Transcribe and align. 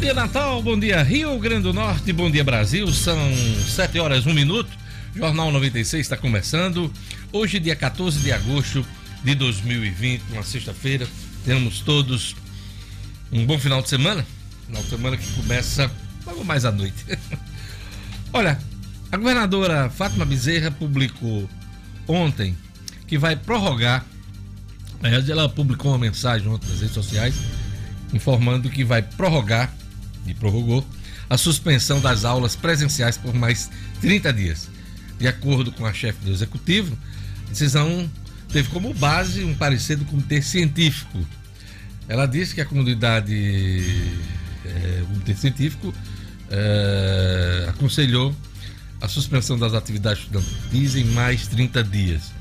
dia, 0.00 0.14
Natal. 0.14 0.62
Bom 0.62 0.78
dia, 0.78 1.02
Rio 1.02 1.38
Grande 1.38 1.64
do 1.64 1.74
Norte. 1.74 2.10
Bom 2.10 2.30
dia, 2.30 2.42
Brasil. 2.42 2.90
São 2.90 3.18
7 3.68 3.98
horas, 3.98 4.24
1 4.24 4.32
minuto. 4.32 4.70
Jornal 5.14 5.52
96 5.52 6.00
está 6.00 6.16
começando. 6.16 6.90
Hoje, 7.30 7.58
dia 7.58 7.76
14 7.76 8.18
de 8.20 8.32
agosto 8.32 8.84
de 9.22 9.34
2020, 9.34 10.22
uma 10.32 10.42
sexta-feira. 10.42 11.06
Temos 11.44 11.80
todos 11.80 12.34
um 13.30 13.44
bom 13.44 13.58
final 13.58 13.82
de 13.82 13.90
semana. 13.90 14.26
Final 14.66 14.82
de 14.82 14.88
semana 14.88 15.16
que 15.18 15.32
começa 15.34 15.90
logo 16.24 16.44
mais 16.44 16.64
à 16.64 16.72
noite. 16.72 17.04
Olha, 18.32 18.58
a 19.12 19.16
governadora 19.18 19.90
Fátima 19.90 20.24
Bezerra 20.24 20.70
publicou 20.70 21.46
ontem 22.08 22.56
que 23.06 23.18
vai 23.18 23.36
prorrogar. 23.36 24.06
Ela 25.28 25.46
publicou 25.46 25.90
uma 25.90 25.98
mensagem 25.98 26.48
ontem 26.48 26.70
nas 26.70 26.80
redes 26.80 26.94
sociais 26.94 27.34
informando 28.12 28.68
que 28.68 28.84
vai 28.84 29.02
prorrogar, 29.02 29.72
e 30.30 30.34
prorrogou, 30.34 30.86
a 31.28 31.36
suspensão 31.36 32.00
das 32.00 32.24
aulas 32.24 32.56
presenciais 32.56 33.16
por 33.16 33.34
mais 33.34 33.70
30 34.00 34.32
dias. 34.32 34.68
De 35.18 35.28
acordo 35.28 35.70
com 35.72 35.84
a 35.84 35.92
chefe 35.92 36.24
do 36.24 36.30
executivo, 36.30 36.96
a 37.46 37.50
decisão 37.50 38.10
teve 38.48 38.68
como 38.70 38.92
base 38.94 39.44
um 39.44 39.54
parecer 39.54 39.96
do 39.96 40.04
comitê 40.04 40.42
científico. 40.42 41.24
Ela 42.08 42.26
disse 42.26 42.54
que 42.54 42.60
a 42.60 42.64
comunidade, 42.64 43.32
é, 44.64 45.02
o 45.02 45.06
comitê 45.06 45.34
científico, 45.34 45.94
é, 46.50 47.66
aconselhou 47.68 48.34
a 49.00 49.08
suspensão 49.08 49.58
das 49.58 49.72
atividades 49.72 50.24
estudantis 50.24 50.96
em 50.96 51.04
mais 51.04 51.46
30 51.46 51.84
dias. 51.84 52.32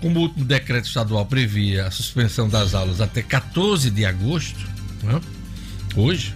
Como 0.00 0.20
o 0.20 0.22
último 0.22 0.44
decreto 0.44 0.86
estadual 0.86 1.26
previa 1.26 1.86
a 1.86 1.90
suspensão 1.90 2.48
das 2.48 2.74
aulas 2.74 3.00
até 3.00 3.22
14 3.22 3.90
de 3.90 4.04
agosto, 4.04 4.60
né? 5.02 5.20
hoje, 5.96 6.34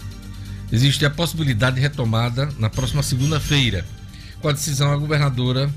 existe 0.73 1.05
a 1.05 1.11
possibilidade 1.11 1.77
de 1.77 1.83
retomada 1.83 2.49
na 2.59 2.69
próxima 2.69 3.03
segunda-feira. 3.03 3.85
Com 4.41 4.49
a 4.49 4.53
decisão, 4.53 4.93
a 4.93 4.97
governadora 4.97 5.71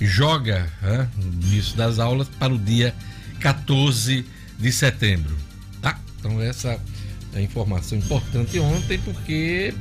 joga 0.00 0.70
né, 0.82 1.08
o 1.18 1.44
início 1.44 1.76
das 1.76 1.98
aulas 1.98 2.28
para 2.38 2.52
o 2.52 2.58
dia 2.58 2.94
14 3.40 4.24
de 4.58 4.72
setembro. 4.72 5.36
Tá? 5.80 5.98
Então, 6.18 6.40
essa 6.40 6.78
é 7.34 7.38
a 7.38 7.42
informação 7.42 7.98
importante 7.98 8.58
ontem, 8.58 8.98
porque 8.98 9.74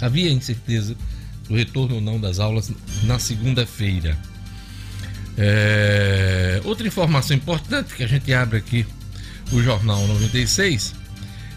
havia 0.00 0.30
incerteza 0.30 0.96
do 1.48 1.54
retorno 1.54 1.96
ou 1.96 2.00
não 2.00 2.20
das 2.20 2.38
aulas 2.38 2.70
na 3.04 3.18
segunda-feira. 3.18 4.16
É... 5.36 6.60
Outra 6.64 6.86
informação 6.86 7.36
importante 7.36 7.94
que 7.94 8.02
a 8.02 8.06
gente 8.06 8.32
abre 8.32 8.58
aqui 8.58 8.86
o 9.52 9.62
Jornal 9.62 10.06
96 10.06 10.94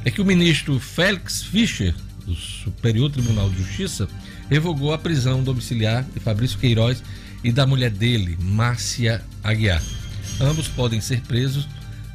é 0.05 0.11
que 0.11 0.21
o 0.21 0.25
ministro 0.25 0.79
Félix 0.79 1.43
Fischer, 1.43 1.93
do 2.25 2.33
Superior 2.35 3.11
Tribunal 3.11 3.49
de 3.49 3.57
Justiça, 3.57 4.07
revogou 4.49 4.93
a 4.93 4.97
prisão 4.97 5.43
domiciliar 5.43 6.03
de 6.03 6.19
Fabrício 6.19 6.57
Queiroz 6.57 7.03
e 7.43 7.51
da 7.51 7.65
mulher 7.65 7.91
dele, 7.91 8.37
Márcia 8.41 9.23
Aguiar. 9.43 9.81
Ambos 10.39 10.67
podem 10.67 11.01
ser 11.01 11.21
presos 11.21 11.67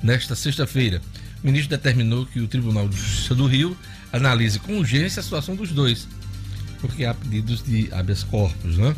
nesta 0.02 0.34
sexta-feira. 0.34 1.00
O 1.42 1.46
ministro 1.46 1.76
determinou 1.76 2.26
que 2.26 2.40
o 2.40 2.48
Tribunal 2.48 2.88
de 2.88 2.96
Justiça 2.96 3.34
do 3.34 3.46
Rio 3.46 3.76
analise 4.12 4.58
com 4.58 4.78
urgência 4.78 5.20
a 5.20 5.22
situação 5.22 5.54
dos 5.54 5.70
dois, 5.70 6.08
porque 6.80 7.04
há 7.04 7.12
pedidos 7.12 7.62
de 7.62 7.88
habeas 7.92 8.22
corpus, 8.22 8.76
né? 8.76 8.94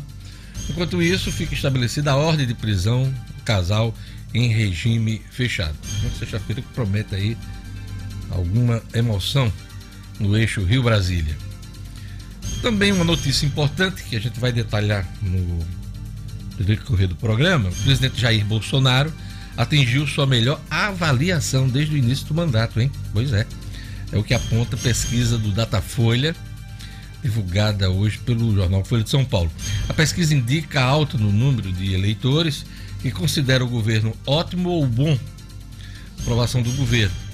Enquanto 0.69 1.01
isso, 1.01 1.31
fica 1.31 1.53
estabelecida 1.53 2.11
a 2.11 2.15
ordem 2.15 2.45
de 2.45 2.53
prisão 2.53 3.03
do 3.05 3.43
casal 3.43 3.93
em 4.33 4.49
regime 4.49 5.21
fechado. 5.31 5.75
Uma 6.01 6.11
sexta-feira 6.11 6.61
que 6.61 6.67
promete 6.69 7.15
aí 7.15 7.37
alguma 8.29 8.81
emoção 8.93 9.51
no 10.19 10.37
eixo 10.37 10.63
Rio-Brasília. 10.63 11.37
Também 12.61 12.91
uma 12.91 13.03
notícia 13.03 13.45
importante 13.45 14.03
que 14.03 14.15
a 14.15 14.19
gente 14.19 14.39
vai 14.39 14.51
detalhar 14.51 15.07
no 15.21 15.65
decorrer 16.63 17.07
do 17.07 17.15
programa: 17.15 17.69
o 17.69 17.83
presidente 17.83 18.19
Jair 18.19 18.43
Bolsonaro 18.45 19.13
atingiu 19.55 20.05
sua 20.07 20.25
melhor 20.25 20.59
avaliação 20.69 21.67
desde 21.67 21.95
o 21.95 21.97
início 21.97 22.25
do 22.27 22.33
mandato, 22.33 22.79
hein? 22.79 22.91
Pois 23.13 23.33
é. 23.33 23.45
É 24.11 24.17
o 24.17 24.23
que 24.23 24.33
aponta 24.33 24.75
a 24.75 24.79
pesquisa 24.79 25.37
do 25.37 25.51
Datafolha, 25.51 26.35
divulgada 27.21 27.89
hoje 27.89 28.17
pelo 28.19 28.55
jornal 28.55 28.85
Folha 28.85 29.03
de 29.03 29.09
São 29.09 29.25
Paulo. 29.25 29.51
A 29.89 29.93
pesquisa 29.93 30.33
indica 30.33 30.81
alta 30.81 31.17
no 31.17 31.31
número 31.31 31.71
de 31.73 31.93
eleitores 31.93 32.65
que 33.01 33.11
consideram 33.11 33.65
o 33.65 33.69
governo 33.69 34.15
ótimo 34.25 34.69
ou 34.69 34.87
bom. 34.87 35.17
Aprovação 36.19 36.61
do 36.61 36.71
governo 36.71 37.26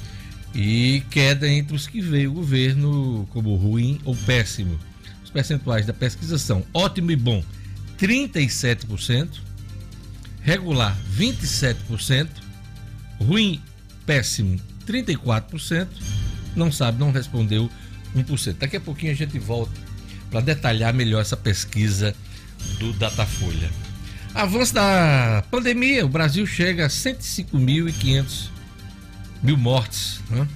e 0.53 1.03
queda 1.09 1.47
entre 1.47 1.75
os 1.75 1.87
que 1.87 2.01
veem 2.01 2.27
o 2.27 2.33
governo 2.33 3.27
como 3.31 3.55
ruim 3.55 3.99
ou 4.05 4.15
péssimo. 4.15 4.79
Os 5.23 5.29
percentuais 5.29 5.85
da 5.85 5.93
pesquisa 5.93 6.37
são 6.37 6.63
ótimo 6.73 7.11
e 7.11 7.15
bom 7.15 7.43
37%, 7.97 9.39
regular 10.41 10.97
27%, 11.17 12.27
ruim, 13.19 13.61
péssimo 14.05 14.59
34%, 14.85 15.87
não 16.55 16.71
sabe, 16.71 16.99
não 16.99 17.11
respondeu 17.11 17.69
1%. 18.15 18.57
Daqui 18.59 18.77
a 18.77 18.81
pouquinho 18.81 19.11
a 19.11 19.15
gente 19.15 19.39
volta 19.39 19.73
para 20.29 20.41
detalhar 20.41 20.93
melhor 20.93 21.21
essa 21.21 21.37
pesquisa 21.37 22.15
do 22.79 22.93
Datafolha. 22.93 23.69
Avanço 24.33 24.73
da 24.73 25.43
pandemia, 25.49 26.05
o 26.05 26.09
Brasil 26.09 26.45
chega 26.45 26.85
a 26.85 26.89
105.500 26.89 28.49
mil 29.43 29.57
mortes, 29.57 30.21
né? 30.29 30.47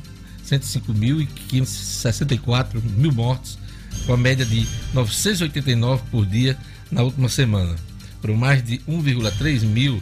105.564 0.45 2.81
mil 2.81 3.11
mortes, 3.11 3.57
com 4.05 4.13
a 4.13 4.17
média 4.17 4.45
de 4.45 4.65
989 4.93 6.03
por 6.09 6.25
dia 6.25 6.57
na 6.89 7.03
última 7.03 7.27
semana, 7.27 7.75
por 8.21 8.33
mais 8.35 8.63
de 8.63 8.77
1,3 8.79 9.65
mil 9.65 10.01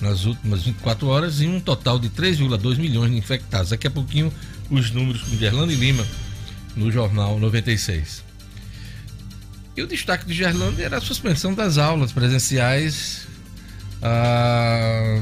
nas 0.00 0.24
últimas 0.24 0.62
24 0.62 1.08
horas 1.08 1.40
e 1.40 1.46
um 1.46 1.60
total 1.60 1.98
de 1.98 2.08
3,2 2.08 2.78
milhões 2.78 3.10
de 3.10 3.18
infectados. 3.18 3.70
Daqui 3.70 3.88
a 3.88 3.90
pouquinho 3.90 4.32
os 4.70 4.92
números 4.92 5.22
com 5.22 5.36
Gerlando 5.36 5.72
e 5.72 5.74
Lima 5.74 6.06
no 6.76 6.90
Jornal 6.90 7.38
96. 7.38 8.22
E 9.76 9.82
o 9.82 9.86
destaque 9.86 10.26
de 10.26 10.34
Gerlando 10.34 10.80
era 10.80 10.96
a 10.98 11.00
suspensão 11.00 11.52
das 11.52 11.78
aulas 11.78 12.12
presenciais 12.12 13.26
ah, 14.02 15.18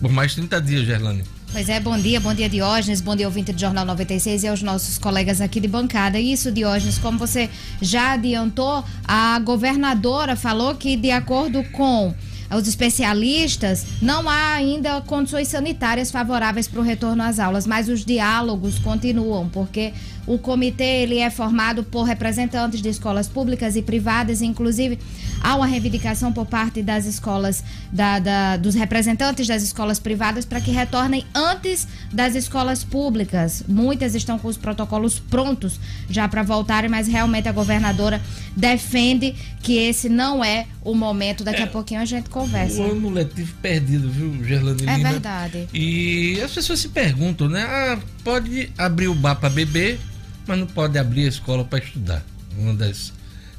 por 0.00 0.10
mais 0.10 0.34
30 0.34 0.60
dias, 0.60 0.84
Gerlando. 0.84 1.24
Pois 1.52 1.68
é, 1.68 1.78
bom 1.78 1.98
dia, 1.98 2.18
bom 2.18 2.32
dia 2.32 2.48
Diógenes, 2.48 3.02
bom 3.02 3.14
dia 3.14 3.26
ouvinte 3.26 3.52
do 3.52 3.60
Jornal 3.60 3.84
96 3.84 4.42
e 4.42 4.48
aos 4.48 4.62
nossos 4.62 4.96
colegas 4.96 5.38
aqui 5.38 5.60
de 5.60 5.68
bancada. 5.68 6.18
Isso, 6.18 6.50
Diógenes, 6.50 6.96
como 6.96 7.18
você 7.18 7.50
já 7.78 8.14
adiantou, 8.14 8.82
a 9.04 9.38
governadora 9.38 10.34
falou 10.34 10.74
que 10.74 10.96
de 10.96 11.10
acordo 11.10 11.62
com 11.64 12.14
os 12.56 12.66
especialistas, 12.66 13.84
não 14.00 14.28
há 14.28 14.54
ainda 14.54 15.00
condições 15.02 15.48
sanitárias 15.48 16.10
favoráveis 16.10 16.66
para 16.68 16.80
o 16.80 16.82
retorno 16.82 17.22
às 17.22 17.38
aulas, 17.38 17.66
mas 17.66 17.88
os 17.88 18.02
diálogos 18.02 18.78
continuam, 18.78 19.48
porque 19.48 19.92
o 20.26 20.38
comitê 20.38 21.02
ele 21.02 21.18
é 21.18 21.30
formado 21.30 21.82
por 21.82 22.04
representantes 22.04 22.80
de 22.80 22.88
escolas 22.88 23.28
públicas 23.28 23.74
e 23.76 23.82
privadas, 23.82 24.40
inclusive 24.40 24.98
há 25.40 25.56
uma 25.56 25.66
reivindicação 25.66 26.32
por 26.32 26.46
parte 26.46 26.82
das 26.82 27.06
escolas, 27.06 27.64
da, 27.90 28.18
da, 28.18 28.56
dos 28.56 28.74
representantes 28.74 29.48
das 29.48 29.62
escolas 29.62 29.98
privadas 29.98 30.44
para 30.44 30.60
que 30.60 30.70
retornem 30.70 31.26
antes 31.34 31.88
das 32.12 32.36
escolas 32.36 32.84
públicas. 32.84 33.64
Muitas 33.66 34.14
estão 34.14 34.38
com 34.38 34.48
os 34.48 34.56
protocolos 34.56 35.18
prontos 35.18 35.80
já 36.08 36.28
para 36.28 36.42
voltarem, 36.42 36.88
mas 36.88 37.08
realmente 37.08 37.48
a 37.48 37.52
governadora 37.52 38.20
defende 38.56 39.34
que 39.60 39.76
esse 39.76 40.08
não 40.08 40.44
é 40.44 40.66
o 40.84 40.94
momento. 40.94 41.42
Daqui 41.42 41.62
é, 41.62 41.64
a 41.64 41.68
pouquinho 41.68 42.00
a 42.00 42.04
gente 42.04 42.30
conversa. 42.30 42.80
O 42.80 42.92
ano 42.92 43.10
letivo 43.10 43.52
perdido, 43.60 44.08
viu, 44.08 44.44
Gerlane 44.44 44.86
É 44.86 44.98
verdade. 44.98 45.68
E 45.74 46.40
as 46.40 46.52
pessoas 46.52 46.78
se 46.78 46.88
perguntam, 46.88 47.48
né? 47.48 47.62
Ah, 47.62 47.98
pode 48.22 48.70
abrir 48.78 49.08
o 49.08 49.14
bar 49.14 49.34
para 49.36 49.50
beber 49.50 49.98
mas 50.46 50.58
não 50.58 50.66
pode 50.66 50.98
abrir 50.98 51.24
a 51.24 51.28
escola 51.28 51.64
para 51.64 51.78
estudar. 51.78 52.24
Uma 52.56 52.74
das, 52.74 53.12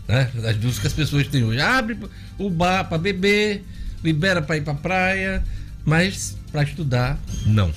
né, 0.08 0.30
das 0.36 0.56
dúvidas 0.56 0.80
que 0.80 0.88
as 0.88 0.94
pessoas 0.94 1.28
têm 1.28 1.44
hoje. 1.44 1.60
Abre 1.60 1.98
o 2.38 2.50
bar 2.50 2.86
para 2.86 2.98
beber, 2.98 3.64
libera 4.04 4.42
para 4.42 4.58
ir 4.58 4.62
para 4.62 4.74
praia, 4.74 5.44
mas 5.86 6.38
para 6.52 6.64
estudar, 6.64 7.20
não. 7.46 7.74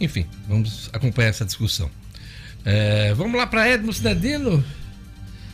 Enfim, 0.00 0.26
vamos 0.46 0.90
acompanhar 0.92 1.28
essa 1.28 1.44
discussão. 1.44 1.90
É, 2.64 3.14
vamos 3.14 3.36
lá 3.36 3.46
para 3.46 3.68
Edmo 3.68 3.92
Cinedino. 3.92 4.64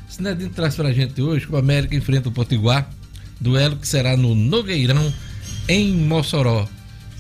Cinedino 0.09 0.51
traz 0.51 0.75
para 0.75 0.89
a 0.89 0.93
gente 0.93 1.21
hoje 1.21 1.47
que 1.47 1.53
o 1.53 1.57
América 1.57 1.95
enfrenta 1.95 2.29
o 2.29 2.33
Potiguar, 2.33 2.89
duelo 3.41 3.77
que 3.77 3.87
será 3.87 4.17
no 4.17 4.35
Nogueirão, 4.35 5.13
em 5.69 5.93
Mossoró. 5.93 6.69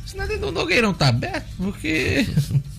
Cinedino, 0.04 0.48
o 0.48 0.52
Nogueirão 0.52 0.90
está 0.90 1.08
aberto 1.08 1.48
porque 1.56 2.26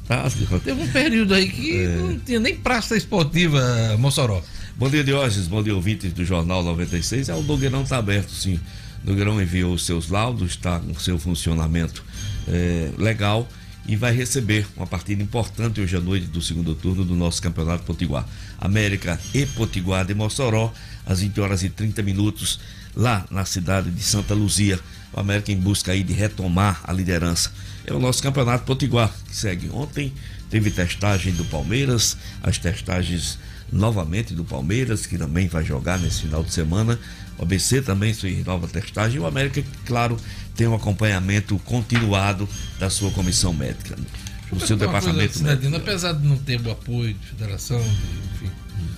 Teve 0.63 0.81
um 0.81 0.87
período 0.87 1.33
aí 1.33 1.49
que 1.49 1.81
é. 1.81 1.87
não 1.97 2.19
tinha 2.19 2.39
nem 2.39 2.55
praça 2.55 2.95
esportiva 2.95 3.59
Mossoró. 3.97 4.41
Bom 4.77 4.89
dia, 4.89 5.03
Diógenes. 5.03 5.47
Bom 5.47 5.63
dia, 5.63 5.73
ouvintes 5.73 6.13
do 6.13 6.23
Jornal 6.23 6.63
96. 6.63 7.29
É, 7.29 7.33
o 7.33 7.41
Nogueirão 7.41 7.83
está 7.83 7.97
aberto, 7.97 8.31
sim. 8.31 8.59
O 9.03 9.09
Nogueirão 9.09 9.41
enviou 9.41 9.73
os 9.73 9.85
seus 9.85 10.09
laudos, 10.09 10.51
está 10.51 10.79
com 10.79 10.93
seu 10.99 11.17
funcionamento 11.17 12.03
é, 12.47 12.91
legal 12.97 13.47
e 13.87 13.95
vai 13.95 14.13
receber 14.13 14.67
uma 14.75 14.87
partida 14.87 15.21
importante 15.21 15.79
hoje 15.79 15.95
à 15.95 16.01
noite 16.01 16.25
do 16.25 16.41
segundo 16.41 16.73
turno 16.73 17.05
do 17.05 17.15
nosso 17.15 17.41
Campeonato 17.41 17.83
Potiguar. 17.83 18.27
América 18.59 19.19
e 19.33 19.45
Potiguar 19.45 20.05
de 20.05 20.13
Mossoró, 20.13 20.73
às 21.05 21.19
20 21.19 21.39
horas 21.39 21.63
e 21.63 21.69
30 21.69 22.01
minutos, 22.01 22.59
lá 22.95 23.25
na 23.29 23.45
cidade 23.45 23.91
de 23.91 24.01
Santa 24.01 24.33
Luzia. 24.33 24.79
O 25.13 25.19
América 25.19 25.51
em 25.51 25.57
busca 25.57 25.91
aí 25.91 26.03
de 26.03 26.13
retomar 26.13 26.81
a 26.83 26.91
liderança. 26.91 27.51
É 27.87 27.93
o 27.93 27.99
nosso 27.99 28.21
Campeonato 28.21 28.65
Potiguar, 28.65 29.13
que 29.27 29.35
segue 29.35 29.69
ontem. 29.71 30.13
Teve 30.49 30.71
testagem 30.71 31.33
do 31.33 31.45
Palmeiras, 31.45 32.17
as 32.41 32.57
testagens 32.57 33.37
novamente 33.71 34.33
do 34.33 34.43
Palmeiras, 34.43 35.05
que 35.05 35.17
também 35.17 35.47
vai 35.47 35.63
jogar 35.63 35.99
nesse 35.99 36.21
final 36.21 36.43
de 36.43 36.53
semana. 36.53 36.99
O 37.37 37.43
ABC 37.43 37.81
também 37.81 38.13
fez 38.13 38.45
nova 38.45 38.67
testagem. 38.67 39.17
E 39.17 39.19
o 39.19 39.25
América, 39.25 39.63
claro, 39.85 40.17
tem 40.55 40.67
um 40.67 40.75
acompanhamento 40.75 41.59
continuado 41.59 42.47
da 42.79 42.89
sua 42.89 43.11
comissão 43.11 43.53
médica. 43.53 43.95
O 44.51 44.59
seu 44.59 44.77
departamento 44.77 45.41
médico. 45.41 45.75
apesar 45.75 46.13
de 46.13 46.25
não 46.25 46.37
ter 46.37 46.61
o 46.61 46.71
apoio 46.71 47.13
de 47.13 47.27
federação, 47.27 47.79
de, 47.79 48.45
enfim, 48.45 48.51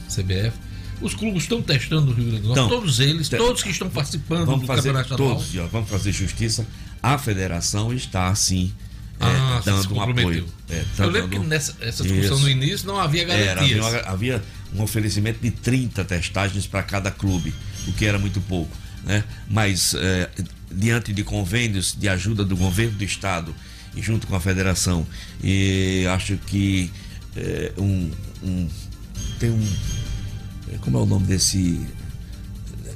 CBF, 0.08 0.58
os 1.02 1.14
clubes 1.14 1.44
estão 1.44 1.62
testando 1.62 2.12
o 2.12 2.14
Rio 2.14 2.26
Grande 2.26 2.42
do 2.42 2.48
Norte, 2.50 2.60
então, 2.60 2.70
todos 2.70 3.00
eles, 3.00 3.30
todos 3.30 3.64
que 3.64 3.70
estão 3.70 3.90
participando 3.90 4.60
do 4.60 4.66
fazer 4.66 4.94
campeonato 4.94 5.16
todos, 5.16 5.56
ó, 5.58 5.68
Vamos 5.68 5.90
fazer 5.90 6.12
justiça. 6.12 6.66
A 7.14 7.18
federação 7.18 7.94
está 7.94 8.28
assim 8.28 8.74
é, 9.20 9.26
ah, 9.26 9.62
dando 9.64 9.96
um 9.96 10.02
apoio. 10.02 10.46
É, 10.70 10.84
tá 10.96 11.06
Eu 11.06 11.10
lembro 11.10 11.30
dando... 11.30 11.42
que 11.42 11.48
nessa 11.48 11.76
essa 11.80 12.04
discussão 12.04 12.36
Isso. 12.36 12.44
no 12.44 12.50
início 12.50 12.88
não 12.88 13.00
havia 13.00 13.24
garantias. 13.24 13.86
Era, 13.86 14.10
havia, 14.12 14.38
havia 14.38 14.44
um 14.74 14.84
oferecimento 14.84 15.40
de 15.42 15.50
30 15.50 16.04
testagens 16.04 16.68
para 16.68 16.84
cada 16.84 17.10
clube, 17.10 17.54
o 17.88 17.94
que 17.94 18.06
era 18.06 18.20
muito 18.20 18.42
pouco. 18.42 18.76
Né? 19.04 19.24
Mas 19.50 19.94
é, 19.96 20.30
diante 20.72 21.14
de 21.14 21.24
convênios 21.24 21.96
de 21.98 22.10
ajuda 22.10 22.44
do 22.44 22.58
governo 22.58 22.98
do 22.98 23.04
estado 23.04 23.56
e 23.96 24.02
junto 24.02 24.28
com 24.28 24.36
a 24.36 24.40
federação, 24.40 25.08
e 25.42 26.06
acho 26.10 26.38
que 26.46 26.92
é, 27.36 27.72
um, 27.78 28.12
um, 28.44 28.68
tem 29.40 29.50
um 29.50 29.68
é, 30.74 30.78
como 30.80 30.98
é 30.98 31.02
o 31.02 31.06
nome 31.06 31.26
desse 31.26 31.80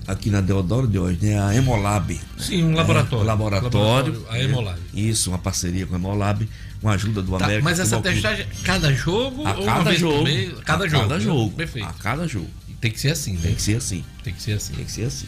aqui 0.08 0.30
na 0.30 0.42
Deodoro 0.42 0.88
de 0.88 0.98
hoje, 0.98 1.20
né? 1.22 1.40
A 1.40 1.56
Hemolab. 1.56 2.20
Sim, 2.38 2.64
um 2.64 2.76
laboratório. 2.76 3.24
É, 3.24 3.28
laboratório. 3.28 4.14
laboratório 4.14 4.26
a 4.30 4.40
Hemolab. 4.40 4.80
É, 4.96 5.00
isso, 5.00 5.30
uma 5.30 5.40
parceria 5.40 5.86
com 5.86 5.96
a 5.96 5.98
Hemolab, 5.98 6.48
com 6.82 6.90
a 6.90 6.94
ajuda 6.94 7.22
do 7.22 7.38
tá, 7.38 7.46
América. 7.46 7.64
Mas 7.64 7.80
essa 7.80 8.00
testagem, 8.02 8.46
cada 8.64 8.94
jogo 8.94 9.46
a 9.46 9.54
cada 9.54 9.94
jogo, 9.94 10.24
mês, 10.24 10.54
cada 10.66 10.86
a 10.86 10.88
jogo. 10.88 11.04
Cada 11.04 11.20
jogo. 11.20 11.52
Perfeito. 11.52 11.88
A 11.88 11.94
cada 11.94 12.28
jogo. 12.28 12.50
Tem 12.80 12.92
que 12.92 13.00
ser 13.00 13.12
assim, 13.12 13.34
né? 13.34 13.42
Tem 13.44 13.56
que 13.56 13.62
ser 13.62 13.76
assim. 13.76 14.04
Tem 14.24 14.34
que 14.34 14.42
ser 14.42 14.54
assim. 14.54 14.74
Tem 14.74 14.86
que 14.86 14.92
ser 14.92 15.04
assim. 15.04 15.28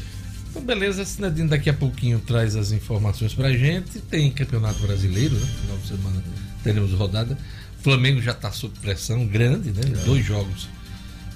Então, 0.50 0.64
beleza, 0.64 1.04
Sinadinho 1.06 1.48
daqui 1.48 1.70
a 1.70 1.74
pouquinho 1.74 2.20
traz 2.20 2.56
as 2.56 2.72
informações 2.72 3.34
pra 3.34 3.52
gente. 3.52 4.00
Tem 4.02 4.32
Campeonato 4.32 4.80
Brasileiro, 4.80 5.36
né? 5.36 5.48
Final 5.62 5.78
de 5.78 5.88
semana 5.88 6.24
teremos 6.64 6.92
rodada. 6.94 7.38
O 7.80 7.84
Flamengo 7.84 8.22
já 8.22 8.32
está 8.32 8.52
sob 8.52 8.74
pressão 8.80 9.26
grande, 9.26 9.72
né? 9.72 9.82
É. 9.84 10.06
Dois 10.06 10.26
jogos 10.26 10.70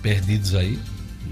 perdidos 0.02 0.56
aí. 0.56 0.80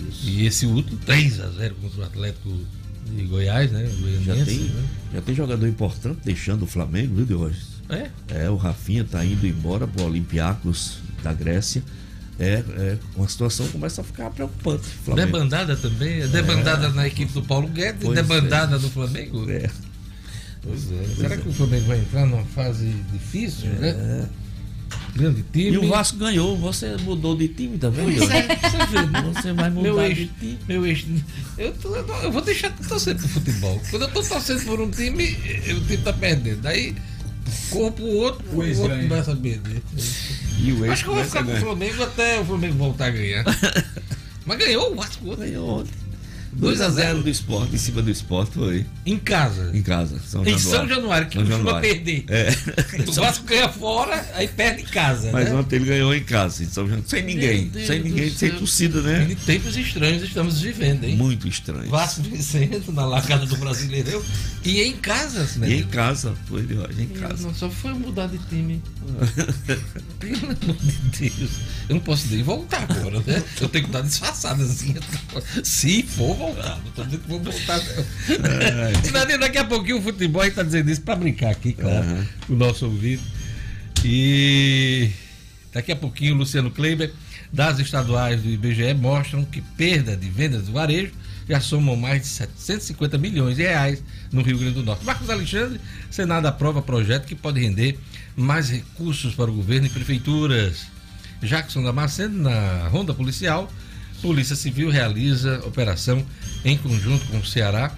Isso. 0.10 0.30
E 0.30 0.46
esse 0.46 0.66
último, 0.66 0.98
3 1.06 1.40
a 1.42 1.50
0 1.50 1.76
contra 1.76 2.02
o 2.02 2.04
Atlético 2.04 2.58
de 3.06 3.24
Goiás, 3.24 3.72
né? 3.72 3.90
Já 4.24 4.34
tem, 4.46 4.60
né? 4.60 4.84
já 5.14 5.22
tem 5.22 5.36
jogador 5.36 5.68
importante 5.68 6.20
deixando 6.24 6.64
o 6.64 6.68
Flamengo, 6.68 7.16
viu, 7.16 7.26
de 7.26 7.34
hoje? 7.34 7.62
É? 7.90 8.10
É, 8.30 8.50
o 8.50 8.56
Rafinha 8.56 9.04
tá 9.04 9.24
indo 9.24 9.46
embora 9.46 9.88
pro 9.88 10.06
Olympiacos 10.06 10.98
da 11.24 11.34
Grécia. 11.34 11.84
É, 12.38 12.64
é, 12.78 12.98
uma 13.16 13.30
situação 13.30 13.68
começa 13.70 14.02
a 14.02 14.04
ficar 14.04 14.30
preocupante. 14.30 14.84
Flamengo. 14.84 15.28
Debandada 15.28 15.76
também, 15.78 16.22
é. 16.22 16.28
debandada 16.28 16.90
na 16.90 17.08
equipe 17.08 17.32
do 17.32 17.42
Paulo 17.42 17.68
Guedes, 17.68 18.02
pois 18.04 18.16
debandada 18.16 18.76
é. 18.76 18.80
no 18.80 18.90
Flamengo. 18.90 19.50
É. 19.50 19.70
Pois 20.62 20.92
é. 20.92 21.16
Será 21.16 21.30
pois 21.30 21.42
que 21.42 21.50
o 21.50 21.54
Flamengo 21.54 21.86
vai 21.86 22.00
entrar 22.00 22.26
numa 22.26 22.44
fase 22.44 22.94
difícil, 23.14 23.70
né? 23.70 24.28
Grande 25.16 25.44
time. 25.54 25.72
E 25.72 25.78
o 25.78 25.88
Vasco 25.88 26.18
ganhou, 26.18 26.58
você 26.58 26.98
mudou 26.98 27.38
de 27.38 27.48
time 27.48 27.78
também. 27.78 28.04
Pois 28.18 28.30
é, 28.30 28.48
você 29.34 29.54
vai 29.54 29.70
mudar 29.70 29.82
meu 29.82 30.02
ex, 30.02 30.18
de 30.18 30.28
time. 30.28 30.60
Meu 30.68 30.86
ex, 30.86 31.06
eu, 31.58 31.72
tô, 31.72 31.96
eu 31.96 32.32
vou 32.32 32.42
deixar 32.42 32.70
de 32.70 32.86
torcer 32.86 33.16
pro 33.16 33.28
futebol. 33.30 33.82
Quando 33.90 34.02
eu 34.02 34.12
tô 34.12 34.22
torcendo 34.22 34.66
por 34.66 34.82
um 34.82 34.92
time, 34.92 35.38
o 35.70 35.82
time 35.86 35.98
tá 35.98 36.12
perdendo. 36.12 36.66
Aí 36.68 36.94
corpo 37.70 38.04
o 38.04 38.16
outro, 38.18 38.46
o, 38.52 38.62
o 38.62 38.82
outro 38.82 38.98
começa 38.98 39.32
a 39.32 39.36
perder. 39.38 39.82
E 40.60 40.74
o 40.74 40.84
ex 40.84 40.92
Acho 40.92 41.04
que 41.06 41.10
eu 41.10 41.16
vou 41.16 41.24
ficar 41.24 41.44
com 41.46 41.54
o 41.54 41.58
Flamengo 41.58 42.04
até 42.04 42.40
o 42.42 42.46
Flamengo 42.46 42.76
voltar 42.76 43.06
a 43.06 43.12
ganhar. 43.12 43.46
Mas 44.46 44.58
ganhou 44.58 44.92
o 44.92 44.96
Vasco. 44.96 45.36
Ganhou 45.38 45.80
ontem. 45.80 46.05
2 46.56 46.82
a 46.82 46.90
0 46.90 47.22
do 47.22 47.30
esporte, 47.30 47.76
em 47.76 47.78
cima 47.78 48.02
do 48.02 48.10
esporte 48.10 48.54
foi. 48.54 48.86
Em 49.06 49.18
casa. 49.18 49.72
Em 49.74 49.82
casa. 49.82 50.20
São 50.26 50.42
em 50.42 50.58
Januário. 50.58 50.60
São 50.60 50.88
Januário, 50.88 51.28
que 51.28 51.34
São 51.34 51.46
costuma 51.46 51.58
Januário. 51.58 51.90
perder. 51.90 52.26
É. 52.30 52.56
O 53.08 53.12
Vasco 53.12 53.46
ganha 53.46 53.70
fora, 53.70 54.26
aí 54.34 54.48
perde 54.48 54.84
em 54.84 54.86
casa. 54.86 55.32
Mas 55.32 55.50
né? 55.50 55.56
ontem 55.56 55.76
ele 55.76 55.86
ganhou 55.86 56.16
em 56.16 56.24
casa, 56.24 56.64
em 56.64 56.68
São 56.68 56.86
Januário. 56.86 57.10
Sem 57.10 57.24
ninguém. 57.24 57.72
Sem 57.86 58.02
ninguém, 58.02 58.30
sem 58.30 58.52
torcida, 58.52 59.02
né? 59.02 59.28
E 59.30 59.36
tempos 59.36 59.76
estranhos 59.76 60.24
estamos 60.24 60.62
vivendo, 60.62 61.04
hein? 61.04 61.18
Muito 61.18 61.48
estranhos. 61.48 61.90
Vasco 61.90 62.22
vencendo 62.24 62.92
na 62.94 63.06
largada 63.06 63.46
do 63.46 63.58
Brasileirão. 63.58 64.24
E 64.64 64.82
em 64.82 64.94
casa, 64.94 65.60
né? 65.60 65.70
E 65.70 65.80
em 65.80 65.84
casa, 65.84 66.34
foi 66.46 66.64
de 66.64 66.76
hoje, 66.76 67.04
em 67.04 67.08
casa. 67.08 67.48
Não, 67.48 67.54
só 67.54 67.70
foi 67.70 67.94
mudar 67.94 68.28
de 68.28 68.38
time. 68.50 68.82
Pelo 70.20 70.46
amor 70.46 70.78
de 70.82 71.30
Deus. 71.30 71.52
Eu 71.90 71.96
não 71.96 72.02
posso 72.02 72.28
nem 72.30 72.42
voltar 72.42 72.84
agora, 72.90 73.20
né? 73.20 73.44
Eu 73.60 73.70
tenho 73.70 73.84
que 73.84 73.90
estar 73.90 74.02
disfarçado 74.02 74.64
assim. 74.64 74.96
Se 75.64 76.02
for 76.04 76.45
voltar, 76.54 76.80
não 76.84 76.92
tô 76.92 77.04
dizendo 77.04 77.22
que 77.22 77.30
vou 77.30 77.40
voltar, 77.40 77.80
não. 79.30 79.40
daqui 79.40 79.58
a 79.58 79.66
pouquinho 79.66 80.00
o 80.00 80.02
futebol 80.02 80.44
está 80.46 80.64
dizendo 80.64 80.90
isso 80.92 81.02
para 81.02 81.16
brincar 81.16 81.52
aqui, 81.52 81.74
claro, 81.74 82.06
uhum. 82.06 82.26
o 82.50 82.56
nosso 82.56 82.86
ouvido. 82.86 83.24
E 84.04 85.12
daqui 85.74 85.92
a 85.92 85.96
pouquinho 85.96 86.36
o 86.36 86.38
Luciano 86.38 86.70
Kleiber, 86.70 87.12
das 87.52 87.80
estaduais 87.80 88.42
do 88.42 88.50
IBGE, 88.50 88.94
mostram 88.94 89.44
que 89.44 89.62
perda 89.62 90.16
de 90.16 90.30
vendas 90.30 90.68
do 90.68 90.74
varejo 90.74 91.12
já 91.48 91.60
somam 91.60 91.96
mais 91.96 92.24
de 92.24 92.28
750 92.28 93.18
milhões 93.18 93.56
de 93.56 93.64
reais 93.64 94.04
no 94.32 94.42
Rio 94.42 94.58
Grande 94.58 94.74
do 94.74 94.84
Norte. 94.84 95.06
Marcos 95.06 95.30
Alexandre, 95.30 95.80
Senado 96.10 96.48
aprova 96.48 96.82
projeto 96.82 97.26
que 97.26 97.36
pode 97.36 97.60
render 97.60 98.00
mais 98.36 98.70
recursos 98.70 99.36
para 99.36 99.50
o 99.50 99.54
governo 99.54 99.88
e 99.88 99.90
prefeituras. 99.90 100.88
Jackson 101.42 101.84
Damasceno, 101.84 102.44
na 102.44 102.88
Ronda 102.88 103.14
Policial, 103.14 103.72
Polícia 104.22 104.56
Civil 104.56 104.90
realiza 104.90 105.60
operação 105.66 106.26
em 106.64 106.78
conjunto 106.78 107.26
com 107.28 107.38
o 107.38 107.46
Ceará 107.46 107.96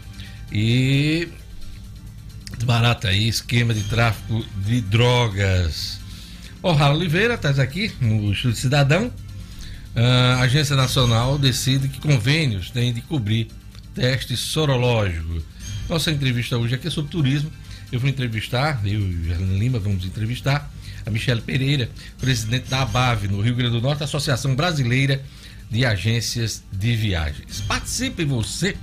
e 0.51 1.27
barata 2.63 3.09
aí 3.09 3.27
esquema 3.27 3.73
de 3.73 3.83
tráfico 3.83 4.45
de 4.65 4.81
drogas. 4.81 5.99
Ohara 6.61 6.93
Oliveira, 6.93 7.35
estás 7.35 7.59
aqui 7.59 7.91
no 8.01 8.31
Estudo 8.31 8.55
Cidadão. 8.55 9.11
A 9.95 10.41
Agência 10.41 10.75
Nacional 10.75 11.37
decide 11.37 11.87
que 11.87 11.99
convênios 11.99 12.69
têm 12.69 12.93
de 12.93 13.01
cobrir 13.01 13.47
teste 13.95 14.35
sorológico. 14.35 15.41
Nossa 15.89 16.11
entrevista 16.11 16.57
hoje 16.57 16.75
aqui 16.75 16.87
é 16.87 16.91
sobre 16.91 17.11
turismo. 17.11 17.51
Eu 17.91 17.99
vou 17.99 18.09
entrevistar, 18.09 18.81
eu 18.85 18.99
e 18.99 19.23
Gerlane 19.23 19.57
Lima 19.57 19.79
vamos 19.79 20.03
entrevistar 20.05 20.69
a 21.05 21.09
Michelle 21.09 21.41
Pereira, 21.41 21.89
presidente 22.19 22.69
da 22.69 22.81
ABAV 22.81 23.29
no 23.29 23.39
Rio 23.39 23.55
Grande 23.55 23.71
do 23.71 23.81
Norte, 23.81 24.03
Associação 24.03 24.55
Brasileira 24.55 25.23
de 25.69 25.85
Agências 25.85 26.63
de 26.71 26.95
Viagens. 26.95 27.61
Participe 27.61 28.23
você 28.25 28.75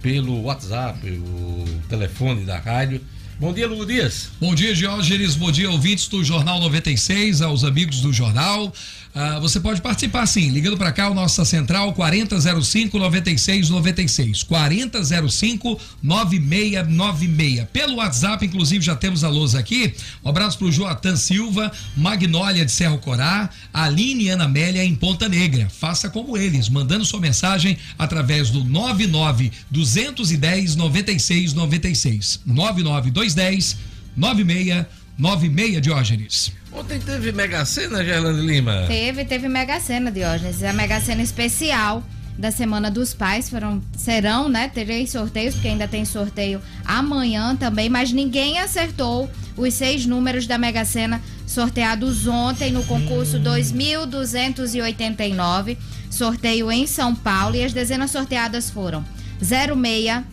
pelo 0.00 0.42
WhatsApp, 0.42 1.08
o 1.10 1.64
telefone 1.88 2.44
da 2.44 2.58
rádio. 2.58 3.00
Bom 3.38 3.52
dia, 3.52 3.66
Lugo 3.66 3.84
Dias. 3.84 4.30
Bom 4.40 4.54
dia, 4.54 4.74
Diógenes. 4.74 5.34
Bom 5.34 5.50
dia, 5.50 5.70
ouvintes 5.70 6.06
do 6.06 6.22
Jornal 6.22 6.60
96, 6.60 7.42
aos 7.42 7.64
amigos 7.64 8.00
do 8.00 8.12
jornal. 8.12 8.72
Ah, 9.16 9.38
você 9.38 9.60
pode 9.60 9.80
participar 9.80 10.26
sim, 10.26 10.50
ligando 10.50 10.76
para 10.76 10.90
cá, 10.90 11.08
o 11.08 11.14
nossa 11.14 11.44
central 11.44 11.92
4005 11.92 12.98
9696. 12.98 14.42
4005 14.42 15.80
9696. 16.02 17.68
Pelo 17.72 17.98
WhatsApp, 17.98 18.44
inclusive, 18.44 18.84
já 18.84 18.96
temos 18.96 19.22
a 19.22 19.28
lousa 19.28 19.60
aqui. 19.60 19.94
Um 20.24 20.30
abraço 20.30 20.58
para 20.58 20.66
o 20.66 20.72
Joatan 20.72 21.14
Silva, 21.14 21.70
Magnólia 21.96 22.64
de 22.64 22.72
Serro 22.72 22.98
Corá, 22.98 23.48
Aline 23.72 24.24
e 24.24 24.30
Ana 24.30 24.46
Amélia 24.46 24.84
em 24.84 24.96
Ponta 24.96 25.28
Negra. 25.28 25.68
Faça 25.70 26.10
como 26.10 26.36
eles, 26.36 26.68
mandando 26.68 27.04
sua 27.04 27.20
mensagem 27.20 27.78
através 27.96 28.50
do 28.50 28.64
99 28.64 29.52
210 29.70 30.74
9696. 30.74 32.40
99 32.44 33.12
210 33.12 33.76
9696 34.16 35.80
Diógenes. 35.80 36.63
Ontem 36.74 36.98
teve 36.98 37.30
Mega 37.30 37.64
Sena, 37.64 38.04
Gerlando 38.04 38.42
Lima? 38.42 38.82
Teve, 38.88 39.24
teve 39.24 39.48
Mega 39.48 39.78
Sena, 39.78 40.10
Diógenes. 40.10 40.60
A 40.64 40.72
Mega 40.72 41.00
Sena 41.00 41.22
especial 41.22 42.02
da 42.36 42.50
Semana 42.50 42.90
dos 42.90 43.14
Pais 43.14 43.48
foram, 43.48 43.80
serão, 43.96 44.48
né? 44.48 44.68
Três 44.68 45.12
sorteios, 45.12 45.54
porque 45.54 45.68
ainda 45.68 45.86
tem 45.86 46.04
sorteio 46.04 46.60
amanhã 46.84 47.54
também, 47.54 47.88
mas 47.88 48.10
ninguém 48.10 48.58
acertou 48.58 49.30
os 49.56 49.72
seis 49.72 50.04
números 50.04 50.48
da 50.48 50.58
Mega 50.58 50.84
Sena 50.84 51.22
sorteados 51.46 52.26
ontem 52.26 52.72
no 52.72 52.82
concurso 52.84 53.36
hum. 53.36 53.44
2289, 53.44 55.78
sorteio 56.10 56.72
em 56.72 56.88
São 56.88 57.14
Paulo, 57.14 57.54
e 57.54 57.62
as 57.62 57.72
dezenas 57.72 58.10
sorteadas 58.10 58.68
foram 58.68 59.04
06, 59.40 60.24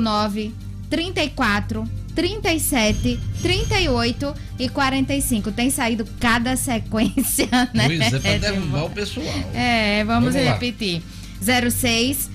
09, 0.00 0.54
34, 0.88 1.86
37, 2.18 3.18
38 3.40 4.34
e 4.58 4.68
45. 4.68 5.52
Tem 5.52 5.70
saído 5.70 6.04
cada 6.18 6.56
sequência, 6.56 7.46
né? 7.72 7.86
Pois 7.86 8.12
é, 8.12 8.18
pra 8.18 8.38
derrubar 8.38 8.86
o 8.86 8.90
pessoal. 8.90 9.24
É, 9.54 10.02
vamos, 10.04 10.34
Vamos 10.34 10.44
lá. 10.44 10.54
repetir. 10.54 11.00
06, 11.40 12.28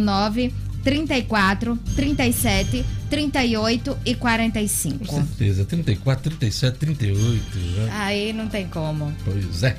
09, 0.00 0.54
34, 0.82 1.78
37, 1.94 2.82
38 3.10 3.98
e 4.06 4.14
Com 4.14 4.20
45. 4.20 5.14
certeza. 5.14 5.66
34, 5.66 6.34
37, 6.34 6.78
38. 6.78 7.58
Né? 7.58 7.88
Aí 7.92 8.32
não 8.32 8.48
tem 8.48 8.66
como. 8.66 9.12
Pois 9.26 9.62
é. 9.62 9.76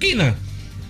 Quina, 0.00 0.36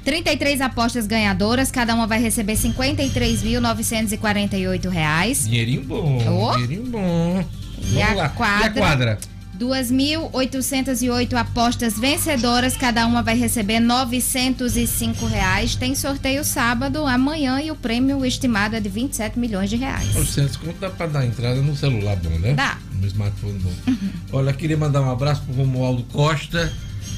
33 0.03 0.63
apostas 0.63 1.07
ganhadoras, 1.07 1.71
cada 1.71 1.95
uma 1.95 2.07
vai 2.07 2.23
receber 2.23 2.55
53.948 2.55 4.89
reais. 4.89 5.45
dinheirinho 5.45 5.85
bom. 5.85 6.27
Ô. 6.27 6.53
Dinheirinho 6.55 6.87
bom. 6.87 7.45
E 7.83 7.95
Vamos 7.95 8.11
a 8.11 8.15
lá. 8.15 8.29
quadra? 8.31 8.65
E 8.65 8.69
a 8.69 8.73
quadra? 8.73 9.19
2.808 9.59 11.35
apostas 11.35 11.99
vencedoras, 11.99 12.77
cada 12.77 13.05
uma 13.07 13.23
vai 13.23 13.37
receber 13.37 13.81
905 13.81 15.27
reais. 15.27 15.75
Tem 15.75 15.95
sorteio 15.97 16.45
sábado, 16.45 17.05
amanhã 17.05 17.61
e 17.61 17.71
o 17.71 17.75
prêmio 17.77 18.25
estimado 18.25 18.77
é 18.77 18.81
de 18.81 18.89
27 18.89 19.37
milhões 19.39 19.69
de 19.69 19.77
reais. 19.77 20.15
900 20.15 20.57
conto 20.57 20.79
dá 20.81 20.91
pra 20.91 21.07
dar 21.09 21.27
entrada 21.27 21.61
no 21.61 21.77
celular 21.77 22.17
bom, 22.17 22.39
né? 22.39 22.55
Dá. 22.55 22.79
No 23.01 23.07
smartphone 23.07 23.59
bom. 23.59 23.73
Olha, 24.33 24.53
queria 24.53 24.77
mandar 24.77 25.03
um 25.03 25.11
abraço 25.11 25.43
pro 25.43 25.55
Romualdo 25.55 26.05
Costa, 26.05 26.73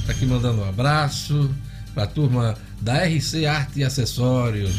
tá 0.06 0.12
aqui 0.12 0.24
mandando 0.24 0.62
um 0.62 0.68
abraço 0.68 1.50
pra 1.94 2.06
turma 2.06 2.56
da 2.80 3.04
RC 3.04 3.44
Arte 3.44 3.80
e 3.80 3.84
Acessórios, 3.84 4.74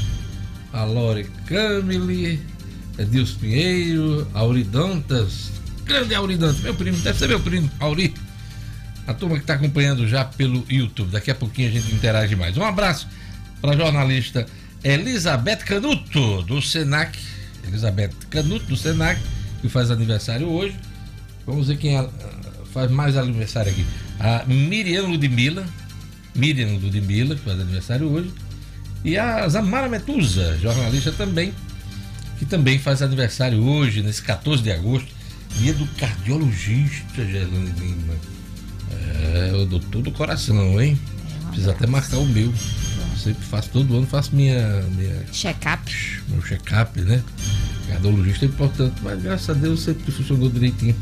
a 0.73 0.83
Lore 0.83 1.25
Camille, 1.45 2.39
Edilson 2.97 3.37
Pinheiro, 3.39 4.27
Auri 4.33 4.63
Dantas, 4.63 5.51
grande 5.91 6.15
Auri 6.15 6.37
Dantas, 6.37 6.61
meu 6.61 6.73
primo, 6.73 6.97
deve 6.97 7.19
ser 7.19 7.27
meu 7.27 7.39
primo, 7.39 7.69
Auri. 7.79 8.13
A 9.05 9.13
turma 9.13 9.35
que 9.35 9.41
está 9.41 9.55
acompanhando 9.55 10.07
já 10.07 10.23
pelo 10.23 10.65
YouTube. 10.69 11.11
Daqui 11.11 11.29
a 11.29 11.35
pouquinho 11.35 11.67
a 11.67 11.71
gente 11.71 11.93
interage 11.93 12.35
mais. 12.35 12.55
Um 12.55 12.63
abraço 12.63 13.07
para 13.59 13.73
a 13.73 13.77
jornalista 13.77 14.45
Elizabeth 14.83 15.57
Canuto, 15.57 16.43
do 16.43 16.61
Senac. 16.61 17.19
Elizabeth 17.67 18.11
Canuto, 18.29 18.65
do 18.67 18.77
Senac, 18.77 19.19
que 19.61 19.67
faz 19.67 19.91
aniversário 19.91 20.47
hoje. 20.47 20.75
Vamos 21.45 21.67
ver 21.67 21.77
quem 21.77 21.97
ah, 21.97 22.07
faz 22.71 22.89
mais 22.89 23.17
aniversário 23.17 23.71
aqui. 23.71 23.85
A 24.19 24.45
Miriam 24.45 25.03
Ludmilla. 25.03 25.65
Miriam 26.33 26.77
Ludmilla, 26.77 27.35
que 27.35 27.41
faz 27.41 27.59
aniversário 27.59 28.09
hoje. 28.09 28.31
E 29.03 29.17
a 29.17 29.45
Zamara 29.49 29.89
Metusa, 29.89 30.57
jornalista 30.61 31.11
também, 31.11 31.53
que 32.39 32.45
também 32.45 32.79
faz 32.79 33.01
aniversário 33.01 33.61
hoje, 33.61 34.01
nesse 34.01 34.21
14 34.21 34.63
de 34.63 34.71
agosto, 34.71 35.20
dia 35.57 35.73
do 35.73 35.85
cardiologista 35.97 37.25
Gerlane 37.25 37.71
Lima. 37.79 38.13
É, 38.91 39.53
o 39.55 39.65
doutor 39.65 40.01
do 40.01 40.11
coração, 40.11 40.81
hein? 40.81 40.99
Precisa 41.47 41.71
até 41.71 41.87
marcar 41.87 42.17
o 42.17 42.25
meu. 42.25 42.53
Sempre 43.21 43.43
faço, 43.45 43.69
todo 43.69 43.95
ano 43.95 44.07
faço 44.07 44.35
minha, 44.35 44.81
minha 44.95 45.25
Check-up. 45.31 45.93
meu 46.29 46.41
check-up, 46.41 46.99
né? 47.01 47.23
Cardiologista 47.87 48.45
é 48.45 48.47
importante, 48.47 48.95
mas 49.03 49.21
graças 49.21 49.49
a 49.49 49.53
Deus 49.53 49.81
sempre 49.81 50.11
funcionou 50.11 50.49
direitinho. 50.49 50.95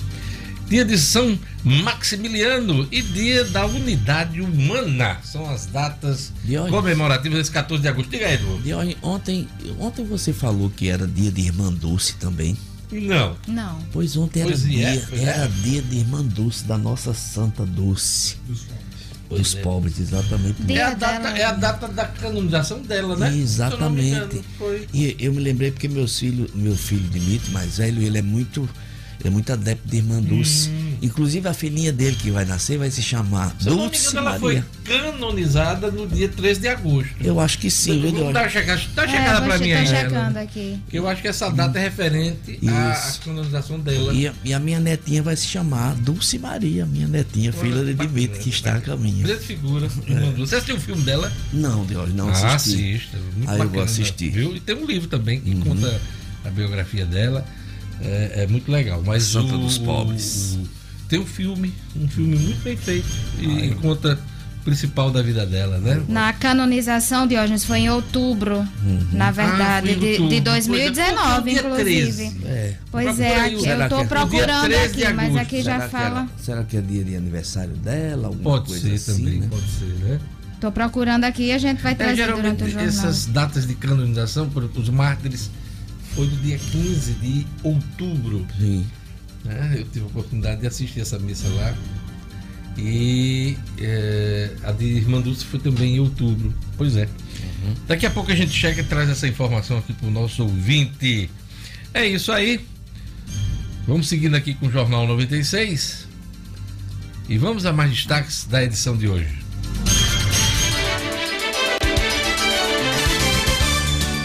Dia 0.67 0.85
de 0.85 0.99
São 0.99 1.37
Maximiliano 1.63 2.87
e 2.91 3.01
dia 3.01 3.43
da 3.45 3.65
Unidade 3.65 4.39
Humana. 4.39 5.17
São 5.23 5.49
as 5.49 5.65
datas 5.65 6.31
comemorativas 6.69 7.39
desse 7.39 7.51
14 7.51 7.81
de 7.81 7.87
agosto. 7.87 8.09
Diga 8.11 8.27
aí, 8.27 8.35
Edu. 8.35 8.97
Ontem, 9.01 9.47
ontem 9.79 10.05
você 10.05 10.31
falou 10.31 10.69
que 10.69 10.87
era 10.87 11.07
dia 11.07 11.31
de 11.31 11.41
Irmã 11.41 11.73
Dulce 11.73 12.15
também. 12.15 12.55
Não. 12.91 13.37
Não. 13.47 13.79
Pois 13.91 14.17
ontem 14.17 14.41
era, 14.41 14.49
Pois 14.49 14.65
é, 14.65 14.67
dia, 14.67 14.87
é. 14.87 15.23
era 15.23 15.47
dia 15.47 15.81
de 15.81 15.97
Irmã 15.97 16.23
Dulce, 16.23 16.63
da 16.63 16.77
nossa 16.77 17.13
Santa 17.13 17.65
Dulce. 17.65 18.37
Dos 19.29 19.55
é. 19.55 19.61
pobres, 19.61 19.99
exatamente. 19.99 20.59
É 20.63 20.65
Dia 20.65 20.87
a, 20.87 20.93
data, 20.95 21.27
é 21.29 21.45
a 21.45 21.51
data 21.53 21.87
da 21.87 22.05
canonização 22.05 22.81
dela, 22.81 23.15
né? 23.15 23.35
Exatamente. 23.37 24.41
Foi. 24.57 24.87
E 24.91 25.15
eu 25.19 25.31
me 25.31 25.39
lembrei 25.39 25.69
porque 25.71 25.87
meus 25.87 26.17
filhos, 26.17 26.49
meu 26.55 26.75
filho 26.75 27.07
Dimitri, 27.09 27.51
mais 27.51 27.77
velho, 27.77 28.01
ele 28.01 28.17
é 28.17 28.23
muito, 28.23 28.67
ele 29.19 29.29
é 29.29 29.29
muito 29.29 29.53
adepto 29.53 29.87
de 29.87 29.97
Irmã 29.97 30.19
Dulce. 30.19 30.71
Inclusive 31.01 31.47
a 31.47 31.53
filhinha 31.53 31.91
dele 31.91 32.15
que 32.15 32.29
vai 32.31 32.45
nascer 32.45 32.77
vai 32.77 32.89
se 32.91 33.01
chamar. 33.01 33.55
Se 33.59 33.67
eu 33.67 33.75
não 33.75 33.83
me 33.85 33.89
Dulce 33.91 34.09
engano, 34.09 34.27
ela 34.29 34.39
Maria. 34.39 34.65
foi 34.85 34.93
canonizada 34.97 35.91
no 35.91 36.07
dia 36.07 36.27
13 36.29 36.59
de 36.61 36.67
agosto. 36.67 37.09
Eu 37.21 37.39
acho 37.39 37.57
que 37.59 37.69
sim, 37.69 38.01
dar 38.33 38.41
uma 38.41 38.49
checada, 38.49 38.81
dá 38.95 39.03
uma 39.03 39.11
É, 39.11 39.17
checada 39.17 39.39
vou 39.39 39.47
pra 39.49 39.57
che- 39.57 39.63
mim 39.63 39.71
aí. 39.73 39.87
checando 39.87 40.15
Ela. 40.15 40.41
aqui. 40.41 40.79
Eu 40.91 41.07
acho 41.07 41.21
que 41.21 41.27
essa 41.27 41.49
data 41.49 41.79
é 41.79 41.81
referente 41.83 42.59
à, 42.67 42.91
à 42.91 43.11
canonização 43.23 43.79
dela. 43.79 44.13
E 44.13 44.27
a, 44.27 44.33
e 44.43 44.53
a 44.53 44.59
minha 44.59 44.79
netinha 44.79 45.21
vai 45.23 45.35
se 45.35 45.45
chamar 45.47 45.95
Dulce 45.95 46.37
Maria, 46.39 46.85
minha 46.85 47.07
netinha, 47.07 47.51
Olha, 47.55 47.61
filha 47.61 47.85
de 47.85 47.93
Dimitri, 47.93 48.39
que 48.39 48.49
está 48.49 48.75
a 48.75 48.81
caminho. 48.81 49.25
Grande 49.25 49.43
figura. 49.43 49.87
Dulce. 49.87 50.33
Você 50.37 50.55
assistiu 50.55 50.75
o 50.75 50.79
filme 50.79 51.01
dela? 51.03 51.31
Não, 51.53 51.85
Diógenes, 51.85 52.15
não 52.15 52.29
ah, 52.29 52.31
assisti. 52.55 52.95
assista. 52.95 53.17
Muito 53.35 53.49
Ah, 53.49 53.57
eu 53.57 53.69
vou 53.69 53.83
assistir. 53.83 54.29
Viu? 54.31 54.55
E 54.55 54.59
tem 54.59 54.75
um 54.75 54.85
livro 54.85 55.07
também 55.07 55.39
que 55.39 55.49
Uhum. 55.51 55.61
conta 55.61 56.01
a 56.45 56.49
biografia 56.49 57.05
dela. 57.05 57.45
É, 58.01 58.43
é 58.43 58.47
muito 58.47 58.71
legal. 58.71 59.03
Mas 59.05 59.23
Santa 59.23 59.55
o- 59.55 59.57
dos 59.59 59.77
Pobres. 59.77 60.57
Tem 61.09 61.19
um 61.19 61.25
filme, 61.25 61.73
um 61.95 62.07
filme 62.07 62.35
muito 62.37 62.61
bem 62.63 62.77
feito 62.77 63.07
e, 63.39 63.45
Ah, 63.47 63.65
eu- 63.65 63.75
conta 63.77 64.17
o 64.61 64.63
principal 64.63 65.09
da 65.09 65.21
vida 65.21 65.45
dela, 65.45 65.79
né? 65.79 66.03
Na 66.07 66.31
canonização, 66.33 67.25
Diógenes, 67.25 67.63
foi 67.65 67.79
em 67.79 67.89
outubro, 67.89 68.65
na 69.11 69.31
verdade, 69.31 69.61
Ah, 69.63 69.81
foi 69.81 69.91
em 69.95 69.99
de, 69.99 70.21
outubro. 70.21 70.29
de 70.29 70.41
Pois 70.41 70.67
é, 70.67 70.71
2019, 70.71 71.41
foi 71.41 71.51
dia 71.51 71.59
inclusive. 71.61 72.11
13. 72.29 72.45
É. 72.45 72.75
Pois 72.91 73.19
é, 73.19 73.49
Será 73.59 73.85
eu 73.85 73.89
tô 73.89 73.95
que 73.97 74.01
é? 74.01 74.05
procurando 74.05 74.61
No 74.63 74.67
dia 74.69 74.77
13 74.79 74.95
de 74.95 75.03
aqui, 75.05 75.13
mas 75.13 75.35
aqui 75.35 75.57
já 75.61 75.63
será, 75.73 75.85
que 75.85 75.91
fala. 75.91 76.05
era- 76.19 76.27
será 76.37 76.63
que 76.63 76.77
é 76.77 76.81
dia 76.81 77.03
de 77.03 77.15
aniversário 77.15 77.73
dela? 77.75 78.27
Alguma 78.27 78.43
Pode 78.43 78.65
coisa 78.67 78.81
ser 78.97 79.11
assim, 79.11 79.23
também, 79.23 79.39
né? 79.39 79.47
pode 79.49 79.69
ser, 79.71 79.85
né? 80.05 80.19
Tô 80.61 80.71
procurando 80.73 81.23
aqui 81.23 81.43
e 81.45 81.51
a 81.53 81.57
gente 81.57 81.81
vai 81.81 81.93
É, 81.93 81.95
trazer 81.95 82.27
durante 82.35 82.63
o 82.65 82.69
jornal. 82.69 82.85
essas 82.85 83.25
datas 83.27 83.65
de 83.65 83.73
canonização, 83.75 84.49
por 84.49 84.63
exemplo, 84.63 84.81
os 84.83 84.89
mártires, 84.89 85.49
foi 86.13 86.27
no 86.27 86.35
dia 86.35 86.57
15 86.59 87.13
de 87.13 87.47
outubro. 87.63 88.45
Sim. 88.59 88.85
Né? 89.43 89.75
Eu 89.77 89.85
tive 89.85 90.05
a 90.05 90.07
oportunidade 90.07 90.61
de 90.61 90.67
assistir 90.67 91.01
essa 91.01 91.17
missa 91.19 91.47
lá. 91.49 91.75
E 92.77 93.57
é, 93.77 94.51
a 94.63 94.71
de 94.71 94.85
Irmã 94.85 95.21
Dulce 95.21 95.45
foi 95.45 95.59
também 95.59 95.95
em 95.95 95.99
outubro. 95.99 96.53
Pois 96.77 96.95
é. 96.95 97.09
Daqui 97.87 98.05
a 98.05 98.09
pouco 98.09 98.31
a 98.31 98.35
gente 98.35 98.51
chega 98.51 98.81
e 98.81 98.83
traz 98.83 99.09
essa 99.09 99.27
informação 99.27 99.77
aqui 99.79 99.93
para 99.93 100.07
o 100.07 100.11
nosso 100.11 100.43
ouvinte. 100.43 101.29
É 101.93 102.05
isso 102.05 102.31
aí. 102.31 102.65
Vamos 103.85 104.07
seguindo 104.07 104.35
aqui 104.35 104.53
com 104.53 104.67
o 104.67 104.71
Jornal 104.71 105.07
96. 105.07 106.07
E 107.27 107.37
vamos 107.37 107.65
a 107.65 107.73
mais 107.73 107.91
destaques 107.91 108.45
da 108.45 108.63
edição 108.63 108.95
de 108.95 109.07
hoje. 109.07 109.48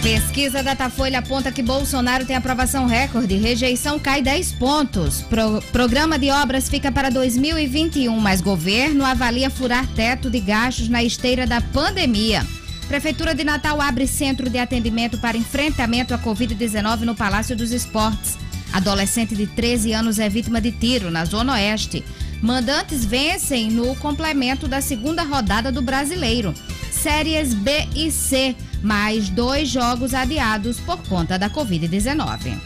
Pesquisa 0.04 0.62
Datafolha 0.62 1.20
aponta 1.20 1.50
que 1.50 1.62
Bolsonaro 1.62 2.26
tem 2.26 2.37
aprovação 2.37 2.84
recorde, 2.84 3.38
rejeição 3.38 3.99
cai 3.99 4.20
10 4.20 4.52
pontos. 4.52 5.23
Pro- 5.23 5.62
programa 5.73 6.18
de 6.18 6.30
obras 6.30 6.68
fica 6.68 6.92
para 6.92 7.08
2021, 7.08 8.14
mas 8.20 8.42
governo 8.42 9.02
avalia 9.02 9.49
furar 9.49 9.87
teto 9.94 10.28
de 10.28 10.40
gastos 10.40 10.90
na 10.90 11.02
esteira 11.02 11.46
da 11.46 11.62
pandemia. 11.62 12.46
Prefeitura 12.87 13.34
de 13.34 13.44
Natal 13.44 13.80
abre 13.80 14.06
centro 14.06 14.50
de 14.50 14.58
atendimento 14.58 15.16
para 15.16 15.38
enfrentamento 15.38 16.12
à 16.12 16.18
Covid-19 16.18 17.00
no 17.00 17.14
Palácio 17.14 17.56
dos 17.56 17.73
Esportes. 17.73 18.37
Adolescente 18.75 19.34
de 19.34 19.46
13 19.46 19.94
anos 19.94 20.18
é 20.18 20.28
vítima 20.28 20.61
de 20.61 20.70
tiro 20.70 21.11
na 21.11 21.25
Zona 21.25 21.54
Oeste. 21.54 22.04
Mandantes 22.42 23.06
vencem 23.06 23.70
no 23.70 23.96
complemento 23.96 24.68
da 24.68 24.82
segunda 24.82 25.23
rodada 25.23 25.73
do 25.73 25.80
Brasileiro. 25.80 26.52
Séries 26.90 27.54
B 27.54 27.70
e 27.96 28.11
C, 28.11 28.54
mais 28.84 29.30
dois 29.30 29.68
jogos 29.68 30.12
adiados 30.12 30.78
por 30.78 30.98
conta 31.08 31.38
da 31.38 31.48
Covid-19. 31.48 32.58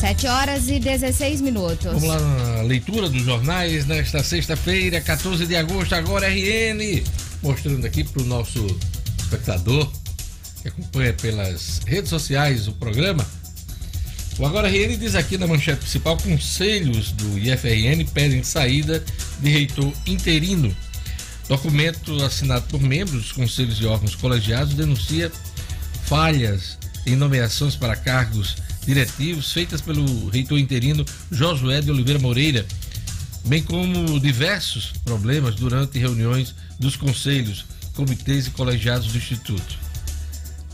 7 0.00 0.26
horas 0.26 0.68
e 0.68 0.78
16 0.80 1.40
minutos. 1.40 1.84
Vamos 1.84 2.02
lá 2.02 2.20
na 2.20 2.62
leitura 2.62 3.08
dos 3.08 3.22
jornais 3.22 3.86
nesta 3.86 4.22
sexta-feira, 4.22 5.00
14 5.00 5.46
de 5.46 5.56
agosto, 5.56 5.94
agora 5.94 6.28
RN, 6.28 7.02
mostrando 7.42 7.86
aqui 7.86 8.04
para 8.04 8.20
o 8.20 8.26
nosso 8.26 8.66
espectador 9.18 9.90
que 10.60 10.68
acompanha 10.68 11.12
pelas 11.12 11.80
redes 11.86 12.10
sociais 12.10 12.66
o 12.66 12.72
programa. 12.72 13.24
O 14.38 14.44
Agora 14.44 14.68
RN 14.68 14.96
diz 14.98 15.14
aqui 15.14 15.38
na 15.38 15.46
manchete 15.46 15.78
principal: 15.78 16.16
conselhos 16.16 17.12
do 17.12 17.38
IFRN 17.38 18.04
pedem 18.12 18.42
saída 18.42 19.04
de 19.40 19.48
reitor 19.48 19.92
interino. 20.06 20.74
Documento 21.48 22.22
assinado 22.24 22.66
por 22.68 22.80
membros 22.80 23.22
dos 23.22 23.32
conselhos 23.32 23.78
e 23.78 23.84
órgãos 23.84 24.14
colegiados 24.14 24.74
denuncia 24.74 25.30
falhas 26.04 26.78
em 27.06 27.16
nomeações 27.16 27.76
para 27.76 27.96
cargos 27.96 28.56
diretivos 28.86 29.52
feitas 29.52 29.80
pelo 29.80 30.28
reitor 30.28 30.58
interino 30.58 31.04
Josué 31.30 31.80
de 31.80 31.90
Oliveira 31.90 32.18
Moreira, 32.18 32.66
bem 33.44 33.62
como 33.62 34.18
diversos 34.20 34.92
problemas 35.04 35.54
durante 35.54 35.98
reuniões 35.98 36.54
dos 36.78 36.96
conselhos, 36.96 37.64
comitês 37.94 38.46
e 38.46 38.50
colegiados 38.50 39.08
do 39.08 39.18
Instituto. 39.18 39.78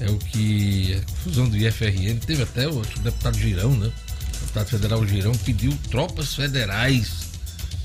É 0.00 0.10
o 0.10 0.16
que 0.16 0.94
a 0.94 1.00
confusão 1.10 1.48
do 1.48 1.56
IFRN. 1.56 2.18
Teve 2.26 2.42
até 2.42 2.66
o 2.66 2.80
deputado 3.02 3.38
Girão, 3.38 3.76
né? 3.76 3.86
O 3.86 4.40
deputado 4.40 4.68
federal 4.68 5.06
Girão 5.06 5.32
pediu 5.32 5.76
tropas 5.90 6.34
federais 6.34 7.28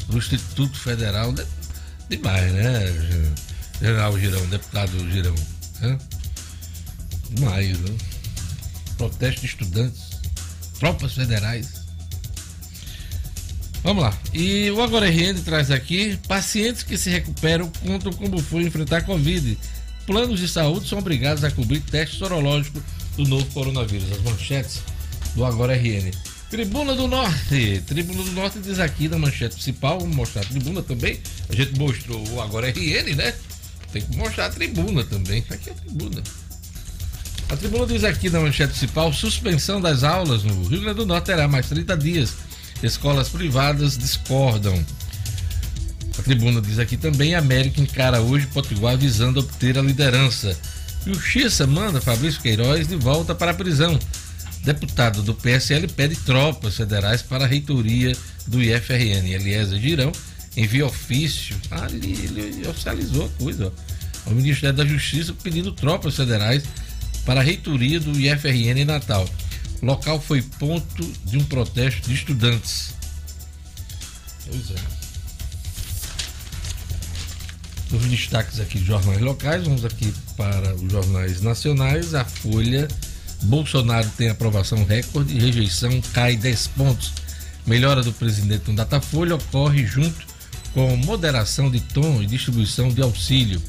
no 0.08 0.18
Instituto 0.18 0.80
Federal. 0.80 1.34
Né? 1.34 1.46
Demais, 2.10 2.52
né? 2.52 3.34
General 3.80 4.18
Girão, 4.20 4.46
deputado 4.48 5.12
Girão. 5.12 5.36
Né? 5.82 5.98
Demais, 7.32 7.80
né? 7.80 7.98
Protesto 8.98 9.42
de 9.42 9.48
estudantes, 9.48 10.02
tropas 10.80 11.14
federais. 11.14 11.86
Vamos 13.84 14.04
lá. 14.04 14.18
E 14.34 14.72
o 14.72 14.82
Agora 14.82 15.08
RN 15.08 15.42
traz 15.44 15.70
aqui: 15.70 16.18
pacientes 16.28 16.84
que 16.84 16.98
se 16.98 17.10
recuperam 17.10 17.72
contam 17.86 18.12
como 18.14 18.42
foi 18.42 18.64
enfrentar 18.64 18.98
a 18.98 19.02
Covid. 19.02 19.58
Planos 20.06 20.40
de 20.40 20.48
saúde 20.48 20.88
são 20.88 21.00
obrigados 21.00 21.44
a 21.44 21.52
cobrir 21.52 21.82
teste 21.82 22.18
sorológico 22.18 22.82
do 23.16 23.26
novo 23.26 23.46
coronavírus. 23.48 24.12
As 24.12 24.22
manchetes 24.22 24.82
do 25.36 25.44
Agora 25.44 25.76
RN. 25.76 26.12
Tribuna 26.56 26.96
do 26.96 27.06
Norte. 27.06 27.84
Tribuna 27.86 28.24
do 28.24 28.32
Norte 28.32 28.60
diz 28.60 28.80
aqui 28.80 29.10
na 29.10 29.18
manchete 29.18 29.56
principal. 29.56 30.00
Vamos 30.00 30.16
mostrar 30.16 30.42
a 30.42 30.46
tribuna 30.46 30.82
também. 30.82 31.20
A 31.50 31.54
gente 31.54 31.78
mostrou 31.78 32.26
o 32.30 32.42
Agora 32.42 32.70
RN, 32.70 33.14
né? 33.14 33.34
Tem 33.92 34.02
que 34.02 34.16
mostrar 34.16 34.46
a 34.46 34.50
tribuna 34.50 35.04
também. 35.04 35.44
Aqui 35.50 35.70
é 35.70 35.74
a 35.74 35.76
tribuna. 35.76 36.24
A 37.50 37.58
tribuna 37.58 37.86
diz 37.86 38.06
aqui 38.06 38.30
na 38.30 38.40
manchete 38.40 38.70
principal: 38.70 39.12
suspensão 39.12 39.82
das 39.82 40.06
aulas 40.06 40.46
no 40.46 40.66
Rio 40.70 40.80
Grande 40.80 40.96
do 40.96 41.06
Norte 41.06 41.26
terá 41.26 41.46
mais 41.46 41.68
30 41.68 41.98
dias 41.98 42.34
Escolas 42.82 43.28
privadas 43.28 43.98
discordam. 43.98 44.82
A 46.18 46.22
tribuna 46.22 46.62
diz 46.62 46.80
aqui 46.80 46.96
também: 46.96 47.36
América 47.36 47.82
encara 47.82 48.22
hoje 48.22 48.48
Potiguar 48.48 48.98
visando 48.98 49.42
obter 49.42 49.78
a 49.78 49.82
liderança. 49.82 50.58
Xissa 51.20 51.68
manda 51.68 52.00
Fabrício 52.00 52.42
Queiroz 52.42 52.88
de 52.88 52.96
volta 52.96 53.36
para 53.36 53.52
a 53.52 53.54
prisão. 53.54 54.00
Deputado 54.66 55.22
do 55.22 55.36
PSL 55.36 55.88
pede 55.90 56.16
tropas 56.16 56.76
federais 56.76 57.22
para 57.22 57.44
a 57.44 57.48
reitoria 57.48 58.18
do 58.48 58.60
IFRN. 58.60 59.32
Eliezer 59.32 59.80
Girão 59.80 60.12
envia 60.58 60.88
ofício. 60.88 61.56
Ah, 61.70 61.86
ele, 61.88 62.68
oficializou 62.68 63.28
a 63.28 63.30
coisa. 63.44 63.72
Ó, 64.26 64.30
ao 64.30 64.36
Ministério 64.36 64.76
da 64.76 64.84
Justiça 64.84 65.36
pedindo 65.44 65.72
tropas 65.72 66.16
federais 66.16 66.64
para 67.28 67.42
a 67.42 67.44
reitoria 67.44 68.00
do 68.00 68.20
IFRN 68.20 68.80
em 68.80 68.86
Natal. 68.86 69.30
O 69.84 69.86
local 69.86 70.20
foi 70.20 70.42
ponto 70.42 71.04
de 71.24 71.38
um 71.38 71.44
protesto 71.46 72.08
de 72.08 72.16
estudantes. 72.16 72.96
Pois 74.48 74.72
é. 74.72 75.06
Os 77.96 78.04
destaques 78.08 78.60
aqui 78.60 78.80
de 78.80 78.86
jornais 78.86 79.22
locais, 79.22 79.64
vamos 79.64 79.86
aqui 79.86 80.12
para 80.36 80.74
os 80.74 80.92
jornais 80.92 81.40
nacionais. 81.42 82.16
A 82.16 82.26
Folha, 82.26 82.88
Bolsonaro 83.44 84.10
tem 84.18 84.30
aprovação 84.30 84.84
recorde, 84.84 85.38
rejeição 85.38 86.02
cai 86.14 86.36
10 86.36 86.68
pontos. 86.70 87.14
Melhora 87.66 88.04
do 88.04 88.14
presidente 88.14 88.70
no 88.70 88.76
Datafolha 88.76 89.36
ocorre 89.36 89.86
junto 89.86 90.26
com 90.74 90.96
moderação 90.98 91.70
de 91.72 91.80
tom 91.80 92.22
e 92.22 92.26
distribuição 92.26 92.90
de 92.90 93.02
auxílio. 93.02 93.62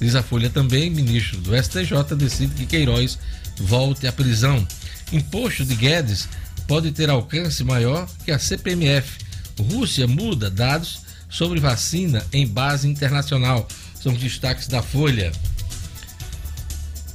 Diz 0.00 0.14
a 0.14 0.22
Folha 0.22 0.50
também, 0.50 0.90
ministro 0.90 1.40
do 1.40 1.56
STJ 1.56 2.14
decide 2.16 2.54
que 2.54 2.66
Queiroz 2.66 3.18
volte 3.58 4.06
à 4.06 4.12
prisão. 4.12 4.66
Imposto 5.12 5.64
de 5.64 5.74
Guedes 5.74 6.28
pode 6.66 6.90
ter 6.92 7.10
alcance 7.10 7.62
maior 7.62 8.08
que 8.24 8.30
a 8.30 8.38
CPMF. 8.38 9.18
Rússia 9.58 10.06
muda 10.06 10.50
dados 10.50 11.00
sobre 11.28 11.60
vacina 11.60 12.24
em 12.32 12.46
base 12.46 12.88
internacional. 12.88 13.68
São 14.00 14.12
os 14.12 14.20
destaques 14.20 14.68
da 14.68 14.82
Folha. 14.82 15.32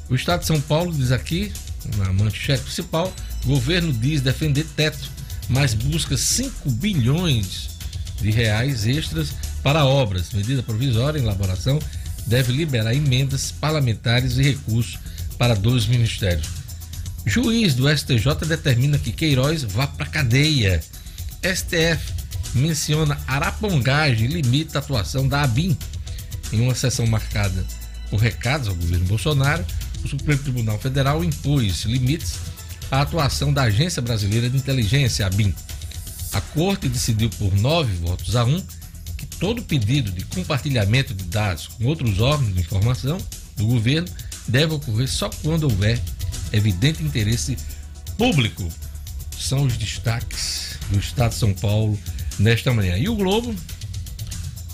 O 0.10 0.16
Estado 0.16 0.42
de 0.42 0.48
São 0.48 0.60
Paulo 0.60 0.92
diz 0.92 1.12
aqui, 1.12 1.52
na 1.98 2.12
manchete 2.14 2.64
principal, 2.64 3.14
governo 3.46 3.92
diz 3.94 4.22
defender 4.22 4.66
teto, 4.76 5.10
mas 5.48 5.74
busca 5.74 6.18
5 6.18 6.70
bilhões 6.72 7.70
de 8.22 8.32
reais 8.32 8.86
extras 8.86 9.34
para 9.64 9.86
obras. 9.86 10.32
Medida 10.34 10.64
provisória 10.64 11.20
em 11.20 11.24
elaboração 11.24 11.80
deve 12.28 12.52
liberar 12.52 12.94
emendas 12.94 13.52
parlamentares 13.52 14.38
e 14.38 14.44
recursos 14.44 15.00
para 15.38 15.56
dois 15.56 15.86
ministérios. 15.88 16.48
Juiz 17.26 17.74
do 17.74 17.90
STJ 17.90 18.46
determina 18.48 18.98
que 18.98 19.12
Queiroz 19.12 19.64
vá 19.64 19.88
para 19.88 20.06
cadeia. 20.06 20.82
STF 21.44 22.14
menciona 22.56 23.18
arapongagem 23.28 24.26
e 24.30 24.42
limita 24.42 24.78
a 24.78 24.82
atuação 24.82 25.28
da 25.28 25.42
ABIN. 25.44 25.78
Em 26.52 26.62
uma 26.62 26.76
sessão 26.76 27.06
marcada 27.06 27.66
por 28.10 28.20
recados 28.20 28.68
ao 28.68 28.76
governo 28.76 29.06
Bolsonaro, 29.06 29.64
o 30.04 30.08
Supremo 30.08 30.42
Tribunal 30.42 30.80
Federal 30.80 31.24
impôs 31.24 31.84
limites 31.84 32.40
à 32.92 33.02
atuação 33.02 33.54
da 33.54 33.64
Agência 33.64 34.02
Brasileira 34.02 34.50
de 34.50 34.58
Inteligência, 34.58 35.26
ABIN. 35.26 35.54
A 36.32 36.42
corte 36.42 36.88
decidiu 36.88 37.30
por 37.32 37.54
nove 37.56 37.94
votos 37.96 38.36
a 38.36 38.44
um 38.44 38.62
que 39.18 39.26
todo 39.26 39.62
pedido 39.62 40.12
de 40.12 40.24
compartilhamento 40.26 41.14
de 41.14 41.26
dados 41.26 41.68
com 41.68 41.86
outros 41.86 42.20
órgãos 42.20 42.54
de 42.54 42.62
informação 42.62 43.18
do 43.58 43.66
governo 43.66 44.08
deve 44.48 44.74
ocorrer 44.74 45.08
só 45.08 45.30
quando 45.30 45.64
houver 45.64 46.00
evidente 46.52 47.04
interesse 47.04 47.58
público. 48.18 48.68
São 49.38 49.64
os 49.64 49.78
destaques 49.78 50.78
do 50.90 51.00
Estado 51.00 51.32
de 51.32 51.38
São 51.38 51.54
Paulo 51.54 51.98
nesta 52.38 52.74
manhã. 52.74 52.98
E 52.98 53.10
o 53.10 53.16
Globo, 53.16 53.56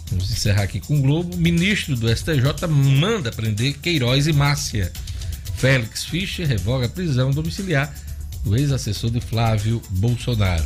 vamos 0.09 0.31
encerrar 0.31 0.63
aqui 0.63 0.79
com 0.79 0.99
o 0.99 1.01
Globo, 1.01 1.35
ministro 1.38 1.95
do 1.95 2.15
STJ 2.15 2.67
manda 2.67 3.31
prender 3.31 3.77
Queiroz 3.79 4.27
e 4.27 4.33
Márcia. 4.33 4.91
Félix 5.58 6.04
Fischer 6.04 6.48
revoga 6.48 6.86
a 6.86 6.89
prisão 6.89 7.32
domiciliar 7.32 7.94
do 8.44 8.56
ex-assessor 8.56 9.10
de 9.10 9.22
Flávio 9.22 9.82
Bolsonaro. 9.89 10.65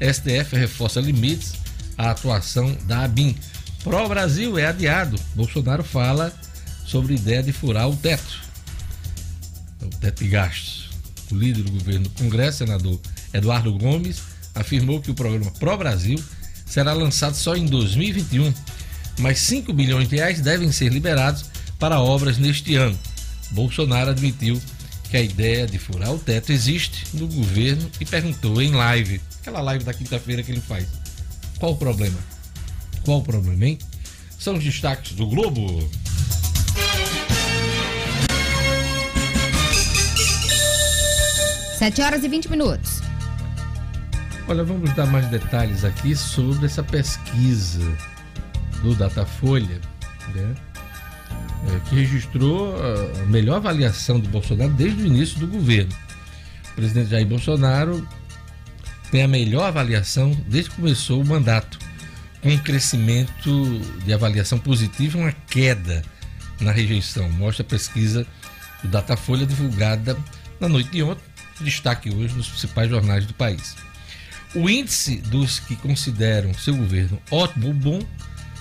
STF 0.00 0.56
reforça 0.56 1.00
limites 1.00 1.54
à 1.96 2.10
atuação 2.10 2.76
da 2.84 3.04
ABIN. 3.04 3.34
Pró-Brasil 3.82 4.58
é 4.58 4.66
adiado. 4.66 5.18
Bolsonaro 5.34 5.82
fala 5.82 6.32
sobre 6.84 7.14
ideia 7.14 7.42
de 7.42 7.52
furar 7.52 7.88
o 7.88 7.96
teto 7.96 8.46
o 9.86 9.90
teto 9.98 10.22
de 10.22 10.30
gastos. 10.30 10.90
O 11.30 11.36
líder 11.36 11.62
do 11.62 11.72
governo 11.72 12.04
do 12.04 12.10
Congresso, 12.10 12.58
senador 12.58 13.00
Eduardo 13.32 13.72
Gomes, 13.78 14.22
afirmou 14.54 15.00
que 15.00 15.10
o 15.10 15.14
programa 15.14 15.50
Pro 15.52 15.76
Brasil 15.76 16.22
será 16.64 16.92
lançado 16.92 17.34
só 17.34 17.56
em 17.56 17.66
2021, 17.66 18.52
mas 19.18 19.38
5 19.40 19.72
bilhões 19.72 20.08
de 20.08 20.16
reais 20.16 20.40
devem 20.40 20.70
ser 20.72 20.92
liberados 20.92 21.44
para 21.78 22.00
obras 22.00 22.38
neste 22.38 22.74
ano. 22.76 22.98
Bolsonaro 23.50 24.10
admitiu 24.10 24.60
que 25.10 25.16
a 25.16 25.22
ideia 25.22 25.66
de 25.66 25.78
furar 25.78 26.12
o 26.12 26.18
teto 26.18 26.52
existe 26.52 27.16
no 27.16 27.28
governo 27.28 27.90
e 28.00 28.04
perguntou 28.04 28.60
em 28.60 28.72
live, 28.72 29.20
aquela 29.40 29.60
live 29.60 29.84
da 29.84 29.94
quinta-feira 29.94 30.42
que 30.42 30.52
ele 30.52 30.60
faz: 30.60 30.86
qual 31.58 31.72
o 31.72 31.76
problema? 31.76 32.18
Qual 33.04 33.18
o 33.18 33.22
problema, 33.22 33.64
hein? 33.64 33.78
São 34.38 34.54
os 34.54 34.64
destaques 34.64 35.12
do 35.12 35.26
Globo. 35.26 35.88
7 41.78 42.02
horas 42.02 42.24
e 42.24 42.28
20 42.28 42.50
minutos. 42.50 43.02
Olha, 44.48 44.64
vamos 44.64 44.94
dar 44.94 45.06
mais 45.06 45.26
detalhes 45.28 45.84
aqui 45.84 46.16
sobre 46.16 46.66
essa 46.66 46.82
pesquisa 46.82 47.84
do 48.82 48.94
Datafolha, 48.94 49.80
né? 50.34 50.54
É, 51.64 51.88
que 51.88 51.96
registrou 51.96 52.74
a 52.76 53.24
melhor 53.26 53.56
avaliação 53.56 54.20
do 54.20 54.28
Bolsonaro 54.28 54.72
desde 54.74 55.02
o 55.02 55.06
início 55.06 55.38
do 55.38 55.46
governo. 55.46 55.92
O 56.70 56.74
presidente 56.74 57.10
Jair 57.10 57.26
Bolsonaro 57.26 58.06
tem 59.10 59.22
a 59.22 59.28
melhor 59.28 59.66
avaliação 59.66 60.36
desde 60.46 60.70
que 60.70 60.76
começou 60.76 61.22
o 61.22 61.26
mandato, 61.26 61.78
com 62.42 62.50
um 62.50 62.58
crescimento 62.58 63.80
de 64.04 64.12
avaliação 64.12 64.58
positiva 64.58 65.18
e 65.18 65.20
uma 65.22 65.32
queda 65.32 66.02
na 66.60 66.70
rejeição. 66.70 67.28
Mostra 67.30 67.64
a 67.64 67.68
pesquisa 67.68 68.26
do 68.82 68.88
Datafolha 68.88 69.46
divulgada 69.46 70.16
na 70.60 70.68
noite 70.68 70.90
de 70.90 71.02
ontem 71.02 71.24
destaque 71.60 72.10
hoje 72.14 72.34
nos 72.34 72.48
principais 72.48 72.90
jornais 72.90 73.26
do 73.26 73.34
país. 73.34 73.74
O 74.54 74.68
índice 74.68 75.16
dos 75.16 75.58
que 75.58 75.74
consideram 75.76 76.52
seu 76.54 76.76
governo 76.76 77.20
ótimo 77.30 77.68
ou 77.68 77.74
bom 77.74 78.00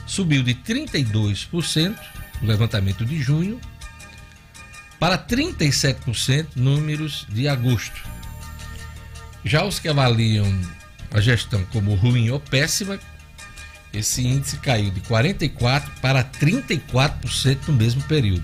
subiu 0.08 0.44
de 0.44 0.56
32% 0.56 1.96
no 2.42 2.48
levantamento 2.48 3.06
de 3.06 3.22
junho 3.22 3.60
para 5.00 5.18
37% 5.18 6.48
números 6.56 7.26
de 7.30 7.48
agosto. 7.48 8.02
Já 9.44 9.64
os 9.64 9.80
que 9.80 9.88
avaliam 9.88 10.46
a 11.12 11.22
gestão 11.22 11.64
como 11.72 11.94
ruim 11.96 12.30
ou 12.30 12.40
péssima, 12.40 13.00
esse 13.94 14.26
índice 14.26 14.58
caiu 14.58 14.92
de 14.92 15.02
44% 15.02 15.84
para 16.02 16.24
34% 16.24 17.68
no 17.68 17.74
mesmo 17.74 18.02
período. 18.04 18.44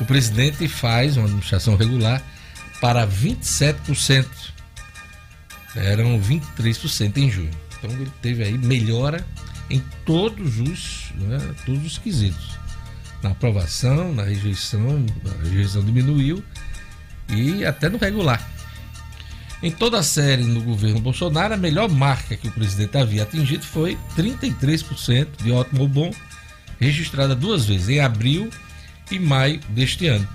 O 0.00 0.04
presidente 0.04 0.68
faz 0.68 1.16
uma 1.16 1.26
administração 1.26 1.76
regular 1.76 2.22
para 2.80 3.06
27%. 3.06 4.26
Eram 5.74 6.20
23% 6.20 7.16
em 7.16 7.30
junho. 7.30 7.50
Então 7.78 7.90
ele 7.90 8.12
teve 8.20 8.42
aí 8.42 8.58
melhora 8.58 9.24
em 9.70 9.82
todos 10.04 10.58
os, 10.58 11.12
né, 11.14 11.38
todos 11.64 11.84
os 11.84 11.98
quesitos. 11.98 12.57
Na 13.22 13.30
aprovação, 13.30 14.14
na 14.14 14.22
rejeição, 14.22 15.04
a 15.24 15.44
rejeição 15.44 15.84
diminuiu 15.84 16.42
e 17.28 17.64
até 17.64 17.88
no 17.88 17.98
regular. 17.98 18.46
Em 19.62 19.70
toda 19.70 19.98
a 19.98 20.02
série 20.04 20.44
no 20.44 20.62
governo 20.62 21.00
Bolsonaro, 21.00 21.54
a 21.54 21.56
melhor 21.56 21.88
marca 21.88 22.36
que 22.36 22.46
o 22.46 22.52
presidente 22.52 22.96
havia 22.96 23.24
atingido 23.24 23.64
foi 23.64 23.98
33% 24.16 25.42
de 25.42 25.50
ótimo 25.50 25.82
ou 25.82 25.88
bom, 25.88 26.14
registrada 26.78 27.34
duas 27.34 27.66
vezes, 27.66 27.88
em 27.88 28.00
abril 28.00 28.50
e 29.10 29.18
maio 29.18 29.60
deste 29.70 30.06
ano. 30.06 30.28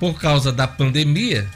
Por 0.00 0.18
causa 0.18 0.50
da 0.50 0.66
pandemia, 0.66 1.46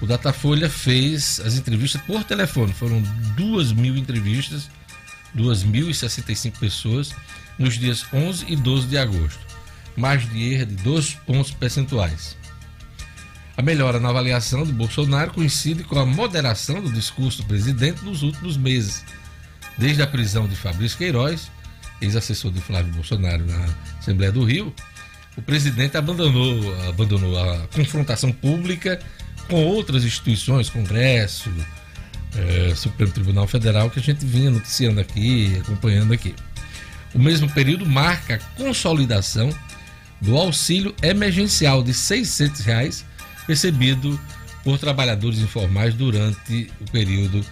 o 0.00 0.06
Datafolha 0.06 0.70
fez 0.70 1.40
as 1.40 1.56
entrevistas 1.56 2.00
por 2.02 2.24
telefone. 2.24 2.72
Foram 2.72 3.02
duas 3.36 3.70
mil 3.72 3.96
entrevistas, 3.96 4.70
2.065 5.36 6.58
pessoas, 6.58 7.14
nos 7.58 7.78
dias 7.78 8.06
11 8.12 8.46
e 8.48 8.56
12 8.56 8.86
de 8.86 8.96
agosto. 8.96 9.45
Margem 9.96 10.28
de 10.28 10.52
erro 10.52 10.66
de 10.66 10.74
2 10.76 11.14
pontos 11.26 11.50
percentuais. 11.50 12.36
A 13.56 13.62
melhora 13.62 13.98
na 13.98 14.10
avaliação 14.10 14.64
de 14.64 14.72
Bolsonaro 14.72 15.32
coincide 15.32 15.82
com 15.82 15.98
a 15.98 16.04
moderação 16.04 16.80
do 16.80 16.92
discurso 16.92 17.42
do 17.42 17.48
presidente 17.48 18.04
nos 18.04 18.22
últimos 18.22 18.56
meses. 18.56 19.02
Desde 19.78 20.02
a 20.02 20.06
prisão 20.06 20.46
de 20.46 20.54
Fabrício 20.54 20.98
Queiroz, 20.98 21.50
ex-assessor 22.00 22.52
de 22.52 22.60
Flávio 22.60 22.92
Bolsonaro 22.92 23.44
na 23.46 23.66
Assembleia 23.98 24.30
do 24.30 24.44
Rio, 24.44 24.74
o 25.36 25.42
presidente 25.42 25.96
abandonou, 25.96 26.88
abandonou 26.88 27.38
a 27.38 27.66
confrontação 27.68 28.30
pública 28.30 29.00
com 29.48 29.56
outras 29.64 30.04
instituições, 30.04 30.68
Congresso, 30.68 31.50
é, 32.36 32.74
Supremo 32.74 33.12
Tribunal 33.12 33.46
Federal, 33.46 33.90
que 33.90 33.98
a 33.98 34.02
gente 34.02 34.24
vinha 34.24 34.50
noticiando 34.50 35.00
aqui, 35.00 35.56
acompanhando 35.60 36.12
aqui. 36.12 36.34
O 37.14 37.18
mesmo 37.18 37.48
período 37.50 37.86
marca 37.86 38.34
a 38.34 38.38
consolidação 38.62 39.50
do 40.20 40.36
auxílio 40.36 40.94
emergencial 41.02 41.82
de 41.82 41.92
600 41.92 42.60
reais 42.60 43.04
recebido 43.46 44.18
por 44.64 44.78
trabalhadores 44.78 45.38
informais 45.38 45.94
durante 45.94 46.70
o 46.80 46.90
período 46.90 47.44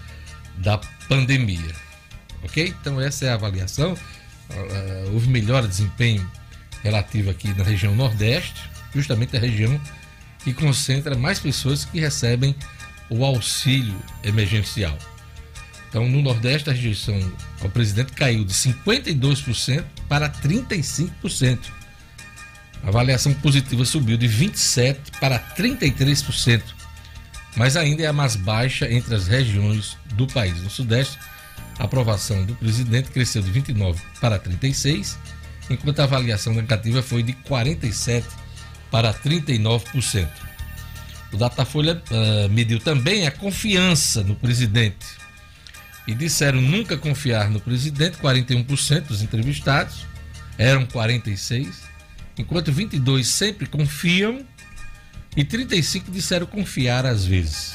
da 0.59 0.79
pandemia. 1.09 1.75
Ok? 2.43 2.75
Então, 2.81 3.01
essa 3.01 3.27
é 3.27 3.31
a 3.31 3.35
avaliação. 3.35 3.93
Uh, 3.93 5.13
houve 5.13 5.29
melhor 5.29 5.67
desempenho 5.67 6.29
relativo 6.83 7.31
aqui 7.31 7.49
na 7.55 7.65
região 7.65 7.95
Nordeste, 7.95 8.61
justamente 8.95 9.37
a 9.37 9.41
região 9.41 9.81
que 10.43 10.53
concentra 10.53 11.17
mais 11.17 11.39
pessoas 11.39 11.85
que 11.85 11.99
recebem 11.99 12.55
o 13.09 13.25
auxílio 13.25 13.97
emergencial. 14.23 14.97
Então, 15.89 16.09
no 16.09 16.21
Nordeste, 16.21 16.69
a 16.69 16.73
rejeição 16.73 17.17
ao 17.63 17.71
presidente 17.71 18.13
caiu 18.13 18.45
de 18.45 18.53
52% 18.53 19.85
para 20.09 20.29
35%. 20.29 21.59
A 22.85 22.89
avaliação 22.89 23.33
positiva 23.33 23.85
subiu 23.85 24.17
de 24.19 24.29
27% 24.29 25.19
para 25.19 25.39
33%, 25.39 26.63
mas 27.57 27.77
ainda 27.77 28.03
é 28.03 28.07
a 28.07 28.13
mais 28.13 28.37
baixa 28.37 28.91
entre 28.93 29.15
as 29.15 29.27
regiões 29.27 29.97
do 30.13 30.27
país. 30.27 30.63
No 30.63 30.69
Sudeste, 30.69 31.19
a 31.79 31.85
aprovação 31.85 32.45
do 32.45 32.55
presidente 32.55 33.11
cresceu 33.11 33.41
de 33.41 33.51
29% 33.51 33.97
para 34.21 34.39
36%, 34.39 35.17
enquanto 35.71 36.01
a 36.01 36.05
avaliação 36.05 36.53
negativa 36.53 37.03
foi 37.03 37.23
de 37.23 37.33
47% 37.33 38.25
para 38.91 39.15
39%. 39.15 40.29
O 41.33 41.37
Datafolha 41.39 42.01
uh, 42.11 42.49
mediu 42.51 42.79
também 42.79 43.27
a 43.27 43.31
confiança 43.31 44.23
no 44.23 44.37
presidente. 44.37 45.07
E 46.07 46.15
disseram 46.15 46.61
nunca 46.61 46.99
confiar 46.99 47.49
no 47.49 47.59
presidente, 47.59 48.19
41% 48.19 49.01
dos 49.07 49.23
entrevistados, 49.23 50.07
eram 50.59 50.87
46%, 50.87 51.94
enquanto 52.39 52.73
22 52.73 53.27
sempre 53.27 53.67
confiam 53.67 54.45
e 55.37 55.45
35 55.45 56.11
disseram 56.11 56.47
confiar 56.47 57.07
às 57.07 57.25
vezes. 57.25 57.75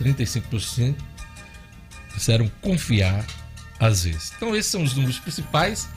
35% 0.00 0.94
disseram 2.14 2.50
confiar 2.60 3.24
às 3.78 4.04
vezes. 4.04 4.32
Então 4.36 4.54
esses 4.54 4.70
são 4.70 4.82
os 4.82 4.94
números 4.94 5.18
principais 5.18 5.88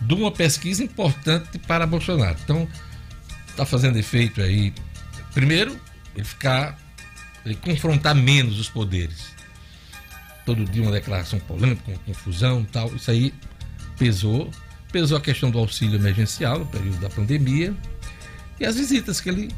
de 0.00 0.14
uma 0.14 0.30
pesquisa 0.30 0.82
importante 0.82 1.58
para 1.58 1.86
Bolsonaro. 1.86 2.36
Então 2.42 2.68
está 3.48 3.64
fazendo 3.64 3.98
efeito 3.98 4.42
aí. 4.42 4.72
Primeiro, 5.32 5.78
ele 6.14 6.24
ficar, 6.24 6.78
ele 7.44 7.56
confrontar 7.56 8.14
menos 8.14 8.58
os 8.58 8.68
poderes. 8.68 9.34
Todo 10.44 10.64
dia 10.64 10.82
uma 10.82 10.92
declaração 10.92 11.38
polêmica, 11.40 11.82
uma 11.88 11.98
confusão, 12.00 12.64
tal. 12.64 12.94
Isso 12.94 13.10
aí 13.10 13.34
pesou 13.98 14.50
pesou 14.92 15.18
a 15.18 15.20
questão 15.20 15.50
do 15.50 15.58
auxílio 15.58 15.96
emergencial 15.96 16.60
no 16.60 16.66
período 16.66 16.98
da 16.98 17.10
pandemia 17.10 17.74
e 18.58 18.64
as 18.64 18.76
visitas 18.76 19.20
que 19.20 19.28
ele 19.28 19.50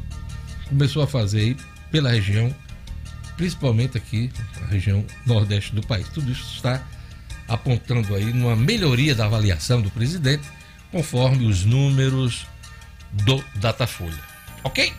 começou 0.67 1.01
a 1.01 1.07
fazer 1.07 1.39
aí 1.39 1.57
pela 1.91 2.11
região, 2.11 2.53
principalmente 3.37 3.97
aqui 3.97 4.31
na 4.61 4.67
região 4.67 5.05
nordeste 5.25 5.73
do 5.73 5.81
país. 5.81 6.07
Tudo 6.09 6.31
isso 6.31 6.55
está 6.55 6.81
apontando 7.47 8.15
aí 8.15 8.31
numa 8.31 8.55
melhoria 8.55 9.15
da 9.15 9.25
avaliação 9.25 9.81
do 9.81 9.89
presidente, 9.89 10.43
conforme 10.91 11.45
os 11.47 11.65
números 11.65 12.45
do 13.11 13.43
Datafolha. 13.55 14.29
Ok? 14.63 14.93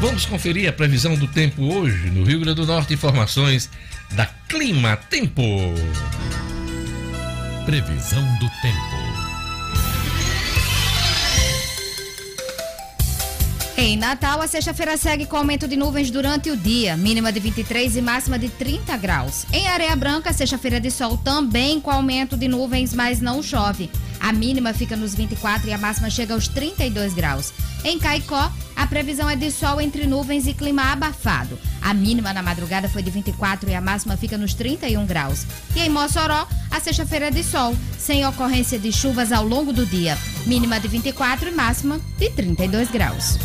Vamos 0.00 0.26
conferir 0.26 0.68
a 0.68 0.72
previsão 0.72 1.16
do 1.16 1.26
tempo 1.26 1.62
hoje 1.62 2.10
no 2.10 2.24
Rio 2.24 2.40
Grande 2.40 2.60
do 2.60 2.66
Norte. 2.66 2.94
Informações 2.94 3.68
da 4.12 4.26
Clima 4.48 4.96
Tempo. 4.96 5.42
Previsão 7.68 8.24
do 8.38 8.48
tempo. 8.62 9.28
Em 13.76 13.94
Natal, 13.94 14.40
a 14.40 14.48
sexta-feira 14.48 14.96
segue 14.96 15.26
com 15.26 15.36
aumento 15.36 15.68
de 15.68 15.76
nuvens 15.76 16.10
durante 16.10 16.50
o 16.50 16.56
dia, 16.56 16.96
mínima 16.96 17.30
de 17.30 17.38
23 17.40 17.96
e 17.96 18.00
máxima 18.00 18.38
de 18.38 18.48
30 18.48 18.96
graus. 18.96 19.44
Em 19.52 19.68
Areia 19.68 19.94
Branca, 19.94 20.32
sexta-feira 20.32 20.80
de 20.80 20.90
sol 20.90 21.18
também 21.18 21.78
com 21.78 21.90
aumento 21.90 22.38
de 22.38 22.48
nuvens, 22.48 22.94
mas 22.94 23.20
não 23.20 23.42
chove. 23.42 23.90
A 24.20 24.32
mínima 24.32 24.72
fica 24.74 24.96
nos 24.96 25.14
24 25.14 25.68
e 25.68 25.72
a 25.72 25.78
máxima 25.78 26.10
chega 26.10 26.34
aos 26.34 26.48
32 26.48 27.14
graus. 27.14 27.52
Em 27.84 27.98
Caicó, 27.98 28.50
a 28.74 28.86
previsão 28.86 29.28
é 29.28 29.36
de 29.36 29.50
sol 29.50 29.80
entre 29.80 30.06
nuvens 30.06 30.46
e 30.46 30.54
clima 30.54 30.92
abafado. 30.92 31.58
A 31.80 31.94
mínima 31.94 32.32
na 32.32 32.42
madrugada 32.42 32.88
foi 32.88 33.02
de 33.02 33.10
24 33.10 33.70
e 33.70 33.74
a 33.74 33.80
máxima 33.80 34.16
fica 34.16 34.36
nos 34.36 34.54
31 34.54 35.06
graus. 35.06 35.46
E 35.74 35.80
em 35.80 35.88
Mossoró, 35.88 36.46
a 36.70 36.80
sexta-feira 36.80 37.26
é 37.26 37.30
de 37.30 37.42
sol, 37.42 37.76
sem 37.98 38.26
ocorrência 38.26 38.78
de 38.78 38.92
chuvas 38.92 39.32
ao 39.32 39.44
longo 39.46 39.72
do 39.72 39.86
dia. 39.86 40.18
Mínima 40.46 40.78
de 40.80 40.88
24 40.88 41.48
e 41.48 41.52
máxima 41.52 42.00
de 42.18 42.30
32 42.30 42.90
graus. 42.90 43.38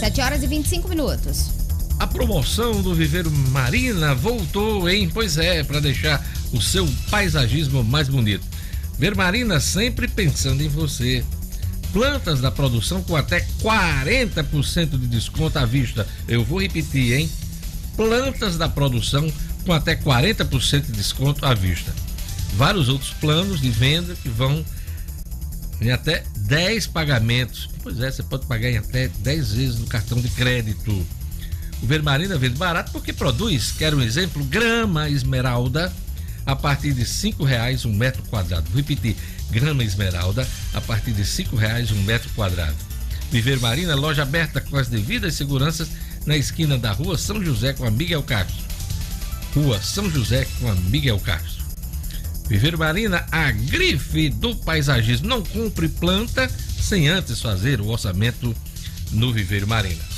7 0.00 0.20
horas 0.20 0.42
e 0.42 0.46
25 0.48 0.88
minutos. 0.88 1.62
A 1.98 2.06
promoção 2.08 2.82
do 2.82 2.92
Viveiro 2.92 3.30
Marina 3.30 4.12
voltou, 4.12 4.88
hein? 4.88 5.08
Pois 5.14 5.38
é, 5.38 5.62
para 5.62 5.78
deixar 5.78 6.20
o 6.52 6.60
seu 6.60 6.88
paisagismo 7.10 7.82
mais 7.82 8.08
bonito. 8.08 8.44
Vermarina 8.98 9.58
sempre 9.58 10.06
pensando 10.06 10.62
em 10.62 10.68
você. 10.68 11.24
Plantas 11.92 12.40
da 12.40 12.50
produção 12.50 13.02
com 13.02 13.16
até 13.16 13.46
40% 13.60 14.90
de 14.90 15.06
desconto 15.06 15.58
à 15.58 15.66
vista. 15.66 16.06
Eu 16.26 16.44
vou 16.44 16.60
repetir, 16.60 17.12
hein? 17.12 17.30
Plantas 17.96 18.56
da 18.56 18.68
produção 18.68 19.30
com 19.66 19.72
até 19.72 19.94
40% 19.94 20.86
de 20.86 20.92
desconto 20.92 21.44
à 21.44 21.54
vista. 21.54 21.92
Vários 22.54 22.88
outros 22.88 23.10
planos 23.14 23.60
de 23.60 23.70
venda 23.70 24.14
que 24.14 24.28
vão 24.28 24.64
em 25.80 25.90
até 25.90 26.24
10 26.36 26.86
pagamentos. 26.86 27.68
Pois 27.82 28.00
é, 28.00 28.10
você 28.10 28.22
pode 28.22 28.46
pagar 28.46 28.70
em 28.70 28.78
até 28.78 29.08
10 29.08 29.52
vezes 29.52 29.78
no 29.78 29.86
cartão 29.86 30.20
de 30.20 30.28
crédito. 30.30 30.90
O 31.82 31.86
Vermarina 31.86 32.38
vende 32.38 32.56
barato 32.56 32.92
porque 32.92 33.12
produz, 33.12 33.72
quero 33.72 33.98
um 33.98 34.02
exemplo, 34.02 34.44
grama 34.44 35.10
esmeralda 35.10 35.92
a 36.44 36.56
partir 36.56 36.92
de 36.92 37.04
cinco 37.04 37.44
reais 37.44 37.84
um 37.84 37.92
metro 37.92 38.22
quadrado. 38.24 38.68
Vou 38.70 38.76
repetir, 38.76 39.16
grama 39.50 39.84
esmeralda 39.84 40.46
a 40.74 40.80
partir 40.80 41.12
de 41.12 41.24
cinco 41.24 41.56
reais 41.56 41.90
um 41.90 42.02
metro 42.02 42.28
quadrado. 42.30 42.76
Viver 43.30 43.58
Marina, 43.60 43.94
loja 43.94 44.22
aberta 44.22 44.60
com 44.60 44.76
as 44.76 44.88
devidas 44.88 45.34
seguranças 45.34 45.88
na 46.26 46.36
esquina 46.36 46.78
da 46.78 46.92
rua 46.92 47.16
São 47.16 47.42
José 47.42 47.72
com 47.72 47.84
a 47.84 47.90
Miguel 47.90 48.22
Castro. 48.22 48.62
Rua 49.54 49.80
São 49.80 50.10
José 50.10 50.46
com 50.60 50.70
a 50.70 50.74
Miguel 50.74 51.18
Castro. 51.18 51.62
Viver 52.48 52.76
Marina, 52.76 53.24
a 53.30 53.50
grife 53.50 54.28
do 54.28 54.54
paisagismo. 54.56 55.28
Não 55.28 55.42
compre 55.42 55.88
planta 55.88 56.50
sem 56.80 57.08
antes 57.08 57.40
fazer 57.40 57.80
o 57.80 57.88
orçamento 57.88 58.54
no 59.10 59.32
Viveiro 59.32 59.66
Marina. 59.66 60.11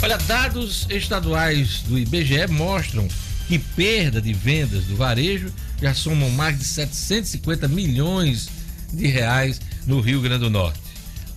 Olha, 0.00 0.16
dados 0.18 0.86
estaduais 0.90 1.82
do 1.82 1.98
IBGE 1.98 2.46
mostram 2.48 3.08
que 3.48 3.58
perda 3.58 4.20
de 4.20 4.32
vendas 4.32 4.84
do 4.84 4.96
varejo 4.96 5.52
já 5.80 5.92
somam 5.92 6.30
mais 6.30 6.58
de 6.58 6.64
750 6.64 7.66
milhões 7.66 8.48
de 8.92 9.06
reais 9.06 9.60
no 9.86 10.00
Rio 10.00 10.20
Grande 10.20 10.44
do 10.44 10.50
Norte. 10.50 10.80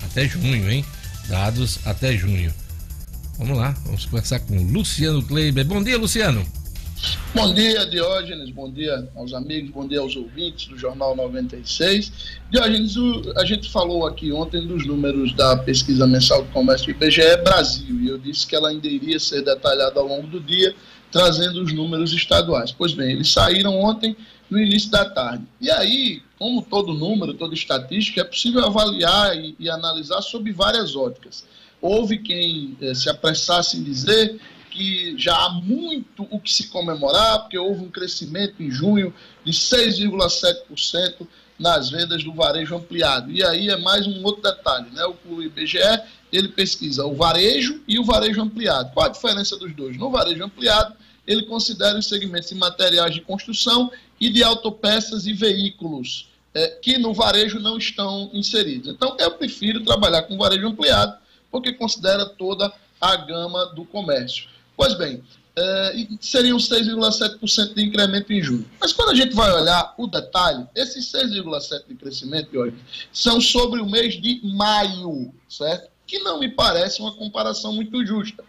Até 0.04 0.28
junho, 0.28 0.70
hein? 0.70 0.86
Dados 1.28 1.80
até 1.86 2.16
junho. 2.16 2.54
Vamos 3.38 3.58
lá, 3.58 3.76
vamos 3.86 4.06
conversar 4.06 4.40
com 4.42 4.56
Luciano 4.62 5.24
Kleiber. 5.24 5.66
Bom 5.66 5.82
dia, 5.82 5.98
Luciano. 5.98 6.46
Bom 7.34 7.54
dia, 7.54 7.86
Diógenes, 7.86 8.52
bom 8.52 8.70
dia 8.70 9.10
aos 9.16 9.34
amigos, 9.34 9.72
bom 9.72 9.88
dia 9.88 10.02
aos 10.02 10.16
ouvintes 10.16 10.68
do 10.68 10.78
Jornal 10.78 11.16
96. 11.16 12.12
Diógenes, 12.52 12.94
a 13.38 13.46
gente 13.46 13.72
falou 13.72 14.06
aqui 14.06 14.32
ontem 14.32 14.68
dos 14.68 14.86
números 14.86 15.34
da 15.34 15.58
pesquisa 15.58 16.06
mensal 16.06 16.44
do 16.44 16.50
comércio 16.50 16.88
do 16.88 16.92
IBGE 16.92 17.38
Brasil, 17.44 18.02
e 18.02 18.08
eu 18.08 18.18
disse 18.18 18.46
que 18.46 18.56
ela 18.56 18.70
ainda 18.70 18.88
iria 18.88 19.20
ser 19.20 19.44
detalhada 19.44 20.00
ao 20.00 20.08
longo 20.08 20.28
do 20.28 20.40
dia, 20.40 20.76
trazendo 21.12 21.64
os 21.64 21.74
números 21.74 22.14
estaduais. 22.14 22.72
Pois 22.72 22.94
bem, 22.94 23.14
eles 23.14 23.32
saíram 23.32 23.80
ontem 23.80 24.16
no 24.50 24.60
início 24.60 24.92
da 24.92 25.10
tarde. 25.10 25.44
E 25.60 25.72
aí, 25.72 26.22
como 26.38 26.62
todo 26.62 26.94
número, 26.94 27.34
toda 27.34 27.54
estatística, 27.54 28.22
é 28.22 28.26
possível 28.26 28.66
avaliar 28.66 29.36
e, 29.38 29.56
e 29.58 29.70
analisar 29.70 30.22
sob 30.22 30.52
várias 30.52 30.96
óticas. 30.96 31.46
Houve 31.82 32.20
quem 32.20 32.78
eh, 32.82 32.94
se 32.94 33.10
apressasse 33.10 33.78
em 33.78 33.84
dizer 33.84 34.40
que 34.72 35.16
já 35.18 35.36
há 35.36 35.50
muito 35.50 36.26
o 36.32 36.40
que 36.40 36.52
se 36.52 36.70
comemorar, 36.70 37.42
porque 37.42 37.58
houve 37.58 37.84
um 37.84 37.92
crescimento 37.92 38.64
em 38.64 38.72
junho 38.72 39.14
de 39.46 39.52
6,7% 39.52 41.28
nas 41.60 41.92
vendas 41.92 42.24
do 42.24 42.34
varejo 42.34 42.76
ampliado. 42.76 43.32
E 43.32 43.44
aí 43.44 43.70
é 43.70 43.78
mais 43.78 44.08
um 44.08 44.24
outro 44.24 44.42
detalhe, 44.42 44.90
né? 44.92 45.04
O 45.30 45.42
IBGE, 45.42 45.78
ele 46.32 46.48
pesquisa 46.48 47.06
o 47.06 47.14
varejo 47.14 47.82
e 47.88 48.00
o 48.00 48.04
varejo 48.04 48.42
ampliado. 48.42 48.92
Qual 48.94 49.06
a 49.06 49.10
diferença 49.10 49.56
dos 49.58 49.76
dois? 49.76 49.96
No 49.98 50.10
varejo 50.10 50.44
ampliado, 50.44 50.96
ele 51.28 51.44
considera 51.44 52.00
os 52.00 52.08
segmentos 52.08 52.50
de 52.50 52.56
materiais 52.56 53.14
de 53.14 53.22
construção 53.22 53.92
e 54.20 54.30
de 54.30 54.44
autopeças 54.44 55.28
e 55.28 55.34
veículos, 55.34 56.30
é, 56.54 56.68
que 56.82 56.98
no 56.98 57.14
varejo 57.14 57.60
não 57.60 57.78
estão 57.78 58.30
inseridos. 58.34 58.90
Então, 58.90 59.16
eu 59.20 59.32
prefiro 59.32 59.84
trabalhar 59.84 60.24
com 60.24 60.38
varejo 60.38 60.68
ampliado, 60.68 61.16
porque 61.52 61.74
considera 61.74 62.26
toda 62.26 62.74
a 63.00 63.16
gama 63.16 63.68
do 63.68 63.86
comércio. 63.86 64.50
Pois 64.82 64.96
bem, 64.96 65.22
é, 65.56 66.08
seriam 66.20 66.58
6,7% 66.58 67.76
de 67.76 67.84
incremento 67.84 68.34
em 68.34 68.42
junho. 68.42 68.66
Mas 68.80 68.92
quando 68.92 69.10
a 69.12 69.14
gente 69.14 69.36
vai 69.36 69.52
olhar 69.52 69.94
o 69.96 70.08
detalhe, 70.08 70.66
esses 70.76 71.12
6,7% 71.12 71.88
de 71.88 71.94
crescimento, 71.94 72.50
Jorge, 72.52 72.76
são 73.14 73.40
sobre 73.40 73.80
o 73.80 73.86
mês 73.86 74.20
de 74.20 74.42
maio, 74.44 75.32
certo? 75.48 75.88
Que 76.08 76.18
não 76.18 76.40
me 76.40 76.50
parece 76.50 77.00
uma 77.00 77.14
comparação 77.14 77.74
muito 77.74 78.04
justa. 78.04 78.44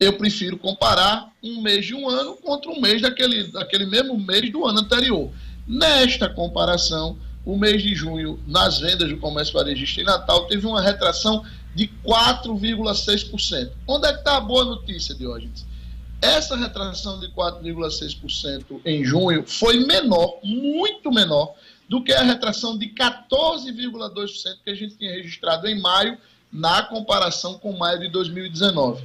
Eu 0.00 0.14
prefiro 0.14 0.58
comparar 0.58 1.30
um 1.40 1.62
mês 1.62 1.86
de 1.86 1.94
um 1.94 2.08
ano 2.08 2.34
contra 2.34 2.72
um 2.72 2.80
mês 2.80 3.00
daquele, 3.00 3.44
daquele 3.52 3.86
mesmo 3.86 4.18
mês 4.18 4.50
do 4.50 4.66
ano 4.66 4.80
anterior. 4.80 5.30
Nesta 5.64 6.28
comparação, 6.28 7.16
o 7.46 7.56
mês 7.56 7.80
de 7.80 7.94
junho, 7.94 8.42
nas 8.48 8.80
vendas 8.80 9.08
do 9.08 9.16
comércio 9.18 9.54
varejista 9.54 10.00
em 10.00 10.04
Natal, 10.04 10.48
teve 10.48 10.66
uma 10.66 10.82
retração 10.82 11.44
de 11.78 11.86
4,6%. 12.04 13.70
Onde 13.86 14.08
é 14.08 14.12
que 14.12 14.18
está 14.18 14.38
a 14.38 14.40
boa 14.40 14.64
notícia, 14.64 15.14
Diógenes? 15.14 15.64
Essa 16.20 16.56
retração 16.56 17.20
de 17.20 17.28
4,6% 17.28 18.80
em 18.84 19.04
junho 19.04 19.44
foi 19.46 19.86
menor, 19.86 20.40
muito 20.42 21.12
menor, 21.12 21.54
do 21.88 22.02
que 22.02 22.12
a 22.12 22.24
retração 22.24 22.76
de 22.76 22.88
14,2% 22.88 24.56
que 24.64 24.70
a 24.70 24.74
gente 24.74 24.96
tinha 24.96 25.12
registrado 25.12 25.68
em 25.68 25.80
maio, 25.80 26.18
na 26.52 26.82
comparação 26.82 27.56
com 27.60 27.78
maio 27.78 28.00
de 28.00 28.08
2019. 28.08 29.04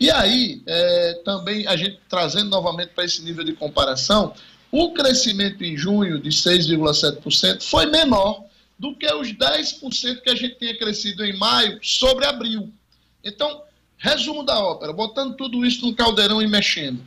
E 0.00 0.10
aí, 0.10 0.62
é, 0.66 1.20
também 1.26 1.66
a 1.66 1.76
gente 1.76 2.00
trazendo 2.08 2.48
novamente 2.48 2.92
para 2.94 3.04
esse 3.04 3.22
nível 3.22 3.44
de 3.44 3.52
comparação, 3.52 4.32
o 4.72 4.92
crescimento 4.92 5.62
em 5.62 5.76
junho 5.76 6.18
de 6.18 6.30
6,7% 6.30 7.62
foi 7.62 7.84
menor 7.84 8.43
do 8.78 8.94
que 8.96 9.06
os 9.12 9.32
10% 9.32 10.20
que 10.22 10.30
a 10.30 10.34
gente 10.34 10.58
tinha 10.58 10.76
crescido 10.76 11.24
em 11.24 11.36
maio 11.36 11.78
sobre 11.82 12.26
abril. 12.26 12.72
Então, 13.22 13.62
Resumo 14.04 14.42
da 14.42 14.62
ópera, 14.62 14.92
botando 14.92 15.34
tudo 15.34 15.64
isso 15.64 15.86
no 15.86 15.94
caldeirão 15.94 16.42
e 16.42 16.46
mexendo. 16.46 17.02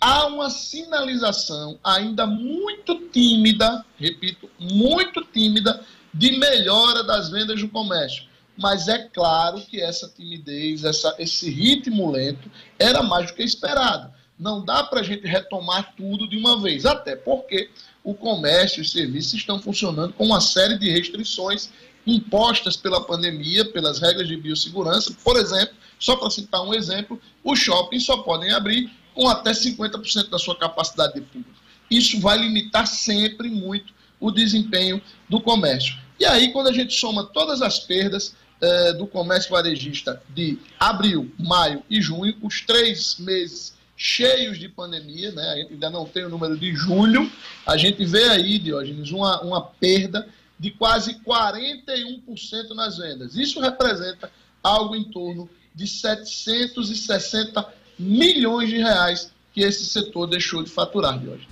Há 0.00 0.26
uma 0.26 0.50
sinalização 0.50 1.78
ainda 1.84 2.26
muito 2.26 3.08
tímida, 3.12 3.84
repito, 3.96 4.50
muito 4.58 5.24
tímida, 5.32 5.80
de 6.12 6.36
melhora 6.38 7.04
das 7.04 7.30
vendas 7.30 7.60
do 7.60 7.68
comércio. 7.68 8.24
Mas 8.56 8.88
é 8.88 8.98
claro 8.98 9.60
que 9.60 9.80
essa 9.80 10.08
timidez, 10.08 10.82
essa, 10.82 11.14
esse 11.20 11.48
ritmo 11.48 12.10
lento, 12.10 12.50
era 12.80 13.00
mais 13.00 13.30
do 13.30 13.36
que 13.36 13.44
esperado. 13.44 14.12
Não 14.36 14.64
dá 14.64 14.82
para 14.82 15.00
a 15.00 15.04
gente 15.04 15.28
retomar 15.28 15.94
tudo 15.96 16.26
de 16.26 16.36
uma 16.36 16.60
vez, 16.60 16.84
até 16.84 17.14
porque 17.14 17.70
o 18.02 18.14
comércio 18.14 18.80
e 18.80 18.82
os 18.82 18.92
serviços 18.92 19.34
estão 19.34 19.60
funcionando 19.60 20.12
com 20.14 20.24
uma 20.24 20.40
série 20.40 20.78
de 20.78 20.90
restrições 20.90 21.70
impostas 22.06 22.76
pela 22.76 23.04
pandemia, 23.04 23.64
pelas 23.64 24.00
regras 24.00 24.26
de 24.26 24.36
biossegurança. 24.36 25.14
Por 25.22 25.36
exemplo, 25.36 25.74
só 25.98 26.16
para 26.16 26.30
citar 26.30 26.62
um 26.62 26.72
exemplo, 26.72 27.20
os 27.44 27.58
shoppings 27.58 28.04
só 28.04 28.18
podem 28.18 28.52
abrir 28.52 28.90
com 29.14 29.28
até 29.28 29.52
50% 29.52 30.30
da 30.30 30.38
sua 30.38 30.56
capacidade 30.56 31.14
de 31.14 31.20
público. 31.20 31.60
Isso 31.90 32.20
vai 32.20 32.38
limitar 32.38 32.86
sempre 32.86 33.48
muito 33.48 33.92
o 34.18 34.30
desempenho 34.30 35.02
do 35.28 35.40
comércio. 35.40 35.96
E 36.18 36.24
aí, 36.24 36.52
quando 36.52 36.68
a 36.68 36.72
gente 36.72 36.94
soma 36.94 37.24
todas 37.24 37.62
as 37.62 37.80
perdas 37.80 38.34
eh, 38.60 38.92
do 38.92 39.06
comércio 39.06 39.50
varejista 39.50 40.22
de 40.28 40.58
abril, 40.78 41.32
maio 41.38 41.82
e 41.88 42.00
junho, 42.00 42.36
os 42.42 42.60
três 42.60 43.16
meses 43.18 43.74
cheios 44.02 44.58
de 44.58 44.66
pandemia, 44.66 45.30
né? 45.30 45.66
ainda 45.70 45.90
não 45.90 46.06
tem 46.06 46.24
o 46.24 46.30
número 46.30 46.56
de 46.56 46.74
julho, 46.74 47.30
a 47.66 47.76
gente 47.76 48.02
vê 48.02 48.30
aí, 48.30 48.58
Diógenes, 48.58 49.10
uma, 49.10 49.42
uma 49.42 49.60
perda 49.60 50.26
de 50.58 50.70
quase 50.70 51.20
41% 51.20 52.70
nas 52.74 52.96
vendas. 52.96 53.36
Isso 53.36 53.60
representa 53.60 54.30
algo 54.62 54.96
em 54.96 55.04
torno 55.04 55.50
de 55.74 55.86
760 55.86 57.66
milhões 57.98 58.70
de 58.70 58.78
reais 58.78 59.30
que 59.52 59.60
esse 59.60 59.84
setor 59.84 60.26
deixou 60.26 60.62
de 60.62 60.70
faturar 60.70 61.22
hoje. 61.22 61.46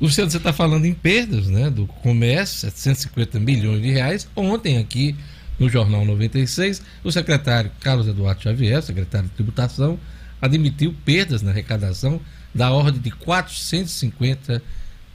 Luciano, 0.00 0.30
você 0.30 0.36
está 0.36 0.52
falando 0.52 0.84
em 0.84 0.94
perdas 0.94 1.48
né, 1.48 1.68
do 1.68 1.88
comércio, 1.88 2.60
750 2.60 3.40
milhões 3.40 3.82
de 3.82 3.90
reais. 3.90 4.28
Ontem, 4.36 4.78
aqui 4.78 5.16
no 5.58 5.68
Jornal 5.68 6.04
96, 6.04 6.80
o 7.02 7.10
secretário 7.10 7.72
Carlos 7.80 8.06
Eduardo 8.06 8.40
Xavier, 8.40 8.80
secretário 8.82 9.28
de 9.28 9.34
Tributação, 9.34 9.98
admitiu 10.42 10.92
perdas 11.04 11.40
na 11.40 11.52
arrecadação 11.52 12.20
da 12.52 12.72
ordem 12.72 13.00
de 13.00 13.12
450 13.12 14.60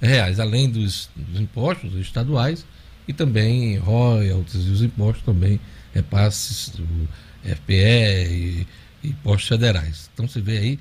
reais, 0.01 0.39
além 0.39 0.69
dos, 0.69 1.09
dos 1.15 1.39
impostos 1.39 1.93
estaduais 1.95 2.65
e 3.07 3.13
também 3.13 3.77
royalties 3.77 4.65
e 4.65 4.69
os 4.69 4.81
impostos 4.81 5.23
também, 5.23 5.59
repasses 5.93 6.69
do 6.69 7.09
FPE 7.43 7.73
e, 7.73 8.67
e 9.03 9.13
postos 9.15 9.49
federais. 9.49 10.09
Então 10.13 10.27
você 10.27 10.39
vê 10.39 10.57
aí 10.57 10.79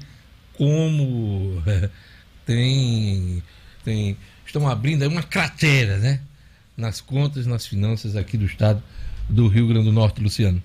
como 0.56 1.62
é, 1.66 1.90
tem, 2.46 3.42
tem 3.84 4.16
estão 4.46 4.68
abrindo 4.68 5.02
aí 5.02 5.08
uma 5.08 5.22
cratera, 5.22 5.98
né? 5.98 6.20
Nas 6.76 7.00
contas, 7.00 7.46
nas 7.46 7.66
finanças 7.66 8.16
aqui 8.16 8.36
do 8.36 8.44
estado 8.44 8.82
do 9.28 9.48
Rio 9.48 9.66
Grande 9.66 9.86
do 9.86 9.92
Norte, 9.92 10.20
Luciano. 10.20 10.62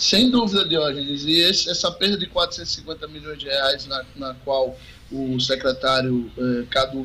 Sem 0.00 0.30
dúvida, 0.30 0.64
Diógenes. 0.64 1.24
E 1.24 1.40
esse, 1.40 1.68
essa 1.68 1.90
perda 1.92 2.16
de 2.16 2.24
450 2.24 3.06
milhões 3.06 3.38
de 3.38 3.44
reais, 3.44 3.86
na, 3.86 4.02
na 4.16 4.32
qual 4.32 4.74
o 5.12 5.38
secretário 5.38 6.32
eh, 6.38 6.64
Cadu 6.70 7.04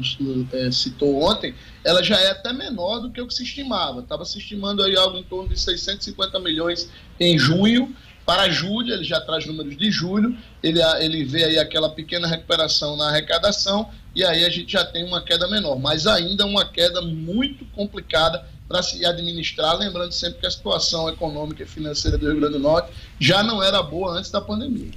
eh, 0.54 0.72
citou 0.72 1.22
ontem, 1.22 1.54
ela 1.84 2.02
já 2.02 2.18
é 2.18 2.32
até 2.32 2.54
menor 2.54 3.00
do 3.00 3.12
que 3.12 3.20
o 3.20 3.28
que 3.28 3.34
se 3.34 3.44
estimava. 3.44 4.00
Estava 4.00 4.24
se 4.24 4.38
estimando 4.38 4.82
aí 4.82 4.96
algo 4.96 5.18
em 5.18 5.24
torno 5.24 5.50
de 5.50 5.60
650 5.60 6.40
milhões 6.40 6.90
em 7.20 7.38
junho. 7.38 7.94
Para 8.26 8.50
julho, 8.50 8.94
ele 8.94 9.04
já 9.04 9.20
traz 9.20 9.46
números 9.46 9.76
de 9.76 9.92
julho, 9.92 10.36
ele, 10.64 10.80
ele 11.00 11.26
vê 11.26 11.44
aí 11.44 11.60
aquela 11.60 11.90
pequena 11.90 12.28
recuperação 12.28 12.96
na 12.96 13.10
arrecadação, 13.10 13.90
e 14.16 14.24
aí 14.24 14.46
a 14.46 14.50
gente 14.50 14.72
já 14.72 14.84
tem 14.84 15.04
uma 15.04 15.22
queda 15.22 15.48
menor, 15.48 15.78
mas 15.78 16.08
ainda 16.08 16.44
uma 16.46 16.66
queda 16.66 17.02
muito 17.02 17.66
complicada 17.66 18.44
para 18.68 18.82
se 18.82 19.06
administrar, 19.06 19.78
lembrando 19.78 20.12
sempre 20.12 20.40
que 20.40 20.48
a 20.48 20.52
situação 20.52 21.08
econômica 21.10 21.64
e 21.64 21.66
financeira 21.66 22.18
do 22.18 22.28
Rio 22.28 22.40
Grande 22.40 22.54
do 22.54 22.60
Norte 22.60 22.92
já 23.20 23.44
não 23.44 23.62
era 23.62 23.82
boa 23.84 24.18
antes 24.18 24.32
da 24.32 24.42
pandemia. 24.42 24.92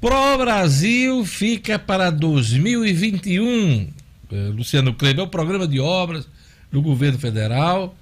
Pro 0.00 0.38
Brasil 0.38 1.24
fica 1.24 1.78
para 1.78 2.10
2021. 2.10 3.88
Eh, 4.32 4.48
Luciano 4.48 4.94
Kleber, 4.94 5.20
é 5.20 5.26
o 5.26 5.28
programa 5.28 5.68
de 5.68 5.78
obras 5.78 6.26
do 6.72 6.82
governo 6.82 7.18
federal 7.18 7.94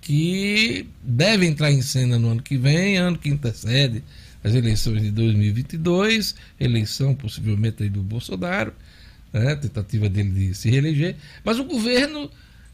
que 0.00 0.88
deve 1.02 1.46
entrar 1.46 1.70
em 1.70 1.82
cena 1.82 2.18
no 2.18 2.30
ano 2.30 2.42
que 2.42 2.56
vem, 2.56 2.96
ano 2.96 3.18
que 3.18 3.30
antecede 3.30 4.02
as 4.42 4.54
eleições 4.54 5.02
de 5.02 5.10
2022, 5.10 6.34
eleição 6.58 7.14
possivelmente 7.14 7.82
aí 7.82 7.88
do 7.88 8.02
Bolsonaro, 8.02 8.72
né, 9.32 9.54
tentativa 9.54 10.08
dele 10.08 10.30
de 10.30 10.54
se 10.54 10.68
reeleger, 10.68 11.16
mas 11.44 11.58
o 11.58 11.64
governo 11.64 12.30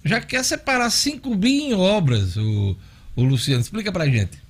já 0.08 0.20
quer 0.20 0.44
separar 0.44 0.90
5 0.90 1.34
bi 1.34 1.60
em 1.64 1.74
obras, 1.74 2.36
o, 2.36 2.76
o 3.14 3.22
Luciano. 3.22 3.60
Explica 3.60 3.92
pra 3.92 4.06
gente. 4.06 4.48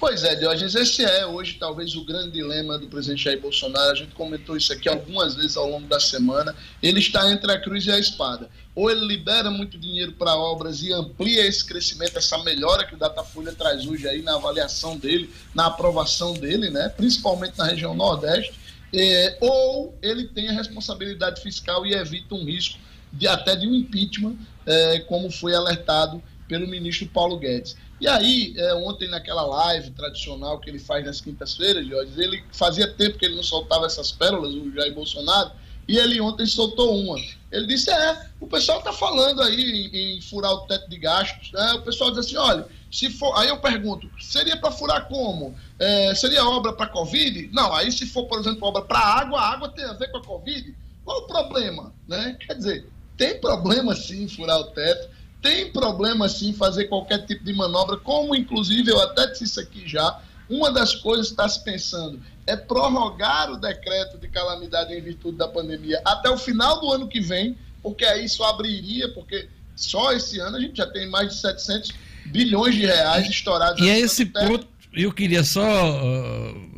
Pois 0.00 0.24
é, 0.24 0.34
Diógenes, 0.34 0.74
esse 0.74 1.04
é 1.04 1.24
hoje 1.24 1.58
talvez 1.60 1.94
o 1.94 2.04
grande 2.04 2.32
dilema 2.32 2.76
do 2.76 2.88
presidente 2.88 3.22
Jair 3.22 3.40
Bolsonaro. 3.40 3.92
A 3.92 3.94
gente 3.94 4.12
comentou 4.16 4.56
isso 4.56 4.72
aqui 4.72 4.88
algumas 4.88 5.36
vezes 5.36 5.56
ao 5.56 5.70
longo 5.70 5.86
da 5.86 6.00
semana. 6.00 6.56
Ele 6.82 6.98
está 6.98 7.30
entre 7.30 7.52
a 7.52 7.60
cruz 7.60 7.86
e 7.86 7.92
a 7.92 7.98
espada. 8.00 8.50
Ou 8.74 8.90
ele 8.90 9.06
libera 9.06 9.48
muito 9.48 9.78
dinheiro 9.78 10.10
para 10.10 10.34
obras 10.34 10.82
e 10.82 10.92
amplia 10.92 11.46
esse 11.46 11.64
crescimento, 11.64 12.18
essa 12.18 12.36
melhora 12.42 12.84
que 12.84 12.96
o 12.96 12.98
Datafolha 12.98 13.52
traz 13.52 13.86
hoje 13.86 14.08
aí 14.08 14.22
na 14.22 14.34
avaliação 14.34 14.96
dele, 14.96 15.30
na 15.54 15.66
aprovação 15.66 16.34
dele, 16.34 16.68
né? 16.68 16.88
principalmente 16.88 17.56
na 17.56 17.66
região 17.66 17.94
Nordeste, 17.94 18.54
é, 18.92 19.38
ou 19.40 19.96
ele 20.02 20.26
tem 20.26 20.48
a 20.48 20.52
responsabilidade 20.52 21.40
fiscal 21.40 21.86
e 21.86 21.94
evita 21.94 22.34
um 22.34 22.44
risco 22.44 22.76
de 23.12 23.28
até 23.28 23.54
de 23.56 23.66
um 23.66 23.74
impeachment, 23.74 24.36
é, 24.66 25.00
como 25.00 25.30
foi 25.30 25.54
alertado 25.54 26.22
pelo 26.48 26.66
ministro 26.66 27.06
Paulo 27.08 27.38
Guedes. 27.38 27.76
E 28.00 28.08
aí, 28.08 28.54
é, 28.56 28.74
ontem 28.74 29.08
naquela 29.08 29.42
live 29.42 29.90
tradicional 29.90 30.58
que 30.58 30.68
ele 30.68 30.78
faz 30.78 31.04
nas 31.04 31.20
quintas-feiras, 31.20 31.86
Jorge, 31.86 32.12
ele 32.16 32.42
fazia 32.52 32.92
tempo 32.92 33.16
que 33.16 33.24
ele 33.24 33.36
não 33.36 33.42
soltava 33.42 33.86
essas 33.86 34.10
pérolas, 34.10 34.52
o 34.52 34.72
Jair 34.72 34.92
Bolsonaro, 34.92 35.52
e 35.86 35.96
ele 35.98 36.20
ontem 36.20 36.46
soltou 36.46 36.96
uma. 36.96 37.16
Ele 37.50 37.66
disse: 37.66 37.90
é, 37.90 38.26
o 38.40 38.46
pessoal 38.46 38.78
está 38.78 38.92
falando 38.92 39.42
aí 39.42 39.90
em, 39.92 40.16
em, 40.16 40.20
furar 40.20 40.52
o 40.52 40.66
teto 40.66 40.88
de 40.88 40.96
gastos. 40.96 41.52
Né? 41.52 41.72
O 41.74 41.82
pessoal 41.82 42.10
diz 42.10 42.20
assim: 42.20 42.36
olha, 42.36 42.66
se 42.90 43.10
for. 43.10 43.36
Aí 43.36 43.48
eu 43.48 43.58
pergunto: 43.58 44.08
seria 44.20 44.56
para 44.56 44.70
furar 44.70 45.08
como? 45.08 45.54
É, 45.78 46.14
seria 46.14 46.44
obra 46.44 46.72
para 46.72 46.86
Covid? 46.86 47.50
Não, 47.52 47.72
aí 47.74 47.90
se 47.90 48.06
for, 48.06 48.26
por 48.26 48.38
exemplo, 48.40 48.66
obra 48.68 48.82
para 48.82 48.98
água, 48.98 49.40
a 49.40 49.52
água 49.52 49.68
tem 49.68 49.84
a 49.84 49.92
ver 49.92 50.10
com 50.10 50.18
a 50.18 50.24
Covid. 50.24 50.74
Qual 51.04 51.18
o 51.18 51.26
problema? 51.26 51.92
Né? 52.06 52.36
Quer 52.46 52.54
dizer, 52.54 52.86
tem 53.22 53.38
problema 53.38 53.94
sim 53.94 54.26
furar 54.26 54.58
o 54.58 54.64
teto, 54.64 55.08
tem 55.40 55.70
problema 55.70 56.28
sim 56.28 56.52
fazer 56.52 56.86
qualquer 56.86 57.24
tipo 57.24 57.44
de 57.44 57.54
manobra, 57.54 57.96
como 57.96 58.34
inclusive 58.34 58.90
eu 58.90 59.00
até 59.00 59.28
disse 59.28 59.44
isso 59.44 59.60
aqui 59.60 59.88
já. 59.88 60.20
Uma 60.50 60.72
das 60.72 60.96
coisas 60.96 61.26
que 61.26 61.34
está 61.34 61.48
se 61.48 61.62
pensando 61.62 62.20
é 62.48 62.56
prorrogar 62.56 63.48
o 63.52 63.56
decreto 63.56 64.18
de 64.18 64.26
calamidade 64.26 64.92
em 64.92 65.00
virtude 65.00 65.38
da 65.38 65.46
pandemia 65.46 66.02
até 66.04 66.28
o 66.30 66.36
final 66.36 66.80
do 66.80 66.90
ano 66.90 67.06
que 67.06 67.20
vem, 67.20 67.56
porque 67.80 68.04
aí 68.04 68.24
isso 68.24 68.42
abriria, 68.42 69.08
porque 69.14 69.48
só 69.76 70.12
esse 70.12 70.40
ano 70.40 70.56
a 70.56 70.60
gente 70.60 70.76
já 70.76 70.86
tem 70.88 71.08
mais 71.08 71.28
de 71.28 71.40
700 71.40 71.92
bilhões 72.26 72.74
de 72.74 72.86
reais 72.86 73.28
estourados. 73.28 73.80
E 73.80 73.88
é 73.88 74.00
esse 74.00 74.26
ponto, 74.26 74.66
eu 74.92 75.12
queria 75.12 75.44
só 75.44 75.62
uh, 75.62 76.70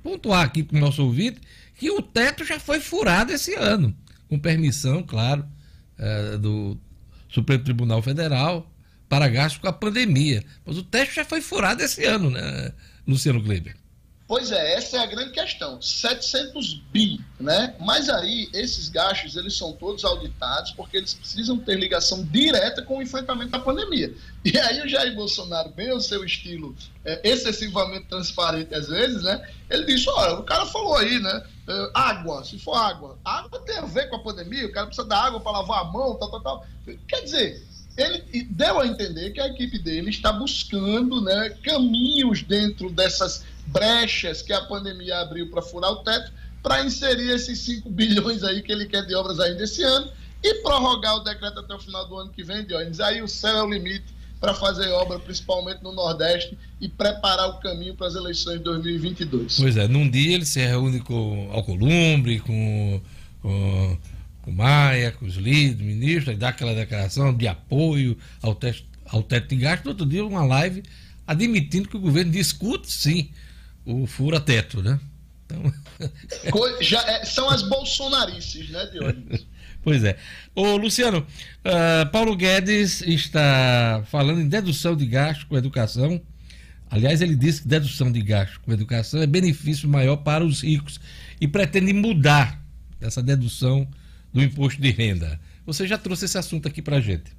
pontuar 0.00 0.44
aqui 0.44 0.62
para 0.62 0.76
o 0.76 0.80
nosso 0.80 1.02
ouvinte 1.02 1.40
que 1.74 1.90
o 1.90 2.00
teto 2.00 2.44
já 2.44 2.60
foi 2.60 2.78
furado 2.78 3.32
esse 3.32 3.54
ano, 3.56 3.92
com 4.28 4.38
permissão, 4.38 5.02
claro, 5.02 5.44
uh, 5.98 6.38
do 6.38 6.78
Supremo 7.28 7.64
Tribunal 7.64 8.02
Federal 8.02 8.70
para 9.08 9.28
gasto 9.28 9.60
com 9.60 9.68
a 9.68 9.72
pandemia. 9.72 10.44
Mas 10.64 10.78
o 10.78 10.82
teto 10.82 11.12
já 11.12 11.24
foi 11.24 11.40
furado 11.40 11.82
esse 11.82 12.04
ano, 12.04 12.30
né, 12.30 12.72
Luciano 13.06 13.42
Kleber? 13.42 13.76
Pois 14.28 14.50
é, 14.50 14.74
essa 14.74 14.96
é 14.96 15.00
a 15.00 15.06
grande 15.06 15.30
questão. 15.30 15.80
700 15.80 16.74
bi, 16.92 17.20
né? 17.38 17.76
Mas 17.78 18.08
aí, 18.08 18.48
esses 18.52 18.88
gastos, 18.88 19.36
eles 19.36 19.56
são 19.56 19.72
todos 19.72 20.04
auditados 20.04 20.72
porque 20.72 20.96
eles 20.96 21.14
precisam 21.14 21.56
ter 21.58 21.78
ligação 21.78 22.24
direta 22.24 22.82
com 22.82 22.98
o 22.98 23.02
enfrentamento 23.02 23.52
da 23.52 23.60
pandemia. 23.60 24.12
E 24.44 24.58
aí 24.58 24.82
o 24.82 24.88
Jair 24.88 25.14
Bolsonaro, 25.14 25.70
bem 25.70 25.92
o 25.92 26.00
seu 26.00 26.24
estilo 26.24 26.74
é, 27.04 27.20
excessivamente 27.22 28.06
transparente 28.06 28.74
às 28.74 28.88
vezes, 28.88 29.22
né? 29.22 29.48
Ele 29.70 29.84
disse, 29.84 30.08
olha, 30.10 30.34
o 30.34 30.42
cara 30.42 30.66
falou 30.66 30.96
aí, 30.96 31.20
né? 31.20 31.46
É, 31.68 31.90
água, 31.94 32.44
se 32.44 32.58
for 32.58 32.74
água. 32.74 33.16
Água 33.24 33.60
tem 33.60 33.78
a 33.78 33.86
ver 33.86 34.08
com 34.08 34.16
a 34.16 34.22
pandemia, 34.24 34.66
o 34.66 34.72
cara 34.72 34.86
precisa 34.86 35.06
da 35.06 35.22
água 35.22 35.38
para 35.38 35.52
lavar 35.52 35.82
a 35.82 35.84
mão, 35.84 36.16
tal, 36.16 36.30
tal, 36.32 36.40
tal. 36.40 36.66
Quer 37.06 37.22
dizer, 37.22 37.64
ele 37.96 38.44
deu 38.50 38.80
a 38.80 38.86
entender 38.86 39.30
que 39.30 39.40
a 39.40 39.46
equipe 39.46 39.78
dele 39.78 40.10
está 40.10 40.32
buscando 40.32 41.20
né, 41.22 41.50
caminhos 41.62 42.42
dentro 42.42 42.90
dessas 42.90 43.44
brechas 43.66 44.42
que 44.42 44.52
a 44.52 44.62
pandemia 44.62 45.18
abriu 45.18 45.50
para 45.50 45.62
furar 45.62 45.90
o 45.90 45.96
teto, 45.96 46.32
para 46.62 46.84
inserir 46.84 47.30
esses 47.30 47.58
5 47.60 47.88
bilhões 47.90 48.42
aí 48.42 48.62
que 48.62 48.72
ele 48.72 48.86
quer 48.86 49.06
de 49.06 49.14
obras 49.14 49.38
ainda 49.40 49.64
esse 49.64 49.82
ano 49.82 50.10
e 50.42 50.54
prorrogar 50.62 51.16
o 51.16 51.20
decreto 51.20 51.60
até 51.60 51.74
o 51.74 51.78
final 51.78 52.06
do 52.08 52.16
ano 52.16 52.30
que 52.30 52.42
vem, 52.42 52.64
Dionis. 52.64 53.00
Aí 53.00 53.22
o 53.22 53.28
céu 53.28 53.56
é 53.56 53.62
o 53.62 53.70
limite 53.70 54.16
para 54.40 54.54
fazer 54.54 54.88
obra, 54.90 55.18
principalmente 55.18 55.82
no 55.82 55.92
Nordeste, 55.92 56.56
e 56.80 56.88
preparar 56.88 57.48
o 57.48 57.60
caminho 57.60 57.94
para 57.94 58.06
as 58.06 58.14
eleições 58.14 58.58
de 58.58 58.64
2022. 58.64 59.56
Pois 59.58 59.76
é, 59.76 59.88
num 59.88 60.08
dia 60.08 60.34
ele 60.34 60.44
se 60.44 60.60
reúne 60.60 61.00
com 61.00 61.50
Alcolumbre, 61.52 62.38
com, 62.40 63.00
com, 63.40 63.98
com 64.42 64.52
Maia, 64.52 65.10
com 65.12 65.24
os 65.24 65.36
líderes, 65.36 65.80
ministros, 65.80 66.38
dá 66.38 66.50
aquela 66.50 66.74
declaração 66.74 67.34
de 67.34 67.48
apoio 67.48 68.16
ao, 68.42 68.54
teto, 68.54 68.84
ao 69.06 69.22
teto 69.22 69.48
de 69.48 69.56
gasto. 69.56 69.84
No 69.84 69.90
outro 69.92 70.06
dia, 70.06 70.24
uma 70.24 70.44
live 70.44 70.82
admitindo 71.26 71.88
que 71.88 71.96
o 71.96 72.00
governo 72.00 72.30
discute, 72.30 72.92
sim, 72.92 73.30
o 73.86 74.06
fura-teto, 74.06 74.82
né? 74.82 75.00
Então... 75.46 75.72
Já 76.82 77.00
é, 77.08 77.24
são 77.24 77.48
as 77.48 77.62
bolsonarices, 77.62 78.68
né, 78.70 78.86
Dionísio? 78.86 79.46
Pois 79.82 80.02
é. 80.02 80.16
Ô, 80.52 80.76
Luciano, 80.76 81.18
uh, 81.20 82.10
Paulo 82.10 82.34
Guedes 82.34 83.02
está 83.02 84.02
falando 84.10 84.40
em 84.40 84.48
dedução 84.48 84.96
de 84.96 85.06
gasto 85.06 85.46
com 85.46 85.56
educação. 85.56 86.20
Aliás, 86.90 87.20
ele 87.22 87.36
disse 87.36 87.62
que 87.62 87.68
dedução 87.68 88.10
de 88.10 88.20
gasto 88.20 88.60
com 88.62 88.72
educação 88.72 89.22
é 89.22 89.28
benefício 89.28 89.88
maior 89.88 90.16
para 90.16 90.44
os 90.44 90.62
ricos 90.64 90.98
e 91.40 91.46
pretende 91.46 91.92
mudar 91.92 92.60
essa 93.00 93.22
dedução 93.22 93.86
do 94.32 94.42
imposto 94.42 94.82
de 94.82 94.90
renda. 94.90 95.38
Você 95.64 95.86
já 95.86 95.96
trouxe 95.96 96.24
esse 96.24 96.36
assunto 96.36 96.66
aqui 96.66 96.82
para 96.82 96.96
a 96.96 97.00
gente. 97.00 97.30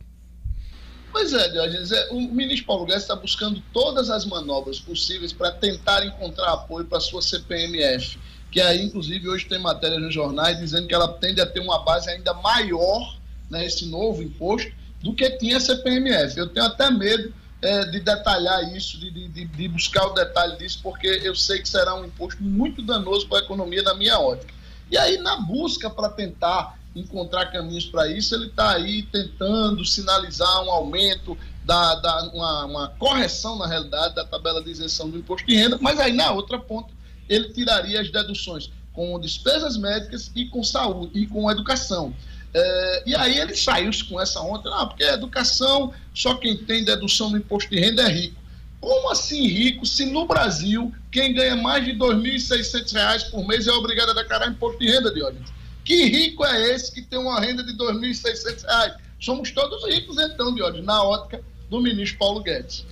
Pois 1.17 1.33
é, 1.33 1.49
Diogenes, 1.49 1.91
é, 1.91 2.09
o 2.11 2.21
ministro 2.21 2.67
Paulo 2.67 2.85
Guedes 2.85 3.01
está 3.01 3.15
buscando 3.15 3.59
todas 3.73 4.11
as 4.11 4.23
manobras 4.23 4.79
possíveis 4.79 5.33
para 5.33 5.51
tentar 5.51 6.05
encontrar 6.05 6.53
apoio 6.53 6.85
para 6.85 6.99
a 6.99 7.01
sua 7.01 7.23
CPMF, 7.23 8.19
que 8.51 8.61
aí, 8.61 8.83
inclusive, 8.85 9.27
hoje 9.27 9.47
tem 9.47 9.57
matéria 9.57 9.97
nos 9.97 10.13
jornais 10.13 10.59
dizendo 10.59 10.87
que 10.87 10.93
ela 10.93 11.07
tende 11.07 11.41
a 11.41 11.45
ter 11.47 11.59
uma 11.59 11.79
base 11.79 12.07
ainda 12.07 12.35
maior, 12.35 13.17
né, 13.49 13.65
esse 13.65 13.87
novo 13.87 14.21
imposto, 14.21 14.71
do 15.01 15.11
que 15.11 15.27
tinha 15.39 15.57
a 15.57 15.59
CPMF. 15.59 16.37
Eu 16.37 16.49
tenho 16.49 16.67
até 16.67 16.91
medo 16.91 17.33
é, 17.63 17.85
de 17.85 17.99
detalhar 17.99 18.71
isso, 18.77 18.99
de, 18.99 19.09
de, 19.09 19.45
de, 19.45 19.67
buscar 19.69 20.05
o 20.05 20.13
detalhe 20.13 20.55
disso, 20.57 20.81
porque 20.83 21.07
eu 21.07 21.33
sei 21.33 21.63
que 21.63 21.67
será 21.67 21.95
um 21.95 22.05
imposto 22.05 22.43
muito 22.43 22.83
danoso 22.83 23.27
para 23.27 23.39
a 23.39 23.41
economia 23.41 23.81
na 23.81 23.95
minha 23.95 24.19
ótica. 24.19 24.53
E 24.91 24.95
aí, 24.95 25.17
na 25.17 25.37
busca 25.37 25.89
para 25.89 26.09
tentar 26.09 26.77
encontrar 26.99 27.47
caminhos 27.47 27.85
para 27.85 28.07
isso, 28.07 28.35
ele 28.35 28.47
está 28.47 28.71
aí 28.71 29.03
tentando 29.03 29.83
sinalizar 29.85 30.63
um 30.63 30.71
aumento, 30.71 31.37
da, 31.67 31.95
da 31.95 32.23
uma, 32.33 32.65
uma, 32.65 32.87
correção, 32.97 33.57
na 33.57 33.67
realidade, 33.67 34.15
da 34.15 34.23
tabela 34.23 34.63
de 34.63 34.71
isenção 34.71 35.09
do 35.09 35.17
imposto 35.17 35.45
de 35.45 35.53
renda, 35.53 35.77
mas 35.81 35.99
aí 35.99 36.13
na 36.13 36.31
outra 36.31 36.57
ponta 36.57 36.89
ele 37.27 37.49
tiraria 37.49 37.99
as 37.99 38.09
deduções 38.09 38.71
com 38.93 39.19
despesas 39.19 39.75
médicas 39.75 40.31
e 40.33 40.45
com 40.45 40.63
saúde 40.63 41.11
e 41.19 41.27
com 41.27 41.51
educação. 41.51 42.15
É, 42.53 43.03
e 43.05 43.13
aí 43.13 43.37
ele 43.37 43.53
saiu 43.53 43.91
com 44.07 44.19
essa 44.19 44.39
onda, 44.39 44.73
ah, 44.73 44.85
porque 44.87 45.03
a 45.03 45.13
educação, 45.13 45.93
só 46.13 46.35
quem 46.35 46.55
tem 46.55 46.85
dedução 46.85 47.29
do 47.31 47.37
imposto 47.37 47.69
de 47.69 47.79
renda 47.79 48.01
é 48.03 48.07
rico. 48.07 48.41
Como 48.79 49.09
assim 49.11 49.45
rico, 49.45 49.85
se 49.85 50.05
no 50.05 50.25
Brasil 50.25 50.93
quem 51.11 51.33
ganha 51.33 51.57
mais 51.57 51.83
de 51.83 51.91
R$ 51.91 51.97
2.600 51.97 53.29
por 53.29 53.45
mês 53.45 53.67
é 53.67 53.71
obrigado 53.73 54.11
a 54.11 54.13
declarar 54.13 54.47
imposto 54.47 54.79
de 54.79 54.89
renda, 54.89 55.13
Diógenes? 55.13 55.56
Que 55.87 56.03
rico 56.03 56.43
é 56.43 56.75
esse 56.75 56.91
que 56.91 57.01
tem 57.01 57.17
uma 57.17 57.39
renda 57.39 57.63
de 57.63 57.71
R$ 57.71 57.77
2.600? 57.77 58.97
Somos 59.21 59.51
todos 59.51 59.85
ricos, 59.85 60.17
então, 60.19 60.53
Diógenes, 60.53 60.85
na 60.85 61.01
ótica 61.01 61.41
do 61.69 61.79
ministro 61.79 62.19
Paulo 62.19 62.43
Guedes. 62.43 62.85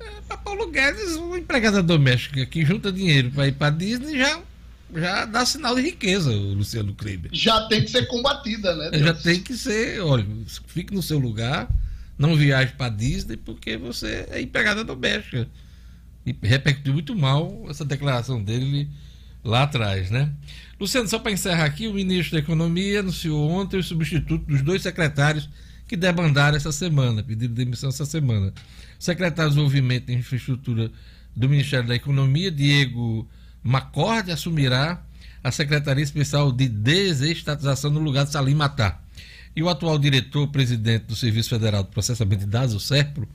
É, 0.00 0.36
Paulo 0.38 0.70
Guedes, 0.70 1.14
uma 1.16 1.38
empregada 1.38 1.82
doméstica 1.82 2.46
que 2.46 2.64
junta 2.64 2.90
dinheiro 2.90 3.30
para 3.32 3.48
ir 3.48 3.52
para 3.52 3.68
Disney 3.68 4.16
já, 4.16 4.40
já 4.94 5.26
dá 5.26 5.44
sinal 5.44 5.74
de 5.74 5.82
riqueza, 5.82 6.30
o 6.30 6.54
Luciano 6.54 6.94
Kleber. 6.94 7.30
Já 7.34 7.68
tem 7.68 7.84
que 7.84 7.90
ser 7.90 8.06
combatida, 8.06 8.74
né? 8.76 8.92
Deus? 8.92 9.04
Já 9.04 9.12
tem 9.12 9.42
que 9.42 9.54
ser, 9.54 10.00
olha, 10.00 10.26
fique 10.68 10.94
no 10.94 11.02
seu 11.02 11.18
lugar, 11.18 11.68
não 12.16 12.34
viaje 12.34 12.72
para 12.78 12.88
Disney 12.88 13.36
porque 13.36 13.76
você 13.76 14.26
é 14.30 14.40
empregada 14.40 14.82
doméstica. 14.82 15.46
E 16.24 16.34
repercutiu 16.42 16.94
muito 16.94 17.14
mal 17.14 17.66
essa 17.68 17.84
declaração 17.84 18.42
dele 18.42 18.88
lá 19.44 19.64
atrás, 19.64 20.10
né? 20.10 20.32
Luciano, 20.80 21.08
só 21.08 21.18
para 21.18 21.32
encerrar 21.32 21.64
aqui, 21.64 21.88
o 21.88 21.94
ministro 21.94 22.34
da 22.34 22.38
Economia 22.38 23.00
anunciou 23.00 23.50
ontem 23.50 23.78
o 23.78 23.82
substituto 23.82 24.46
dos 24.46 24.62
dois 24.62 24.80
secretários 24.80 25.48
que 25.88 25.96
debandaram 25.96 26.56
essa 26.56 26.70
semana, 26.70 27.22
pediram 27.22 27.52
demissão 27.52 27.88
essa 27.88 28.04
semana. 28.04 28.52
O 28.98 29.02
secretário 29.02 29.50
de 29.50 29.56
Desenvolvimento 29.56 30.10
e 30.10 30.14
Infraestrutura 30.14 30.90
do 31.34 31.48
Ministério 31.48 31.88
da 31.88 31.96
Economia, 31.96 32.50
Diego 32.50 33.26
Macorde, 33.62 34.30
assumirá 34.30 35.02
a 35.42 35.50
Secretaria 35.50 36.04
Especial 36.04 36.52
de 36.52 36.68
Desestatização 36.68 37.90
no 37.90 38.00
lugar 38.00 38.26
de 38.26 38.32
Salim 38.32 38.54
Matar. 38.54 39.02
E 39.56 39.62
o 39.62 39.68
atual 39.68 39.98
diretor-presidente 39.98 41.06
do 41.06 41.16
Serviço 41.16 41.50
Federal 41.50 41.82
de 41.82 41.90
Processamento 41.90 42.44
de 42.44 42.50
Dados, 42.50 42.74
o 42.74 42.80
SERPRO, 42.80 43.28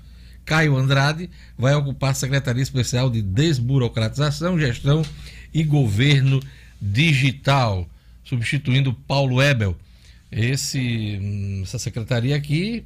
Caio 0.45 0.77
Andrade, 0.77 1.29
vai 1.57 1.73
ocupar 1.75 2.11
a 2.11 2.13
Secretaria 2.13 2.63
Especial 2.63 3.09
de 3.09 3.21
Desburocratização, 3.21 4.59
Gestão 4.59 5.03
e 5.53 5.63
Governo 5.63 6.39
Digital, 6.85 7.89
substituindo 8.25 8.93
Paulo 8.93 9.41
Ebel. 9.41 9.77
Esse, 10.29 11.17
hum, 11.21 11.61
essa 11.63 11.79
secretaria 11.79 12.35
aqui, 12.35 12.83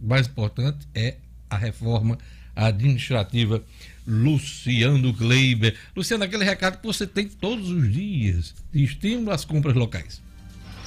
mais 0.00 0.28
importante, 0.28 0.86
é 0.94 1.16
a 1.50 1.56
reforma 1.56 2.16
administrativa 2.54 3.60
Luciano 4.06 5.12
Kleiber. 5.12 5.76
Luciano, 5.96 6.22
aquele 6.22 6.44
recado 6.44 6.78
que 6.78 6.86
você 6.86 7.08
tem 7.08 7.26
todos 7.26 7.70
os 7.70 7.92
dias 7.92 8.54
estímulo 8.72 9.32
às 9.32 9.44
compras 9.44 9.74
locais. 9.74 10.22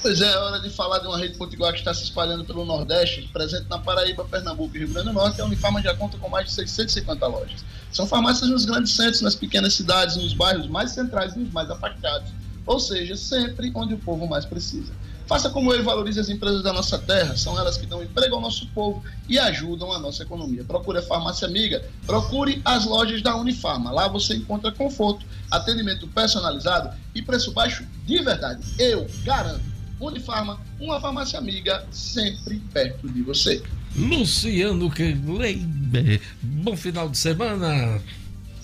Pois 0.00 0.20
é, 0.22 0.32
é 0.32 0.36
hora 0.38 0.60
de 0.60 0.70
falar 0.70 1.00
de 1.00 1.06
uma 1.06 1.18
rede 1.18 1.36
potiguar 1.36 1.72
que 1.72 1.80
está 1.80 1.92
se 1.92 2.04
espalhando 2.04 2.44
pelo 2.46 2.64
Nordeste, 2.64 3.28
presente 3.32 3.68
na 3.68 3.78
Paraíba, 3.78 4.24
Pernambuco 4.24 4.74
e 4.76 4.78
Rio 4.78 4.88
Grande 4.88 5.08
do 5.08 5.12
Norte. 5.12 5.40
A 5.40 5.44
Unifarma 5.44 5.82
já 5.82 5.94
conta 5.94 6.16
com 6.16 6.28
mais 6.28 6.46
de 6.46 6.52
650 6.54 7.26
lojas. 7.26 7.64
São 7.92 8.06
farmácias 8.06 8.50
nos 8.50 8.64
grandes 8.64 8.94
centros, 8.94 9.20
nas 9.20 9.34
pequenas 9.34 9.74
cidades, 9.74 10.16
nos 10.16 10.34
bairros 10.34 10.66
mais 10.66 10.92
centrais 10.92 11.34
e 11.34 11.38
nos 11.38 11.52
mais 11.52 11.70
afastados 11.70 12.30
ou 12.68 12.78
seja, 12.78 13.16
sempre 13.16 13.72
onde 13.74 13.94
o 13.94 13.98
povo 13.98 14.28
mais 14.28 14.44
precisa. 14.44 14.92
Faça 15.26 15.48
como 15.50 15.72
ele 15.72 15.82
valorize 15.82 16.20
as 16.20 16.28
empresas 16.28 16.62
da 16.62 16.72
nossa 16.72 16.98
terra, 16.98 17.36
são 17.36 17.58
elas 17.58 17.78
que 17.78 17.86
dão 17.86 18.02
emprego 18.02 18.34
ao 18.34 18.40
nosso 18.40 18.66
povo 18.68 19.02
e 19.26 19.38
ajudam 19.38 19.90
a 19.90 19.98
nossa 19.98 20.22
economia. 20.22 20.64
Procure 20.64 20.98
a 20.98 21.02
farmácia 21.02 21.48
amiga, 21.48 21.82
procure 22.06 22.60
as 22.64 22.84
lojas 22.84 23.22
da 23.22 23.34
Unifarma. 23.36 23.90
Lá 23.90 24.06
você 24.06 24.34
encontra 24.34 24.70
conforto, 24.70 25.24
atendimento 25.50 26.06
personalizado 26.08 26.94
e 27.14 27.22
preço 27.22 27.52
baixo 27.52 27.86
de 28.06 28.22
verdade. 28.22 28.62
Eu 28.78 29.06
garanto. 29.24 29.64
Unifarma, 29.98 30.60
uma 30.78 31.00
farmácia 31.00 31.38
amiga 31.38 31.84
sempre 31.90 32.60
perto 32.72 33.08
de 33.08 33.22
você. 33.22 33.62
Luciano 33.96 34.90
Kleiber, 34.90 36.20
bom 36.40 36.76
final 36.76 37.08
de 37.08 37.18
semana. 37.18 38.00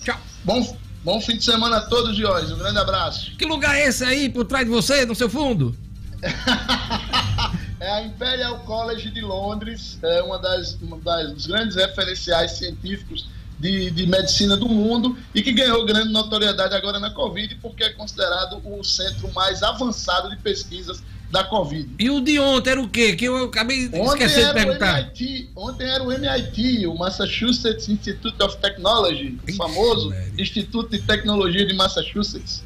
Tchau. 0.03 0.17
Bom, 0.43 0.77
bom 1.03 1.19
fim 1.19 1.37
de 1.37 1.43
semana 1.43 1.77
a 1.77 1.81
todos, 1.81 2.15
Diógenes. 2.15 2.51
Um 2.51 2.57
grande 2.57 2.79
abraço. 2.79 3.35
Que 3.35 3.45
lugar 3.45 3.75
é 3.75 3.87
esse 3.87 4.03
aí 4.03 4.29
por 4.29 4.45
trás 4.45 4.65
de 4.65 4.71
você, 4.71 5.05
no 5.05 5.15
seu 5.15 5.29
fundo? 5.29 5.75
é 7.79 7.91
a 7.91 8.03
Imperial 8.03 8.59
College 8.59 9.11
de 9.11 9.21
Londres, 9.21 9.99
é 10.01 10.21
uma 10.21 10.39
das, 10.39 10.75
uma 10.81 10.97
das 10.99 11.45
grandes 11.47 11.75
referenciais 11.75 12.51
científicos 12.53 13.27
de, 13.59 13.89
de, 13.91 14.05
medicina 14.05 14.57
do 14.57 14.67
mundo 14.67 15.17
e 15.33 15.41
que 15.41 15.51
ganhou 15.51 15.85
grande 15.85 16.11
notoriedade 16.11 16.75
agora 16.75 16.99
na 16.99 17.11
Covid, 17.11 17.55
porque 17.55 17.83
é 17.83 17.89
considerado 17.89 18.61
o 18.65 18.83
centro 18.83 19.31
mais 19.33 19.63
avançado 19.63 20.29
de 20.29 20.37
pesquisas 20.37 21.01
da 21.35 21.43
Covid. 21.43 21.89
E 21.99 22.09
o 22.09 22.21
de 22.21 22.39
ontem 22.39 22.69
era 22.69 22.81
o 22.81 22.87
quê? 22.87 23.13
Que 23.13 23.25
eu 23.25 23.43
acabei 23.43 23.89
esquecendo 23.91 24.47
de 24.47 24.53
perguntar. 24.53 25.01
MIT, 25.01 25.49
ontem 25.53 25.85
era 25.85 26.01
o 26.01 26.09
MIT, 26.09 26.87
o 26.87 26.95
Massachusetts 26.97 27.89
Institute 27.89 28.41
of 28.41 28.55
Technology, 28.57 29.37
o 29.45 29.53
famoso 29.53 30.13
Instituto 30.37 30.91
de 30.91 31.01
Tecnologia 31.01 31.65
de 31.65 31.73
Massachusetts. 31.73 32.63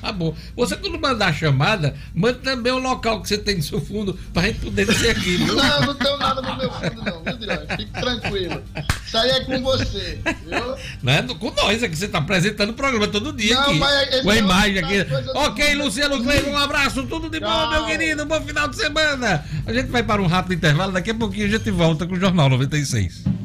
Tá 0.00 0.12
bom. 0.12 0.34
Você, 0.56 0.76
quando 0.76 0.98
mandar 0.98 1.28
a 1.28 1.32
chamada, 1.32 1.94
manda 2.14 2.38
também 2.38 2.72
o 2.72 2.78
local 2.78 3.20
que 3.20 3.28
você 3.28 3.36
tem 3.36 3.56
no 3.56 3.62
seu 3.62 3.80
fundo 3.80 4.18
pra 4.32 4.44
gente 4.44 4.60
poder 4.60 4.86
dizer 4.86 5.10
aqui, 5.10 5.36
viu? 5.36 5.54
Não, 5.54 5.80
não 5.80 5.94
tenho 5.94 6.16
nada 6.16 6.40
no 6.40 6.56
meu 6.56 6.70
fundo, 6.70 7.04
não, 7.04 7.22
viu, 7.22 7.36
Dirão? 7.36 7.58
Fique 7.76 7.92
tranquilo. 7.92 8.62
Isso 9.06 9.18
aí 9.18 9.30
é 9.30 9.44
com 9.44 9.60
você, 9.62 10.18
viu? 10.24 10.76
Não 11.02 11.12
é 11.12 11.22
com 11.22 11.50
nós, 11.50 11.82
é 11.82 11.88
que 11.88 11.96
você 11.96 12.08
tá 12.08 12.18
apresentando 12.18 12.70
o 12.70 12.74
programa 12.74 13.08
todo 13.08 13.32
dia 13.32 13.54
não, 13.54 13.62
aqui. 13.62 13.78
Mas 13.78 14.20
com 14.22 14.30
a 14.30 14.36
imagem 14.36 14.78
aqui. 14.78 15.06
Ok, 15.34 15.74
Luciano 15.74 16.22
Cleiton, 16.22 16.50
um 16.50 16.58
abraço, 16.58 17.06
tudo 17.06 17.28
de 17.28 17.40
bom, 17.40 17.70
meu 17.70 17.86
querido, 17.86 18.24
bom 18.24 18.40
final 18.40 18.68
de 18.68 18.76
semana. 18.76 19.44
A 19.66 19.72
gente 19.72 19.88
vai 19.88 20.02
para 20.02 20.22
um 20.22 20.26
rápido 20.26 20.54
intervalo, 20.54 20.92
daqui 20.92 21.10
a 21.10 21.14
pouquinho 21.14 21.46
a 21.46 21.50
gente 21.50 21.70
volta 21.70 22.06
com 22.06 22.14
o 22.14 22.20
Jornal 22.20 22.48
96. 22.48 23.39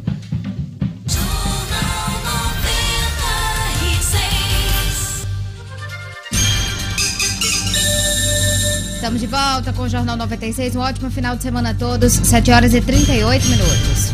Estamos 9.05 9.21
de 9.21 9.27
volta 9.27 9.71
com 9.71 9.83
o 9.83 9.87
Jornal 9.87 10.17
96. 10.17 10.75
Um 10.75 10.79
ótimo 10.79 11.11
final 11.11 11.35
de 11.35 11.43
semana 11.43 11.69
a 11.69 11.73
todos. 11.75 12.11
7 12.11 12.49
horas 12.49 12.73
e 12.73 12.81
38 12.81 13.45
minutos. 13.49 14.11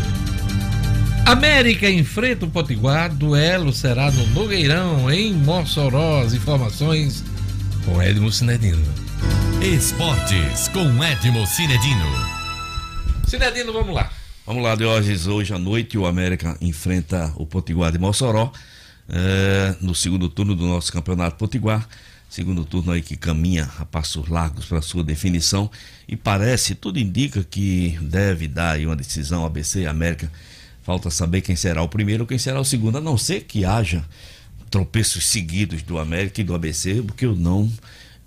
América 1.25 1.89
enfrenta 1.89 2.45
o 2.45 2.51
Potiguar. 2.51 3.09
Duelo 3.09 3.71
será 3.71 4.11
no 4.11 4.27
Nogueirão, 4.31 5.09
em 5.09 5.31
Mossoró. 5.31 6.21
As 6.21 6.33
informações 6.33 7.23
com 7.85 8.01
Edmo 8.03 8.29
Cinedino. 8.33 8.85
Esportes 9.61 10.67
com 10.67 11.01
Edmo 11.01 11.47
Cinedino. 11.47 12.05
Cinedino, 13.25 13.71
vamos 13.71 13.95
lá. 13.95 14.09
Vamos 14.45 14.61
lá, 14.61 14.75
Diógenes. 14.75 15.25
Hoje 15.25 15.53
à 15.53 15.57
noite 15.57 15.97
o 15.97 16.05
América 16.05 16.57
enfrenta 16.59 17.31
o 17.37 17.45
Potiguar 17.45 17.93
de 17.93 17.97
Mossoró. 17.97 18.51
É, 19.07 19.73
no 19.79 19.95
segundo 19.95 20.27
turno 20.27 20.53
do 20.53 20.67
nosso 20.67 20.91
campeonato 20.91 21.37
Potiguar. 21.37 21.87
Segundo 22.31 22.63
turno 22.63 22.93
aí 22.93 23.01
que 23.01 23.17
caminha 23.17 23.69
a 23.77 23.83
passos 23.83 24.29
largos 24.29 24.63
para 24.63 24.81
sua 24.81 25.03
definição 25.03 25.69
e 26.07 26.15
parece, 26.15 26.73
tudo 26.73 26.97
indica 26.97 27.43
que 27.43 27.99
deve 28.01 28.47
dar 28.47 28.75
aí 28.77 28.85
uma 28.85 28.95
decisão 28.95 29.45
ABC 29.45 29.85
América. 29.85 30.31
Falta 30.81 31.09
saber 31.09 31.41
quem 31.41 31.57
será 31.57 31.83
o 31.83 31.89
primeiro 31.89 32.23
ou 32.23 32.27
quem 32.27 32.37
será 32.37 32.57
o 32.57 32.63
segundo, 32.63 32.99
a 32.99 33.01
não 33.01 33.17
ser 33.17 33.41
que 33.41 33.65
haja 33.65 34.05
tropeços 34.69 35.27
seguidos 35.27 35.81
do 35.81 35.99
América 35.99 36.39
e 36.39 36.45
do 36.45 36.55
ABC, 36.55 37.03
porque 37.05 37.25
eu 37.25 37.35
não 37.35 37.69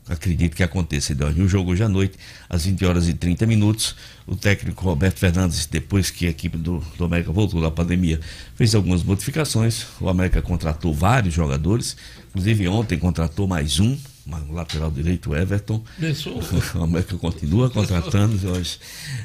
acredito 0.09 0.55
que 0.55 0.63
aconteça. 0.63 1.15
No 1.15 1.49
jogo 1.49 1.73
hoje 1.73 1.83
à 1.83 1.89
noite, 1.89 2.19
às 2.49 2.65
20 2.65 2.85
horas 2.85 3.09
e 3.09 3.15
30 3.15 3.47
minutos, 3.47 3.97
o 4.27 4.37
técnico 4.37 4.85
Roberto 4.85 5.19
Fernandes, 5.19 5.67
depois 5.67 6.11
que 6.11 6.27
a 6.27 6.31
equipe 6.31 6.57
do, 6.57 6.83
do 6.97 7.05
América 7.05 7.33
voltou 7.33 7.61
da 7.61 7.71
pandemia, 7.71 8.21
fez 8.55 8.75
algumas 8.75 9.03
modificações. 9.03 9.87
O 10.01 10.09
América 10.09 10.43
contratou 10.43 10.93
vários 10.93 11.35
jogadores, 11.35 11.97
Inclusive 12.35 12.67
ontem 12.67 12.99
contratou 12.99 13.47
mais 13.47 13.79
um, 13.79 13.97
um 14.27 14.53
lateral 14.53 14.91
direito, 14.91 15.31
o 15.31 15.37
Everton. 15.37 15.81
Pensou? 16.01 16.43
O 16.75 16.83
América 16.83 17.17
continua 17.17 17.71
contratando, 17.71 18.37
Jorge. 18.37 18.77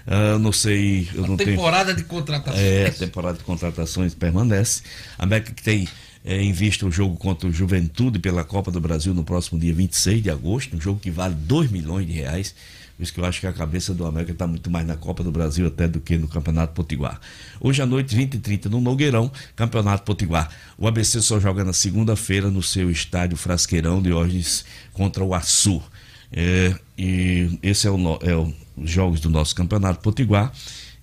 Uh, 0.06 0.38
não 0.38 0.52
sei. 0.52 1.10
Eu 1.16 1.26
a 1.26 1.28
não 1.28 1.36
temporada 1.36 1.86
tenho... 1.86 1.98
de 1.98 2.04
contratações. 2.04 2.64
É, 2.64 2.86
a 2.86 2.92
temporada 2.92 3.40
de 3.40 3.44
contratações 3.44 4.14
permanece. 4.14 4.84
A 5.18 5.24
América 5.24 5.52
que 5.52 5.64
tem 5.64 5.88
é, 6.24 6.42
em 6.42 6.52
vista 6.52 6.86
o 6.86 6.92
jogo 6.92 7.16
contra 7.18 7.48
o 7.48 7.52
Juventude 7.52 8.20
pela 8.20 8.44
Copa 8.44 8.72
do 8.72 8.80
Brasil 8.80 9.14
no 9.14 9.24
próximo 9.24 9.60
dia 9.60 9.74
26 9.74 10.24
de 10.24 10.30
agosto, 10.30 10.76
um 10.76 10.82
jogo 10.82 11.00
que 11.00 11.10
vale 11.10 11.34
2 11.36 11.72
milhões 11.72 12.06
de 12.06 12.14
reais. 12.14 12.54
Por 12.98 13.04
isso 13.04 13.14
que 13.14 13.20
eu 13.22 13.26
acho 13.26 13.40
que 13.40 13.48
a 13.48 13.54
cabeça 13.54 13.94
do 13.94 14.06
América 14.06 14.34
está 14.34 14.46
muito 14.46 14.70
mais 14.70 14.86
na 14.86 14.98
Copa 14.98 15.24
do 15.24 15.32
Brasil 15.32 15.66
até 15.66 15.88
do 15.88 16.02
que 16.02 16.18
no 16.18 16.28
Campeonato 16.28 16.74
Potiguar. 16.74 17.22
Hoje 17.62 17.82
à 17.82 17.86
noite, 17.86 18.14
20 18.14 18.34
e 18.34 18.40
30 18.40 18.68
no 18.68 18.82
Nogueirão, 18.82 19.32
Campeonato 19.56 20.04
Potiguar. 20.04 20.50
O 20.78 20.86
ABC 20.86 21.22
só 21.22 21.40
joga 21.40 21.64
na 21.64 21.72
segunda-feira 21.72 22.52
no 22.52 22.62
seu 22.62 22.92
estádio 22.92 23.38
Frasqueirão 23.38 24.02
de 24.02 24.12
hoje 24.12 24.66
contra 24.92 25.24
o 25.24 25.34
Açu. 25.34 25.82
É, 26.30 26.76
e 26.98 27.58
esse 27.64 27.88
é 27.88 27.90
o, 27.90 28.20
é 28.22 28.36
o 28.36 28.54
jogos 28.84 29.22
do 29.22 29.30
nosso 29.30 29.56
Campeonato 29.56 30.02
Potiguar 30.02 30.52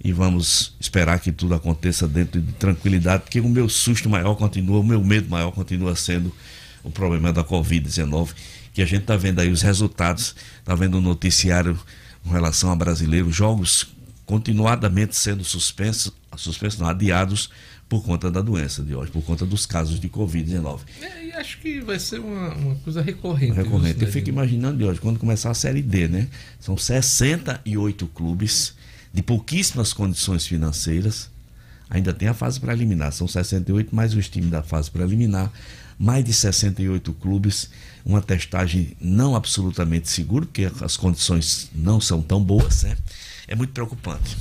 e 0.06 0.12
vamos 0.12 0.72
esperar 0.78 1.18
que 1.18 1.32
tudo 1.32 1.52
aconteça 1.52 2.06
dentro 2.06 2.40
de 2.40 2.52
tranquilidade, 2.52 3.24
porque 3.24 3.40
o 3.40 3.48
meu 3.48 3.68
susto 3.68 4.08
maior 4.08 4.36
continua, 4.36 4.78
o 4.78 4.84
meu 4.84 5.02
medo 5.02 5.28
maior 5.28 5.50
continua 5.50 5.96
sendo 5.96 6.32
o 6.84 6.92
problema 6.92 7.32
da 7.32 7.42
Covid-19 7.42 8.28
que 8.72 8.80
a 8.80 8.86
gente 8.86 9.00
está 9.00 9.16
vendo 9.16 9.40
aí 9.40 9.50
os 9.50 9.62
resultados, 9.62 10.36
está 10.60 10.76
vendo 10.76 10.98
o 10.98 11.00
noticiário 11.00 11.76
com 12.22 12.30
relação 12.30 12.70
a 12.70 12.76
brasileiros, 12.76 13.34
jogos 13.34 13.88
continuadamente 14.24 15.16
sendo 15.16 15.42
suspensos, 15.42 16.12
suspensos 16.36 16.78
não, 16.78 16.86
adiados 16.86 17.50
por 17.88 18.04
conta 18.04 18.30
da 18.30 18.40
doença 18.40 18.84
de 18.84 18.94
hoje, 18.94 19.10
por 19.10 19.24
conta 19.24 19.44
dos 19.44 19.66
casos 19.66 19.98
de 19.98 20.08
Covid-19. 20.08 20.82
É, 21.02 21.24
e 21.24 21.32
acho 21.32 21.58
que 21.58 21.80
vai 21.80 21.98
ser 21.98 22.20
uma, 22.20 22.54
uma 22.54 22.74
coisa 22.76 23.02
recorrente. 23.02 23.54
Recorrente. 23.54 24.04
Eu 24.04 24.12
fico 24.12 24.28
imaginando 24.28 24.78
de 24.78 24.84
hoje, 24.84 25.00
quando 25.00 25.18
começar 25.18 25.50
a 25.50 25.54
Série 25.54 25.82
D, 25.82 26.06
né? 26.06 26.28
São 26.60 26.76
68 26.76 28.06
clubes 28.08 28.72
de 29.16 29.22
pouquíssimas 29.22 29.94
condições 29.94 30.46
financeiras. 30.46 31.30
Ainda 31.88 32.12
tem 32.12 32.28
a 32.28 32.34
fase 32.34 32.60
preliminar, 32.60 33.12
são 33.12 33.26
68 33.26 33.94
mais 33.94 34.12
os 34.12 34.28
times 34.28 34.50
da 34.50 34.62
fase 34.62 34.90
preliminar, 34.90 35.50
mais 35.98 36.22
de 36.22 36.34
68 36.34 37.14
clubes 37.14 37.70
uma 38.04 38.20
testagem 38.20 38.94
não 39.00 39.34
absolutamente 39.34 40.10
segura, 40.10 40.44
porque 40.44 40.70
as 40.82 40.96
condições 40.98 41.70
não 41.74 41.98
são 41.98 42.20
tão 42.20 42.42
boas, 42.42 42.82
né? 42.82 42.94
É 43.48 43.54
muito 43.54 43.72
preocupante. 43.72 44.36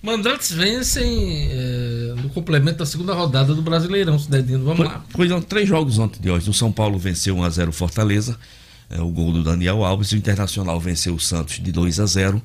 Mandantes 0.00 0.52
vencem 0.52 1.48
é, 1.50 2.14
no 2.22 2.28
complemento 2.28 2.78
da 2.78 2.86
segunda 2.86 3.14
rodada 3.14 3.54
do 3.54 3.62
Brasileirão, 3.62 4.18
Cidadino. 4.18 4.62
Vamos 4.62 4.78
Foi, 4.78 4.86
lá. 4.86 5.04
Foram 5.08 5.42
três 5.42 5.68
jogos 5.68 5.98
ontem 5.98 6.20
de 6.20 6.30
hoje. 6.30 6.48
O 6.48 6.54
São 6.54 6.70
Paulo 6.70 6.98
venceu 6.98 7.34
1x0 7.36 7.72
Fortaleza, 7.72 8.38
é, 8.92 9.00
o 9.00 9.08
gol 9.08 9.32
do 9.32 9.42
Daniel 9.42 9.84
Alves. 9.84 10.12
O 10.12 10.16
Internacional 10.16 10.78
venceu 10.78 11.14
o 11.14 11.20
Santos 11.20 11.58
de 11.58 11.72
2 11.72 11.98
a 11.98 12.06
0 12.06 12.42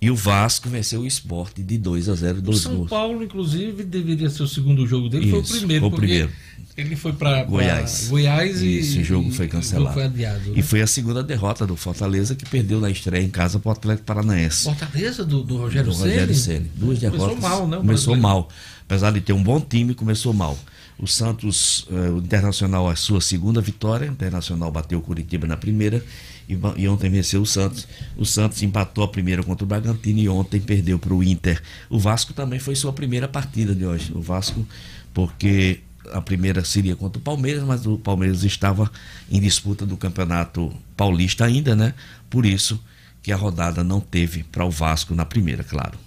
e 0.00 0.10
o 0.10 0.16
Vasco 0.16 0.68
venceu 0.68 1.00
o 1.00 1.06
Esporte 1.06 1.62
de 1.62 1.78
2 1.78 2.08
a 2.08 2.14
0 2.14 2.42
O 2.46 2.52
São 2.52 2.76
gols. 2.76 2.90
Paulo, 2.90 3.22
inclusive, 3.22 3.84
deveria 3.84 4.28
ser 4.28 4.42
o 4.42 4.48
segundo 4.48 4.86
jogo 4.86 5.08
dele. 5.08 5.26
Isso, 5.26 5.44
foi 5.44 5.56
o 5.56 5.58
primeiro. 5.58 5.80
Foi 5.80 5.88
o 5.88 5.96
primeiro 5.96 6.30
ele 6.76 6.96
foi 6.96 7.12
para 7.12 7.44
Goiás. 7.44 8.08
Goiás 8.08 8.60
e 8.60 8.78
esse 8.78 9.04
jogo 9.04 9.30
foi 9.30 9.46
cancelado. 9.46 9.86
Jogo 9.86 9.94
foi 9.94 10.04
adiado, 10.04 10.50
né? 10.50 10.54
E 10.56 10.62
foi 10.62 10.82
a 10.82 10.86
segunda 10.86 11.22
derrota 11.22 11.64
do 11.66 11.76
Fortaleza 11.76 12.34
que 12.34 12.44
perdeu 12.44 12.80
na 12.80 12.90
estreia 12.90 13.22
em 13.22 13.30
casa 13.30 13.60
para 13.60 13.68
o 13.68 13.72
Atlético 13.72 14.06
Paranaense. 14.06 14.64
Fortaleza 14.64 15.24
do, 15.24 15.42
do 15.42 15.56
Rogério 15.56 15.92
do 15.92 15.96
Rogério 15.96 16.34
Ceni. 16.34 16.70
Duas 16.74 16.98
começou 16.98 17.10
derrotas. 17.10 17.36
Começou 17.36 17.58
mal, 17.58 17.68
né? 17.68 17.76
Começou 17.76 18.16
mal. 18.16 18.48
Apesar 18.86 19.12
de 19.12 19.20
ter 19.20 19.32
um 19.32 19.42
bom 19.42 19.60
time, 19.60 19.94
começou 19.94 20.32
mal. 20.32 20.58
O 20.98 21.06
Santos, 21.06 21.86
eh, 21.90 22.10
o 22.10 22.18
Internacional, 22.18 22.88
a 22.88 22.96
sua 22.96 23.20
segunda 23.20 23.60
vitória. 23.60 24.08
O 24.08 24.12
Internacional 24.12 24.70
bateu 24.70 24.98
o 24.98 25.02
Curitiba 25.02 25.46
na 25.46 25.56
primeira 25.56 26.04
e, 26.48 26.56
e, 26.76 26.88
ontem 26.88 27.10
venceu 27.10 27.42
o 27.42 27.46
Santos. 27.46 27.86
O 28.16 28.24
Santos 28.24 28.62
empatou 28.62 29.04
a 29.04 29.08
primeira 29.08 29.42
contra 29.42 29.64
o 29.64 29.66
Bragantino 29.66 30.20
e 30.20 30.28
ontem 30.28 30.60
perdeu 30.60 30.98
para 30.98 31.12
o 31.12 31.22
Inter. 31.22 31.60
O 31.90 31.98
Vasco 31.98 32.32
também 32.32 32.58
foi 32.58 32.76
sua 32.76 32.92
primeira 32.92 33.26
partida 33.26 33.74
de 33.74 33.84
hoje. 33.84 34.12
O 34.14 34.20
Vasco, 34.20 34.66
porque 35.12 35.80
a 36.12 36.20
primeira 36.20 36.64
seria 36.64 36.94
contra 36.94 37.18
o 37.18 37.22
Palmeiras, 37.22 37.64
mas 37.64 37.86
o 37.86 37.98
Palmeiras 37.98 38.44
estava 38.44 38.90
em 39.30 39.40
disputa 39.40 39.86
do 39.86 39.96
Campeonato 39.96 40.72
Paulista 40.96 41.44
ainda, 41.44 41.74
né? 41.74 41.94
Por 42.28 42.44
isso 42.44 42.80
que 43.22 43.32
a 43.32 43.36
rodada 43.36 43.82
não 43.82 44.00
teve 44.00 44.44
para 44.44 44.64
o 44.64 44.70
Vasco 44.70 45.14
na 45.14 45.24
primeira, 45.24 45.64
claro. 45.64 45.98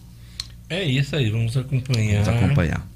É 0.70 0.84
isso 0.84 1.16
aí, 1.16 1.30
vamos 1.30 1.58
acompanhar. 1.58 2.24
Vamos 2.24 2.44
acompanhar. 2.44 2.88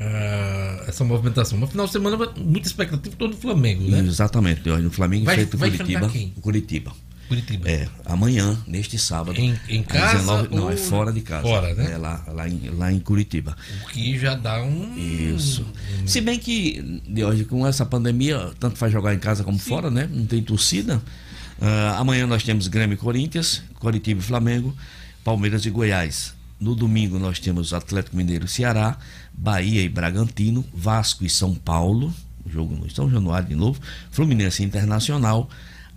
Ah, 0.00 0.84
essa 0.86 1.04
movimentação. 1.04 1.58
No 1.58 1.66
final 1.66 1.86
de 1.86 1.92
semana, 1.92 2.16
muita 2.36 2.66
expectativa 2.68 3.14
todo 3.16 3.30
do 3.32 3.36
Flamengo, 3.36 3.82
né? 3.88 4.00
Exatamente. 4.00 4.68
No 4.68 4.90
Flamengo 4.90 5.24
Vai- 5.24 5.34
enfrenta 5.36 5.56
o 5.56 5.58
vai 5.58 5.70
Curitiba. 5.70 6.08
quem? 6.08 6.32
O 6.36 6.40
Curitiba. 6.40 6.92
Curitiba. 7.28 7.68
É, 7.68 7.88
amanhã, 8.04 8.56
neste 8.68 8.96
sábado. 8.98 9.36
Em- 9.40 9.58
em 9.68 9.82
casa 9.82 10.18
19 10.18 10.54
não, 10.54 10.70
é 10.70 10.76
fora 10.76 11.12
de 11.12 11.20
casa. 11.22 11.42
Fora, 11.42 11.74
né? 11.74 11.90
É 11.92 11.96
lá, 11.98 12.24
lá, 12.28 12.48
em, 12.48 12.70
lá 12.76 12.92
em 12.92 13.00
Curitiba. 13.00 13.56
O 13.84 13.88
que 13.88 14.16
já 14.16 14.36
dá 14.36 14.62
um. 14.62 14.96
Isso. 14.96 15.66
Se 16.06 16.20
bem 16.20 16.38
que, 16.38 17.02
de 17.08 17.24
hoje, 17.24 17.44
com 17.44 17.66
essa 17.66 17.84
pandemia, 17.84 18.50
tanto 18.60 18.78
faz 18.78 18.92
jogar 18.92 19.12
em 19.12 19.18
casa 19.18 19.42
como 19.42 19.58
fora, 19.58 19.90
né? 19.90 20.08
Não 20.12 20.24
tem 20.24 20.40
torcida. 20.40 21.02
Ah, 21.60 21.96
amanhã 21.98 22.28
nós 22.28 22.44
temos 22.44 22.68
Grêmio 22.68 22.94
e 22.94 22.96
Corinthians, 22.98 23.60
Coritiba 23.80 24.20
e 24.20 24.22
Flamengo, 24.22 24.72
Palmeiras 25.24 25.66
e 25.66 25.70
Goiás. 25.70 26.32
No 26.58 26.74
domingo 26.74 27.18
nós 27.18 27.38
temos 27.38 27.72
Atlético 27.72 28.16
Mineiro 28.16 28.48
Ceará, 28.48 28.98
Bahia 29.32 29.82
e 29.82 29.88
Bragantino, 29.88 30.64
Vasco 30.72 31.24
e 31.24 31.30
São 31.30 31.54
Paulo, 31.54 32.12
jogo 32.48 32.74
no 32.74 32.88
São 32.90 33.10
Januário 33.10 33.48
de 33.48 33.54
novo, 33.54 33.80
Fluminense 34.10 34.62
Internacional, 34.62 35.48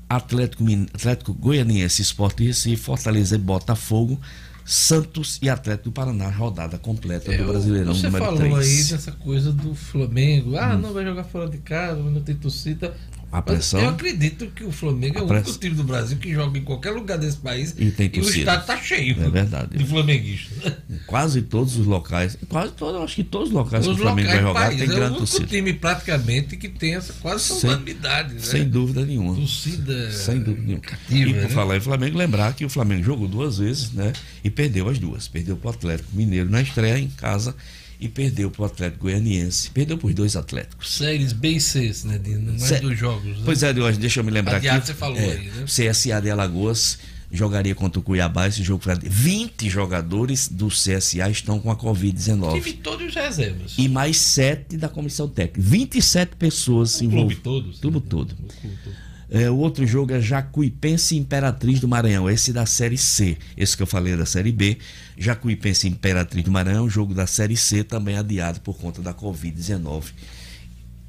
Atlético, 0.09 0.63
Atlético 0.93 1.33
Goianiense, 1.33 2.01
Esporte 2.01 2.43
Recife, 2.43 2.81
Fortaleza 2.81 3.35
e 3.35 3.39
Botafogo, 3.39 4.19
Santos 4.65 5.39
e 5.41 5.49
Atlético 5.49 5.85
do 5.85 5.91
Paraná, 5.91 6.29
rodada 6.29 6.77
completa 6.77 7.35
do 7.35 7.43
Brasileirão 7.43 7.93
Você 7.95 8.05
número 8.05 8.25
falou 8.25 8.39
3. 8.39 8.55
aí 8.55 8.83
dessa 8.83 9.11
coisa 9.13 9.51
do 9.51 9.73
Flamengo. 9.73 10.57
Ah, 10.57 10.77
não 10.77 10.93
vai 10.93 11.03
jogar 11.03 11.23
fora 11.23 11.49
de 11.49 11.57
casa, 11.57 11.99
não 12.01 12.21
tem 12.21 12.35
torcida. 12.35 12.95
A 13.31 13.41
pressão. 13.43 13.79
Eu 13.79 13.89
acredito 13.89 14.47
que 14.47 14.63
o 14.63 14.71
Flamengo 14.71 15.19
é 15.19 15.21
o 15.21 15.27
press- 15.27 15.45
único 15.47 15.59
time 15.59 15.75
do 15.75 15.83
Brasil 15.83 16.17
que 16.17 16.33
joga 16.33 16.57
em 16.57 16.63
qualquer 16.63 16.91
lugar 16.91 17.17
desse 17.17 17.37
país 17.37 17.75
E 17.77 17.91
tem 17.91 18.07
o 18.07 18.11
torcida. 18.11 18.39
estádio 18.39 18.65
tá 18.67 18.77
cheio. 18.77 19.15
É 19.23 19.29
verdade. 19.29 19.77
De 19.77 19.85
flamenguistas. 19.85 20.73
Quase 21.05 21.43
todos 21.43 21.77
os 21.77 21.85
locais, 21.85 22.37
quase 22.47 22.71
todos, 22.73 23.01
acho 23.03 23.15
que 23.15 23.23
todos 23.23 23.49
os 23.49 23.53
locais 23.53 23.85
que 23.85 23.91
Os 23.91 23.97
o 23.97 24.01
Flamengo 24.01 24.29
vai 24.29 24.41
jogar 24.41 24.53
país. 24.67 24.79
tem 24.79 24.87
é 24.87 24.91
o 24.91 24.95
grande 24.95 25.05
único 25.11 25.17
torcida. 25.19 25.47
time 25.47 25.73
praticamente 25.73 26.57
que 26.57 26.69
tem 26.69 26.95
essa 26.95 27.13
quase 27.13 27.43
Sem- 27.43 27.69
unanimidade, 27.69 28.33
né? 28.33 28.39
Sem 28.39 28.67
dúvida 28.67 29.05
nenhuma. 29.05 29.35
Torcida. 29.35 30.11
Sem 30.11 30.39
dúvida 30.39 30.61
nenhuma. 30.65 30.81
cativa, 30.81 31.29
e 31.29 31.33
por 31.33 31.43
né? 31.43 31.49
falar 31.49 31.77
em 31.77 31.81
Flamengo, 31.81 32.17
lembrar 32.17 32.53
que 32.53 32.65
o 32.65 32.69
Flamengo 32.69 33.03
jogou 33.03 33.27
duas 33.27 33.59
vezes, 33.59 33.91
né? 33.91 34.11
E 34.43 34.49
perdeu 34.49 34.89
as 34.89 34.97
duas. 34.97 35.27
Perdeu 35.27 35.55
para 35.55 35.67
o 35.67 35.73
Atlético 35.73 36.09
Mineiro 36.15 36.49
na 36.49 36.61
estreia 36.61 36.97
em 36.97 37.09
casa 37.09 37.55
e 37.99 38.07
perdeu 38.07 38.49
para 38.49 38.61
o 38.61 38.65
Atlético 38.65 39.03
Goianiense. 39.03 39.69
Perdeu 39.71 39.97
para 39.97 40.07
os 40.07 40.15
dois 40.15 40.35
Atléticos. 40.35 40.95
Séries 40.95 41.33
B 41.33 41.49
e 41.49 41.61
C, 41.61 41.93
né, 42.05 42.17
Dino? 42.17 42.51
Mais 42.51 42.63
Sé- 42.63 42.79
dos 42.79 42.97
jogos. 42.97 43.37
Né? 43.37 43.43
Pois 43.43 43.61
é, 43.61 43.73
de 43.73 43.81
hoje, 43.81 43.99
deixa 43.99 44.21
eu 44.21 44.23
me 44.23 44.31
lembrar 44.31 44.57
Adiado 44.57 44.77
aqui. 44.77 44.87
você 44.87 44.93
falou 44.93 45.17
é, 45.17 45.31
aí, 45.31 45.47
né? 45.51 45.65
CSA 45.65 46.21
de 46.21 46.29
Alagoas 46.29 46.97
jogaria 47.31 47.75
contra 47.75 47.99
o 47.99 48.03
Cuiabá. 48.03 48.47
Esse 48.47 48.63
jogo 48.63 48.83
foi 48.83 48.95
20 49.01 49.69
jogadores 49.69 50.47
do 50.47 50.67
CSA 50.67 51.29
estão 51.29 51.59
com 51.59 51.69
a 51.69 51.75
Covid-19. 51.75 52.53
Tive 52.53 52.73
todos 52.73 53.07
os 53.07 53.15
reservas. 53.15 53.75
E 53.77 53.87
mais 53.87 54.17
sete 54.17 54.77
da 54.77 54.89
comissão 54.89 55.27
técnica. 55.27 55.61
27 55.61 56.35
pessoas 56.35 56.91
se 56.91 57.05
o 57.05 57.09
clube 57.09 57.35
envolvidas. 57.35 57.43
todo. 57.43 57.71
Tudo 57.73 57.99
né? 57.99 58.05
todo. 58.09 58.31
O 58.31 58.35
clube 58.35 58.77
todo. 58.83 59.08
É, 59.31 59.49
o 59.49 59.57
outro 59.57 59.85
jogo 59.85 60.11
é 60.13 60.19
Jacuipense 60.19 61.15
Imperatriz 61.15 61.79
do 61.79 61.87
Maranhão, 61.87 62.27
esse 62.29 62.51
da 62.51 62.65
Série 62.65 62.97
C. 62.97 63.37
Esse 63.55 63.77
que 63.77 63.83
eu 63.83 63.87
falei 63.87 64.13
é 64.13 64.17
da 64.17 64.25
Série 64.25 64.51
B. 64.51 64.77
Jacuipense 65.17 65.87
Imperatriz 65.87 66.43
do 66.43 66.51
Maranhão, 66.51 66.89
jogo 66.89 67.13
da 67.13 67.27
Série 67.27 67.55
C, 67.55 67.83
também 67.83 68.17
adiado 68.17 68.59
por 68.61 68.75
conta 68.77 69.01
da 69.01 69.13
Covid-19. 69.13 70.05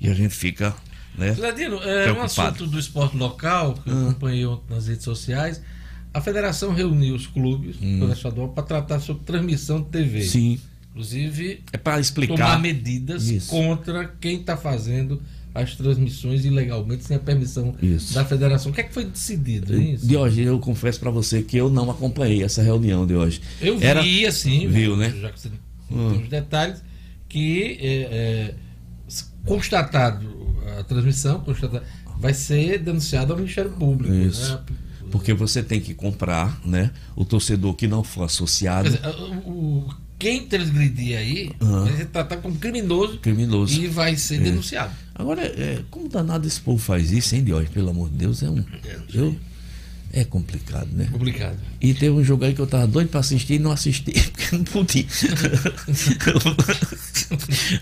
E 0.01 0.09
a 0.11 0.15
gente 0.15 0.35
fica, 0.35 0.75
né? 1.17 1.35
Ladino, 1.39 1.77
é 1.77 2.11
um 2.11 2.15
Preocupado. 2.15 2.25
assunto 2.57 2.67
do 2.67 2.79
esporte 2.79 3.17
local, 3.17 3.75
que 3.75 3.89
eu 3.91 4.09
acompanhei 4.09 4.45
ontem 4.45 4.75
nas 4.75 4.87
redes 4.87 5.05
sociais. 5.05 5.61
A 6.13 6.21
federação 6.21 6.75
reuniu 6.75 7.15
os 7.15 7.27
clubes 7.27 7.77
do 7.77 8.13
estadual 8.13 8.49
para 8.49 8.65
tratar 8.65 9.01
sobre 9.01 9.25
transmissão 9.25 9.81
de 9.81 9.89
TV. 9.89 10.23
Sim. 10.25 10.61
Inclusive, 10.91 11.63
É 11.73 11.79
para 11.79 11.93
tomar 11.93 12.01
explicar. 12.01 12.61
medidas 12.61 13.29
Isso. 13.29 13.49
contra 13.49 14.09
quem 14.21 14.41
está 14.41 14.57
fazendo 14.57 15.23
as 15.55 15.75
transmissões 15.75 16.45
ilegalmente 16.45 17.05
sem 17.05 17.17
a 17.17 17.21
permissão 17.21 17.75
Isso. 17.83 18.15
da 18.15 18.25
federação. 18.25 18.71
O 18.71 18.75
que 18.75 18.81
é 18.81 18.85
que 18.85 18.95
foi 18.95 19.05
decidido? 19.05 19.77
hein? 19.77 19.99
De 20.01 20.17
hoje, 20.17 20.43
eu 20.43 20.59
confesso 20.59 21.01
para 21.01 21.11
você 21.11 21.43
que 21.43 21.57
eu 21.57 21.69
não 21.69 21.91
acompanhei 21.91 22.43
essa 22.43 22.63
reunião 22.63 23.07
de 23.07 23.15
hoje. 23.15 23.41
Eu 23.61 23.79
Era- 23.81 24.03
vi 24.03 24.27
assim, 24.27 24.69
Viu, 24.69 24.97
né? 24.97 25.13
já 25.21 25.31
que 25.31 25.41
você 25.41 25.49
tem 25.89 26.23
os 26.23 26.29
detalhes, 26.29 26.83
que 27.29 27.79
é, 27.81 27.89
é, 27.89 28.55
constatado 29.45 30.27
a 30.79 30.85
transmissão, 30.85 31.41
constatado, 31.41 31.85
vai 32.19 32.35
ser 32.35 32.79
denunciado 32.79 33.33
ao 33.33 33.39
Ministério 33.39 33.71
Público. 33.73 34.13
Isso. 34.15 34.53
Né? 34.55 34.61
Porque 35.11 35.35
você 35.35 35.63
tem 35.63 35.81
que 35.81 35.93
comprar, 35.95 36.61
né? 36.65 36.93
O 37.17 37.25
torcedor 37.25 37.75
que 37.75 37.89
não 37.89 38.05
for 38.05 38.23
associado, 38.25 38.89
dizer, 38.91 39.01
o- 39.45 39.89
quem 40.21 40.47
transgredir 40.47 41.17
aí 41.19 41.51
Aham. 41.61 41.85
vai 41.87 41.97
ser 41.97 42.05
tratado 42.07 42.43
como 42.43 42.55
criminoso, 42.57 43.19
criminoso. 43.19 43.81
e 43.81 43.89
vai 43.89 44.15
ser 44.17 44.39
denunciado. 44.39 44.93
Agora, 45.15 45.43
é, 45.43 45.81
como 45.91 46.09
danado 46.09 46.47
esse 46.47 46.61
povo 46.61 46.79
faz 46.79 47.11
isso, 47.11 47.35
hein, 47.35 47.43
Diógenes? 47.43 47.73
Pelo 47.73 47.89
amor 47.91 48.11
de 48.11 48.17
Deus, 48.17 48.43
é 48.43 48.51
um. 48.51 48.63
Eu, 49.13 49.35
é 50.13 50.23
complicado, 50.25 50.89
né? 50.93 51.09
Complicado. 51.11 51.57
E 51.81 51.95
teve 51.95 52.11
um 52.11 52.23
jogo 52.23 52.45
aí 52.45 52.53
que 52.53 52.61
eu 52.61 52.67
tava 52.67 52.87
doido 52.87 53.09
pra 53.09 53.21
assistir 53.21 53.55
e 53.55 53.59
não 53.59 53.71
assisti, 53.73 54.13
porque 54.31 54.57
não 54.57 54.65
podia. 54.65 55.07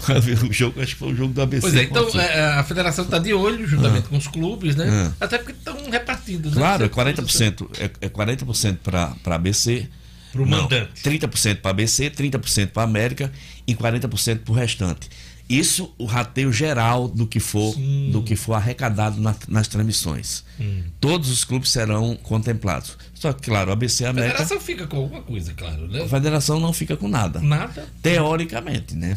Pra 0.07 0.21
ver 0.21 0.39
o 0.45 0.53
jogo, 0.53 0.81
acho 0.81 0.93
que 0.95 0.99
foi 0.99 1.13
o 1.13 1.17
jogo 1.17 1.33
do 1.33 1.43
ABC. 1.43 1.61
Pois 1.63 1.75
é, 1.75 1.83
então 1.85 2.09
é, 2.21 2.45
a 2.55 2.65
federação 2.65 3.05
está 3.05 3.19
de 3.19 3.33
olho, 3.33 3.67
juntamente 3.67 4.09
com 4.09 4.17
os 4.17 4.27
clubes, 4.29 4.77
né? 4.77 4.87
Ah. 4.89 5.13
Até 5.25 5.39
porque 5.39 5.53
estão 5.53 5.77
repartindo. 5.91 6.51
Né? 6.51 6.55
Claro, 6.57 6.85
é 6.85 6.89
Você- 6.89 7.51
40%, 7.51 7.69
é, 7.79 8.07
é 8.07 8.09
40% 8.09 8.79
para 8.79 9.35
ABC. 9.35 9.89
Pro 10.33 10.45
não, 10.47 10.63
mandante. 10.63 11.03
30% 11.03 11.57
para 11.61 11.71
ABC, 11.71 12.11
30% 12.11 12.69
para 12.69 12.83
América 12.83 13.33
e 13.67 13.75
40% 13.75 14.41
para 14.41 14.53
o 14.53 14.55
restante. 14.55 15.09
Isso 15.49 15.95
o 15.97 16.05
rateio 16.05 16.53
geral 16.53 17.09
do 17.09 17.27
que 17.27 17.41
for, 17.41 17.73
Sim. 17.73 18.11
do 18.13 18.23
que 18.23 18.37
for 18.37 18.53
arrecadado 18.53 19.19
na- 19.19 19.35
nas 19.49 19.67
transmissões. 19.67 20.45
Hum. 20.61 20.83
Todos 21.01 21.31
os 21.31 21.43
clubes 21.43 21.71
serão 21.71 22.15
contemplados. 22.17 22.99
Só 23.15 23.33
que, 23.33 23.49
claro, 23.49 23.73
ABC 23.73 24.03
e 24.05 24.07
A 24.07 24.11
América, 24.11 24.33
federação 24.37 24.61
fica 24.61 24.87
com 24.87 24.99
alguma 24.99 25.23
coisa, 25.23 25.55
claro, 25.55 25.89
né? 25.89 26.03
a 26.03 26.09
federação 26.09 26.61
não 26.61 26.71
fica 26.75 26.99
com 26.99 27.09
nada. 27.09 27.41
Nada. 27.41 27.87
Teoricamente, 28.03 28.95
né? 28.95 29.17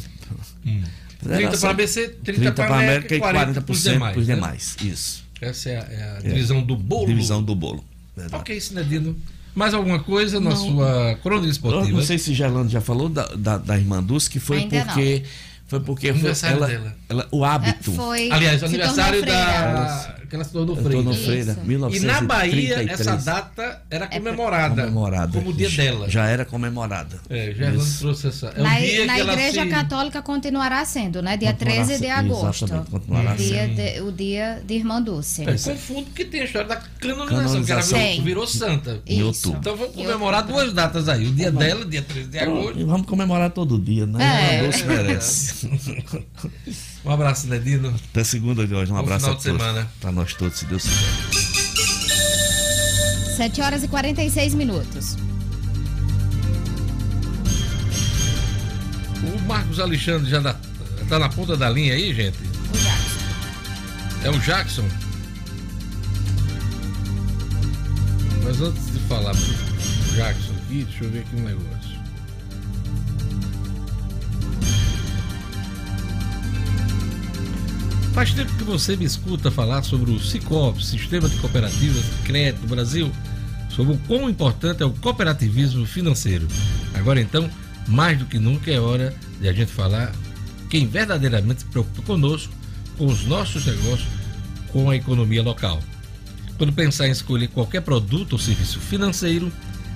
30 1.21 1.57
para 1.57 1.69
ABC, 1.69 2.07
30, 2.23 2.51
para 2.53 2.65
pra 2.67 2.75
América 2.79 3.15
e 3.15 3.19
40% 3.19 3.21
40 3.21 3.61
para 3.61 3.71
os 3.73 3.83
demais. 3.83 4.25
demais. 4.25 4.77
né? 4.81 4.89
Isso. 4.89 5.23
Essa 5.41 5.69
é 5.69 5.77
a, 5.77 5.81
é 5.81 6.17
a 6.17 6.21
divisão 6.21 6.63
do 6.63 6.75
bolo. 6.75 7.07
Divisão 7.07 7.43
do 7.43 7.53
bolo. 7.55 7.83
Verdade. 8.15 8.41
Ok, 8.41 8.59
Sinedino. 8.59 9.15
Mais 9.53 9.73
alguma 9.73 9.99
coisa 9.99 10.39
na 10.39 10.55
sua 10.55 11.15
crônica 11.21 11.47
Eu 11.47 11.51
esportiva? 11.51 11.97
não 11.97 12.05
sei 12.05 12.17
se 12.17 12.33
Gerlando 12.33 12.69
já 12.69 12.79
falou 12.81 13.09
da, 13.09 13.25
da, 13.35 13.57
da 13.57 13.77
irmã 13.77 14.01
Dulce, 14.01 14.29
que 14.29 14.39
foi 14.39 14.59
Ainda 14.59 14.85
porque. 14.85 15.23
Foi 15.71 15.79
porque 15.79 16.07
foi, 16.07 16.15
Aniversário 16.17 16.57
ela, 16.57 16.67
dela. 16.67 16.95
ela- 17.07 17.27
o 17.31 17.45
hábito. 17.45 17.91
É, 17.91 17.93
Foi. 17.93 18.29
Aliás, 18.29 18.61
o 18.61 18.65
aniversário 18.65 19.19
tornou 19.21 19.35
freira. 19.37 19.71
da. 19.73 20.15
que 20.29 20.35
ela 20.35 20.43
se 20.43 20.51
tornou 20.51 20.75
freira. 20.75 21.13
Freira, 21.13 21.51
Isso. 21.53 21.61
1933. 21.61 22.03
E 22.03 22.05
na 22.05 22.21
Bahia, 22.27 22.91
essa 22.93 23.15
data 23.15 23.81
era 23.89 24.07
comemorada. 24.07 24.81
comemorada. 24.83 25.31
Como 25.31 25.49
o 25.49 25.53
dia 25.53 25.69
Já- 25.69 25.83
dela. 25.83 26.09
Já 26.09 26.25
era 26.27 26.43
comemorada. 26.43 27.19
É, 27.29 27.53
Gerlando 27.53 27.85
trouxe 27.99 28.27
essa. 28.27 28.47
É 28.47 28.61
na 28.61 28.75
o 28.75 28.79
dia 28.81 29.05
na 29.05 29.13
que 29.15 29.21
Igreja 29.21 29.63
se... 29.63 29.69
Católica 29.69 30.21
continuará 30.21 30.83
sendo, 30.83 31.21
né? 31.21 31.37
Dia 31.37 31.53
Continuará 31.53 31.85
13 31.85 32.01
de 32.01 32.07
agosto. 32.09 32.65
exatamente, 32.65 32.91
continuará 32.91 33.31
o, 33.33 33.35
dia 33.37 33.67
de, 33.69 34.01
o 34.01 34.11
dia 34.11 34.61
de 34.67 34.73
Irmã 34.73 35.01
Dulce. 35.01 35.43
Eu 35.43 35.57
confundo 35.57 36.03
porque 36.03 36.25
tem 36.25 36.41
a 36.41 36.45
história 36.45 36.67
da 36.67 36.75
canonização, 36.75 37.37
Canonização. 37.45 37.97
que 37.99 38.05
ela 38.15 38.23
virou, 38.23 38.45
santa. 38.47 38.99
Em 39.07 39.23
outubro. 39.23 39.57
Então 39.59 39.75
vamos 39.77 39.95
comemorar 39.95 40.43
duas 40.45 40.73
datas 40.73 41.07
aí. 41.07 41.27
O 41.27 41.31
dia 41.31 41.49
dela, 41.51 41.85
dia 41.85 42.01
13 42.01 42.27
de 42.29 42.39
agosto. 42.39 42.77
E 42.79 42.83
vamos 42.83 43.07
comemorar 43.07 43.49
todo 43.51 43.79
dia, 43.79 44.05
né? 44.05 44.21
É. 44.21 44.55
Irmã 44.55 44.63
Dulce 44.69 44.83
merece. 44.87 45.60
Um 47.05 47.11
abraço, 47.11 47.47
Ledino. 47.47 47.93
Até 48.11 48.23
segunda 48.23 48.65
de 48.67 48.73
hoje. 48.73 48.91
Um 48.91 48.95
Bom 48.95 49.01
abraço 49.01 49.25
final 49.25 49.35
a 49.35 49.37
de 49.39 49.43
todos. 49.43 49.61
semana. 49.61 49.91
Para 49.99 50.11
nós 50.11 50.33
todos, 50.33 50.57
se 50.59 50.65
Deus 50.65 50.83
quiser. 50.83 51.51
7 53.37 53.61
horas 53.61 53.83
e 53.83 53.87
46 53.87 54.53
minutos. 54.53 55.15
O 59.23 59.39
Marcos 59.47 59.79
Alexandre 59.79 60.29
já 60.29 60.39
está 61.01 61.19
na 61.19 61.29
ponta 61.29 61.55
da 61.57 61.69
linha 61.69 61.93
aí, 61.93 62.13
gente? 62.13 62.37
O 62.39 62.77
Jackson. 62.77 63.19
É 64.23 64.29
o 64.29 64.39
Jackson. 64.39 64.87
Mas 68.43 68.61
antes 68.61 68.91
de 68.91 68.99
falar 69.07 69.31
pro 69.31 70.15
Jackson 70.15 70.53
aqui, 70.63 70.83
deixa 70.83 71.03
eu 71.03 71.11
ver 71.11 71.19
aqui 71.19 71.35
um 71.35 71.43
negócio. 71.43 71.80
Faz 78.13 78.33
tempo 78.33 78.53
que 78.55 78.63
você 78.65 78.97
me 78.97 79.05
escuta 79.05 79.49
falar 79.49 79.83
sobre 79.83 80.11
o 80.11 80.19
Cicobi, 80.19 80.85
Sistema 80.85 81.29
de 81.29 81.37
Cooperativas 81.37 82.03
de 82.03 82.23
Crédito 82.25 82.61
do 82.61 82.67
Brasil, 82.67 83.09
sobre 83.69 83.93
o 83.93 83.97
quão 83.99 84.29
importante 84.29 84.83
é 84.83 84.85
o 84.85 84.91
cooperativismo 84.91 85.85
financeiro. 85.85 86.45
Agora 86.93 87.21
então, 87.21 87.49
mais 87.87 88.19
do 88.19 88.25
que 88.25 88.37
nunca 88.37 88.69
é 88.69 88.77
hora 88.77 89.15
de 89.39 89.47
a 89.47 89.53
gente 89.53 89.71
falar 89.71 90.11
quem 90.69 90.87
verdadeiramente 90.87 91.61
se 91.61 91.67
preocupa 91.67 92.01
conosco, 92.01 92.53
com 92.97 93.05
os 93.05 93.25
nossos 93.25 93.65
negócios, 93.65 94.07
com 94.73 94.89
a 94.89 94.95
economia 94.95 95.41
local. 95.41 95.81
Quando 96.57 96.73
pensar 96.73 97.07
em 97.07 97.11
escolher 97.11 97.47
qualquer 97.47 97.81
produto 97.81 98.33
ou 98.33 98.39
serviço 98.39 98.79
financeiro, 98.79 99.49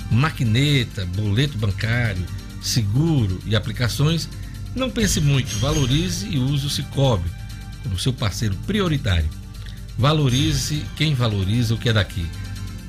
maquineta, 0.10 1.06
boleto 1.18 1.58
bancário, 1.58 2.26
seguro 2.62 3.42
e 3.46 3.58
aplicações, 3.58 4.30
Não 4.76 4.90
pense 4.90 5.22
muito, 5.22 5.58
valorize 5.60 6.28
e 6.28 6.38
use 6.38 6.68
o 6.68 6.70
Cicobi 6.70 7.30
como 7.86 8.00
seu 8.00 8.12
parceiro 8.12 8.56
prioritário. 8.66 9.30
Valorize 9.98 10.84
quem 10.96 11.14
valoriza 11.14 11.74
o 11.74 11.78
que 11.78 11.90
é 11.90 11.94
daqui. 11.94 12.26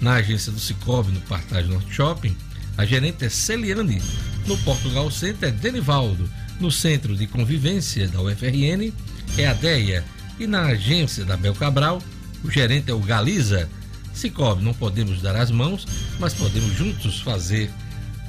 Na 0.01 0.14
agência 0.14 0.51
do 0.51 0.59
Cicobi, 0.59 1.12
no 1.12 1.20
Partage 1.20 1.68
Norte 1.68 1.92
Shopping, 1.92 2.36
a 2.76 2.84
gerente 2.84 3.24
é 3.24 3.28
Celiane. 3.28 4.03
No 4.47 4.57
Portugal 4.59 5.11
Center 5.11 5.49
é 5.49 5.53
Denivaldo. 5.53 6.28
No 6.59 6.70
Centro 6.70 7.14
de 7.14 7.26
Convivência 7.26 8.09
da 8.09 8.20
UFRN 8.20 8.92
é 9.38 9.47
a 9.47 9.53
Deia. 9.53 10.05
E 10.38 10.47
na 10.47 10.62
agência 10.62 11.24
da 11.24 11.36
Bel 11.36 11.55
Cabral, 11.55 12.03
o 12.42 12.51
gerente 12.51 12.90
é 12.90 12.94
o 12.94 13.01
Galiza. 13.01 13.68
Cicobi, 14.12 14.64
não 14.64 14.74
podemos 14.74 15.20
dar 15.20 15.36
as 15.36 15.51
mãos, 15.51 15.86
mas 16.18 16.34
podemos 16.34 16.74
juntos 16.74 17.20
fazer 17.20 17.70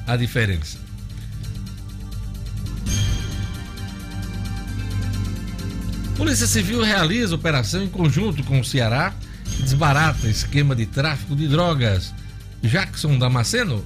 a 0.05 0.15
diferença. 0.15 0.86
Polícia 6.17 6.47
Civil 6.47 6.81
realiza 6.81 7.35
operação 7.35 7.83
em 7.83 7.87
conjunto 7.87 8.43
com 8.43 8.59
o 8.59 8.65
Ceará 8.65 9.13
e 9.59 9.61
desbarata 9.61 10.27
esquema 10.27 10.75
de 10.75 10.87
tráfico 10.87 11.35
de 11.35 11.47
drogas. 11.47 12.11
Jackson 12.63 13.19
Damasceno 13.19 13.85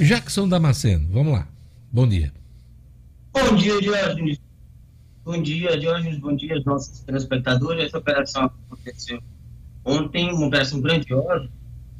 Jackson 0.00 0.48
Damasceno, 0.48 1.06
vamos 1.12 1.34
lá. 1.34 1.46
Bom 1.92 2.08
dia. 2.08 2.32
Bom 3.34 3.54
dia, 3.54 3.78
Diógenes. 3.82 4.40
Bom 5.22 5.42
dia, 5.42 5.78
Diógenes. 5.78 6.18
Bom 6.18 6.34
dia 6.34 6.54
aos 6.54 6.64
nossos 6.64 7.00
telespectadores. 7.00 7.84
Essa 7.84 7.98
operação 7.98 8.44
aconteceu 8.44 9.22
ontem, 9.84 10.32
uma 10.32 10.46
operação 10.46 10.80
grandiosa. 10.80 11.50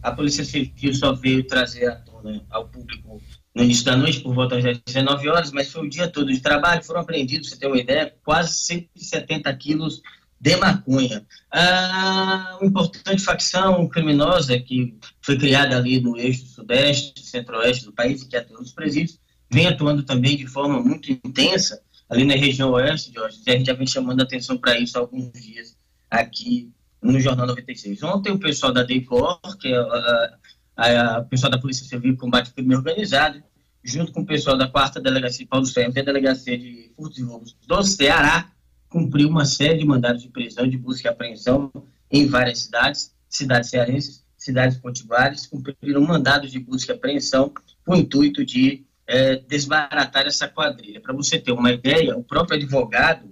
A 0.03 0.13
Polícia 0.13 0.47
Civil 0.47 0.95
só 0.95 1.13
veio 1.13 1.47
trazer 1.47 1.89
à 1.89 1.97
tona 1.97 2.43
ao 2.49 2.67
público 2.69 3.21
no 3.55 3.63
início 3.63 3.85
da 3.85 3.95
noite, 3.97 4.21
por 4.21 4.35
volta 4.35 4.59
das 4.59 4.79
19 4.87 5.29
horas, 5.29 5.53
mas 5.53 5.71
foi 5.71 5.87
o 5.87 5.91
dia 5.91 6.09
todo 6.09 6.33
de 6.33 6.41
trabalho. 6.41 6.83
Foram 6.83 7.01
apreendidos, 7.01 7.51
você 7.51 7.59
tem 7.59 7.69
uma 7.69 7.79
ideia, 7.79 8.15
quase 8.25 8.55
170 8.55 9.55
quilos 9.57 10.01
de 10.41 10.57
maconha. 10.57 11.23
Ah, 11.53 12.57
uma 12.61 12.69
importante 12.69 13.23
facção 13.23 13.87
criminosa 13.89 14.59
que 14.59 14.97
foi 15.31 15.39
criada 15.39 15.76
ali 15.76 16.01
no 16.01 16.18
eixo 16.18 16.45
sudeste, 16.47 17.24
centro-oeste 17.24 17.85
do 17.85 17.93
país, 17.93 18.24
que 18.24 18.37
atua 18.37 18.59
nos 18.59 18.72
presídios, 18.72 19.16
vem 19.49 19.68
atuando 19.68 20.03
também 20.03 20.37
de 20.37 20.45
forma 20.49 20.83
muito 20.83 21.12
intensa 21.12 21.81
ali 22.09 22.24
na 22.24 22.35
região 22.35 22.72
oeste, 22.72 23.12
Jorge, 23.14 23.39
e 23.47 23.51
a 23.51 23.57
gente 23.57 23.66
já 23.68 23.72
vem 23.74 23.87
chamando 23.87 24.18
a 24.18 24.24
atenção 24.24 24.59
para 24.59 24.76
isso 24.76 24.99
há 24.99 25.01
alguns 25.01 25.31
dias 25.41 25.76
aqui 26.11 26.72
no 27.01 27.20
Jornal 27.20 27.47
96. 27.47 28.03
Ontem 28.03 28.33
o 28.33 28.41
pessoal 28.41 28.72
da 28.72 28.83
DECOR, 28.83 29.39
que 29.61 29.68
é 29.68 30.99
a 30.99 31.22
pessoal 31.22 31.53
da 31.53 31.59
Polícia 31.59 31.87
Civil 31.87 32.16
Combate 32.16 32.49
ao 32.49 32.55
Crime 32.55 32.74
Organizado, 32.74 33.41
junto 33.85 34.11
com 34.11 34.22
o 34.22 34.26
pessoal 34.26 34.59
da 34.59 34.66
4 34.66 35.01
Delegacia 35.01 35.47
Paulo 35.49 35.66
Ferro, 35.66 35.93
e 35.95 36.01
a 36.01 36.03
Delegacia 36.03 36.59
de 36.59 36.91
Furtos 36.97 37.18
e 37.18 37.22
Roubos 37.22 37.57
do 37.68 37.83
Ceará, 37.85 38.51
cumpriu 38.89 39.28
uma 39.28 39.45
série 39.45 39.78
de 39.78 39.85
mandados 39.85 40.22
de 40.22 40.28
prisão, 40.28 40.66
de 40.66 40.76
busca 40.76 41.07
e 41.07 41.11
apreensão 41.12 41.70
em 42.11 42.26
várias 42.26 42.62
cidades, 42.62 43.14
cidades 43.28 43.70
cearenses, 43.70 44.20
cidades 44.41 44.78
potiguares, 44.78 45.47
cumpriram 45.47 46.01
mandados 46.01 46.51
de 46.51 46.59
busca 46.59 46.93
e 46.93 46.97
apreensão 46.97 47.53
com 47.84 47.93
o 47.93 47.97
intuito 47.97 48.45
de 48.45 48.84
é, 49.07 49.36
desbaratar 49.36 50.26
essa 50.26 50.49
quadrilha. 50.49 51.01
Para 51.01 51.14
você 51.14 51.38
ter 51.38 51.53
uma 51.53 51.70
ideia, 51.70 52.16
o 52.16 52.24
próprio 52.24 52.57
advogado 52.57 53.28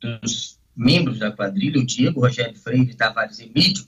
dos 0.00 0.58
membros 0.74 1.18
da 1.18 1.30
quadrilha, 1.30 1.80
o 1.80 1.86
Diego 1.86 2.20
Rogério 2.20 2.56
Freire 2.56 2.94
Tavares 2.94 3.40
Emílio, 3.40 3.84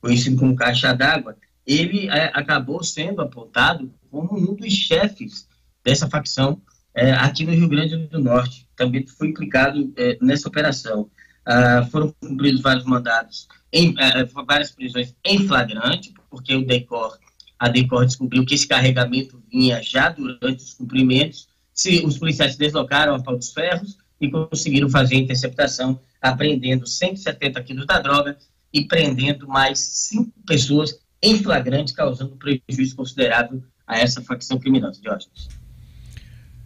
conhecido 0.00 0.36
como 0.36 0.56
Caixa 0.56 0.92
d'Água, 0.94 1.36
ele 1.66 2.08
é, 2.08 2.30
acabou 2.34 2.82
sendo 2.82 3.20
apontado 3.20 3.92
como 4.10 4.36
um 4.38 4.54
dos 4.54 4.72
chefes 4.72 5.48
dessa 5.84 6.08
facção 6.08 6.60
é, 6.94 7.12
aqui 7.12 7.44
no 7.44 7.52
Rio 7.52 7.68
Grande 7.68 7.96
do 7.96 8.20
Norte. 8.20 8.68
Também 8.76 9.06
foi 9.06 9.28
implicado 9.28 9.92
é, 9.96 10.16
nessa 10.20 10.48
operação. 10.48 11.10
Ah, 11.44 11.86
foram 11.90 12.14
cumpridos 12.20 12.60
vários 12.60 12.84
mandados, 12.84 13.48
em, 13.72 13.94
é, 13.98 14.24
várias 14.46 14.70
prisões 14.70 15.14
em 15.24 15.46
flagrante, 15.46 16.12
porque 16.30 16.54
o 16.54 16.64
DECOR, 16.64 17.16
a 17.58 17.68
DECOR 17.68 18.04
descobriu 18.04 18.44
que 18.44 18.54
esse 18.54 18.66
carregamento 18.66 19.42
vinha 19.50 19.82
já 19.82 20.10
durante 20.10 20.62
os 20.62 20.74
cumprimentos. 20.74 21.48
Se, 21.72 22.04
os 22.04 22.18
policiais 22.18 22.52
se 22.52 22.58
deslocaram 22.58 23.14
a 23.14 23.22
pau 23.22 23.36
dos 23.36 23.52
ferros 23.52 23.96
e 24.20 24.30
conseguiram 24.30 24.90
fazer 24.90 25.16
a 25.16 25.18
interceptação, 25.18 25.98
apreendendo 26.20 26.86
170 26.86 27.62
quilos 27.62 27.86
da 27.86 27.98
droga 27.98 28.36
e 28.72 28.84
prendendo 28.84 29.48
mais 29.48 29.78
cinco 29.78 30.32
pessoas 30.46 30.98
em 31.22 31.42
flagrante, 31.42 31.94
causando 31.94 32.36
prejuízo 32.36 32.96
considerável 32.96 33.62
a 33.86 33.98
essa 33.98 34.20
facção 34.22 34.58
criminosa. 34.58 35.00
Diógenes. 35.00 35.48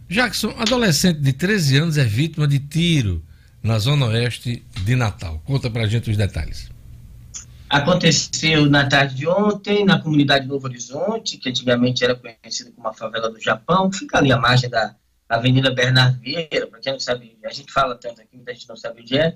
Jackson, 0.09 0.53
adolescente 0.57 1.19
de 1.19 1.33
13 1.33 1.77
anos 1.77 1.97
é 1.97 2.03
vítima 2.03 2.47
de 2.47 2.59
tiro 2.59 3.23
na 3.61 3.77
zona 3.77 4.07
oeste 4.07 4.63
de 4.83 4.95
Natal. 4.95 5.41
Conta 5.45 5.69
pra 5.69 5.85
gente 5.85 6.09
os 6.09 6.17
detalhes. 6.17 6.69
Aconteceu 7.69 8.69
na 8.69 8.87
tarde 8.87 9.15
de 9.15 9.27
ontem, 9.27 9.83
na 9.83 9.99
comunidade 9.99 10.47
Novo 10.47 10.67
Horizonte, 10.67 11.37
que 11.37 11.49
antigamente 11.49 12.03
era 12.03 12.15
conhecida 12.15 12.71
como 12.71 12.87
a 12.87 12.93
favela 12.93 13.29
do 13.29 13.41
Japão, 13.41 13.91
fica 13.91 14.17
ali 14.17 14.31
à 14.31 14.37
margem 14.37 14.69
da 14.69 14.95
Avenida 15.27 15.69
Bernardo 15.71 16.17
Vieira, 16.19 16.67
para 16.67 16.79
quem 16.79 16.93
não 16.93 16.99
sabe, 16.99 17.37
a 17.43 17.51
gente 17.51 17.71
fala 17.71 17.95
tanto 17.95 18.21
aqui, 18.21 18.37
muita 18.37 18.53
gente 18.53 18.69
não 18.69 18.77
sabe 18.77 19.01
onde 19.01 19.17
é, 19.17 19.33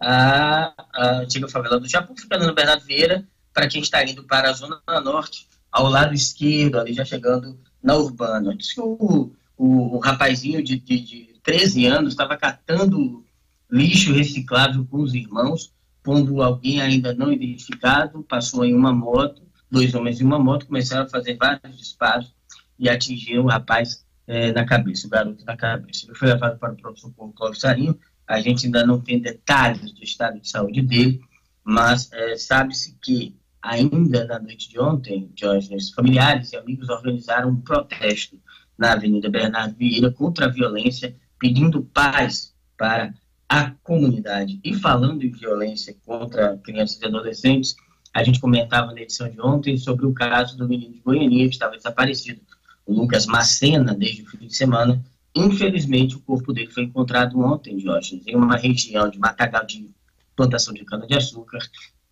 a, 0.00 0.72
a 0.94 1.10
antiga 1.18 1.46
favela 1.48 1.78
do 1.78 1.86
Japão 1.86 2.16
fica 2.16 2.36
ali 2.36 2.46
no 2.46 2.54
Bernardo 2.54 2.84
Vieira, 2.84 3.26
para 3.52 3.68
quem 3.68 3.82
está 3.82 4.02
indo 4.02 4.24
para 4.24 4.48
a 4.48 4.52
Zona 4.54 4.80
Norte, 5.04 5.46
ao 5.70 5.88
lado 5.88 6.14
esquerdo, 6.14 6.80
ali 6.80 6.94
já 6.94 7.04
chegando 7.04 7.58
na 7.82 7.96
Urbana. 7.96 8.56
Diz 8.56 8.72
que 8.72 8.80
o, 8.80 9.32
o, 9.56 9.96
o 9.96 9.98
rapazinho 9.98 10.62
de, 10.62 10.78
de, 10.78 11.00
de 11.00 11.40
13 11.42 11.86
anos 11.86 12.12
estava 12.12 12.36
catando 12.36 13.24
lixo 13.70 14.12
reciclável 14.12 14.86
com 14.86 15.02
os 15.02 15.14
irmãos, 15.14 15.72
quando 16.04 16.42
alguém 16.42 16.80
ainda 16.80 17.14
não 17.14 17.32
identificado 17.32 18.22
passou 18.22 18.64
em 18.64 18.74
uma 18.74 18.92
moto, 18.92 19.42
dois 19.70 19.94
homens 19.94 20.20
em 20.20 20.24
uma 20.24 20.38
moto, 20.38 20.66
começaram 20.66 21.04
a 21.04 21.08
fazer 21.08 21.36
vários 21.36 21.76
disparos 21.76 22.34
e 22.78 22.88
atingiram 22.88 23.44
o 23.44 23.48
rapaz 23.48 24.04
é, 24.26 24.52
na 24.52 24.64
cabeça, 24.66 25.06
o 25.06 25.10
garoto 25.10 25.44
na 25.44 25.56
cabeça. 25.56 26.06
Ele 26.06 26.14
foi 26.14 26.28
levado 26.28 26.58
para 26.58 26.72
o 26.72 26.76
pronto-socorro 26.76 27.54
Sarinho, 27.54 27.98
a 28.28 28.38
gente 28.40 28.66
ainda 28.66 28.86
não 28.86 29.00
tem 29.00 29.18
detalhes 29.18 29.92
do 29.92 30.02
estado 30.02 30.38
de 30.38 30.48
saúde 30.48 30.82
dele, 30.82 31.20
mas 31.64 32.10
é, 32.12 32.36
sabe-se 32.36 32.98
que 33.02 33.34
ainda 33.62 34.26
na 34.26 34.38
noite 34.38 34.68
de 34.68 34.78
ontem, 34.78 35.30
Diógenes, 35.34 35.90
familiares 35.90 36.52
e 36.52 36.56
amigos 36.56 36.90
organizaram 36.90 37.48
um 37.48 37.60
protesto 37.60 38.38
na 38.76 38.92
Avenida 38.92 39.30
Bernardo 39.30 39.74
Vieira 39.74 40.10
contra 40.10 40.46
a 40.46 40.50
violência, 40.50 41.16
pedindo 41.38 41.82
paz 41.82 42.54
para 42.76 43.14
a 43.48 43.70
comunidade. 43.82 44.60
E 44.64 44.74
falando 44.74 45.22
em 45.22 45.30
violência 45.30 45.94
contra 46.04 46.56
crianças 46.58 47.00
e 47.00 47.04
adolescentes, 47.04 47.76
a 48.12 48.22
gente 48.22 48.40
comentava 48.40 48.92
na 48.92 49.00
edição 49.00 49.28
de 49.28 49.40
ontem 49.40 49.76
sobre 49.76 50.06
o 50.06 50.12
caso 50.12 50.56
do 50.56 50.68
menino 50.68 50.94
de 50.94 51.00
Goiânia 51.00 51.48
que 51.48 51.54
estava 51.54 51.76
desaparecido, 51.76 52.40
o 52.86 52.94
Lucas 52.94 53.26
Macena, 53.26 53.94
desde 53.94 54.22
o 54.22 54.26
fim 54.26 54.46
de 54.46 54.54
semana. 54.54 55.04
Infelizmente, 55.34 56.14
o 56.14 56.20
corpo 56.20 56.52
dele 56.52 56.70
foi 56.70 56.84
encontrado 56.84 57.40
ontem, 57.40 57.78
Jorge, 57.80 58.22
em 58.26 58.36
uma 58.36 58.56
região 58.56 59.10
de 59.10 59.18
matagal 59.18 59.66
de 59.66 59.90
plantação 60.36 60.72
de 60.72 60.84
cana-de-açúcar, 60.84 61.58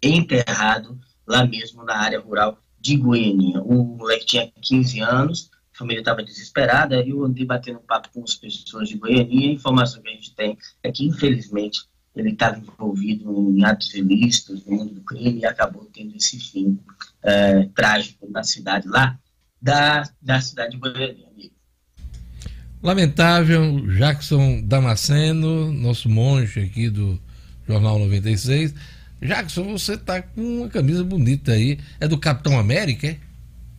enterrado 0.02 0.98
lá 1.26 1.46
mesmo 1.46 1.84
na 1.84 1.96
área 1.96 2.20
rural 2.20 2.58
de 2.80 2.96
Goiânia. 2.96 3.62
O 3.62 3.84
moleque 3.84 4.26
tinha 4.26 4.50
15 4.60 5.00
anos, 5.00 5.50
a 5.74 5.78
família 5.78 6.00
estava 6.00 6.22
desesperada, 6.22 6.96
aí 6.96 7.10
eu 7.10 7.24
andei 7.24 7.44
batendo 7.44 7.80
papo 7.80 8.08
com 8.12 8.22
as 8.22 8.34
pessoas 8.34 8.88
de 8.88 8.96
Goiânia, 8.96 9.50
a 9.50 9.52
informação 9.52 10.02
que 10.02 10.08
a 10.08 10.12
gente 10.12 10.34
tem 10.34 10.56
é 10.82 10.92
que, 10.92 11.06
infelizmente, 11.06 11.80
ele 12.14 12.30
estava 12.30 12.58
envolvido 12.58 13.50
em 13.56 13.64
atos 13.64 13.94
ilícitos 13.94 14.64
no 14.66 14.76
mundo 14.76 14.94
do 14.94 15.00
crime 15.00 15.40
e 15.40 15.46
acabou 15.46 15.88
tendo 15.92 16.14
esse 16.16 16.38
fim 16.38 16.78
é, 17.22 17.64
trágico 17.74 18.30
na 18.30 18.42
cidade 18.42 18.86
lá, 18.86 19.18
da, 19.60 20.02
da 20.20 20.40
cidade 20.40 20.72
de 20.72 20.76
Goiânia, 20.76 21.26
amigo. 21.28 21.54
Lamentável, 22.82 23.80
Jackson 23.96 24.60
Damasceno, 24.62 25.72
nosso 25.72 26.08
monge 26.08 26.60
aqui 26.60 26.90
do 26.90 27.18
Jornal 27.66 27.98
96. 28.00 28.74
Jackson, 29.22 29.70
você 29.70 29.96
tá 29.96 30.20
com 30.20 30.40
uma 30.42 30.68
camisa 30.68 31.04
bonita 31.04 31.52
aí. 31.52 31.78
É 32.00 32.08
do 32.08 32.18
Capitão 32.18 32.58
América, 32.58 33.06
é? 33.06 33.18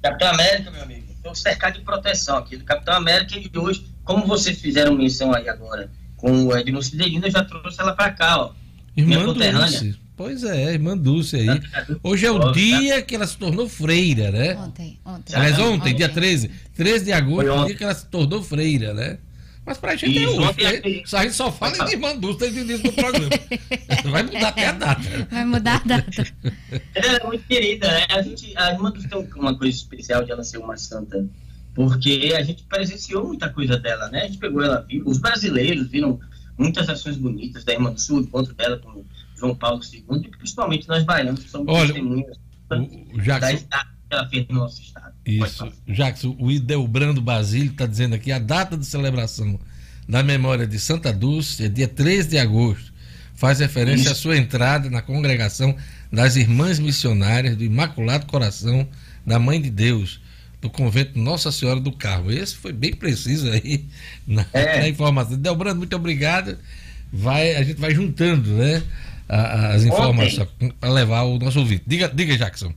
Capitão 0.01 0.29
América, 0.29 0.71
meu 0.71 0.83
amigo. 0.83 1.02
Estou 1.23 1.33
cercado 1.33 1.75
de 1.75 1.85
proteção 1.85 2.35
aqui 2.35 2.57
do 2.57 2.65
Capitão 2.65 2.95
América 2.95 3.37
e 3.37 3.49
hoje, 3.57 3.85
como 4.03 4.27
vocês 4.27 4.59
fizeram 4.59 4.93
menção 4.93 5.33
aí 5.33 5.47
agora, 5.47 5.89
com 6.17 6.47
o 6.47 6.57
Edno 6.57 6.83
Cidelino, 6.83 7.25
eu 7.25 7.31
já 7.31 7.45
trouxe 7.45 7.79
ela 7.79 7.95
para 7.95 8.11
cá, 8.11 8.41
ó. 8.41 8.51
Irmã 8.95 9.33
Dulce. 9.33 9.97
Pois 10.17 10.43
é, 10.43 10.73
irmã 10.73 10.97
Dulce 10.97 11.37
aí. 11.37 11.61
Hoje 12.03 12.25
é 12.25 12.31
o 12.31 12.51
dia 12.51 13.01
que 13.01 13.15
ela 13.15 13.25
se 13.25 13.37
tornou 13.37 13.69
freira, 13.69 14.31
né? 14.31 14.57
Ontem, 14.57 14.99
ontem. 15.05 15.33
Aliás, 15.33 15.59
ontem, 15.59 15.79
ontem. 15.79 15.95
dia 15.95 16.09
13. 16.09 16.51
13 16.75 17.05
de 17.05 17.13
agosto, 17.13 17.53
o 17.53 17.65
dia 17.67 17.75
que 17.75 17.83
ela 17.85 17.95
se 17.95 18.05
tornou 18.07 18.43
freira, 18.43 18.93
né? 18.93 19.17
Mas 19.65 19.77
pra 19.77 19.95
gente 19.95 20.23
Isso, 20.23 20.41
é 20.41 20.49
hoje. 20.49 20.63
Né? 20.63 21.03
A 21.13 21.23
gente 21.23 21.35
só 21.35 21.51
fala 21.51 21.85
de 21.85 21.93
irmã 21.93 22.17
Dulce 22.17 22.39
desde 22.39 22.59
o 22.59 22.63
início 22.63 22.83
do 22.83 22.93
programa. 22.93 23.29
Vai 24.11 24.23
mudar 24.23 24.47
até 24.49 24.67
a 24.67 24.71
data. 24.73 25.27
Vai 25.31 25.45
mudar 25.45 25.75
a 25.75 25.87
data. 25.87 26.33
Ela 26.93 27.17
é 27.17 27.23
muito 27.25 27.47
querida, 27.47 27.87
né? 27.87 28.05
A, 28.09 28.21
gente, 28.21 28.53
a 28.57 28.71
irmã 28.71 28.91
Dulce 28.91 29.07
tem 29.07 29.27
uma 29.35 29.57
coisa 29.57 29.77
especial 29.77 30.23
de 30.23 30.31
ela 30.31 30.43
ser 30.43 30.57
uma 30.57 30.75
santa 30.75 31.25
porque 31.73 32.33
a 32.37 32.43
gente 32.43 32.63
presenciou 32.63 33.27
muita 33.27 33.49
coisa 33.49 33.77
dela, 33.77 34.07
né? 34.09 34.23
A 34.23 34.25
gente 34.27 34.37
pegou 34.37 34.61
ela 34.61 34.81
viva, 34.81 35.09
os 35.09 35.17
brasileiros 35.17 35.87
viram 35.87 36.19
muitas 36.57 36.87
ações 36.87 37.17
bonitas 37.17 37.63
da 37.63 37.73
Irmã 37.73 37.91
do 37.91 37.99
Sul, 37.99 38.21
encontro 38.21 38.53
dela 38.53 38.77
com 38.77 39.03
João 39.35 39.55
Paulo 39.55 39.81
II, 39.83 40.03
e 40.23 40.29
principalmente 40.29 40.87
nós 40.87 41.03
baianos, 41.03 41.43
que 41.43 41.49
somos 41.49 41.73
Olha, 41.73 41.87
testemunhas 41.87 42.37
o, 42.69 43.21
Jackson, 43.21 43.67
da 43.69 43.85
que 43.85 43.87
ela 44.11 44.29
fez 44.29 44.47
no 44.47 44.55
nosso 44.55 44.81
estado. 44.81 45.12
Isso. 45.25 45.71
Jackson, 45.87 46.35
o 46.39 46.51
Ideobrando 46.51 47.21
Basílio 47.21 47.71
está 47.71 47.85
dizendo 47.85 48.15
aqui 48.15 48.31
a 48.31 48.39
data 48.39 48.77
de 48.77 48.85
celebração 48.85 49.59
da 50.07 50.21
memória 50.21 50.67
de 50.67 50.77
Santa 50.79 51.13
Dulce 51.13 51.63
é 51.63 51.69
dia 51.69 51.87
13 51.87 52.29
de 52.29 52.37
agosto. 52.37 52.91
Faz 53.35 53.59
referência 53.59 54.03
Isso. 54.03 54.11
à 54.11 54.15
sua 54.15 54.37
entrada 54.37 54.89
na 54.89 55.01
congregação 55.01 55.75
das 56.11 56.35
Irmãs 56.35 56.79
Missionárias 56.79 57.55
do 57.55 57.63
Imaculado 57.63 58.25
Coração 58.25 58.87
da 59.25 59.39
Mãe 59.39 59.61
de 59.61 59.69
Deus 59.69 60.21
do 60.61 60.69
convento 60.69 61.19
Nossa 61.19 61.51
Senhora 61.51 61.79
do 61.79 61.91
Carmo. 61.91 62.31
Esse 62.31 62.55
foi 62.55 62.71
bem 62.71 62.93
preciso 62.93 63.49
aí 63.49 63.85
na, 64.25 64.45
é. 64.53 64.79
na 64.83 64.87
informação. 64.87 65.37
Delbrando, 65.37 65.77
muito 65.77 65.95
obrigado. 65.95 66.57
Vai, 67.11 67.55
a 67.55 67.63
gente 67.63 67.79
vai 67.79 67.93
juntando 67.93 68.49
né, 68.51 68.81
as 69.27 69.83
informações 69.83 70.47
para 70.79 70.89
levar 70.89 71.23
o 71.23 71.37
nosso 71.37 71.59
ouvinte. 71.59 71.83
Diga, 71.85 72.09
diga, 72.13 72.37
Jackson. 72.37 72.73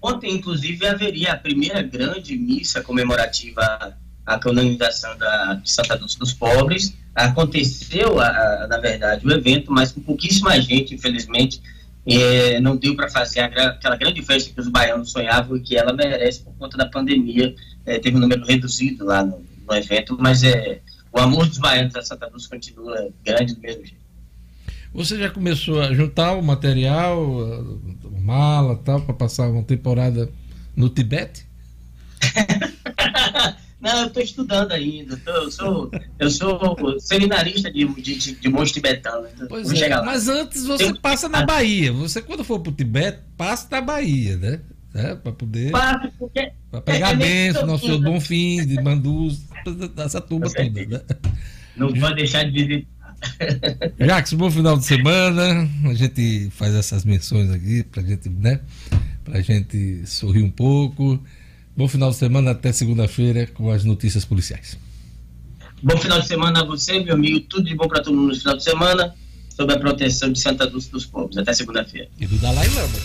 Ontem, 0.00 0.32
inclusive, 0.32 0.86
haveria 0.86 1.32
a 1.32 1.36
primeira 1.36 1.82
grande 1.82 2.36
missa 2.36 2.82
comemorativa 2.82 3.96
à 4.24 4.38
canonização 4.38 5.16
da, 5.18 5.54
de 5.54 5.70
Santa 5.70 5.96
Dulce 5.96 6.18
dos 6.18 6.32
Pobres. 6.32 6.94
Aconteceu, 7.14 8.20
a, 8.20 8.28
a, 8.28 8.66
na 8.68 8.78
verdade, 8.78 9.26
o 9.26 9.32
evento, 9.32 9.72
mas 9.72 9.90
com 9.90 10.00
pouquíssima 10.00 10.60
gente, 10.60 10.94
infelizmente 10.94 11.60
é, 12.08 12.60
não 12.60 12.76
deu 12.76 12.96
para 12.96 13.08
fazer 13.10 13.40
aquela 13.40 13.96
grande 13.96 14.22
festa 14.22 14.52
que 14.52 14.60
os 14.60 14.68
baianos 14.68 15.10
sonhavam 15.10 15.56
e 15.56 15.60
que 15.60 15.76
ela 15.76 15.92
merece 15.92 16.42
por 16.42 16.54
conta 16.54 16.76
da 16.76 16.86
pandemia. 16.86 17.54
É, 17.84 17.98
teve 17.98 18.16
um 18.16 18.20
número 18.20 18.44
reduzido 18.44 19.04
lá 19.04 19.22
no, 19.22 19.44
no, 19.66 19.74
evento, 19.76 20.16
mas 20.18 20.42
é, 20.42 20.80
o 21.12 21.18
amor 21.18 21.46
dos 21.46 21.58
baianos 21.58 21.94
a 21.96 22.02
Santa 22.02 22.28
Cruz 22.28 22.46
continua 22.46 23.10
grande 23.24 23.54
do 23.54 23.60
mesmo 23.60 23.84
jeito. 23.84 23.97
Você 24.92 25.18
já 25.18 25.30
começou 25.30 25.80
a 25.80 25.92
juntar 25.94 26.32
o 26.32 26.42
material, 26.42 27.22
mala 28.20 28.76
tal, 28.76 29.00
para 29.00 29.14
passar 29.14 29.48
uma 29.48 29.62
temporada 29.62 30.30
no 30.74 30.88
Tibete? 30.88 31.46
Não, 33.80 34.00
eu 34.00 34.06
estou 34.08 34.22
estudando 34.22 34.72
ainda. 34.72 35.16
Tô, 35.18 35.30
eu, 35.30 35.50
sou, 35.50 35.90
eu 36.18 36.30
sou 36.30 37.00
seminarista 37.00 37.70
de, 37.70 37.86
de, 37.86 38.34
de 38.34 38.48
monge 38.48 38.72
tibetano. 38.72 39.28
Então 39.32 39.46
pois 39.46 39.70
é, 39.72 40.02
mas 40.02 40.28
antes 40.28 40.66
você 40.66 40.92
passa 40.94 41.28
na 41.28 41.44
Bahia. 41.44 41.92
Você, 41.92 42.20
quando 42.20 42.42
for 42.42 42.58
para 42.58 42.70
o 42.70 42.74
Tibete, 42.74 43.20
passa 43.36 43.68
na 43.70 43.80
Bahia, 43.80 44.36
né? 44.36 44.60
É, 44.94 45.14
para 45.14 45.32
poder. 45.32 45.70
Passa, 45.70 46.12
porque. 46.18 46.50
Para 46.70 46.80
pegar 46.80 47.10
é, 47.10 47.12
é 47.12 47.16
benção, 47.16 47.66
nosso 47.66 47.86
senhor 47.86 48.00
Bonfim, 48.00 48.66
de 48.66 48.82
Mandus, 48.82 49.42
essa 49.96 50.20
turma 50.20 50.46
toda, 50.50 50.86
né? 50.86 51.00
Não 51.76 51.92
pode 51.92 52.16
deixar 52.16 52.44
de 52.44 52.50
visitar. 52.50 52.97
Jacques, 53.98 54.32
bom 54.32 54.50
final 54.50 54.76
de 54.76 54.84
semana. 54.84 55.68
A 55.84 55.94
gente 55.94 56.50
faz 56.50 56.74
essas 56.74 57.04
menções 57.04 57.50
aqui 57.50 57.82
pra 57.82 58.02
gente, 58.02 58.28
né? 58.28 58.60
Pra 59.24 59.40
gente 59.40 60.06
sorrir 60.06 60.42
um 60.42 60.50
pouco. 60.50 61.18
Bom 61.76 61.88
final 61.88 62.10
de 62.10 62.16
semana, 62.16 62.52
até 62.52 62.72
segunda-feira 62.72 63.46
com 63.46 63.70
as 63.70 63.84
notícias 63.84 64.24
policiais. 64.24 64.78
Bom 65.82 65.96
final 65.96 66.20
de 66.20 66.26
semana 66.26 66.62
a 66.62 66.64
você, 66.64 66.98
meu 66.98 67.14
amigo. 67.14 67.40
Tudo 67.40 67.64
de 67.64 67.76
bom 67.76 67.86
para 67.86 68.02
todo 68.02 68.16
mundo 68.16 68.28
no 68.28 68.34
final 68.34 68.56
de 68.56 68.64
semana, 68.64 69.14
sob 69.54 69.72
a 69.72 69.78
proteção 69.78 70.32
de 70.32 70.40
Santa 70.40 70.66
Dulce 70.66 70.90
dos 70.90 71.06
Povos. 71.06 71.38
Até 71.38 71.52
segunda-feira. 71.52 72.08
E 72.18 72.26
do 72.26 72.36
Dalai 72.38 72.66
Lama. 72.68 72.98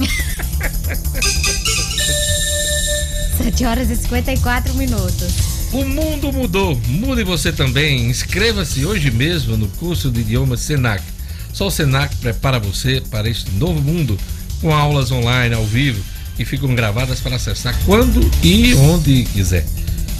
7 3.42 3.64
horas 3.64 3.90
e 3.90 3.96
54 3.96 4.74
minutos. 4.74 5.59
O 5.72 5.84
mundo 5.84 6.32
mudou, 6.32 6.74
mude 6.88 7.22
você 7.22 7.52
também. 7.52 8.10
Inscreva-se 8.10 8.84
hoje 8.84 9.08
mesmo 9.08 9.56
no 9.56 9.68
curso 9.68 10.10
de 10.10 10.20
idiomas 10.20 10.60
Senac. 10.60 11.00
Só 11.52 11.68
o 11.68 11.70
Senac 11.70 12.16
prepara 12.16 12.58
você 12.58 13.00
para 13.08 13.28
este 13.28 13.52
novo 13.52 13.80
mundo 13.80 14.18
com 14.60 14.74
aulas 14.74 15.12
online 15.12 15.54
ao 15.54 15.64
vivo 15.64 16.02
que 16.36 16.44
ficam 16.44 16.74
gravadas 16.74 17.20
para 17.20 17.36
acessar 17.36 17.78
quando 17.84 18.20
e 18.42 18.74
onde 18.74 19.22
quiser. 19.32 19.64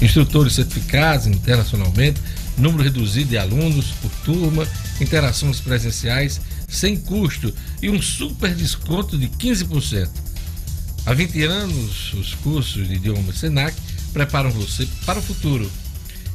Instrutores 0.01 0.53
certificados 0.53 1.27
internacionalmente, 1.27 2.21
número 2.57 2.85
reduzido 2.85 3.31
de 3.31 3.39
alunos 3.39 3.87
por 4.01 4.11
turma, 4.25 4.69
interações 5.01 5.59
presenciais 5.61 6.41
sem 6.69 6.97
custo 6.97 7.53
e 7.83 7.91
um 7.91 8.01
super 8.01 8.55
desconto 8.55 9.19
de 9.19 9.27
15%. 9.27 10.09
Há 11.07 11.13
20 11.13 11.43
anos, 11.43 12.13
os 12.15 12.35
cursos 12.35 12.87
de 12.87 12.95
idioma 12.95 13.33
Senac 13.33 13.75
preparam 14.13 14.51
você 14.51 14.87
para 15.05 15.19
o 15.19 15.23
futuro. 15.23 15.71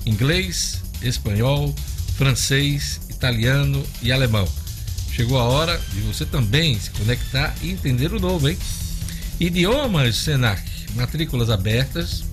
Inglês, 0.05 0.81
espanhol, 1.01 1.73
francês, 2.17 2.99
italiano 3.09 3.83
e 4.01 4.11
alemão. 4.11 4.47
Chegou 5.11 5.39
a 5.39 5.43
hora 5.43 5.79
de 5.93 6.01
você 6.01 6.25
também 6.25 6.79
se 6.79 6.89
conectar 6.91 7.55
e 7.61 7.71
entender 7.71 8.13
o 8.13 8.19
novo, 8.19 8.49
hein? 8.49 8.57
Idiomas 9.39 10.17
Senac, 10.17 10.61
matrículas 10.95 11.49
abertas, 11.49 12.23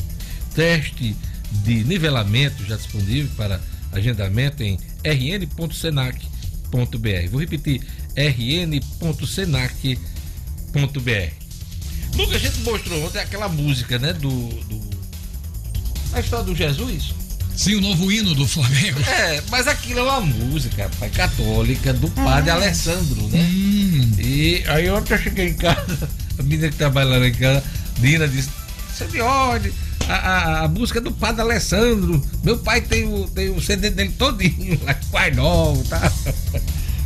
teste 0.54 1.16
de 1.64 1.84
nivelamento 1.84 2.64
já 2.64 2.76
disponível 2.76 3.30
para 3.36 3.60
agendamento 3.92 4.62
em 4.62 4.78
rn.senac.br. 5.04 6.18
Vou 7.30 7.40
repetir, 7.40 7.82
rn.senac.br. 8.16 10.02
Lucas, 12.16 12.34
a 12.34 12.38
gente 12.38 12.58
mostrou 12.60 13.04
ontem 13.06 13.18
aquela 13.20 13.48
música, 13.48 13.98
né, 13.98 14.12
do, 14.12 14.48
do 14.64 15.01
a 16.12 16.20
história 16.20 16.44
do 16.44 16.54
Jesus. 16.54 17.14
Sim, 17.56 17.76
o 17.76 17.80
novo 17.80 18.10
hino 18.10 18.34
do 18.34 18.46
Flamengo. 18.48 19.00
É, 19.00 19.42
mas 19.50 19.68
aquilo 19.68 20.00
é 20.00 20.02
uma 20.02 20.20
música, 20.20 20.90
pai, 20.98 21.10
católica, 21.10 21.92
do 21.92 22.08
padre 22.10 22.50
ah. 22.50 22.54
Alessandro, 22.54 23.28
né? 23.28 23.40
Hum. 23.40 24.12
E 24.18 24.64
aí 24.66 24.90
ontem 24.90 25.14
eu 25.14 25.18
cheguei 25.18 25.48
em 25.48 25.54
casa 25.54 26.08
a 26.38 26.42
menina 26.42 26.70
que 26.70 26.76
trabalha 26.76 27.18
lá 27.18 27.28
em 27.28 27.34
casa, 27.34 27.62
Dina, 27.98 28.26
disse: 28.26 28.48
Você 28.92 29.04
me 29.06 29.20
olhe, 29.20 29.72
a, 30.08 30.14
a, 30.14 30.64
a, 30.64 30.68
música 30.68 31.00
do 31.00 31.12
Padre 31.12 31.42
Alessandro. 31.42 32.22
Meu 32.42 32.58
pai 32.58 32.80
tem 32.80 33.06
o, 33.06 33.28
tem 33.28 33.50
o 33.50 33.60
CD 33.60 33.90
dele 33.90 34.14
todinho, 34.18 34.80
lá, 34.84 34.96
Pai 35.10 35.30
Novo, 35.32 35.84
tá? 35.84 36.10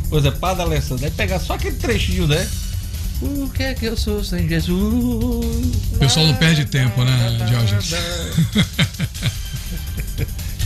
Pois 0.09 0.23
é, 0.23 0.31
Padre 0.31 0.63
Alessandro. 0.63 1.03
Aí 1.03 1.11
pegar 1.11 1.37
só 1.37 1.55
aquele 1.55 1.75
trechinho, 1.75 2.27
né? 2.27 2.47
O 3.21 3.49
que 3.49 3.63
é 3.63 3.73
que 3.73 3.85
eu 3.85 3.97
sou 3.97 4.23
sem 4.23 4.47
Jesus? 4.47 4.75
O 4.75 5.97
pessoal 5.97 6.27
não 6.27 6.35
perde 6.35 6.65
tempo, 6.65 7.03
né, 7.03 7.47
Jorge? 7.49 7.75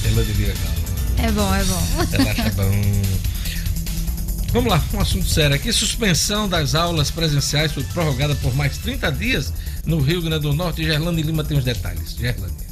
Ela 0.04 0.24
devia 0.24 0.54
É 1.18 1.32
bom, 1.32 1.56
é 1.56 1.64
bom. 1.64 1.88
Ela 2.12 2.32
acha 2.32 2.50
bom. 2.50 2.72
Vamos 4.52 4.70
lá, 4.70 4.84
um 4.94 5.00
assunto 5.00 5.30
sério 5.30 5.56
aqui. 5.56 5.72
Suspensão 5.72 6.50
das 6.50 6.76
aulas 6.76 7.10
presenciais 7.10 7.72
foi 7.72 7.84
prorrogada 7.84 8.36
por 8.36 8.54
mais 8.54 8.78
30 8.80 9.10
dias 9.14 9.54
no 9.86 10.02
Rio 10.02 10.22
Grande 10.22 10.42
do 10.42 10.54
Norte. 10.54 10.84
Gerlando 10.84 11.20
e 11.20 11.24
Lima 11.24 11.46
tem 11.46 11.58
os 11.58 11.64
detalhes. 11.64 12.16
Gerlando. 12.20 12.71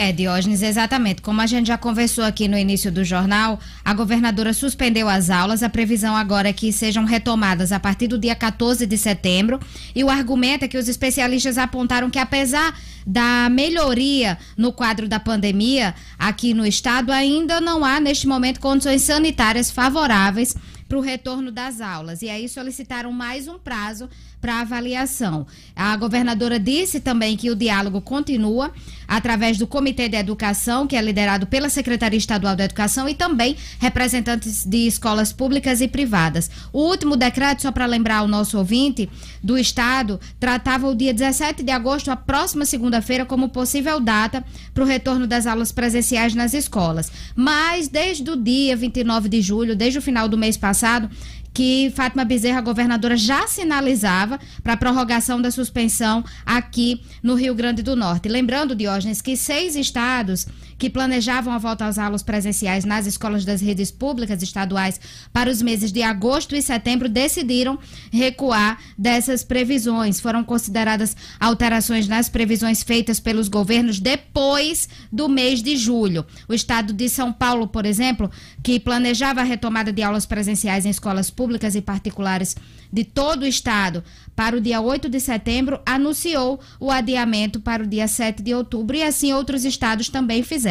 É, 0.00 0.12
Diógenes, 0.12 0.62
exatamente. 0.62 1.20
Como 1.20 1.40
a 1.40 1.46
gente 1.46 1.66
já 1.66 1.76
conversou 1.76 2.22
aqui 2.22 2.46
no 2.46 2.56
início 2.56 2.92
do 2.92 3.04
jornal, 3.04 3.58
a 3.84 3.92
governadora 3.92 4.52
suspendeu 4.52 5.08
as 5.08 5.28
aulas. 5.28 5.60
A 5.60 5.68
previsão 5.68 6.16
agora 6.16 6.50
é 6.50 6.52
que 6.52 6.72
sejam 6.72 7.04
retomadas 7.04 7.72
a 7.72 7.80
partir 7.80 8.06
do 8.06 8.16
dia 8.16 8.36
14 8.36 8.86
de 8.86 8.96
setembro. 8.96 9.58
E 9.96 10.04
o 10.04 10.08
argumento 10.08 10.64
é 10.64 10.68
que 10.68 10.78
os 10.78 10.86
especialistas 10.86 11.58
apontaram 11.58 12.08
que, 12.10 12.18
apesar 12.20 12.78
da 13.04 13.48
melhoria 13.50 14.38
no 14.56 14.72
quadro 14.72 15.08
da 15.08 15.18
pandemia 15.18 15.92
aqui 16.16 16.54
no 16.54 16.64
estado, 16.64 17.10
ainda 17.10 17.60
não 17.60 17.84
há, 17.84 17.98
neste 17.98 18.28
momento, 18.28 18.60
condições 18.60 19.02
sanitárias 19.02 19.68
favoráveis 19.68 20.54
para 20.88 20.98
o 20.98 21.02
retorno 21.02 21.50
das 21.52 21.80
aulas. 21.80 22.22
E 22.22 22.30
aí 22.30 22.48
solicitaram 22.48 23.10
mais 23.12 23.48
um 23.48 23.58
prazo 23.58 24.08
para 24.40 24.60
avaliação. 24.60 25.46
A 25.74 25.96
governadora 25.96 26.58
disse 26.58 27.00
também 27.00 27.36
que 27.36 27.50
o 27.50 27.56
diálogo 27.56 28.00
continua 28.00 28.72
através 29.06 29.56
do 29.56 29.66
Comitê 29.66 30.08
de 30.08 30.16
Educação, 30.16 30.86
que 30.86 30.94
é 30.94 31.00
liderado 31.00 31.46
pela 31.46 31.70
Secretaria 31.70 32.18
Estadual 32.18 32.54
da 32.54 32.64
Educação, 32.64 33.08
e 33.08 33.14
também 33.14 33.56
representantes 33.78 34.64
de 34.66 34.86
escolas 34.86 35.32
públicas 35.32 35.80
e 35.80 35.88
privadas. 35.88 36.50
O 36.72 36.82
último 36.82 37.16
decreto, 37.16 37.62
só 37.62 37.72
para 37.72 37.86
lembrar 37.86 38.22
o 38.22 38.28
nosso 38.28 38.58
ouvinte, 38.58 39.08
do 39.42 39.56
Estado, 39.56 40.20
tratava 40.38 40.86
o 40.86 40.94
dia 40.94 41.14
17 41.14 41.62
de 41.62 41.72
agosto, 41.72 42.10
a 42.10 42.16
próxima 42.16 42.66
segunda-feira, 42.66 43.24
como 43.24 43.48
possível 43.48 43.98
data 43.98 44.44
para 44.74 44.84
o 44.84 44.86
retorno 44.86 45.26
das 45.26 45.46
aulas 45.46 45.72
presenciais 45.72 46.34
nas 46.34 46.52
escolas. 46.52 47.10
Mas, 47.34 47.88
desde 47.88 48.30
o 48.30 48.36
dia 48.36 48.76
29 48.76 49.28
de 49.28 49.40
julho, 49.40 49.74
desde 49.74 49.98
o 49.98 50.02
final 50.02 50.28
do 50.28 50.36
mês 50.36 50.56
passado, 50.56 51.08
que 51.52 51.92
Fátima 51.94 52.24
Bezerra, 52.24 52.60
governadora, 52.60 53.16
já 53.16 53.46
sinalizava 53.46 54.38
para 54.62 54.74
a 54.74 54.76
prorrogação 54.76 55.40
da 55.40 55.50
suspensão 55.50 56.24
aqui 56.44 57.02
no 57.22 57.34
Rio 57.34 57.54
Grande 57.54 57.82
do 57.82 57.96
Norte. 57.96 58.28
Lembrando, 58.28 58.74
Diógenes, 58.74 59.20
que 59.20 59.36
seis 59.36 59.74
estados 59.74 60.46
que 60.78 60.88
planejavam 60.88 61.52
a 61.52 61.58
volta 61.58 61.84
às 61.84 61.98
aulas 61.98 62.22
presenciais 62.22 62.84
nas 62.84 63.04
escolas 63.04 63.44
das 63.44 63.60
redes 63.60 63.90
públicas 63.90 64.40
estaduais 64.42 65.00
para 65.32 65.50
os 65.50 65.60
meses 65.60 65.90
de 65.90 66.02
agosto 66.02 66.54
e 66.54 66.62
setembro 66.62 67.08
decidiram 67.08 67.78
recuar 68.12 68.78
dessas 68.96 69.42
previsões. 69.42 70.20
Foram 70.20 70.44
consideradas 70.44 71.16
alterações 71.40 72.06
nas 72.06 72.28
previsões 72.28 72.82
feitas 72.82 73.18
pelos 73.18 73.48
governos 73.48 73.98
depois 73.98 74.88
do 75.10 75.28
mês 75.28 75.62
de 75.62 75.76
julho. 75.76 76.24
O 76.48 76.54
estado 76.54 76.92
de 76.92 77.08
São 77.08 77.32
Paulo, 77.32 77.66
por 77.66 77.84
exemplo, 77.84 78.30
que 78.62 78.78
planejava 78.78 79.40
a 79.40 79.44
retomada 79.44 79.92
de 79.92 80.02
aulas 80.02 80.26
presenciais 80.26 80.86
em 80.86 80.90
escolas 80.90 81.28
públicas 81.30 81.74
e 81.74 81.82
particulares 81.82 82.54
de 82.92 83.04
todo 83.04 83.42
o 83.42 83.46
estado 83.46 84.02
para 84.34 84.56
o 84.56 84.60
dia 84.60 84.80
8 84.80 85.08
de 85.08 85.20
setembro, 85.20 85.80
anunciou 85.84 86.60
o 86.78 86.90
adiamento 86.90 87.60
para 87.60 87.82
o 87.82 87.86
dia 87.86 88.06
7 88.06 88.42
de 88.42 88.54
outubro 88.54 88.96
e 88.96 89.02
assim 89.02 89.32
outros 89.32 89.64
estados 89.64 90.08
também 90.08 90.42
fizeram. 90.42 90.67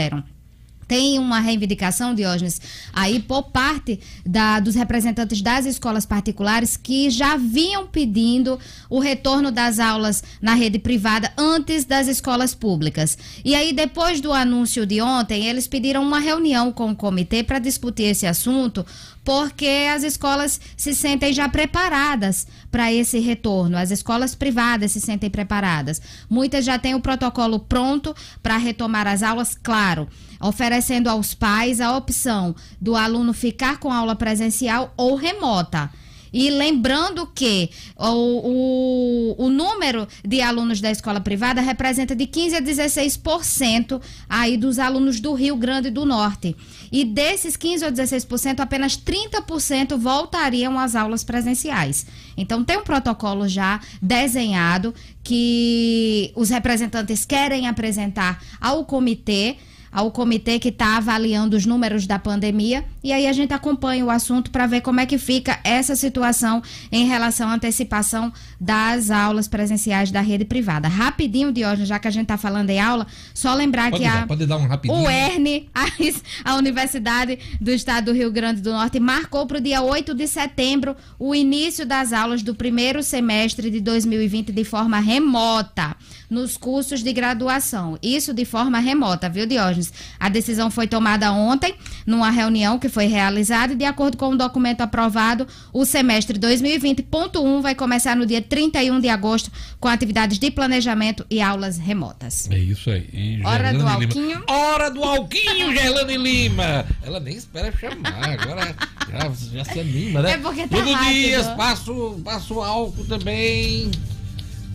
Tem 0.87 1.19
uma 1.19 1.41
reivindicação, 1.41 2.15
Diógenes, 2.15 2.61
aí 2.93 3.19
por 3.19 3.43
parte 3.43 3.99
da, 4.25 4.61
dos 4.61 4.73
representantes 4.73 5.41
das 5.41 5.65
escolas 5.65 6.05
particulares 6.05 6.77
que 6.77 7.09
já 7.09 7.35
vinham 7.35 7.85
pedindo 7.85 8.57
o 8.89 8.99
retorno 8.99 9.51
das 9.51 9.79
aulas 9.79 10.23
na 10.41 10.53
rede 10.53 10.79
privada 10.79 11.29
antes 11.37 11.83
das 11.83 12.07
escolas 12.07 12.55
públicas. 12.55 13.17
E 13.43 13.53
aí, 13.53 13.73
depois 13.73 14.21
do 14.21 14.31
anúncio 14.31 14.85
de 14.85 15.01
ontem, 15.01 15.45
eles 15.45 15.67
pediram 15.67 16.01
uma 16.01 16.19
reunião 16.19 16.71
com 16.71 16.91
o 16.91 16.95
comitê 16.95 17.43
para 17.43 17.59
discutir 17.59 18.03
esse 18.03 18.25
assunto, 18.25 18.85
porque 19.27 19.89
as 19.93 20.03
escolas 20.03 20.57
se 20.77 20.95
sentem 20.95 21.33
já 21.33 21.49
preparadas 21.49 22.47
para 22.71 22.93
esse 22.93 23.19
retorno. 23.19 23.77
As 23.77 23.91
escolas 23.91 24.33
privadas 24.33 24.93
se 24.93 25.01
sentem 25.01 25.29
preparadas. 25.29 26.01
Muitas 26.29 26.63
já 26.63 26.79
têm 26.79 26.95
o 26.95 27.01
protocolo 27.01 27.59
pronto 27.59 28.15
para 28.41 28.55
retomar 28.55 29.05
as 29.05 29.21
aulas, 29.21 29.53
claro, 29.61 30.07
oferecendo 30.39 31.09
aos 31.09 31.33
pais 31.33 31.81
a 31.81 31.97
opção 31.97 32.55
do 32.79 32.95
aluno 32.95 33.33
ficar 33.33 33.79
com 33.79 33.91
aula 33.91 34.15
presencial 34.15 34.93
ou 34.95 35.17
remota. 35.17 35.91
E 36.31 36.49
lembrando 36.49 37.27
que 37.27 37.69
o, 37.95 39.35
o, 39.37 39.45
o, 39.45 39.49
número 39.49 40.07
de 40.25 40.41
alunos 40.41 40.81
da 40.81 40.91
escola 40.91 41.19
privada 41.19 41.61
representa 41.61 42.15
de 42.15 42.25
15% 42.25 42.55
a 42.55 42.61
16% 42.61 44.01
aí 44.29 44.57
dos 44.57 44.79
alunos 44.79 45.19
do 45.19 45.33
Rio 45.33 45.55
Grande 45.55 45.89
do 45.89 46.05
Norte. 46.05 46.55
E 46.91 47.03
desses 47.03 47.57
15% 47.57 47.83
ou 47.83 47.91
16%, 47.91 48.59
apenas 48.59 48.97
30% 48.97 49.97
voltariam 49.97 50.79
às 50.79 50.95
aulas 50.95 51.23
presenciais. 51.23 52.05
Então, 52.35 52.63
tem 52.63 52.77
um 52.77 52.83
protocolo 52.83 53.47
já 53.47 53.79
desenhado 54.01 54.93
que 55.23 56.31
os 56.35 56.49
representantes 56.49 57.25
querem 57.25 57.67
apresentar 57.67 58.41
ao 58.61 58.85
comitê 58.85 59.57
ao 59.91 60.11
comitê 60.11 60.59
que 60.59 60.69
está 60.69 60.97
avaliando 60.97 61.55
os 61.55 61.65
números 61.65 62.05
da 62.05 62.19
pandemia 62.19 62.83
e 63.03 63.13
aí 63.13 63.25
a 63.25 63.33
gente 63.33 63.53
acompanha 63.53 64.03
o 64.03 64.09
assunto 64.09 64.51
para 64.51 64.67
ver 64.67 64.81
como 64.81 64.99
é 64.99 65.05
que 65.05 65.17
fica 65.17 65.59
essa 65.63 65.95
situação 65.95 66.61
em 66.91 67.05
relação 67.05 67.47
à 67.47 67.53
antecipação 67.53 68.33
das 68.59 69.09
aulas 69.09 69.47
presenciais 69.47 70.11
da 70.11 70.19
rede 70.19 70.43
privada. 70.43 70.87
Rapidinho, 70.87 71.51
Diógenes, 71.51 71.87
já 71.87 71.99
que 71.99 72.07
a 72.07 72.11
gente 72.11 72.23
está 72.23 72.37
falando 72.37 72.69
em 72.69 72.79
aula, 72.79 73.07
só 73.33 73.53
lembrar 73.53 73.91
pode 73.91 74.03
que 74.03 74.09
dar, 74.09 74.23
a, 74.23 74.27
pode 74.27 74.45
dar 74.45 74.57
um 74.57 74.67
rapidinho. 74.67 75.01
o 75.01 75.09
ERN, 75.09 75.67
a, 75.73 76.51
a 76.51 76.55
Universidade 76.55 77.39
do 77.61 77.71
Estado 77.71 78.05
do 78.05 78.13
Rio 78.13 78.31
Grande 78.31 78.61
do 78.61 78.71
Norte, 78.71 78.99
marcou 78.99 79.45
para 79.45 79.57
o 79.57 79.61
dia 79.61 79.81
8 79.81 80.13
de 80.13 80.27
setembro 80.27 80.95
o 81.17 81.33
início 81.33 81.85
das 81.85 82.11
aulas 82.11 82.41
do 82.41 82.53
primeiro 82.53 83.01
semestre 83.03 83.71
de 83.71 83.79
2020 83.79 84.51
de 84.51 84.63
forma 84.63 84.99
remota 84.99 85.95
nos 86.29 86.57
cursos 86.57 87.01
de 87.01 87.13
graduação. 87.13 87.97
Isso 88.01 88.33
de 88.33 88.43
forma 88.43 88.79
remota, 88.79 89.29
viu, 89.29 89.45
Diógenes? 89.45 89.86
A 90.19 90.29
decisão 90.29 90.69
foi 90.69 90.87
tomada 90.87 91.31
ontem, 91.31 91.75
numa 92.05 92.29
reunião 92.29 92.79
que 92.79 92.89
foi 92.89 93.05
realizada, 93.05 93.73
e 93.73 93.75
de 93.75 93.85
acordo 93.85 94.17
com 94.17 94.27
o 94.27 94.31
um 94.33 94.37
documento 94.37 94.81
aprovado, 94.81 95.47
o 95.73 95.85
semestre 95.85 96.39
2020.1 96.39 97.61
vai 97.61 97.75
começar 97.75 98.15
no 98.15 98.25
dia 98.25 98.41
31 98.41 98.99
de 98.99 99.09
agosto, 99.09 99.51
com 99.79 99.87
atividades 99.87 100.39
de 100.39 100.51
planejamento 100.51 101.25
e 101.29 101.41
aulas 101.41 101.77
remotas. 101.77 102.49
É 102.51 102.57
isso 102.57 102.89
aí. 102.89 103.07
E 103.13 103.45
Hora 103.45 103.73
do 103.73 103.87
Alquinho. 103.87 104.27
Lima. 104.27 104.43
Hora 104.47 104.89
do 104.89 105.03
Alquinho, 105.03 105.73
Gerlane 105.73 106.17
Lima. 106.17 106.85
Ela 107.03 107.19
nem 107.19 107.35
espera 107.35 107.71
chamar, 107.71 108.39
agora 108.39 108.75
já, 109.09 109.31
já 109.53 109.65
se 109.65 109.79
anima, 109.79 110.21
né? 110.21 110.31
É 110.33 110.37
porque 110.37 110.67
tá 110.67 110.77
Todo 110.77 110.91
rápido. 110.91 111.11
dias 111.11 111.47
passo, 111.55 112.21
passo 112.23 112.61
álcool 112.61 113.05
também. 113.05 113.91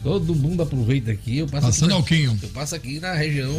Todo 0.03 0.35
mundo 0.35 0.63
aproveita 0.63 1.13
aqui. 1.13 1.39
Eu 1.39 1.47
passo 1.47 1.67
Passando 1.67 1.91
aqui, 1.91 1.97
alquinho. 1.97 2.39
Eu 2.43 2.49
passo 2.49 2.75
aqui 2.75 2.99
na 2.99 3.15
região 3.15 3.53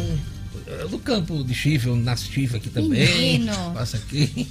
eh, 0.66 0.86
do 0.88 0.98
campo 0.98 1.42
de 1.44 1.54
chifre, 1.54 1.90
nasce 1.90 2.30
chifre 2.30 2.58
aqui 2.58 2.70
também. 2.70 3.06
Menino. 3.06 3.72
Passa 3.74 3.96
aqui. 3.96 4.48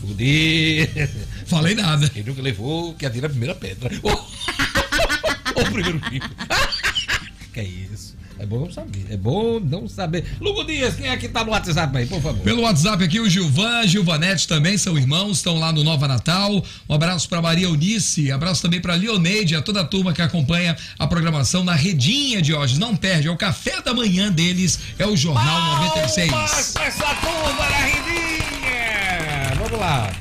Fuder. 0.00 1.10
Falei 1.46 1.74
nada. 1.74 2.08
Quem 2.08 2.22
nunca 2.24 2.42
levou, 2.42 2.94
que 2.94 3.06
atira 3.06 3.26
a 3.26 3.30
primeira 3.30 3.54
pedra. 3.54 3.90
Ou 4.02 5.62
o 5.62 5.72
primeiro 5.72 6.00
chifre. 6.08 6.30
que 7.52 7.60
é 7.60 7.64
isso? 7.64 8.15
É 8.38 8.44
bom 8.44 8.60
não 8.60 8.70
saber. 8.70 9.06
É 9.10 9.16
bom 9.16 9.60
não 9.60 9.88
saber. 9.88 10.24
Lugo 10.40 10.62
Dias, 10.64 10.94
quem 10.94 11.08
é 11.08 11.16
que 11.16 11.28
tá 11.28 11.42
no 11.42 11.52
WhatsApp 11.52 11.96
aí, 11.96 12.06
por 12.06 12.20
favor? 12.20 12.42
Pelo 12.42 12.62
WhatsApp 12.62 13.02
aqui, 13.02 13.18
o 13.18 13.28
Gilvan, 13.28 13.86
Gilvanete 13.86 14.46
também 14.46 14.76
são 14.76 14.96
irmãos, 14.98 15.38
estão 15.38 15.58
lá 15.58 15.72
no 15.72 15.82
Nova 15.82 16.06
Natal. 16.06 16.62
Um 16.88 16.94
abraço 16.94 17.28
para 17.28 17.40
Maria 17.40 17.66
Eunice, 17.66 18.30
abraço 18.30 18.60
também 18.60 18.80
para 18.80 18.94
Leoneide, 18.94 19.56
a 19.56 19.62
toda 19.62 19.80
a 19.80 19.84
turma 19.84 20.12
que 20.12 20.20
acompanha 20.20 20.76
a 20.98 21.06
programação 21.06 21.64
na 21.64 21.74
Redinha 21.74 22.42
de 22.42 22.52
hoje. 22.52 22.78
Não 22.78 22.94
perde, 22.94 23.28
é 23.28 23.30
o 23.30 23.36
café 23.36 23.80
da 23.80 23.94
manhã 23.94 24.30
deles, 24.30 24.78
é 24.98 25.06
o 25.06 25.16
Jornal 25.16 25.76
96. 25.86 26.30
Palmas 26.30 26.72
pra 26.72 26.84
essa 26.84 27.14
turma 27.14 27.68
da 27.68 27.76
Redinha! 27.76 29.54
Vamos 29.56 29.80
lá. 29.80 30.12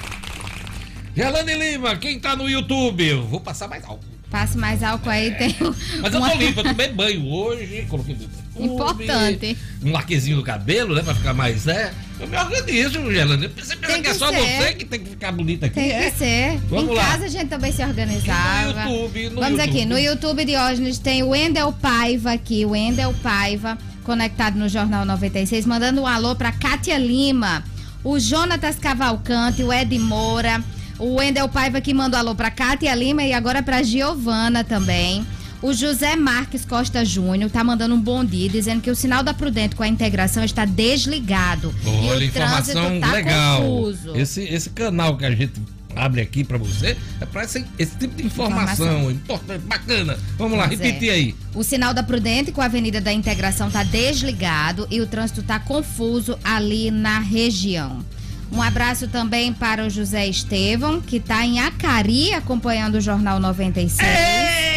Gelane 1.13 1.53
Lima, 1.53 1.95
quem 1.97 2.19
tá 2.19 2.35
no 2.35 2.49
YouTube? 2.49 3.05
Eu 3.05 3.25
vou 3.25 3.41
passar 3.41 3.67
mais 3.67 3.83
álcool. 3.83 4.14
Passe 4.35 4.57
mais 4.57 4.83
álcool 4.83 5.09
aí, 5.11 5.31
tem 5.35 5.55
Mas 6.01 6.13
eu 6.13 6.19
uma- 6.19 6.29
tô 6.29 6.37
limpo, 6.37 6.59
eu 6.59 6.63
tomei 6.65 6.89
banho 6.91 7.25
hoje, 7.25 7.85
coloquei 7.87 8.17
Importante. 8.59 9.57
Um 9.81 9.93
laquezinho 9.93 10.35
no 10.35 10.43
cabelo, 10.43 10.93
né? 10.93 11.01
Pra 11.01 11.15
ficar 11.15 11.33
mais, 11.33 11.63
né? 11.63 11.93
Eu 12.19 12.27
me 12.27 12.37
organizo, 12.37 13.11
Gelane. 13.13 13.47
Você 13.47 13.77
pensa 13.77 13.93
Tem 13.93 14.01
que 14.01 14.09
é 14.09 14.11
que 14.11 14.17
só 14.17 14.27
ser. 14.27 14.35
você 14.37 14.73
que 14.73 14.83
tem 14.83 14.99
que 14.99 15.09
ficar 15.11 15.31
bonita 15.31 15.67
aqui? 15.67 15.75
Tem 15.75 15.89
é? 15.89 16.11
que 16.11 16.17
ser. 16.17 16.59
Vamos 16.67 16.91
em 16.91 16.95
lá. 16.95 17.05
casa 17.05 17.25
a 17.25 17.27
gente 17.29 17.47
também 17.47 17.71
se 17.71 17.81
organizava. 17.81 18.71
E 18.71 18.73
no 18.73 18.91
YouTube, 18.91 19.29
no 19.29 19.35
Vamos 19.35 19.49
YouTube? 19.59 19.69
aqui, 19.69 19.85
no 19.85 19.97
YouTube 19.97 20.37
de 20.45 20.51
Diógenes 20.51 20.99
tem 20.99 21.23
o 21.23 21.29
Wendel 21.29 21.71
Paiva 21.71 22.33
aqui, 22.33 22.65
o 22.65 22.71
Wendel 22.71 23.13
Paiva, 23.23 23.77
conectado 24.03 24.59
no 24.59 24.67
Jornal 24.67 25.05
96, 25.05 25.65
mandando 25.65 26.01
um 26.01 26.07
alô 26.07 26.35
pra 26.35 26.51
Kátia 26.51 26.97
Lima, 26.97 27.63
o 28.03 28.19
Jonatas 28.19 28.75
Cavalcante, 28.75 29.63
o 29.63 29.71
Ed 29.71 29.97
Moura, 29.97 30.61
o 30.97 31.15
Wendel 31.15 31.47
Paiva 31.49 31.81
que 31.81 31.93
mandou 31.93 32.19
alô 32.19 32.33
pra 32.35 32.49
Kátia 32.51 32.93
Lima 32.95 33.23
e 33.23 33.33
agora 33.33 33.61
pra 33.61 33.83
Giovana 33.83 34.63
também. 34.63 35.25
O 35.61 35.73
José 35.73 36.15
Marques 36.15 36.63
Costa 36.65 37.03
Júnior 37.03 37.49
tá 37.49 37.63
mandando 37.63 37.95
um 37.95 37.99
bom 37.99 38.23
dia, 38.23 38.47
dizendo 38.49 38.81
que 38.81 38.91
o 38.91 38.95
sinal 38.95 39.23
da 39.23 39.33
Prudente 39.33 39.75
com 39.75 39.81
a 39.83 39.87
integração 39.87 40.43
está 40.43 40.63
desligado. 40.65 41.73
Olha, 41.85 42.23
e 42.23 42.27
o 42.27 42.27
informação 42.27 42.99
tá 42.99 43.11
legal. 43.11 43.61
confuso. 43.61 44.15
Esse, 44.15 44.43
esse 44.43 44.69
canal 44.69 45.17
que 45.17 45.25
a 45.25 45.31
gente 45.31 45.53
abre 45.95 46.21
aqui 46.21 46.43
pra 46.43 46.57
você 46.57 46.95
é 47.21 47.25
pra 47.25 47.45
esse, 47.45 47.65
esse 47.79 47.95
tipo 47.95 48.15
de 48.15 48.25
informação, 48.25 48.85
Informação. 48.85 49.11
importante, 49.11 49.61
bacana. 49.61 50.19
Vamos 50.37 50.57
lá, 50.57 50.67
Pois 50.67 50.79
é. 50.79 50.83
repetir 50.83 51.09
aí. 51.09 51.35
O 51.55 51.63
sinal 51.63 51.93
da 51.93 52.03
Prudente 52.03 52.51
com 52.51 52.61
a 52.61 52.65
Avenida 52.65 52.99
da 53.01 53.13
Integração 53.13 53.71
tá 53.71 53.81
desligado 53.81 54.85
e 54.91 55.01
o 55.01 55.07
trânsito 55.07 55.41
tá 55.41 55.57
confuso 55.57 56.37
ali 56.43 56.91
na 56.91 57.17
região. 57.19 58.05
Um 58.51 58.61
abraço 58.61 59.07
também 59.07 59.51
para 59.53 59.85
o 59.85 59.89
José 59.89 60.27
Estevão, 60.27 61.01
que 61.01 61.19
tá 61.19 61.45
em 61.45 61.59
Acari 61.59 62.33
acompanhando 62.33 62.95
o 62.95 63.01
Jornal 63.01 63.39
96. 63.39 64.07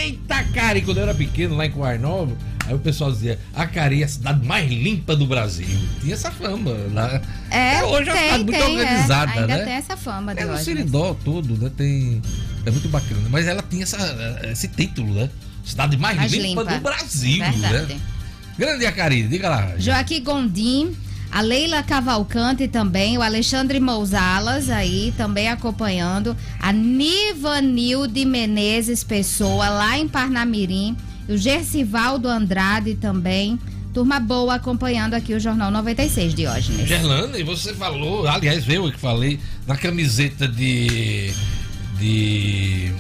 Eita, 0.02 0.42
cara, 0.54 0.78
e 0.78 0.82
quando 0.82 0.96
eu 0.98 1.02
era 1.04 1.14
pequeno 1.14 1.54
lá 1.54 1.66
em 1.66 1.70
Coar 1.70 2.00
Novo, 2.00 2.36
aí 2.66 2.74
o 2.74 2.78
pessoal 2.78 3.12
dizia, 3.12 3.38
Acari 3.54 4.02
é 4.02 4.04
a 4.04 4.08
cidade 4.08 4.44
mais 4.44 4.68
limpa 4.68 5.14
do 5.14 5.26
Brasil. 5.26 5.66
Tinha 6.00 6.14
essa 6.14 6.30
fama 6.30 6.72
lá. 6.92 7.20
É, 7.50 7.76
Até 7.76 7.84
hoje 7.86 8.08
é 8.08 8.12
uma 8.12 8.18
tem, 8.18 8.24
cidade 8.24 8.44
muito 8.44 8.58
tem, 8.58 8.62
é. 8.62 8.80
organizada, 8.80 9.32
Ainda 9.32 9.46
né? 9.46 9.64
tem 9.64 9.72
essa 9.74 9.96
fama, 9.96 10.32
É 10.32 10.34
no 10.34 10.40
Diógenes. 10.40 10.64
Siridó 10.64 11.14
todo, 11.24 11.56
né? 11.56 11.70
Tem. 11.76 12.20
É 12.66 12.70
muito 12.70 12.88
bacana. 12.88 13.28
Mas 13.30 13.46
ela 13.46 13.62
tinha 13.68 13.84
essa, 13.84 14.40
esse 14.50 14.66
título, 14.68 15.14
né? 15.14 15.30
Cidade 15.64 15.96
mais, 15.98 16.16
Mais 16.16 16.32
limpa, 16.32 16.62
limpa. 16.62 16.74
do 16.74 16.80
Brasil, 16.80 17.44
Verdade. 17.44 17.94
né? 17.94 18.00
Grande 18.58 18.86
Acaride, 18.86 19.28
diga 19.28 19.48
lá. 19.50 19.72
Joaquim 19.78 20.22
Gondim, 20.24 20.96
a 21.30 21.40
Leila 21.40 21.82
Cavalcante 21.82 22.66
também, 22.66 23.18
o 23.18 23.22
Alexandre 23.22 23.78
Mousalas 23.78 24.70
aí 24.70 25.12
também 25.16 25.48
acompanhando, 25.48 26.36
a 26.58 26.72
Nivanilde 26.72 28.24
Menezes 28.24 29.04
Pessoa 29.04 29.68
lá 29.68 29.98
em 29.98 30.08
Parnamirim, 30.08 30.96
o 31.28 31.36
Gercivaldo 31.36 32.28
Andrade 32.28 32.94
também. 32.94 33.58
Turma 33.92 34.20
boa 34.20 34.54
acompanhando 34.54 35.14
aqui 35.14 35.34
o 35.34 35.40
Jornal 35.40 35.70
96, 35.70 36.34
Diógenes. 36.34 36.86
Gerlane, 36.86 37.42
você 37.42 37.74
falou, 37.74 38.28
aliás, 38.28 38.68
eu 38.68 38.90
que 38.92 38.98
falei, 38.98 39.40
na 39.66 39.76
camiseta 39.76 40.46
de. 40.46 41.32
de. 41.98 42.92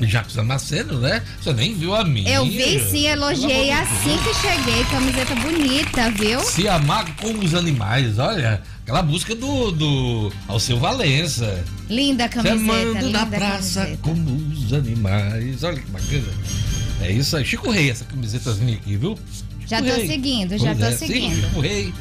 Jacques 0.00 0.34
Damasceno, 0.34 0.98
né? 0.98 1.22
Você 1.40 1.52
nem 1.52 1.74
viu 1.74 1.94
a 1.94 2.04
minha. 2.04 2.28
Eu 2.28 2.44
vi 2.44 2.80
sim, 2.80 3.06
elogiei 3.06 3.70
assim 3.70 4.16
que 4.18 4.34
cheguei. 4.34 4.84
Camiseta 4.84 5.34
bonita, 5.36 6.10
viu? 6.10 6.40
Se 6.40 6.66
amar 6.68 7.14
com 7.16 7.32
os 7.38 7.54
animais, 7.54 8.18
olha, 8.18 8.62
aquela 8.82 9.02
música 9.02 9.34
do, 9.34 9.70
do 9.70 10.32
Alceu 10.48 10.78
Valença. 10.78 11.64
Linda 11.88 12.28
camiseta, 12.28 13.00
linda 13.00 13.10
na 13.10 13.26
praça 13.26 13.80
camiseta. 13.80 14.02
como 14.02 14.52
os 14.52 14.72
animais. 14.72 15.62
Olha 15.62 15.80
que 15.80 15.90
bacana. 15.90 16.32
É 17.00 17.12
isso 17.12 17.36
aí. 17.36 17.44
Chico 17.44 17.70
Rei, 17.70 17.90
essa 17.90 18.04
camisetazinha 18.04 18.74
aqui, 18.74 18.96
viu? 18.96 19.16
Chico 19.16 19.68
Já 19.68 19.78
tô 19.78 19.84
Rei. 19.84 20.06
seguindo, 20.06 20.58
já 20.58 20.74
Pois 20.74 20.78
tô 20.78 20.84
é, 20.84 20.92
seguindo. 20.96 21.40
Chico 21.40 21.60
Rei. 21.60 21.94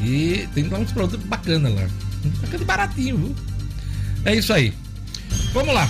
E 0.00 0.48
tem 0.54 0.64
uns 0.74 0.92
produtos 0.92 1.26
bacanas 1.26 1.74
lá. 1.74 1.88
Bacana 2.42 2.62
e 2.62 2.66
baratinho, 2.66 3.16
viu? 3.16 3.36
É 4.24 4.34
isso 4.34 4.52
aí. 4.52 4.72
Vamos 5.52 5.72
lá. 5.74 5.88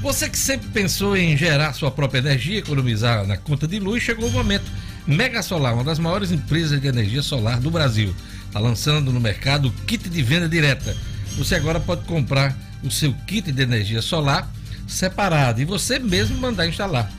Você 0.00 0.28
que 0.28 0.38
sempre 0.38 0.68
pensou 0.68 1.16
em 1.16 1.36
gerar 1.36 1.72
sua 1.72 1.90
própria 1.90 2.20
energia, 2.20 2.60
economizar 2.60 3.26
na 3.26 3.36
conta 3.36 3.66
de 3.66 3.80
luz, 3.80 4.02
chegou 4.02 4.28
o 4.28 4.32
momento. 4.32 4.70
Mega 5.06 5.42
Solar, 5.42 5.74
uma 5.74 5.82
das 5.82 5.98
maiores 5.98 6.30
empresas 6.30 6.80
de 6.80 6.86
energia 6.86 7.22
solar 7.22 7.58
do 7.60 7.70
Brasil, 7.70 8.14
está 8.46 8.60
lançando 8.60 9.12
no 9.12 9.18
mercado 9.18 9.68
o 9.68 9.72
kit 9.86 10.08
de 10.08 10.22
venda 10.22 10.48
direta. 10.48 10.96
Você 11.36 11.54
agora 11.56 11.80
pode 11.80 12.04
comprar 12.04 12.56
o 12.82 12.90
seu 12.90 13.12
kit 13.26 13.50
de 13.50 13.62
energia 13.62 14.00
solar 14.00 14.48
separado 14.86 15.60
e 15.60 15.64
você 15.64 15.98
mesmo 15.98 16.38
mandar 16.38 16.66
instalar. 16.66 17.10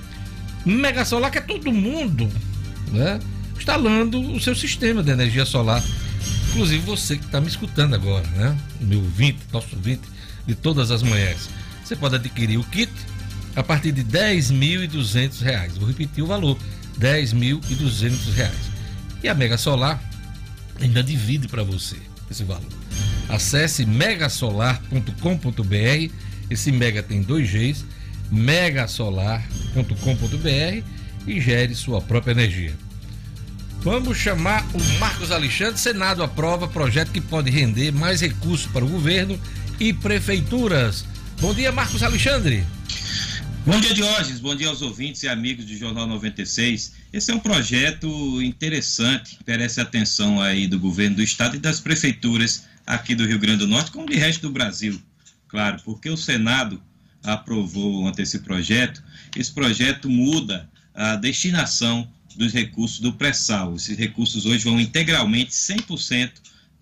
Mega 0.66 1.04
Solar 1.04 1.32
que 1.32 1.38
é 1.38 1.42
todo 1.42 1.72
mundo, 1.72 2.30
né? 2.92 3.20
Instalando 3.58 4.20
o 4.20 4.40
seu 4.40 4.56
sistema 4.56 5.04
de 5.04 5.12
energia 5.12 5.46
solar. 5.46 5.84
Inclusive 6.50 6.84
você 6.86 7.18
que 7.18 7.26
está 7.26 7.40
me 7.42 7.48
escutando 7.48 7.94
agora, 7.94 8.26
né? 8.36 8.58
Meu 8.82 9.00
ouvinte, 9.00 9.40
nosso 9.52 9.76
ouvinte 9.76 10.04
de 10.48 10.56
todas 10.56 10.92
as 10.92 11.04
manhãs. 11.04 11.50
Você 11.90 11.96
pode 11.96 12.16
adquirir 12.18 12.60
o 12.60 12.64
kit 12.66 12.92
a 13.56 13.64
partir 13.64 13.92
de 13.92 14.04
10.200 14.04 15.42
reais. 15.42 15.76
Vou 15.76 15.88
repetir 15.88 16.24
o 16.24 16.28
valor: 16.28 16.56
10.200 17.00 18.32
reais. 18.36 18.70
E 19.24 19.28
a 19.28 19.34
Mega 19.34 19.58
Solar 19.58 20.00
ainda 20.80 21.02
divide 21.02 21.48
para 21.48 21.64
você 21.64 21.96
esse 22.30 22.44
valor. 22.44 22.70
Acesse 23.28 23.88
megasolar.com.br. 23.88 26.14
Esse 26.48 26.72
mega 26.72 27.02
tem 27.02 27.24
dois 27.24 27.50
Gs. 27.50 27.84
megasolar.com.br 28.30 30.84
e 31.26 31.42
gere 31.42 31.74
sua 31.74 32.00
própria 32.00 32.34
energia. 32.34 32.76
Vamos 33.82 34.16
chamar 34.16 34.64
o 34.76 35.00
Marcos 35.00 35.32
Alexandre. 35.32 35.80
Senado 35.80 36.22
aprova 36.22 36.68
projeto 36.68 37.12
que 37.12 37.20
pode 37.20 37.50
render 37.50 37.92
mais 37.92 38.22
recursos 38.22 38.68
para 38.68 38.86
o 38.86 38.90
governo 38.90 39.40
e 39.80 39.92
prefeituras. 39.92 41.09
Bom 41.42 41.54
dia, 41.54 41.72
Marcos 41.72 42.04
Alexandre. 42.04 42.66
Bom 43.66 43.80
dia, 43.80 43.94
Diógenes. 43.94 44.42
Bom 44.42 44.54
dia 44.54 44.68
aos 44.68 44.82
ouvintes 44.82 45.24
e 45.24 45.30
amigos 45.30 45.64
do 45.64 45.74
Jornal 45.74 46.06
96. 46.06 46.96
Esse 47.14 47.32
é 47.32 47.34
um 47.34 47.40
projeto 47.40 48.42
interessante, 48.42 49.40
merece 49.48 49.80
atenção 49.80 50.42
aí 50.42 50.68
do 50.68 50.78
governo 50.78 51.16
do 51.16 51.24
estado 51.24 51.56
e 51.56 51.60
das 51.60 51.80
prefeituras 51.80 52.66
aqui 52.86 53.16
do 53.16 53.26
Rio 53.26 53.40
Grande 53.40 53.60
do 53.60 53.68
Norte, 53.68 53.90
como 53.90 54.10
de 54.10 54.18
resto 54.18 54.42
do 54.42 54.52
Brasil. 54.52 55.02
Claro, 55.48 55.82
porque 55.86 56.10
o 56.10 56.18
Senado 56.18 56.84
aprovou 57.24 58.04
ontem 58.04 58.24
esse 58.24 58.40
projeto. 58.40 59.02
Esse 59.34 59.54
projeto 59.54 60.10
muda 60.10 60.70
a 60.94 61.16
destinação 61.16 62.06
dos 62.36 62.52
recursos 62.52 63.00
do 63.00 63.14
pré-sal. 63.14 63.78
Esses 63.78 63.98
recursos 63.98 64.46
hoje 64.46 64.66
vão 64.66 64.78
integralmente, 64.78 65.52
100%, 65.52 66.32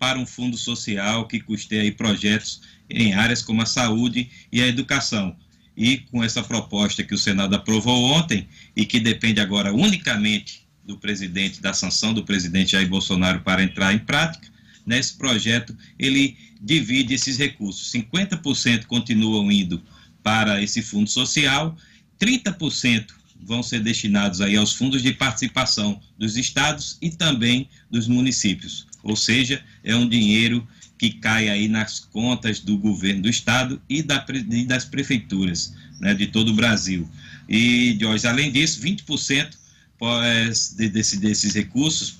para 0.00 0.18
um 0.18 0.26
fundo 0.26 0.56
social 0.56 1.28
que 1.28 1.40
custeia 1.40 1.92
projetos 1.92 2.60
em 2.90 3.14
áreas 3.14 3.42
como 3.42 3.62
a 3.62 3.66
saúde 3.66 4.30
e 4.52 4.62
a 4.62 4.66
educação. 4.66 5.36
E 5.76 5.98
com 5.98 6.24
essa 6.24 6.42
proposta 6.42 7.04
que 7.04 7.14
o 7.14 7.18
Senado 7.18 7.54
aprovou 7.54 8.04
ontem 8.04 8.48
e 8.74 8.84
que 8.84 8.98
depende 8.98 9.40
agora 9.40 9.72
unicamente 9.72 10.66
do 10.84 10.96
presidente, 10.96 11.60
da 11.60 11.72
sanção 11.72 12.12
do 12.14 12.24
presidente 12.24 12.72
Jair 12.72 12.88
Bolsonaro 12.88 13.40
para 13.40 13.62
entrar 13.62 13.92
em 13.92 13.98
prática, 13.98 14.48
nesse 14.84 15.16
projeto 15.16 15.76
ele 15.98 16.36
divide 16.60 17.14
esses 17.14 17.36
recursos. 17.36 17.92
50% 17.92 18.86
continuam 18.86 19.52
indo 19.52 19.82
para 20.22 20.62
esse 20.62 20.82
fundo 20.82 21.08
social, 21.08 21.76
30% 22.18 23.18
vão 23.40 23.62
ser 23.62 23.80
destinados 23.80 24.40
aí 24.40 24.56
aos 24.56 24.72
fundos 24.72 25.02
de 25.02 25.12
participação 25.12 26.00
dos 26.18 26.36
estados 26.36 26.98
e 27.00 27.10
também 27.10 27.68
dos 27.90 28.08
municípios. 28.08 28.86
Ou 29.02 29.14
seja, 29.14 29.62
é 29.84 29.94
um 29.94 30.08
dinheiro 30.08 30.66
que 30.98 31.10
cai 31.10 31.48
aí 31.48 31.68
nas 31.68 32.00
contas 32.00 32.60
do 32.60 32.76
governo 32.76 33.22
do 33.22 33.28
estado 33.28 33.80
e, 33.88 34.02
da, 34.02 34.24
e 34.50 34.64
das 34.64 34.84
prefeituras 34.84 35.72
né, 36.00 36.12
de 36.12 36.26
todo 36.26 36.50
o 36.50 36.54
Brasil. 36.54 37.08
E, 37.48 37.96
Jorge, 38.00 38.26
além 38.26 38.50
disso, 38.50 38.80
20% 38.82 39.50
pós- 39.98 40.74
de- 40.76 40.88
desse, 40.88 41.18
desses 41.18 41.54
recursos, 41.54 42.14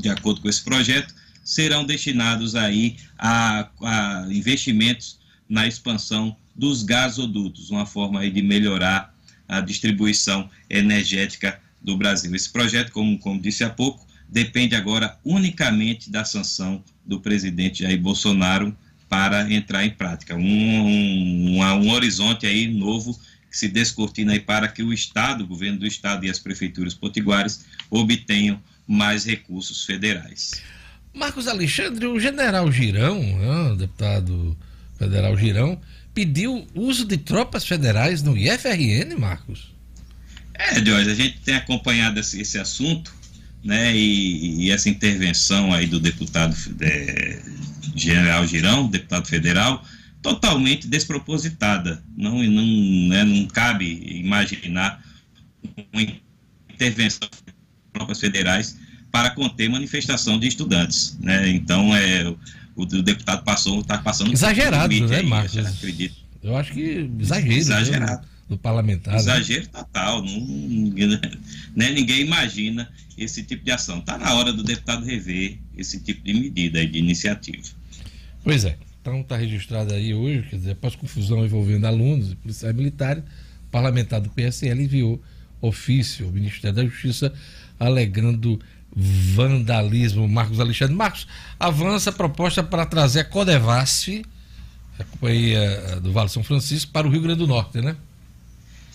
de 0.00 0.08
acordo 0.08 0.40
com 0.40 0.48
esse 0.48 0.62
projeto, 0.62 1.14
serão 1.44 1.84
destinados 1.84 2.54
aí 2.54 2.96
a, 3.18 3.68
a 3.82 4.26
investimentos 4.30 5.18
na 5.48 5.66
expansão 5.66 6.36
dos 6.54 6.82
gasodutos, 6.82 7.70
uma 7.70 7.86
forma 7.86 8.20
aí 8.20 8.30
de 8.30 8.42
melhorar 8.42 9.12
a 9.48 9.60
distribuição 9.60 10.48
energética 10.68 11.60
do 11.82 11.96
Brasil. 11.96 12.32
Esse 12.34 12.50
projeto, 12.50 12.92
como, 12.92 13.18
como 13.18 13.40
disse 13.40 13.64
há 13.64 13.70
pouco, 13.70 14.06
depende 14.30 14.74
agora 14.74 15.18
unicamente 15.24 16.10
da 16.10 16.24
sanção 16.24 16.82
do 17.04 17.20
presidente 17.20 17.82
Jair 17.82 18.00
Bolsonaro 18.00 18.76
para 19.08 19.52
entrar 19.52 19.84
em 19.84 19.90
prática. 19.90 20.36
Um, 20.36 20.40
um, 20.40 21.58
um 21.58 21.90
horizonte 21.90 22.46
aí 22.46 22.68
novo 22.68 23.18
que 23.50 23.58
se 23.58 23.66
descortina 23.66 24.32
aí 24.32 24.40
para 24.40 24.68
que 24.68 24.82
o 24.82 24.92
Estado, 24.92 25.42
o 25.42 25.46
governo 25.46 25.80
do 25.80 25.86
Estado 25.86 26.24
e 26.24 26.30
as 26.30 26.38
prefeituras 26.38 26.94
potiguares 26.94 27.66
obtenham 27.90 28.62
mais 28.86 29.24
recursos 29.24 29.84
federais. 29.84 30.62
Marcos 31.12 31.48
Alexandre, 31.48 32.06
o 32.06 32.20
general 32.20 32.70
Girão, 32.70 33.20
né, 33.20 33.72
o 33.72 33.76
deputado 33.76 34.56
federal 34.96 35.36
Girão, 35.36 35.80
pediu 36.14 36.64
uso 36.72 37.04
de 37.04 37.16
tropas 37.16 37.64
federais 37.64 38.22
no 38.22 38.36
IFRN, 38.36 39.16
Marcos. 39.18 39.72
É, 40.54 40.84
Jorge, 40.84 41.10
a 41.10 41.14
gente 41.14 41.40
tem 41.40 41.56
acompanhado 41.56 42.20
esse, 42.20 42.40
esse 42.40 42.58
assunto, 42.58 43.12
né, 43.62 43.94
e, 43.94 44.64
e 44.64 44.70
essa 44.70 44.88
intervenção 44.88 45.72
aí 45.72 45.86
do 45.86 46.00
deputado 46.00 46.56
é, 46.80 47.42
General 47.94 48.46
Girão, 48.46 48.88
deputado 48.88 49.26
federal, 49.26 49.84
totalmente 50.22 50.86
despropositada. 50.86 52.02
Não, 52.16 52.42
não, 52.42 53.08
né, 53.08 53.24
não 53.24 53.46
cabe 53.46 54.20
imaginar 54.20 55.02
uma 55.92 56.02
intervenção 56.72 57.28
de 57.46 57.52
tropas 57.92 58.20
federais 58.20 58.78
para 59.10 59.30
conter 59.30 59.68
manifestação 59.68 60.38
de 60.38 60.46
estudantes, 60.46 61.18
né? 61.20 61.48
Então, 61.50 61.94
é, 61.94 62.28
o, 62.76 62.82
o 62.82 63.02
deputado 63.02 63.42
passou, 63.42 63.80
está 63.80 63.98
passando 63.98 64.32
Exagerado, 64.32 64.92
limite 64.92 65.10
né, 65.10 65.18
aí, 65.18 65.26
Marcos? 65.26 65.56
eu 65.56 65.66
acredito. 65.66 66.14
Eu 66.42 66.56
acho 66.56 66.72
que 66.72 67.10
exagero. 67.18 67.52
Exagerado. 67.52 68.29
Né, 68.50 68.56
do 68.56 68.58
parlamentar. 68.58 69.14
né? 69.14 69.20
Exagero 69.20 69.68
total. 69.68 70.22
Não, 70.22 70.30
né, 71.76 71.90
ninguém 71.92 72.22
imagina 72.22 72.90
esse 73.16 73.42
tipo 73.44 73.64
de 73.64 73.70
ação. 73.70 74.00
Está 74.00 74.18
na 74.18 74.34
hora 74.34 74.52
do 74.52 74.62
deputado 74.62 75.04
rever 75.04 75.58
esse 75.76 76.00
tipo 76.00 76.22
de 76.22 76.34
medida 76.34 76.84
de 76.84 76.98
iniciativa. 76.98 77.62
Pois 78.42 78.64
é. 78.64 78.76
Então 79.00 79.20
está 79.20 79.36
registrado 79.36 79.94
aí 79.94 80.12
hoje, 80.12 80.46
quer 80.50 80.56
dizer, 80.56 80.72
após 80.72 80.94
confusão 80.94 81.44
envolvendo 81.44 81.86
alunos 81.86 82.32
e 82.32 82.36
policiais 82.36 82.74
militares, 82.74 83.22
o 83.22 83.70
parlamentar 83.70 84.20
do 84.20 84.28
PSL 84.28 84.82
enviou 84.82 85.22
ofício 85.62 86.26
ao 86.26 86.32
Ministério 86.32 86.76
da 86.76 86.84
Justiça 86.84 87.32
alegando 87.78 88.60
vandalismo. 88.94 90.28
Marcos 90.28 90.60
Alexandre. 90.60 90.94
Marcos, 90.94 91.26
avança 91.58 92.10
a 92.10 92.12
proposta 92.12 92.62
para 92.62 92.84
trazer 92.84 93.20
a 93.20 93.24
Codevasf, 93.24 94.22
a 94.98 95.04
companhia 95.04 95.98
do 96.02 96.12
Vale 96.12 96.28
São 96.28 96.42
Francisco, 96.42 96.92
para 96.92 97.06
o 97.06 97.10
Rio 97.10 97.22
Grande 97.22 97.38
do 97.38 97.46
Norte, 97.46 97.80
né? 97.80 97.96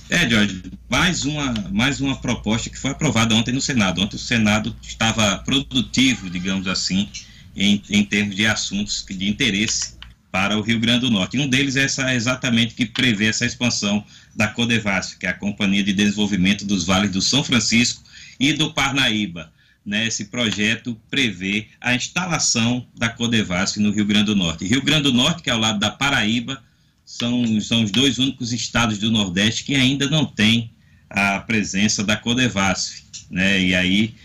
É, 0.08 0.30
Jorge, 0.30 0.62
mais 0.88 1.26
uma, 1.26 1.52
mais 1.72 2.00
uma 2.00 2.16
proposta 2.16 2.70
que 2.70 2.78
foi 2.78 2.92
aprovada 2.92 3.34
ontem 3.34 3.52
no 3.52 3.60
Senado. 3.60 4.02
Ontem 4.02 4.18
o 4.18 4.20
Senado 4.20 4.76
estava 4.82 5.38
produtivo, 5.40 6.30
digamos 6.30 6.68
assim, 6.68 7.10
em, 7.56 7.82
em 7.90 8.04
termos 8.04 8.36
de 8.36 8.46
assuntos 8.46 9.04
de 9.10 9.28
interesse 9.28 9.96
para 10.32 10.58
o 10.58 10.62
Rio 10.62 10.80
Grande 10.80 11.02
do 11.02 11.10
Norte. 11.10 11.38
E 11.38 11.40
um 11.40 11.48
deles 11.48 11.76
é 11.76 11.86
essa, 11.86 12.14
exatamente 12.14 12.76
que 12.76 12.86
prevê 12.86 13.28
essa 13.28 13.46
expansão 13.46 14.06
da 14.36 14.48
Codevasf, 14.48 15.18
que 15.18 15.26
é 15.26 15.30
a 15.30 15.34
Companhia 15.34 15.84
de 15.84 15.94
Desenvolvimento 15.94 16.66
dos 16.66 16.86
Vales 16.86 17.12
do 17.12 17.22
São 17.22 17.44
Francisco 17.44 18.04
e 18.40 18.54
do 18.54 18.74
Parnaíba. 18.74 19.52
né, 19.86 20.08
esse 20.08 20.26
projeto 20.26 21.00
prevê 21.10 21.68
a 21.80 21.96
instalação 21.96 22.86
da 22.96 23.08
Codevasf 23.10 23.80
no 23.80 23.92
Rio 23.92 24.06
Grande 24.06 24.26
do 24.26 24.36
Norte. 24.36 24.66
Rio 24.66 24.82
Grande 24.82 25.04
do 25.04 25.14
Norte, 25.14 25.42
que 25.44 25.50
é 25.50 25.54
ao 25.54 25.60
lado 25.60 25.80
da 25.80 25.90
Paraíba, 25.90 26.62
são, 27.06 27.62
são 27.62 27.84
os 27.84 27.92
dois 27.92 28.18
únicos 28.18 28.52
estados 28.52 28.98
do 28.98 29.12
Nordeste 29.12 29.64
que 29.64 29.76
ainda 29.76 30.10
não 30.10 30.26
têm 30.26 30.72
a 31.10 31.40
presença 31.40 32.04
da 32.04 32.18
Codevasf. 32.18 33.04
Né? 33.30 33.62
E 33.62 33.76
aí, 33.76 34.16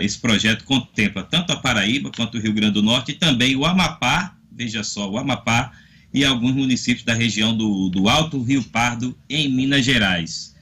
esse 0.00 0.18
projeto 0.18 0.64
contempla 0.64 1.24
tanto 1.24 1.52
a 1.52 1.56
Paraíba 1.56 2.10
quanto 2.14 2.38
o 2.38 2.40
Rio 2.40 2.52
Grande 2.52 2.74
do 2.74 2.82
Norte 2.82 3.12
e 3.12 3.14
também 3.14 3.56
o 3.56 3.66
Amapá, 3.66 4.36
veja 4.52 4.84
só, 4.84 5.10
o 5.10 5.18
Amapá 5.18 5.72
e 6.12 6.24
alguns 6.24 6.54
municípios 6.54 7.04
da 7.04 7.12
região 7.12 7.56
do, 7.56 7.88
do 7.88 8.08
Alto 8.08 8.40
Rio 8.40 8.62
Pardo, 8.62 9.16
em 9.28 9.48
Minas 9.48 9.84
Gerais. 9.84 10.54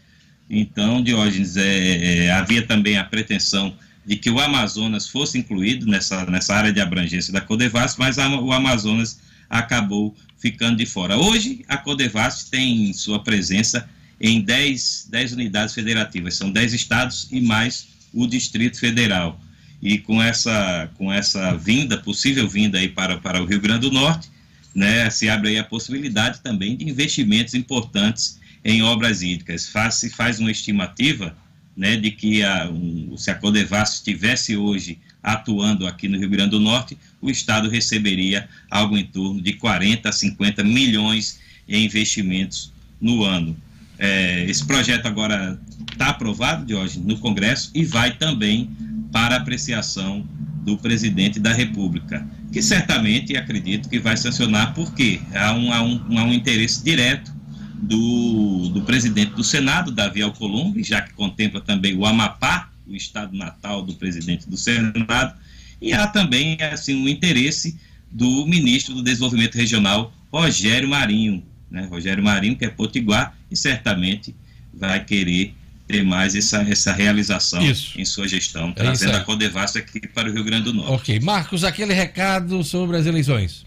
Então, 0.49 1.03
Diógenes, 1.03 1.57
é, 1.57 2.25
é, 2.25 2.31
havia 2.33 2.67
também 2.67 2.97
a 2.97 3.05
pretensão 3.05 3.75
de 4.05 4.17
que 4.17 4.31
o 4.31 4.41
Amazonas 4.41 5.09
fosse 5.09 5.39
incluído 5.39 5.87
nessa, 5.87 6.25
nessa 6.27 6.55
área 6.55 6.73
de 6.73 6.81
abrangência 6.81 7.33
da 7.33 7.41
Codevasf, 7.41 7.99
mas 7.99 8.19
a, 8.19 8.29
o 8.41 8.51
Amazonas 8.51 9.21
acabou 9.53 10.17
ficando 10.39 10.79
de 10.79 10.87
fora. 10.87 11.17
Hoje, 11.19 11.63
a 11.69 11.77
Codevasf 11.77 12.51
tem 12.51 12.93
sua 12.95 13.23
presença 13.23 13.87
em 14.19 14.41
10, 14.41 15.09
10 15.11 15.33
unidades 15.35 15.75
federativas, 15.75 16.35
são 16.35 16.51
10 16.51 16.73
estados 16.73 17.29
e 17.31 17.41
mais 17.41 17.87
o 18.15 18.27
Distrito 18.27 18.79
Federal. 18.79 19.39
E 19.83 19.99
com 19.99 20.23
essa, 20.23 20.89
com 20.97 21.13
essa 21.13 21.55
vinda, 21.57 21.99
possível 21.99 22.49
vinda 22.49 22.79
aí 22.79 22.89
para, 22.89 23.19
para 23.19 23.43
o 23.43 23.45
Rio 23.45 23.61
Grande 23.61 23.89
do 23.89 23.93
Norte, 23.93 24.31
né, 24.75 25.11
se 25.11 25.29
abre 25.29 25.51
aí 25.51 25.59
a 25.59 25.65
possibilidade 25.65 26.41
também 26.41 26.77
de 26.77 26.89
investimentos 26.89 27.53
importantes 27.53 28.41
em 28.65 28.83
obras 28.83 29.21
hídricas. 29.21 29.69
Faz, 29.69 29.97
se 29.97 30.09
faz 30.09 30.39
uma 30.39 30.51
estimativa 30.51 31.37
né, 31.77 31.97
de 31.97 32.11
que 32.11 32.43
a, 32.43 32.71
um, 32.71 33.17
se 33.19 33.31
a 33.31 33.35
Codevasf 33.35 33.97
estivesse 33.97 34.57
hoje 34.57 34.99
atuando 35.23 35.87
aqui 35.87 36.09
no 36.09 36.19
Rio 36.19 36.29
Grande 36.29 36.51
do 36.51 36.61
Norte, 36.61 36.99
o 37.21 37.31
Estado 37.31 37.69
receberia 37.69 38.49
algo 38.71 38.97
em 38.97 39.05
torno 39.05 39.41
de 39.41 39.53
40 39.53 40.09
a 40.09 40.13
50 40.13 40.65
milhões 40.65 41.39
em 41.69 41.85
investimentos 41.85 42.73
no 43.01 43.25
ano. 43.25 43.57
É, 43.99 44.45
esse 44.49 44.65
projeto 44.65 45.07
agora 45.07 45.61
está 45.93 46.09
aprovado, 46.09 46.65
de 46.65 46.75
hoje 46.75 46.99
no 46.99 47.19
Congresso 47.19 47.71
e 47.75 47.85
vai 47.85 48.17
também 48.17 48.69
para 49.13 49.37
apreciação 49.37 50.27
do 50.65 50.77
presidente 50.77 51.39
da 51.39 51.53
República, 51.53 52.27
que 52.53 52.63
certamente 52.63 53.37
acredito 53.37 53.89
que 53.89 53.99
vai 53.99 54.17
sancionar, 54.17 54.75
porque 54.75 55.21
há 55.35 55.53
um, 55.53 55.73
há 55.73 55.83
um, 55.83 56.19
há 56.19 56.25
um 56.25 56.33
interesse 56.33 56.83
direto 56.83 57.33
do, 57.75 58.71
do 58.71 58.83
presidente 58.83 59.35
do 59.35 59.43
Senado, 59.43 59.91
Davi 59.91 60.23
Alcolumbre, 60.23 60.83
já 60.83 61.01
que 61.01 61.13
contempla 61.13 61.61
também 61.61 61.97
o 61.97 62.07
Amapá, 62.07 62.72
o 62.87 62.95
estado 62.95 63.37
natal 63.37 63.83
do 63.83 63.95
presidente 63.95 64.49
do 64.49 64.57
Senado, 64.57 65.35
e 65.81 65.93
há 65.93 66.07
também 66.07 66.57
assim 66.61 66.95
um 66.95 67.09
interesse 67.09 67.79
do 68.11 68.47
ministro 68.47 68.95
do 68.95 69.03
Desenvolvimento 69.03 69.55
Regional, 69.57 70.13
Rogério 70.33 70.89
Marinho, 70.89 71.43
né? 71.71 71.87
Rogério 71.91 72.23
Marinho, 72.23 72.57
que 72.57 72.65
é 72.65 72.69
potiguar, 72.69 73.37
e 73.51 73.57
certamente 73.57 74.35
vai 74.73 75.05
querer 75.05 75.55
ter 75.87 76.03
mais 76.05 76.35
essa, 76.35 76.63
essa 76.63 76.93
realização 76.93 77.63
isso. 77.63 78.01
em 78.01 78.05
sua 78.05 78.29
gestão, 78.29 78.71
é 78.71 78.73
trazendo 78.73 79.17
a 79.17 79.21
Codevasf 79.21 79.79
aqui 79.79 80.07
para 80.07 80.31
o 80.31 80.33
Rio 80.33 80.45
Grande 80.45 80.65
do 80.65 80.75
Norte. 80.75 80.93
Ok. 80.93 81.21
Marcos, 81.21 81.65
aquele 81.65 81.93
recado 81.93 82.63
sobre 82.63 82.97
as 82.97 83.07
eleições. 83.07 83.65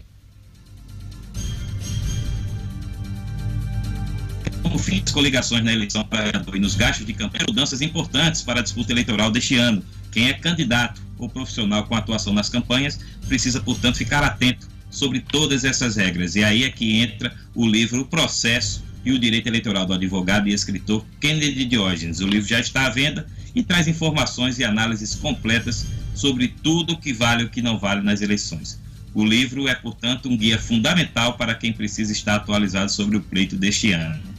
Como 4.76 4.84
fim 4.84 5.00
das 5.00 5.10
coligações 5.10 5.64
na 5.64 5.72
eleição 5.72 6.04
para 6.04 6.44
e 6.54 6.58
nos 6.58 6.74
gastos 6.74 7.06
de 7.06 7.14
campanha, 7.14 7.46
mudanças 7.48 7.80
importantes 7.80 8.42
para 8.42 8.60
a 8.60 8.62
disputa 8.62 8.92
eleitoral 8.92 9.30
deste 9.30 9.56
ano. 9.56 9.82
Quem 10.12 10.28
é 10.28 10.34
candidato 10.34 11.00
ou 11.18 11.30
profissional 11.30 11.84
com 11.84 11.94
atuação 11.94 12.34
nas 12.34 12.50
campanhas 12.50 13.00
precisa, 13.26 13.58
portanto, 13.58 13.96
ficar 13.96 14.22
atento 14.22 14.68
sobre 14.90 15.20
todas 15.20 15.64
essas 15.64 15.96
regras. 15.96 16.36
E 16.36 16.44
aí 16.44 16.62
é 16.62 16.70
que 16.70 17.00
entra 17.00 17.34
o 17.54 17.66
livro 17.66 18.02
O 18.02 18.04
Processo 18.04 18.84
e 19.02 19.12
o 19.12 19.18
Direito 19.18 19.46
Eleitoral 19.46 19.86
do 19.86 19.94
advogado 19.94 20.46
e 20.46 20.52
escritor 20.52 21.02
Kennedy 21.22 21.64
Diógenes. 21.64 22.20
O 22.20 22.26
livro 22.26 22.46
já 22.46 22.60
está 22.60 22.84
à 22.84 22.90
venda 22.90 23.26
e 23.54 23.62
traz 23.62 23.88
informações 23.88 24.58
e 24.58 24.64
análises 24.64 25.14
completas 25.14 25.86
sobre 26.14 26.48
tudo 26.48 26.92
o 26.92 26.98
que 26.98 27.14
vale 27.14 27.44
e 27.44 27.46
o 27.46 27.48
que 27.48 27.62
não 27.62 27.78
vale 27.78 28.02
nas 28.02 28.20
eleições. 28.20 28.78
O 29.14 29.24
livro 29.24 29.68
é, 29.68 29.74
portanto, 29.74 30.28
um 30.28 30.36
guia 30.36 30.58
fundamental 30.58 31.38
para 31.38 31.54
quem 31.54 31.72
precisa 31.72 32.12
estar 32.12 32.36
atualizado 32.36 32.92
sobre 32.92 33.16
o 33.16 33.22
pleito 33.22 33.56
deste 33.56 33.92
ano. 33.92 34.35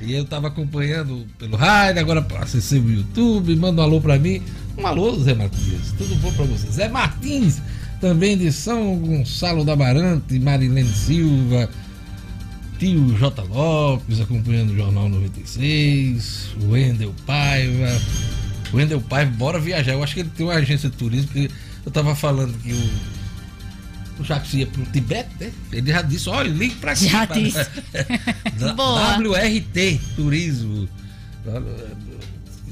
E 0.00 0.12
eu 0.12 0.22
estava 0.22 0.48
acompanhando 0.48 1.26
pelo 1.38 1.56
rádio, 1.56 2.00
agora 2.00 2.26
acessei 2.40 2.80
o 2.80 2.90
YouTube, 2.90 3.54
manda 3.56 3.82
um 3.82 3.84
alô 3.84 4.00
para 4.00 4.18
mim. 4.18 4.42
Um 4.76 4.86
alô, 4.86 5.14
Zé 5.20 5.34
Matias, 5.34 5.92
tudo 5.96 6.16
bom 6.16 6.32
para 6.32 6.44
você? 6.46 6.66
Zé 6.70 6.88
Martins, 6.88 7.60
também 8.04 8.36
de 8.36 8.52
São 8.52 8.98
Gonçalo 8.98 9.64
da 9.64 9.74
Barante, 9.74 10.38
Marilene 10.38 10.92
Silva, 10.92 11.70
tio 12.78 13.16
J. 13.16 13.42
Lopes 13.44 14.20
acompanhando 14.20 14.74
o 14.74 14.76
Jornal 14.76 15.08
96, 15.08 16.54
o 16.60 16.72
Wendel 16.72 17.14
Paiva. 17.24 17.98
O 18.70 18.76
Wendel 18.76 19.00
Paiva, 19.00 19.30
bora 19.30 19.58
viajar. 19.58 19.92
Eu 19.92 20.02
acho 20.02 20.12
que 20.12 20.20
ele 20.20 20.30
tem 20.36 20.44
uma 20.44 20.52
agência 20.52 20.90
de 20.90 20.96
turismo, 20.96 21.28
porque 21.28 21.50
eu 21.86 21.90
tava 21.90 22.14
falando 22.14 22.52
que 22.58 22.74
o, 22.74 24.20
o 24.20 24.24
Jacques 24.24 24.52
ia 24.52 24.66
pro 24.66 24.84
Tibete, 24.84 25.30
né? 25.40 25.50
Ele 25.72 25.90
já 25.90 26.02
disse, 26.02 26.28
olha, 26.28 26.50
ligue 26.50 26.74
pra 26.74 26.90
cá. 26.90 27.00
Já 27.00 27.24
disse. 27.24 27.56
WRT 29.24 30.00
Turismo 30.14 30.86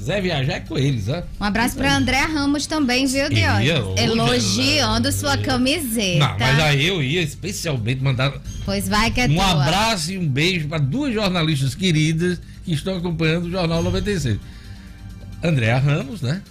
quiser 0.03 0.21
viajar 0.21 0.53
é 0.53 0.59
com 0.59 0.77
eles, 0.77 1.07
ó. 1.07 1.23
Um 1.39 1.45
abraço 1.45 1.75
para 1.77 1.95
André 1.95 2.19
Ramos 2.19 2.67
também, 2.67 3.07
viu, 3.07 3.29
Deus? 3.29 3.97
Elogiando 3.97 5.11
sua 5.11 5.37
camiseta. 5.37 6.19
Não, 6.19 6.37
mas 6.37 6.59
aí 6.59 6.85
eu 6.85 7.01
ia 7.01 7.21
especialmente 7.21 8.03
mandar. 8.03 8.33
Pois 8.65 8.87
vai 8.89 9.09
que 9.09 9.21
é 9.21 9.25
Um 9.25 9.35
tua. 9.35 9.63
abraço 9.63 10.11
e 10.11 10.17
um 10.17 10.27
beijo 10.27 10.67
para 10.67 10.77
duas 10.77 11.13
jornalistas 11.13 11.73
queridas 11.73 12.39
que 12.65 12.73
estão 12.73 12.97
acompanhando 12.97 13.45
o 13.45 13.51
Jornal 13.51 13.81
96. 13.81 14.37
Andréa 15.41 15.79
Ramos, 15.79 16.21
né? 16.21 16.41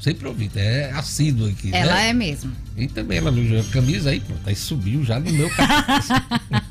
Sempre 0.00 0.26
ouvido, 0.26 0.56
é 0.56 0.90
assíduo 0.90 1.48
aqui. 1.48 1.70
Ela 1.72 1.94
né? 1.94 2.08
é 2.08 2.12
mesmo. 2.12 2.52
E 2.76 2.88
também 2.88 3.18
ela 3.18 3.30
elogiou 3.30 3.60
a 3.60 3.64
camisa 3.64 4.10
aí, 4.10 4.18
pronto, 4.18 4.40
aí 4.44 4.56
subiu 4.56 5.04
já 5.04 5.20
no 5.20 5.30
meu 5.30 5.48
carro. 5.50 5.84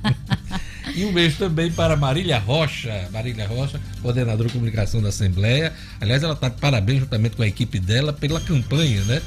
E 1.01 1.05
um 1.05 1.11
beijo 1.11 1.35
também 1.37 1.71
para 1.71 1.97
Marília 1.97 2.37
Rocha, 2.37 3.09
Marília 3.11 3.47
Rocha, 3.47 3.81
coordenadora 4.03 4.47
de 4.47 4.53
comunicação 4.53 5.01
da 5.01 5.09
Assembleia. 5.09 5.73
Aliás, 5.99 6.21
ela 6.21 6.33
está 6.33 6.47
de 6.47 6.57
parabéns 6.57 6.99
juntamente 6.99 7.35
com 7.35 7.41
a 7.41 7.47
equipe 7.47 7.79
dela 7.79 8.13
pela 8.13 8.39
campanha, 8.39 9.03
né? 9.05 9.19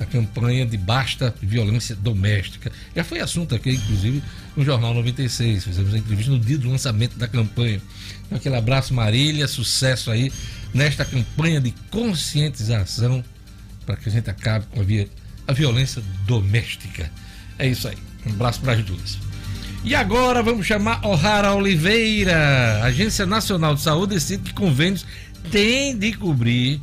A 0.00 0.04
campanha 0.04 0.66
de 0.66 0.76
basta 0.76 1.32
violência 1.40 1.94
doméstica. 1.94 2.72
Já 2.96 3.04
foi 3.04 3.20
assunto 3.20 3.54
aqui, 3.54 3.70
inclusive, 3.70 4.24
no 4.56 4.64
Jornal 4.64 4.92
96. 4.92 5.62
Fizemos 5.62 5.94
a 5.94 5.98
entrevista 5.98 6.32
no 6.32 6.40
dia 6.40 6.58
do 6.58 6.68
lançamento 6.68 7.16
da 7.16 7.28
campanha. 7.28 7.80
Então, 8.26 8.36
aquele 8.36 8.56
abraço, 8.56 8.92
Marília, 8.92 9.46
sucesso 9.46 10.10
aí 10.10 10.32
nesta 10.74 11.04
campanha 11.04 11.60
de 11.60 11.72
conscientização 11.92 13.22
para 13.86 13.94
que 13.94 14.08
a 14.08 14.12
gente 14.12 14.28
acabe 14.28 14.66
com 14.72 14.80
a, 14.80 14.82
via, 14.82 15.08
a 15.46 15.52
violência 15.52 16.02
doméstica. 16.26 17.08
É 17.56 17.68
isso 17.68 17.86
aí. 17.86 17.98
Um 18.26 18.30
abraço 18.30 18.60
para 18.60 18.72
as 18.72 18.82
duas. 18.82 19.23
E 19.84 19.94
agora 19.94 20.42
vamos 20.42 20.66
chamar 20.66 21.04
O'Hara 21.04 21.52
Oliveira. 21.52 22.82
Agência 22.82 23.26
Nacional 23.26 23.74
de 23.74 23.82
Saúde 23.82 24.14
decide 24.14 24.44
que 24.44 24.54
convênios 24.54 25.04
têm 25.50 25.94
de 25.94 26.14
cobrir 26.14 26.80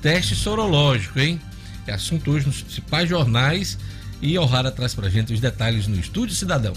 teste 0.00 0.36
sorológico, 0.36 1.18
hein? 1.18 1.40
É 1.84 1.92
assunto 1.92 2.30
hoje 2.30 2.46
nos 2.46 2.62
principais 2.62 3.08
jornais 3.08 3.76
e 4.22 4.38
O'Hara 4.38 4.70
traz 4.70 4.94
pra 4.94 5.08
gente 5.10 5.32
os 5.32 5.40
detalhes 5.40 5.88
no 5.88 5.98
Estúdio 5.98 6.36
Cidadão. 6.36 6.74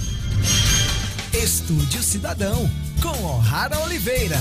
Estúdio 1.31 2.01
Cidadão, 2.01 2.67
com 2.99 3.23
O'Hara 3.23 3.77
Oliveira. 3.81 4.39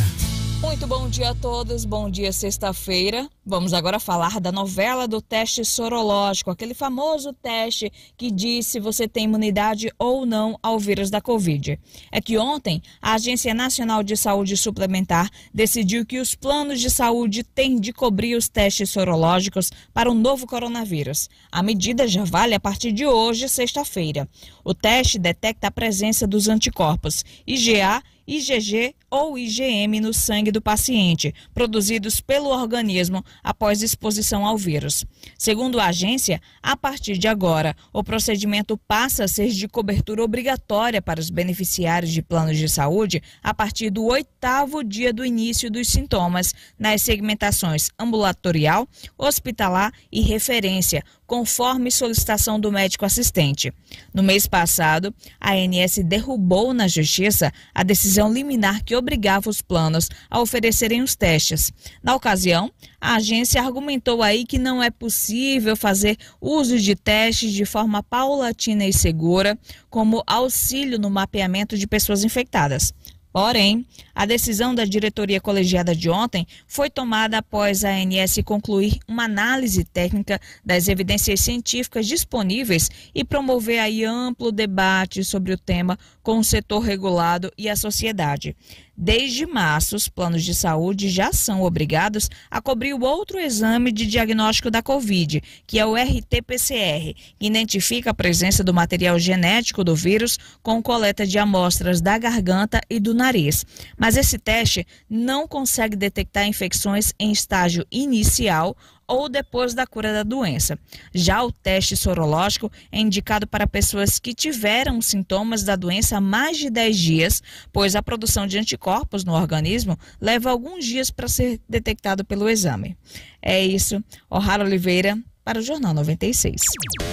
Muito 0.67 0.85
bom 0.89 1.09
dia 1.09 1.31
a 1.31 1.35
todos, 1.35 1.85
bom 1.85 2.11
dia 2.11 2.33
sexta-feira. 2.33 3.31
Vamos 3.47 3.73
agora 3.73 4.01
falar 4.01 4.41
da 4.41 4.51
novela 4.51 5.07
do 5.07 5.23
teste 5.23 5.65
sorológico, 5.65 6.51
aquele 6.51 6.75
famoso 6.75 7.33
teste 7.33 7.91
que 8.17 8.33
diz 8.33 8.67
se 8.67 8.81
você 8.81 9.07
tem 9.07 9.25
imunidade 9.27 9.93
ou 9.97 10.27
não 10.27 10.59
ao 10.61 10.77
vírus 10.77 11.09
da 11.09 11.21
Covid. 11.21 11.79
É 12.11 12.21
que 12.21 12.37
ontem 12.37 12.83
a 13.01 13.15
Agência 13.15 13.55
Nacional 13.55 14.03
de 14.03 14.17
Saúde 14.17 14.57
Suplementar 14.57 15.31
decidiu 15.55 16.05
que 16.05 16.19
os 16.19 16.35
planos 16.35 16.81
de 16.81 16.91
saúde 16.91 17.45
têm 17.45 17.79
de 17.79 17.93
cobrir 17.93 18.35
os 18.35 18.49
testes 18.49 18.91
sorológicos 18.91 19.71
para 19.95 20.11
o 20.11 20.15
novo 20.15 20.49
coronavírus. 20.49 21.31
A 21.51 21.63
medida 21.63 22.09
já 22.09 22.25
vale 22.25 22.57
a 22.57 22.61
partir 22.61 22.91
de 22.91 23.07
hoje, 23.07 23.49
sexta-feira. 23.49 24.29
O 24.65 24.75
teste 24.75 25.17
detecta 25.17 25.69
a 25.69 25.71
presença 25.71 26.27
dos 26.27 26.49
anticorpos 26.49 27.25
IgA 27.47 28.03
IgG 28.27 28.95
ou 29.09 29.39
IgM 29.39 30.01
no 30.01 30.13
sangue 30.13 30.51
do 30.51 30.61
paciente, 30.61 31.33
produzidos 31.55 32.21
pelo 32.21 32.49
organismo 32.49 33.25
após 33.43 33.83
exposição 33.83 34.45
ao 34.45 34.59
vírus. 34.59 35.05
Segundo 35.39 35.79
a 35.79 35.87
agência, 35.87 36.41
a 36.63 36.77
partir 36.77 37.17
de 37.17 37.29
agora, 37.29 37.75
o 37.93 38.03
procedimento 38.03 38.77
passa 38.77 39.25
a 39.25 39.29
ser 39.29 39.49
de 39.51 39.69
cobertura 39.69 40.23
obrigatória 40.23 41.01
para 41.01 41.21
os 41.21 41.31
beneficiários 41.31 42.13
de 42.13 42.21
planos 42.21 42.59
de 42.59 42.69
saúde 42.69 43.23
a 43.43 43.55
partir 43.55 43.91
do 43.91 44.05
oitavo 44.05 44.83
dia 44.83 45.13
do 45.13 45.25
início 45.25 45.71
dos 45.71 45.89
sintomas, 45.89 46.53
nas 46.79 47.03
segmentações 47.03 47.91
ambulatorial, 47.99 48.89
hospitalar 49.17 49.93
e 50.11 50.21
referência, 50.21 51.03
conforme 51.27 51.91
solicitação 51.91 52.59
do 52.59 52.73
médico 52.73 53.05
assistente. 53.05 53.73
No 54.13 54.23
mês 54.23 54.47
passado, 54.47 55.15
a 55.41 55.53
ANS 55.53 55.99
derrubou 56.05 56.73
na 56.73 56.87
Justiça 56.87 57.53
a 57.75 57.83
decisão 57.83 58.16
liminar 58.23 58.83
que 58.85 58.97
obrigava 58.97 59.51
os 59.51 59.61
planos 59.61 60.09
a 60.31 60.41
oferecerem 60.41 61.03
os 61.03 61.15
testes. 61.15 61.73
Na 62.03 62.15
ocasião, 62.15 62.71
a 63.01 63.17
agência 63.17 63.63
argumentou 63.63 64.23
aí 64.23 64.45
que 64.45 64.59
não 64.59 64.83
é 64.83 64.91
possível 64.91 65.77
fazer 65.77 66.17
uso 66.41 66.79
de 66.79 66.95
testes 66.95 67.53
de 67.53 67.65
forma 67.65 68.03
paulatina 68.03 68.87
e 68.87 68.93
segura, 68.93 69.59
como 69.91 70.23
auxílio 70.27 70.99
no 70.99 71.11
mapeamento 71.11 71.77
de 71.77 71.87
pessoas 71.87 72.25
infectadas. 72.25 72.93
Porém, 73.37 73.85
a 74.15 74.25
decisão 74.25 74.75
da 74.75 74.87
diretoria 74.87 75.43
colegiada 75.43 75.95
de 75.95 76.09
ontem 76.09 76.47
foi 76.67 76.89
tomada 76.89 77.37
após 77.37 77.85
a 77.85 77.91
ANS 77.91 78.39
concluir 78.43 78.99
uma 79.07 79.25
análise 79.25 79.85
técnica 79.85 80.41
das 80.65 80.89
evidências 80.89 81.41
científicas 81.41 82.07
disponíveis 82.07 82.91
e 83.15 83.23
promover 83.23 83.79
aí 83.79 84.07
amplo 84.07 84.51
debate 84.51 85.23
sobre 85.23 85.53
o 85.53 85.59
tema 85.59 85.99
com 86.27 86.41
o 86.41 86.45
setor 86.45 86.81
regulado 86.81 87.53
e 87.57 87.69
a 87.69 87.77
sociedade. 87.77 88.57
Desde 88.97 89.47
março, 89.47 89.95
os 89.95 90.09
planos 90.09 90.43
de 90.43 90.57
saúde 90.57 91.09
já 91.09 91.33
são 91.33 91.63
obrigados 91.63 92.29
a 92.51 92.61
cobrir 92.61 92.95
o 92.95 93.05
outro 93.05 93.39
exame 93.39 93.93
de 93.93 94.05
diagnóstico 94.07 94.69
da 94.69 94.83
Covid, 94.83 95.41
que 95.65 95.79
é 95.79 95.87
o 95.87 95.95
RT-PCR, 95.95 97.15
que 97.39 97.47
identifica 97.47 98.11
a 98.11 98.15
presença 98.15 98.65
do 98.65 98.75
material 98.75 99.21
genético 99.21 99.85
do 99.85 99.95
vírus 99.95 100.37
com 100.65 100.83
coleta 100.83 101.25
de 101.25 101.39
amostras 101.39 102.01
da 102.01 102.19
garganta 102.19 102.81
e 102.91 102.99
do 102.99 103.15
nariz. 103.15 103.65
Mas 103.97 104.17
esse 104.17 104.37
teste 104.37 104.85
não 105.09 105.47
consegue 105.47 105.95
detectar 105.95 106.45
infecções 106.45 107.13
em 107.21 107.31
estágio 107.31 107.87
inicial 107.89 108.77
ou 109.07 109.29
depois 109.29 109.75
da 109.75 109.87
cura 109.87 110.13
da 110.13 110.23
doença. 110.23 110.79
Já 111.15 111.43
o 111.43 111.53
teste 111.53 111.97
sorológico 111.97 112.71
é 112.91 112.99
indicado 112.99 113.47
para 113.47 113.67
pessoas 113.67 114.19
que 114.19 114.35
tiveram 114.35 115.01
sintomas 115.01 115.63
da 115.63 115.77
doença 115.77 116.17
há 116.17 116.21
mais 116.21 116.57
de 116.57 116.71
10 116.71 116.99
dias, 116.99 117.43
pois 117.73 117.95
a 117.95 118.03
produção 118.03 118.47
de 118.47 118.59
anticorpos 118.59 119.25
no 119.25 119.33
organismo 119.33 119.99
leva 120.21 120.51
alguns 120.51 120.85
dias 120.85 121.11
para 121.11 121.29
ser 121.29 121.61
detectado 121.69 122.25
pelo 122.25 122.49
exame. 122.49 122.97
É 123.41 123.65
isso. 123.65 124.03
O'Hara 124.29 124.65
Oliveira 124.65 125.19
para 125.45 125.61
o 125.61 125.63
Jornal 125.63 125.95
96. 125.95 126.61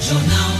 Jornal 0.02 0.53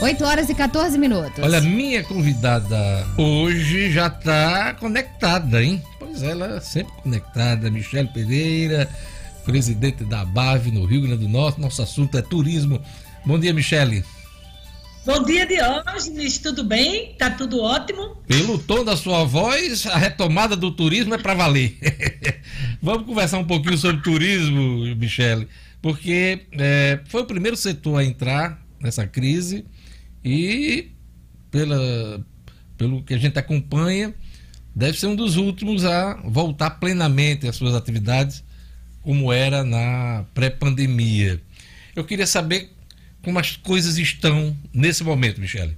8 0.00 0.24
horas 0.24 0.48
e 0.48 0.54
14 0.54 0.96
minutos. 0.96 1.44
Olha, 1.44 1.60
minha 1.60 2.02
convidada 2.02 3.06
hoje 3.18 3.92
já 3.92 4.06
está 4.06 4.72
conectada, 4.72 5.62
hein? 5.62 5.82
Pois 5.98 6.22
é, 6.22 6.30
ela 6.30 6.56
é 6.56 6.60
sempre 6.60 6.90
conectada. 7.02 7.70
Michele 7.70 8.08
Pereira, 8.08 8.88
presidente 9.44 10.02
da 10.04 10.24
BAV 10.24 10.70
no 10.70 10.86
Rio 10.86 11.02
Grande 11.02 11.18
do 11.18 11.28
Norte. 11.28 11.60
Nosso 11.60 11.82
assunto 11.82 12.16
é 12.16 12.22
turismo. 12.22 12.80
Bom 13.26 13.38
dia, 13.38 13.52
Michele. 13.52 14.02
Bom 15.04 15.22
dia, 15.22 15.46
Diógenes. 15.46 16.38
Tudo 16.38 16.64
bem? 16.64 17.14
Tá 17.18 17.28
tudo 17.28 17.60
ótimo? 17.60 18.16
Pelo 18.26 18.58
tom 18.58 18.82
da 18.82 18.96
sua 18.96 19.24
voz, 19.24 19.86
a 19.86 19.98
retomada 19.98 20.56
do 20.56 20.70
turismo 20.70 21.14
é 21.14 21.18
para 21.18 21.34
valer. 21.34 21.76
Vamos 22.80 23.04
conversar 23.04 23.36
um 23.36 23.46
pouquinho 23.46 23.76
sobre 23.76 24.00
turismo, 24.00 24.96
Michele, 24.96 25.46
porque 25.82 26.46
é, 26.52 27.00
foi 27.04 27.20
o 27.20 27.26
primeiro 27.26 27.56
setor 27.56 27.98
a 27.98 28.04
entrar 28.04 28.62
nessa 28.80 29.06
crise 29.06 29.66
e 30.24 30.90
pela, 31.50 32.24
pelo 32.76 33.02
que 33.02 33.14
a 33.14 33.18
gente 33.18 33.38
acompanha, 33.38 34.14
deve 34.74 34.98
ser 34.98 35.06
um 35.06 35.16
dos 35.16 35.36
últimos 35.36 35.84
a 35.84 36.14
voltar 36.24 36.70
plenamente 36.70 37.48
às 37.48 37.56
suas 37.56 37.74
atividades, 37.74 38.44
como 39.02 39.32
era 39.32 39.64
na 39.64 40.24
pré-pandemia. 40.34 41.40
Eu 41.96 42.04
queria 42.04 42.26
saber 42.26 42.70
como 43.22 43.38
as 43.38 43.56
coisas 43.56 43.98
estão 43.98 44.56
nesse 44.72 45.02
momento, 45.02 45.40
Michele. 45.40 45.76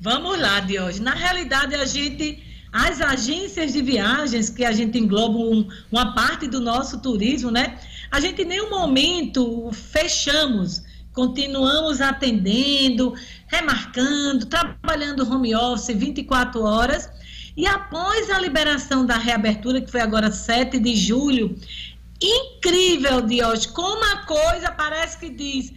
Vamos 0.00 0.38
lá, 0.38 0.60
Diógenes. 0.60 1.00
Na 1.00 1.14
realidade, 1.14 1.74
a 1.74 1.86
gente, 1.86 2.42
as 2.72 3.00
agências 3.00 3.72
de 3.72 3.80
viagens, 3.80 4.50
que 4.50 4.64
a 4.64 4.72
gente 4.72 4.98
engloba 4.98 5.38
um, 5.38 5.68
uma 5.90 6.14
parte 6.14 6.46
do 6.46 6.60
nosso 6.60 6.98
turismo, 7.00 7.50
né? 7.50 7.78
A 8.10 8.20
gente 8.20 8.42
em 8.42 8.44
nenhum 8.44 8.70
momento 8.70 9.70
fechamos 9.72 10.82
continuamos 11.16 12.02
atendendo, 12.02 13.14
remarcando, 13.46 14.44
trabalhando 14.44 15.26
home 15.28 15.56
office 15.56 15.96
24 15.96 16.62
horas. 16.62 17.08
E 17.56 17.66
após 17.66 18.30
a 18.30 18.38
liberação 18.38 19.06
da 19.06 19.16
reabertura, 19.16 19.80
que 19.80 19.90
foi 19.90 20.02
agora 20.02 20.30
7 20.30 20.78
de 20.78 20.94
julho, 20.94 21.58
incrível, 22.20 23.22
Dios, 23.22 23.64
como 23.64 24.04
a 24.12 24.26
coisa 24.26 24.70
parece 24.70 25.18
que 25.18 25.30
diz: 25.30 25.72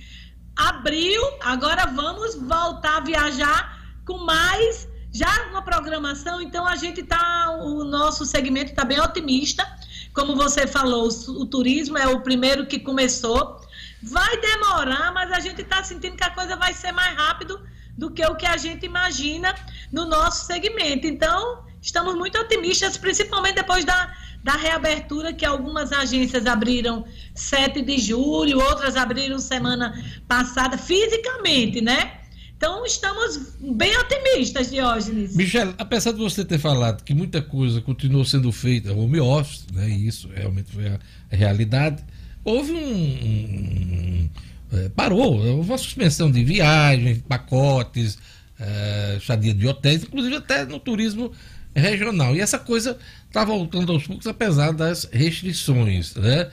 abriu, 0.58 1.22
agora 1.42 1.86
vamos 1.86 2.36
voltar 2.36 2.98
a 2.98 3.06
viajar 3.06 3.80
com 4.06 4.18
mais, 4.18 4.90
já 5.10 5.48
uma 5.52 5.62
programação. 5.62 6.42
Então 6.42 6.68
a 6.68 6.76
gente 6.76 7.00
está, 7.00 7.58
o 7.62 7.86
nosso 7.86 8.26
segmento 8.26 8.72
está 8.72 8.84
bem 8.84 9.00
otimista. 9.00 9.66
Como 10.14 10.36
você 10.36 10.68
falou, 10.68 11.08
o 11.30 11.46
turismo 11.46 11.98
é 11.98 12.08
o 12.08 12.20
primeiro 12.20 12.66
que 12.66 12.78
começou 12.78 13.69
Vai 14.02 14.40
demorar, 14.40 15.14
mas 15.14 15.32
a 15.32 15.40
gente 15.40 15.62
está 15.62 15.84
sentindo 15.84 16.16
que 16.16 16.24
a 16.24 16.30
coisa 16.30 16.56
vai 16.56 16.74
ser 16.74 16.92
mais 16.92 17.16
rápido 17.16 17.62
do 17.98 18.10
que 18.10 18.26
o 18.26 18.36
que 18.36 18.46
a 18.46 18.56
gente 18.56 18.86
imagina 18.86 19.54
no 19.92 20.06
nosso 20.06 20.46
segmento. 20.46 21.06
Então, 21.06 21.64
estamos 21.82 22.16
muito 22.16 22.38
otimistas, 22.40 22.98
principalmente 22.98 23.56
depois 23.56 23.84
da, 23.84 24.16
da 24.42 24.54
reabertura 24.54 25.34
que 25.34 25.46
algumas 25.46 25.92
agências 25.92 26.46
abriram 26.46 27.06
7 27.36 27.82
de 27.82 27.98
julho, 27.98 28.60
outras 28.60 28.96
abriram 28.96 29.38
semana 29.38 29.94
passada, 30.28 30.78
fisicamente, 30.78 31.82
né? 31.82 32.20
Então, 32.56 32.86
estamos 32.86 33.56
bem 33.62 33.98
otimistas, 33.98 34.70
Diógenes. 34.70 35.34
Michele, 35.34 35.74
apesar 35.78 36.12
de 36.12 36.18
você 36.18 36.44
ter 36.44 36.60
falado 36.60 37.04
que 37.04 37.14
muita 37.14 37.42
coisa 37.42 37.80
continuou 37.80 38.26
sendo 38.26 38.52
feita 38.52 38.92
home 38.92 39.20
office, 39.20 39.66
né, 39.74 39.90
e 39.90 40.08
isso 40.08 40.28
realmente 40.28 40.70
foi 40.70 40.88
a 40.88 41.00
realidade, 41.30 42.04
houve 42.50 42.72
um. 42.72 42.78
um, 42.78 44.30
é, 44.72 44.90
parou, 44.90 45.38
houve 45.38 45.70
uma 45.70 45.78
suspensão 45.78 46.30
de 46.30 46.44
viagens, 46.44 47.22
pacotes, 47.28 48.18
é, 48.60 49.16
estadia 49.18 49.54
de 49.54 49.68
hotéis, 49.68 50.04
inclusive 50.04 50.36
até 50.36 50.66
no 50.66 50.80
turismo 50.80 51.32
regional. 51.76 52.36
E 52.36 52.42
essa 52.42 52.60
coisa 52.60 52.98
está 53.28 53.44
voltando 53.44 53.92
aos 53.92 54.06
poucos, 54.06 54.28
apesar 54.28 54.72
das 54.72 55.08
restrições. 55.12 56.14
Né? 56.16 56.50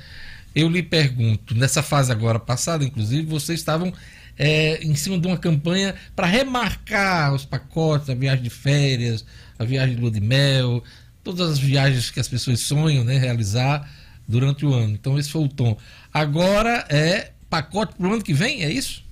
Eu 0.55 0.69
lhe 0.69 0.83
pergunto, 0.83 1.55
nessa 1.55 1.83
fase 1.83 2.11
agora 2.13 2.39
passada, 2.39 2.85
inclusive, 2.85 3.27
vocês 3.27 3.59
estavam 3.59 3.93
é, 4.39 4.83
em 4.83 4.95
cima 4.95 5.19
de 5.19 5.27
uma 5.27 5.37
campanha 5.37 5.95
para 6.15 6.27
remarcar 6.27 7.35
os 7.35 7.45
pacotes, 7.45 8.09
a 8.09 8.15
viagem 8.15 8.43
de 8.43 8.51
férias, 8.51 9.25
a 9.59 9.65
viagem 9.65 9.95
de 9.97 10.01
lua 10.01 10.11
de 10.11 10.21
mel, 10.21 10.83
todas 11.25 11.51
as 11.51 11.59
viagens 11.59 12.11
que 12.11 12.21
as 12.21 12.29
pessoas 12.29 12.61
sonham 12.61 13.05
né, 13.05 13.19
realizar 13.19 13.91
durante 14.27 14.65
o 14.65 14.75
ano. 14.75 14.95
Então 14.95 15.19
esse 15.19 15.31
foi 15.31 15.45
o 15.45 15.49
tom. 15.49 15.77
Agora 16.13 16.85
é 16.89 17.33
pacote 17.49 17.95
para 17.95 18.09
o 18.09 18.13
ano 18.13 18.23
que 18.23 18.35
vem, 18.35 18.65
é 18.65 18.71
isso? 18.71 19.05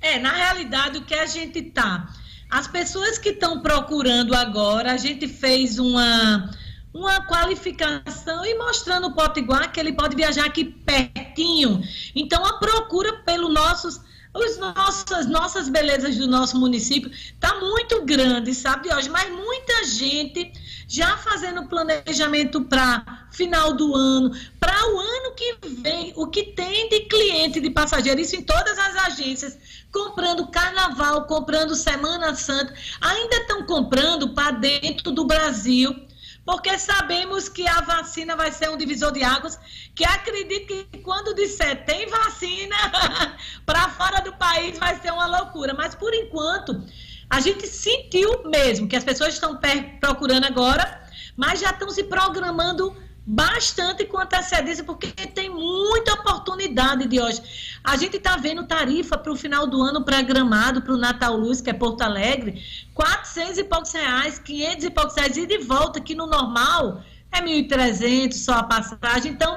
É, 0.00 0.18
na 0.18 0.32
realidade 0.32 0.98
o 0.98 1.02
que 1.02 1.14
a 1.14 1.26
gente 1.26 1.62
tá. 1.62 2.08
As 2.50 2.66
pessoas 2.66 3.18
que 3.18 3.30
estão 3.30 3.60
procurando 3.60 4.34
agora, 4.34 4.92
a 4.92 4.96
gente 4.96 5.26
fez 5.26 5.78
uma 5.78 6.50
uma 6.92 7.24
qualificação 7.24 8.44
e 8.44 8.54
mostrando 8.58 9.06
o 9.06 9.14
Potiguar 9.14 9.72
que 9.72 9.80
ele 9.80 9.94
pode 9.94 10.14
viajar 10.14 10.44
aqui 10.44 10.64
pertinho. 10.64 11.82
Então 12.14 12.44
a 12.44 12.58
procura 12.58 13.14
pelos 13.24 13.52
nossos 13.52 14.00
os 14.34 14.56
nossos, 14.56 15.26
nossas 15.26 15.68
belezas 15.68 16.16
do 16.16 16.26
nosso 16.26 16.58
município 16.58 17.10
tá 17.38 17.60
muito 17.60 18.04
grande, 18.04 18.54
sabe, 18.54 18.92
hoje, 18.92 19.08
mas 19.10 19.30
muita 19.30 19.84
gente 19.84 20.52
já 20.88 21.16
fazendo 21.18 21.66
planejamento 21.66 22.62
para 22.62 23.26
final 23.30 23.74
do 23.74 23.94
ano, 23.94 24.30
para 24.58 24.76
o 24.92 25.00
ano 25.00 25.34
que 25.34 25.56
vem, 25.82 26.12
o 26.16 26.26
que 26.26 26.44
tem 26.44 26.88
de 26.88 27.00
cliente 27.00 27.60
de 27.60 27.70
passageiro, 27.70 28.20
isso 28.20 28.36
em 28.36 28.42
todas 28.42 28.78
as 28.78 28.96
agências, 29.06 29.58
comprando 29.90 30.46
carnaval, 30.48 31.26
comprando 31.26 31.74
Semana 31.74 32.34
Santa, 32.34 32.74
ainda 33.00 33.36
estão 33.36 33.64
comprando 33.64 34.34
para 34.34 34.52
dentro 34.52 35.12
do 35.12 35.26
Brasil 35.26 35.94
porque 36.44 36.76
sabemos 36.78 37.48
que 37.48 37.66
a 37.68 37.80
vacina 37.80 38.34
vai 38.34 38.50
ser 38.50 38.68
um 38.70 38.76
divisor 38.76 39.12
de 39.12 39.22
águas, 39.22 39.58
que 39.94 40.04
acredito 40.04 40.66
que 40.66 40.98
quando 40.98 41.34
disser 41.34 41.84
tem 41.84 42.08
vacina 42.08 42.76
para 43.64 43.88
fora 43.90 44.20
do 44.20 44.32
país 44.34 44.78
vai 44.78 45.00
ser 45.00 45.12
uma 45.12 45.26
loucura. 45.26 45.72
Mas 45.74 45.94
por 45.94 46.12
enquanto, 46.12 46.84
a 47.30 47.40
gente 47.40 47.66
sentiu 47.66 48.42
mesmo 48.44 48.88
que 48.88 48.96
as 48.96 49.04
pessoas 49.04 49.34
estão 49.34 49.58
procurando 50.00 50.44
agora, 50.44 51.02
mas 51.36 51.60
já 51.60 51.70
estão 51.70 51.90
se 51.90 52.04
programando 52.04 52.96
bastante 53.24 54.04
com 54.04 54.18
antecedência, 54.18 54.82
porque 54.82 55.08
tem 55.08 55.48
muita 55.48 56.14
oportunidade 56.14 57.06
de 57.06 57.20
hoje. 57.20 57.40
A 57.84 57.96
gente 57.96 58.16
está 58.16 58.36
vendo 58.36 58.66
tarifa 58.66 59.16
para 59.16 59.32
o 59.32 59.36
final 59.36 59.66
do 59.66 59.80
ano 59.80 60.04
programado 60.04 60.82
para 60.82 60.92
o 60.92 60.96
Natal 60.96 61.36
Luz, 61.36 61.60
que 61.60 61.70
é 61.70 61.72
Porto 61.72 62.02
Alegre, 62.02 62.62
400 62.94 63.58
e 63.58 63.64
poucos 63.64 63.92
reais, 63.92 64.38
500 64.38 64.84
e 64.84 64.90
poucos 64.90 65.14
reais, 65.14 65.36
e 65.36 65.46
de 65.46 65.58
volta, 65.58 66.00
que 66.00 66.14
no 66.14 66.26
normal 66.26 67.02
é 67.30 67.40
1.300 67.40 68.32
só 68.32 68.54
a 68.54 68.62
passagem. 68.64 69.32
Então, 69.32 69.56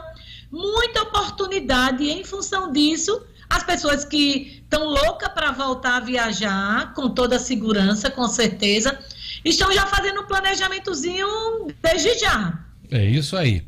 muita 0.52 1.02
oportunidade, 1.02 2.04
e 2.04 2.12
em 2.12 2.24
função 2.24 2.72
disso, 2.72 3.22
as 3.50 3.64
pessoas 3.64 4.06
que 4.06 4.62
estão 4.64 4.86
loucas 4.86 5.30
para 5.30 5.52
voltar 5.52 5.98
a 5.98 6.00
viajar, 6.00 6.94
com 6.94 7.10
toda 7.10 7.38
a 7.38 7.40
segurança, 7.40 8.12
com 8.12 8.28
certeza, 8.28 8.98
estão 9.44 9.72
já 9.72 9.86
fazendo 9.88 10.22
um 10.22 10.26
planejamentozinho 10.26 11.28
desde 11.82 12.20
já. 12.20 12.60
É 12.96 13.04
isso 13.04 13.36
aí. 13.36 13.62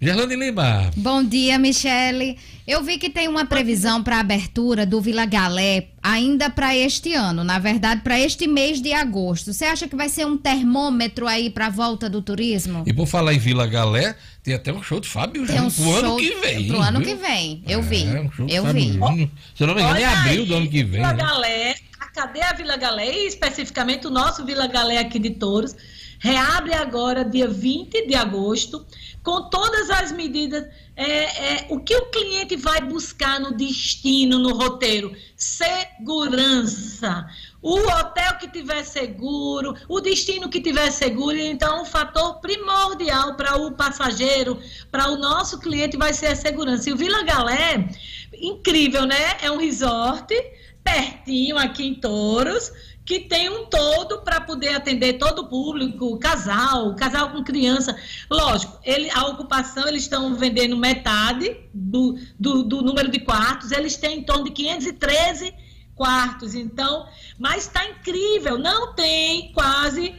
Gerlane 0.00 0.34
Lima. 0.34 0.90
Bom 0.96 1.22
dia, 1.22 1.56
Michele. 1.58 2.36
Eu 2.66 2.82
vi 2.82 2.98
que 2.98 3.08
tem 3.08 3.28
uma 3.28 3.46
previsão 3.46 4.02
para 4.02 4.18
abertura 4.18 4.84
do 4.84 5.00
Vila 5.00 5.24
Galé 5.24 5.90
ainda 6.02 6.50
para 6.50 6.76
este 6.76 7.14
ano, 7.14 7.44
na 7.44 7.58
verdade, 7.58 8.02
para 8.02 8.18
este 8.18 8.48
mês 8.48 8.82
de 8.82 8.92
agosto. 8.92 9.52
Você 9.52 9.64
acha 9.64 9.86
que 9.86 9.94
vai 9.94 10.08
ser 10.08 10.26
um 10.26 10.36
termômetro 10.36 11.28
aí 11.28 11.48
para 11.48 11.66
a 11.66 11.70
volta 11.70 12.10
do 12.10 12.20
turismo? 12.20 12.82
E 12.84 12.92
por 12.92 13.06
falar 13.06 13.32
em 13.32 13.38
Vila 13.38 13.66
Galé, 13.66 14.16
tem 14.42 14.54
até 14.54 14.72
um 14.72 14.82
show 14.82 14.98
de 14.98 15.08
Fábio 15.08 15.46
tem 15.46 15.60
um 15.60 15.70
pro 15.70 15.90
ano 15.94 16.16
que 16.16 16.34
vem. 16.34 16.66
Pro 16.66 16.80
ano 16.80 17.00
que 17.00 17.14
vem, 17.14 17.62
eu 17.66 17.80
vi. 17.80 18.04
É, 18.04 18.20
um 18.20 18.32
show 18.32 18.46
eu 18.48 18.64
Fábio 18.64 18.82
vi. 18.82 18.92
Júnior. 18.92 19.30
Se 19.54 19.62
eu 19.62 19.66
não 19.68 19.74
me 19.74 19.82
engano, 19.82 19.98
é 20.00 20.04
abril 20.04 20.46
do 20.46 20.54
ano 20.56 20.68
que 20.68 20.82
vem. 20.82 21.00
Vila 21.00 21.12
né? 21.12 21.22
Galé, 21.22 21.74
a 22.00 22.06
cadeia 22.08 22.52
Vila 22.54 22.76
Galé, 22.76 23.10
e 23.10 23.28
especificamente 23.28 24.06
o 24.06 24.10
nosso 24.10 24.44
Vila 24.44 24.66
Galé 24.66 24.98
aqui 24.98 25.20
de 25.20 25.30
Touros, 25.30 25.76
reabre 26.24 26.72
agora 26.72 27.22
dia 27.22 27.46
20 27.46 28.06
de 28.06 28.14
agosto 28.14 28.86
com 29.22 29.50
todas 29.50 29.90
as 29.90 30.10
medidas. 30.10 30.66
É, 30.96 31.04
é, 31.04 31.66
o 31.68 31.80
que 31.80 31.94
o 31.94 32.06
cliente 32.06 32.56
vai 32.56 32.80
buscar 32.80 33.38
no 33.38 33.52
destino, 33.52 34.38
no 34.38 34.54
roteiro? 34.54 35.14
Segurança. 35.36 37.26
O 37.60 37.78
hotel 37.78 38.38
que 38.38 38.48
tiver 38.48 38.82
seguro, 38.84 39.74
o 39.86 40.00
destino 40.00 40.48
que 40.48 40.62
tiver 40.62 40.90
seguro, 40.90 41.36
então 41.36 41.82
um 41.82 41.84
fator 41.84 42.40
primordial 42.40 43.34
para 43.34 43.56
o 43.56 43.72
passageiro, 43.72 44.58
para 44.90 45.10
o 45.10 45.18
nosso 45.18 45.58
cliente 45.58 45.98
vai 45.98 46.14
ser 46.14 46.28
a 46.28 46.36
segurança. 46.36 46.88
E 46.88 46.94
o 46.94 46.96
Vila 46.96 47.22
Galé, 47.22 47.86
incrível, 48.32 49.04
né? 49.04 49.36
É 49.42 49.50
um 49.50 49.58
resort 49.58 50.34
pertinho 50.82 51.58
aqui 51.58 51.86
em 51.86 51.94
Touros, 51.94 52.72
que 53.04 53.20
tem 53.20 53.50
um 53.50 53.66
todo 53.66 54.22
para 54.22 54.33
poder 54.54 54.74
atender 54.74 55.14
todo 55.14 55.40
o 55.40 55.48
público, 55.48 56.16
casal, 56.18 56.94
casal 56.94 57.30
com 57.30 57.42
criança. 57.42 57.96
Lógico, 58.30 58.78
ele, 58.84 59.10
a 59.10 59.26
ocupação, 59.26 59.88
eles 59.88 60.02
estão 60.04 60.34
vendendo 60.36 60.76
metade 60.76 61.56
do, 61.72 62.16
do, 62.38 62.62
do 62.62 62.82
número 62.82 63.10
de 63.10 63.18
quartos, 63.18 63.72
eles 63.72 63.96
têm 63.96 64.20
em 64.20 64.22
torno 64.22 64.44
de 64.44 64.52
513 64.52 65.52
quartos, 65.96 66.54
então, 66.54 67.06
mas 67.38 67.64
está 67.64 67.88
incrível, 67.88 68.58
não 68.58 68.94
tem 68.94 69.52
quase 69.52 70.14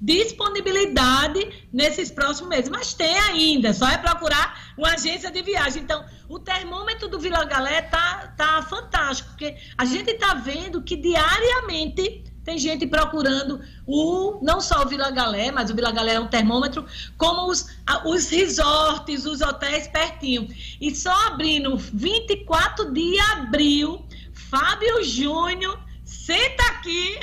disponibilidade 0.00 1.66
nesses 1.72 2.10
próximos 2.10 2.48
meses, 2.48 2.70
mas 2.70 2.94
tem 2.94 3.18
ainda, 3.18 3.72
só 3.74 3.86
é 3.88 3.98
procurar 3.98 4.72
uma 4.76 4.94
agência 4.94 5.30
de 5.30 5.42
viagem. 5.42 5.82
Então, 5.82 6.04
o 6.28 6.38
termômetro 6.38 7.06
do 7.08 7.18
Vila 7.18 7.44
Galé 7.44 7.82
tá, 7.82 8.32
tá 8.36 8.62
fantástico, 8.62 9.28
porque 9.30 9.56
a 9.76 9.84
gente 9.84 10.10
está 10.10 10.34
vendo 10.34 10.82
que 10.82 10.96
diariamente 10.96 12.24
tem 12.44 12.58
gente 12.58 12.86
procurando 12.86 13.60
o 13.86 14.40
não 14.42 14.60
só 14.60 14.82
o 14.82 14.88
Vila 14.88 15.10
Galé, 15.10 15.50
mas 15.50 15.70
o 15.70 15.74
Vila 15.74 15.92
Galé 15.92 16.14
é 16.14 16.20
um 16.20 16.26
termômetro, 16.26 16.86
como 17.16 17.50
os, 17.50 17.66
os 18.06 18.28
resorts, 18.30 19.26
os 19.26 19.40
hotéis 19.40 19.86
pertinho. 19.88 20.48
E 20.80 20.94
só 20.94 21.12
abrindo 21.26 21.76
24 21.76 22.92
de 22.92 23.18
abril, 23.20 24.04
Fábio 24.32 25.04
Júnior 25.04 25.78
senta 26.04 26.62
aqui, 26.70 27.18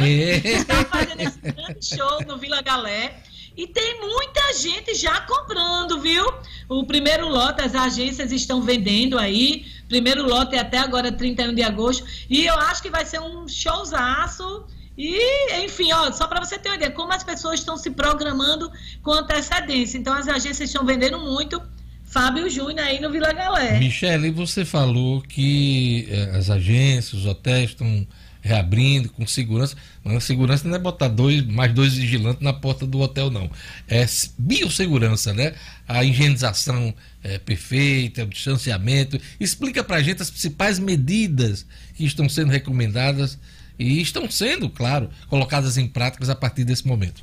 É. 0.00 0.36
está 0.60 0.84
fazendo 0.84 1.20
esse 1.20 1.38
grande 1.40 1.84
show 1.84 2.22
no 2.26 2.36
Vila 2.36 2.60
Galé. 2.62 3.22
E 3.56 3.66
tem 3.66 4.00
muita 4.00 4.52
gente 4.52 4.94
já 4.94 5.20
comprando, 5.22 5.98
viu? 6.00 6.24
O 6.68 6.84
primeiro 6.84 7.28
lote, 7.28 7.62
as 7.62 7.74
agências 7.74 8.30
estão 8.30 8.60
vendendo 8.60 9.18
aí. 9.18 9.64
Primeiro 9.88 10.26
lote 10.26 10.54
é 10.56 10.58
até 10.58 10.78
agora, 10.78 11.10
31 11.10 11.54
de 11.54 11.62
agosto. 11.62 12.04
E 12.28 12.44
eu 12.44 12.54
acho 12.54 12.82
que 12.82 12.90
vai 12.90 13.06
ser 13.06 13.20
um 13.20 13.48
showzaço. 13.48 14.66
E, 14.98 15.64
enfim, 15.64 15.92
ó, 15.92 16.12
só 16.12 16.26
para 16.26 16.44
você 16.44 16.58
ter 16.58 16.68
uma 16.68 16.76
ideia, 16.76 16.90
como 16.90 17.12
as 17.12 17.24
pessoas 17.24 17.60
estão 17.60 17.76
se 17.76 17.90
programando 17.90 18.70
com 19.02 19.12
antecedência. 19.12 19.96
Então, 19.96 20.12
as 20.12 20.28
agências 20.28 20.68
estão 20.68 20.84
vendendo 20.84 21.18
muito. 21.18 21.60
Fábio 22.04 22.48
Júnior 22.48 22.86
aí 22.86 23.00
no 23.00 23.10
Vila 23.10 23.32
Galé. 23.32 23.78
Michele, 23.78 24.30
você 24.30 24.64
falou 24.64 25.20
que 25.20 26.06
eh, 26.08 26.36
as 26.36 26.48
agências, 26.48 27.12
os 27.12 27.26
hotéis 27.26 27.70
estão 27.70 28.06
reabrindo 28.46 29.08
com 29.10 29.26
segurança, 29.26 29.76
mas 30.04 30.16
a 30.16 30.20
segurança 30.20 30.66
não 30.66 30.76
é 30.76 30.78
botar 30.78 31.08
dois, 31.08 31.44
mais 31.44 31.72
dois 31.74 31.94
vigilantes 31.94 32.40
na 32.40 32.52
porta 32.52 32.86
do 32.86 33.00
hotel, 33.00 33.30
não. 33.30 33.50
É 33.88 34.06
biossegurança, 34.38 35.34
né? 35.34 35.54
A 35.86 36.04
higienização 36.04 36.94
é, 37.22 37.38
perfeita, 37.38 38.22
o 38.22 38.28
distanciamento. 38.28 39.20
Explica 39.40 39.82
pra 39.82 40.00
gente 40.00 40.22
as 40.22 40.30
principais 40.30 40.78
medidas 40.78 41.66
que 41.94 42.04
estão 42.04 42.28
sendo 42.28 42.50
recomendadas 42.52 43.38
e 43.78 44.00
estão 44.00 44.30
sendo, 44.30 44.70
claro, 44.70 45.10
colocadas 45.28 45.76
em 45.76 45.88
práticas 45.88 46.30
a 46.30 46.34
partir 46.34 46.64
desse 46.64 46.86
momento. 46.86 47.22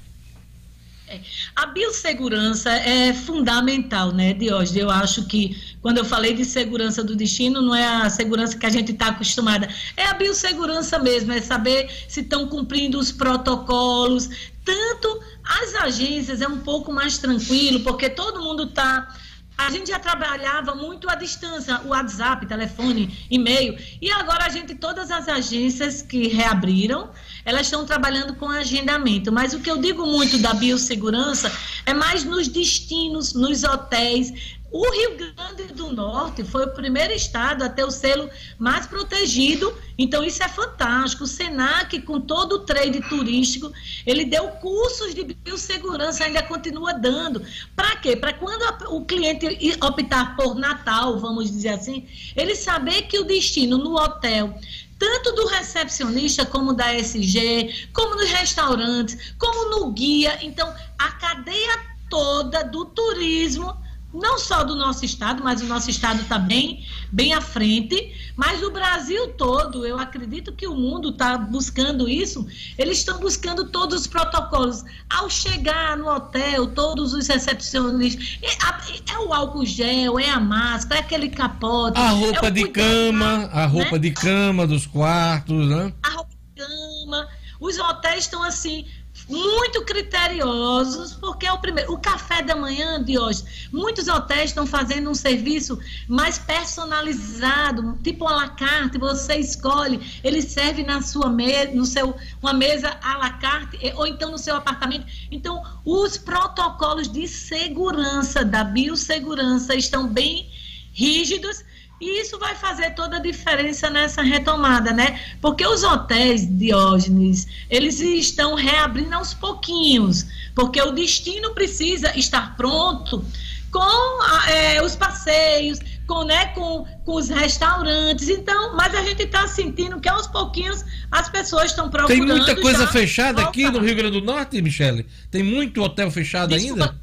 A 1.56 1.68
biossegurança 1.68 2.70
é 2.72 3.14
fundamental, 3.14 4.12
né, 4.12 4.34
Diógenes? 4.34 4.76
Eu 4.76 4.90
acho 4.90 5.26
que 5.26 5.76
quando 5.82 5.98
eu 5.98 6.06
falei 6.06 6.34
de 6.34 6.46
segurança 6.46 7.04
do 7.04 7.16
destino, 7.16 7.62
não 7.62 7.76
é 7.76 7.86
a 7.86 8.10
segurança 8.10 8.58
que 8.58 8.66
a 8.66 8.70
gente 8.70 8.92
está 8.94 9.08
acostumada, 9.08 9.68
é 9.98 10.06
a 10.06 10.14
biossegurança 10.14 10.98
mesmo, 11.00 11.32
é 11.34 11.42
saber 11.42 11.90
se 12.08 12.22
estão 12.22 12.48
cumprindo 12.48 12.98
os 12.98 13.12
protocolos. 13.12 14.30
Tanto 14.64 15.20
as 15.44 15.76
agências 15.76 16.42
é 16.42 16.48
um 16.48 16.60
pouco 16.60 16.92
mais 16.94 17.18
tranquilo, 17.18 17.82
porque 17.82 18.10
todo 18.10 18.42
mundo 18.42 18.64
está. 18.64 19.14
A 19.58 19.70
gente 19.70 19.90
já 19.90 20.00
trabalhava 20.00 20.74
muito 20.74 21.08
à 21.10 21.16
distância, 21.16 21.80
o 21.86 21.90
WhatsApp, 21.90 22.46
telefone, 22.48 23.28
e-mail, 23.30 23.78
e 24.02 24.10
agora 24.12 24.46
a 24.46 24.50
gente, 24.50 24.74
todas 24.74 25.12
as 25.12 25.28
agências 25.28 26.02
que 26.02 26.28
reabriram, 26.28 27.12
elas 27.46 27.68
estão 27.68 27.86
trabalhando 27.86 28.36
com 28.36 28.50
agendamento. 28.50 29.32
Mas 29.32 29.54
o 29.54 29.60
que 29.60 29.70
eu 29.70 29.78
digo 29.78 30.06
muito 30.06 30.38
da 30.38 30.54
biossegurança 30.54 31.52
é 31.86 31.94
mais 31.94 32.24
nos 32.24 32.48
destinos, 32.48 33.34
nos 33.34 33.64
hotéis. 33.64 34.34
O 34.74 34.90
Rio 34.90 35.16
Grande 35.18 35.72
do 35.72 35.94
Norte 35.94 36.44
foi 36.44 36.66
o 36.66 36.72
primeiro 36.72 37.14
estado 37.14 37.64
a 37.64 37.70
ter 37.70 37.84
o 37.84 37.92
selo 37.92 38.28
mais 38.58 38.88
protegido, 38.88 39.72
então 40.00 40.24
isso 40.24 40.42
é 40.42 40.50
fantástico. 40.50 41.26
O 41.26 41.28
Senac, 41.28 42.02
com 42.02 42.20
todo 42.20 42.54
o 42.54 42.60
trade 42.62 43.00
turístico, 43.02 43.72
ele 44.04 44.26
deu 44.26 44.48
cursos 44.48 45.14
de 45.14 45.26
biossegurança, 45.26 46.24
ainda 46.24 46.42
continua 46.42 46.92
dando. 46.92 47.46
Para 47.76 47.98
quê? 47.98 48.16
Para 48.16 48.34
quando 48.34 48.64
o 48.88 49.06
cliente 49.06 49.46
optar 49.80 50.36
por 50.36 50.56
Natal, 50.56 51.20
vamos 51.20 51.52
dizer 51.52 51.70
assim, 51.70 52.08
ele 52.36 52.56
saber 52.56 53.04
que 53.04 53.20
o 53.20 53.26
destino 53.26 53.78
no 53.78 53.96
hotel 53.96 54.58
tanto 54.98 55.32
do 55.34 55.48
recepcionista 55.48 56.46
como 56.46 56.74
da 56.74 56.94
SG, 56.94 57.90
como 57.94 58.16
nos 58.16 58.30
restaurantes, 58.30 59.34
como 59.38 59.70
no 59.70 59.92
guia. 59.92 60.40
Então, 60.42 60.74
a 60.98 61.12
cadeia 61.14 61.94
toda 62.10 62.64
do 62.64 62.86
turismo 62.86 63.76
não 64.14 64.38
só 64.38 64.64
do 64.64 64.76
nosso 64.76 65.04
estado, 65.04 65.44
mas 65.44 65.62
o 65.62 65.66
nosso 65.66 65.90
estado 65.90 66.22
está 66.22 66.38
bem, 66.38 66.86
bem 67.12 67.34
à 67.34 67.42
frente, 67.42 68.14
mas 68.36 68.62
o 68.62 68.70
Brasil 68.70 69.30
todo, 69.30 69.86
eu 69.86 69.98
acredito 69.98 70.52
que 70.52 70.68
o 70.68 70.76
mundo 70.76 71.10
está 71.10 71.38
buscando 71.38 72.08
isso, 72.08 72.46
eles 72.78 73.00
estão 73.00 73.20
buscando 73.20 73.66
todos 73.70 74.02
os 74.02 74.08
protocolos. 74.08 74.84
Ao 75.10 75.30
chegar 75.30 75.98
no 75.98 76.08
hotel, 76.08 76.68
todos 76.68 77.14
os 77.14 77.28
recepcionistas, 77.28 78.38
é, 78.44 79.14
é 79.14 79.20
o 79.20 79.34
álcool 79.34 79.66
gel, 79.66 80.20
é 80.20 80.30
a 80.30 80.40
máscara, 80.40 81.02
é 81.02 81.04
aquele 81.04 81.30
capote. 81.30 82.00
A 82.00 82.10
roupa 82.10 82.48
é 82.48 82.52
de 82.52 82.68
cama, 82.68 83.50
a 83.52 83.66
roupa 83.66 83.94
né? 83.94 84.00
de 84.00 84.12
cama 84.12 84.68
dos 84.68 84.86
quartos, 84.86 85.68
né? 85.68 85.94
A 86.04 86.10
roupa 86.10 86.32
de 86.32 86.64
cama. 86.64 87.28
Os 87.60 87.80
hotéis 87.80 88.26
estão 88.26 88.44
assim, 88.44 88.86
muito 89.30 89.84
criteriosos, 89.86 91.14
porque 91.14 91.46
é 91.46 91.52
o 91.52 91.60
primeiro. 91.60 91.94
O 91.94 91.98
café 91.98 92.42
da 92.42 92.56
manhã 92.56 93.04
de 93.04 93.18
hoje, 93.18 93.70
muitos 93.72 94.08
hotéis 94.08 94.52
estão 94.52 94.66
fazendo 94.66 95.10
um 95.10 95.14
serviço 95.14 95.80
mais 96.08 96.38
personalizado, 96.38 97.98
tipo 98.04 98.28
à 98.28 98.36
la 98.36 98.50
carte, 98.50 98.98
você 98.98 99.36
escolhe, 99.36 100.00
ele 100.24 100.42
serve 100.42 100.84
na 100.84 101.02
sua 101.02 101.30
mesa, 101.30 101.72
no 101.72 101.86
seu 101.86 102.16
uma 102.42 102.54
mesa 102.54 102.98
à 103.02 103.18
la 103.18 103.30
carte 103.32 103.78
ou 103.96 104.06
então 104.06 104.32
no 104.32 104.38
seu 104.38 104.56
apartamento. 104.56 105.06
Então, 105.32 105.64
os 105.86 106.18
protocolos 106.18 107.12
de 107.12 107.28
segurança 107.28 108.44
da 108.44 108.64
biossegurança 108.64 109.76
estão 109.76 110.08
bem 110.08 110.50
rígidos 110.92 111.64
e 112.04 112.22
isso 112.22 112.38
vai 112.38 112.54
fazer 112.54 112.92
toda 112.92 113.16
a 113.16 113.20
diferença 113.20 113.90
nessa 113.90 114.22
retomada, 114.22 114.92
né? 114.92 115.22
Porque 115.40 115.66
os 115.66 115.84
hotéis, 115.84 116.46
Diógenes, 116.46 117.48
eles 117.70 118.02
estão 118.02 118.56
reabrindo 118.56 119.16
aos 119.16 119.34
pouquinhos, 119.34 120.26
porque 120.54 120.82
o 120.82 120.92
destino 120.92 121.54
precisa 121.54 122.18
estar 122.18 122.58
pronto 122.58 123.24
com 123.72 124.50
é, 124.52 124.84
os 124.84 124.98
passeios, 124.98 125.80
com, 126.06 126.26
né, 126.26 126.48
com, 126.48 126.86
com 127.06 127.16
os 127.16 127.30
restaurantes. 127.30 128.28
Então, 128.28 128.76
mas 128.76 128.94
a 128.94 129.02
gente 129.02 129.24
está 129.24 129.48
sentindo 129.48 130.02
que 130.02 130.10
aos 130.10 130.28
pouquinhos 130.28 130.84
as 131.10 131.30
pessoas 131.30 131.68
estão 131.68 131.90
procurando. 131.90 132.20
Tem 132.20 132.38
muita 132.38 132.62
coisa 132.62 132.86
fechada 132.88 133.42
voltar. 133.42 133.50
aqui 133.50 133.70
no 133.72 133.80
Rio 133.80 133.96
Grande 133.96 134.20
do 134.20 134.26
Norte, 134.26 134.62
Michele? 134.62 135.08
Tem 135.32 135.42
muito 135.42 135.82
hotel 135.82 136.12
fechado 136.12 136.50
Desculpa, 136.50 136.84
ainda? 136.84 137.02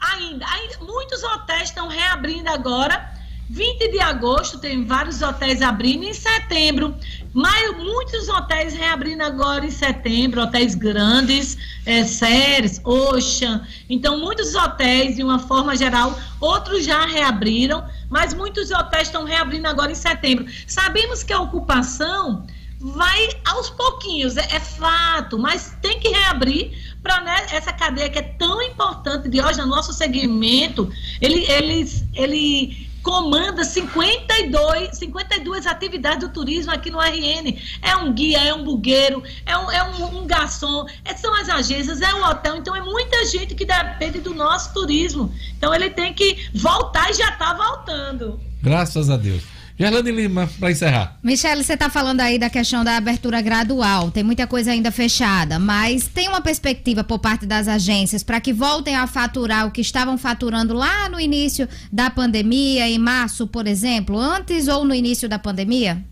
ainda? 0.00 0.46
Ainda. 0.46 0.78
Muitos 0.80 1.22
hotéis 1.22 1.64
estão 1.64 1.88
reabrindo 1.88 2.48
agora 2.48 3.17
20 3.50 3.90
de 3.90 3.98
agosto 4.00 4.58
tem 4.58 4.84
vários 4.84 5.22
hotéis 5.22 5.62
abrindo, 5.62 6.04
em 6.04 6.12
setembro, 6.12 6.94
maio, 7.32 7.78
muitos 7.78 8.28
hotéis 8.28 8.74
reabrindo 8.74 9.22
agora 9.22 9.64
em 9.64 9.70
setembro, 9.70 10.42
hotéis 10.42 10.74
grandes, 10.74 11.56
é, 11.86 12.04
Ceres, 12.04 12.80
Ocean. 12.84 13.66
Então, 13.88 14.20
muitos 14.20 14.54
hotéis, 14.54 15.16
de 15.16 15.24
uma 15.24 15.38
forma 15.38 15.74
geral, 15.76 16.18
outros 16.40 16.84
já 16.84 17.06
reabriram, 17.06 17.84
mas 18.10 18.34
muitos 18.34 18.70
hotéis 18.70 19.08
estão 19.08 19.24
reabrindo 19.24 19.66
agora 19.66 19.90
em 19.90 19.94
setembro. 19.94 20.44
Sabemos 20.66 21.22
que 21.22 21.32
a 21.32 21.40
ocupação 21.40 22.46
vai 22.80 23.28
aos 23.46 23.70
pouquinhos, 23.70 24.36
é, 24.36 24.46
é 24.52 24.60
fato, 24.60 25.38
mas 25.38 25.76
tem 25.80 25.98
que 25.98 26.08
reabrir 26.08 26.70
para 27.02 27.22
né, 27.22 27.46
essa 27.52 27.72
cadeia 27.72 28.10
que 28.10 28.18
é 28.18 28.22
tão 28.22 28.60
importante 28.62 29.28
de 29.28 29.40
hoje 29.40 29.58
no 29.58 29.66
nosso 29.66 29.92
segmento, 29.92 30.90
ele, 31.20 31.44
ele, 31.50 31.90
ele 32.14 32.87
comanda 33.02 33.64
52, 33.64 34.96
52 34.96 35.66
atividades 35.66 36.28
do 36.28 36.32
turismo 36.32 36.72
aqui 36.72 36.90
no 36.90 36.98
RN. 36.98 37.56
É 37.82 37.96
um 37.96 38.12
guia, 38.12 38.38
é 38.38 38.54
um 38.54 38.64
bugueiro, 38.64 39.22
é 39.46 39.56
um, 39.56 39.70
é 39.70 39.84
um, 39.84 40.18
um 40.18 40.26
garçom, 40.26 40.86
é, 41.04 41.14
são 41.14 41.34
as 41.34 41.48
agências, 41.48 42.00
é 42.00 42.12
o 42.14 42.24
hotel. 42.24 42.56
Então 42.56 42.74
é 42.74 42.80
muita 42.80 43.24
gente 43.26 43.54
que 43.54 43.64
depende 43.64 44.20
do 44.20 44.34
nosso 44.34 44.72
turismo. 44.72 45.32
Então 45.56 45.74
ele 45.74 45.90
tem 45.90 46.12
que 46.12 46.48
voltar 46.54 47.10
e 47.10 47.14
já 47.14 47.30
está 47.30 47.54
voltando. 47.54 48.40
Graças 48.62 49.08
a 49.10 49.16
Deus. 49.16 49.57
Gerlane 49.78 50.10
Lima, 50.10 50.50
para 50.58 50.72
encerrar. 50.72 51.16
Michele, 51.22 51.62
você 51.62 51.74
está 51.74 51.88
falando 51.88 52.20
aí 52.20 52.36
da 52.36 52.50
questão 52.50 52.82
da 52.82 52.96
abertura 52.96 53.40
gradual. 53.40 54.10
Tem 54.10 54.24
muita 54.24 54.44
coisa 54.44 54.72
ainda 54.72 54.90
fechada, 54.90 55.56
mas 55.60 56.08
tem 56.08 56.26
uma 56.26 56.40
perspectiva 56.40 57.04
por 57.04 57.20
parte 57.20 57.46
das 57.46 57.68
agências 57.68 58.24
para 58.24 58.40
que 58.40 58.52
voltem 58.52 58.96
a 58.96 59.06
faturar 59.06 59.68
o 59.68 59.70
que 59.70 59.80
estavam 59.80 60.18
faturando 60.18 60.74
lá 60.74 61.08
no 61.08 61.20
início 61.20 61.68
da 61.92 62.10
pandemia, 62.10 62.88
em 62.88 62.98
março, 62.98 63.46
por 63.46 63.68
exemplo, 63.68 64.18
antes 64.18 64.66
ou 64.66 64.84
no 64.84 64.92
início 64.92 65.28
da 65.28 65.38
pandemia? 65.38 66.04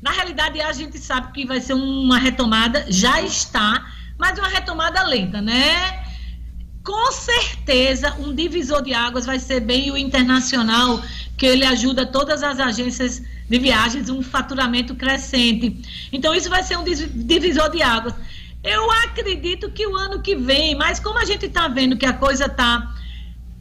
Na 0.00 0.10
realidade, 0.10 0.58
a 0.58 0.72
gente 0.72 0.98
sabe 0.98 1.32
que 1.32 1.44
vai 1.44 1.60
ser 1.60 1.74
uma 1.74 2.18
retomada, 2.18 2.86
já 2.88 3.20
está, 3.20 3.84
mas 4.16 4.38
uma 4.38 4.48
retomada 4.48 5.02
lenta, 5.02 5.42
né? 5.42 6.02
Com 6.82 7.12
certeza, 7.12 8.14
um 8.20 8.34
divisor 8.34 8.82
de 8.82 8.94
águas 8.94 9.26
vai 9.26 9.38
ser 9.38 9.60
bem 9.60 9.90
o 9.90 9.98
internacional 9.98 11.02
que 11.36 11.46
ele 11.46 11.64
ajuda 11.64 12.06
todas 12.06 12.42
as 12.42 12.58
agências 12.58 13.22
de 13.48 13.58
viagens 13.58 14.08
um 14.08 14.22
faturamento 14.22 14.94
crescente. 14.94 16.08
Então, 16.12 16.34
isso 16.34 16.48
vai 16.48 16.62
ser 16.62 16.76
um 16.76 16.84
divisor 16.84 17.70
de 17.70 17.82
águas. 17.82 18.14
Eu 18.62 18.90
acredito 18.90 19.70
que 19.70 19.86
o 19.86 19.96
ano 19.96 20.20
que 20.20 20.34
vem, 20.34 20.74
mas 20.74 20.98
como 20.98 21.18
a 21.18 21.24
gente 21.24 21.46
está 21.46 21.68
vendo 21.68 21.96
que 21.96 22.06
a 22.06 22.12
coisa 22.12 22.46
está 22.46 22.92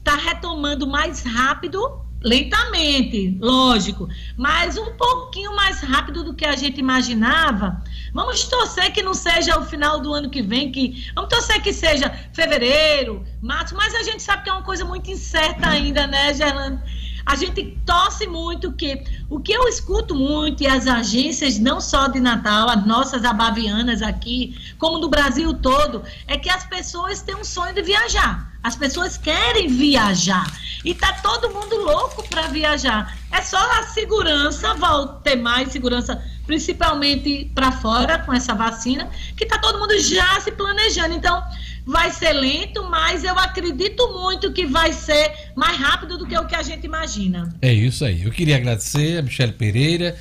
tá 0.03 0.15
retomando 0.15 0.87
mais 0.87 1.21
rápido, 1.23 2.05
lentamente, 2.25 3.37
lógico, 3.39 4.09
mas 4.35 4.77
um 4.77 4.93
pouquinho 4.93 5.55
mais 5.55 5.81
rápido 5.81 6.23
do 6.23 6.33
que 6.33 6.43
a 6.43 6.55
gente 6.55 6.79
imaginava. 6.79 7.83
Vamos 8.11 8.45
torcer 8.45 8.91
que 8.91 9.03
não 9.03 9.13
seja 9.13 9.59
o 9.59 9.65
final 9.65 9.99
do 9.99 10.11
ano 10.11 10.29
que 10.29 10.41
vem, 10.41 10.71
que 10.71 11.11
vamos 11.13 11.29
torcer 11.29 11.61
que 11.61 11.71
seja 11.71 12.09
fevereiro, 12.33 13.23
março, 13.41 13.75
mas 13.75 13.93
a 13.93 14.01
gente 14.01 14.23
sabe 14.23 14.43
que 14.43 14.49
é 14.49 14.53
uma 14.53 14.63
coisa 14.63 14.83
muito 14.83 15.11
incerta 15.11 15.69
ainda, 15.69 16.07
né, 16.07 16.33
Gerlando? 16.33 16.81
A 17.25 17.35
gente 17.35 17.77
torce 17.85 18.27
muito 18.27 18.71
que 18.71 19.03
o 19.29 19.39
que 19.39 19.51
eu 19.51 19.67
escuto 19.67 20.13
muito 20.13 20.61
e 20.61 20.67
as 20.67 20.85
agências, 20.85 21.57
não 21.57 21.81
só 21.81 22.07
de 22.07 22.19
Natal, 22.19 22.69
as 22.69 22.85
nossas 22.85 23.25
abavianas 23.25 24.01
aqui, 24.01 24.55
como 24.77 24.99
no 24.99 25.09
Brasil 25.09 25.53
todo, 25.55 26.03
é 26.27 26.37
que 26.37 26.49
as 26.49 26.65
pessoas 26.65 27.21
têm 27.21 27.35
um 27.35 27.43
sonho 27.43 27.73
de 27.73 27.81
viajar. 27.81 28.53
As 28.61 28.75
pessoas 28.75 29.17
querem 29.17 29.67
viajar. 29.67 30.45
E 30.83 30.93
tá 30.93 31.13
todo 31.21 31.51
mundo 31.51 31.75
louco 31.77 32.27
para 32.29 32.43
viajar. 32.43 33.15
É 33.31 33.41
só 33.41 33.57
a 33.57 33.83
segurança, 33.83 34.75
ter 35.23 35.35
mais 35.35 35.71
segurança, 35.71 36.23
principalmente 36.45 37.51
para 37.53 37.71
fora 37.71 38.19
com 38.19 38.33
essa 38.33 38.53
vacina, 38.53 39.09
que 39.35 39.45
tá 39.45 39.57
todo 39.57 39.79
mundo 39.79 39.97
já 39.99 40.39
se 40.41 40.51
planejando. 40.51 41.13
Então, 41.13 41.43
vai 41.85 42.11
ser 42.11 42.33
lento, 42.33 42.83
mas 42.89 43.23
eu 43.23 43.37
acredito 43.37 44.11
muito 44.11 44.51
que 44.51 44.65
vai 44.65 44.91
ser 44.91 45.31
mais 45.55 45.77
rápido 45.77 46.17
do 46.17 46.25
que 46.25 46.35
o 46.35 46.45
que 46.47 46.55
a 46.55 46.63
gente 46.63 46.85
imagina. 46.85 47.53
É 47.61 47.71
isso 47.71 48.03
aí. 48.03 48.23
Eu 48.23 48.31
queria 48.31 48.55
agradecer 48.55 49.19
a 49.19 49.21
Michele 49.21 49.51
Pereira, 49.51 50.17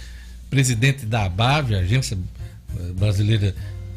presidente 0.51 1.07
da 1.07 1.25
ABAV, 1.25 1.75
Agência 1.75 2.19
eh, 2.79 2.93
Brasileira, 2.93 3.55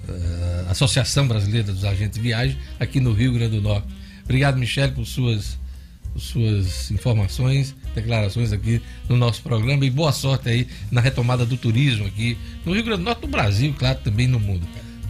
uh, 0.08 0.72
Associação 0.72 1.28
Brasileira 1.28 1.72
dos 1.72 1.84
Agentes 1.84 2.16
de 2.16 2.22
Viagem, 2.22 2.58
aqui 2.80 3.02
no 3.02 3.12
Rio 3.12 3.34
Grande 3.34 3.58
do 3.58 3.62
Norte. 3.62 3.88
Obrigado, 4.24 4.58
Michele, 4.58 4.94
por 4.94 5.06
suas, 5.06 5.58
por 6.14 6.22
suas 6.22 6.90
informações, 6.90 7.76
declarações 7.94 8.54
aqui 8.54 8.82
no 9.10 9.18
nosso 9.18 9.42
programa 9.42 9.86
e 9.86 9.90
boa 9.90 10.14
sorte 10.14 10.48
aí 10.48 10.68
na 10.90 11.02
retomada 11.02 11.46
do 11.46 11.58
turismo 11.58 12.06
aqui 12.08 12.38
no 12.66 12.74
Rio 12.74 12.84
Grande 12.84 13.00
do 13.00 13.06
Norte, 13.06 13.22
no 13.24 13.28
Brasil, 13.28 13.76
claro, 13.78 14.00
também 14.04 14.28
no 14.28 14.40
mundo. 14.40 14.66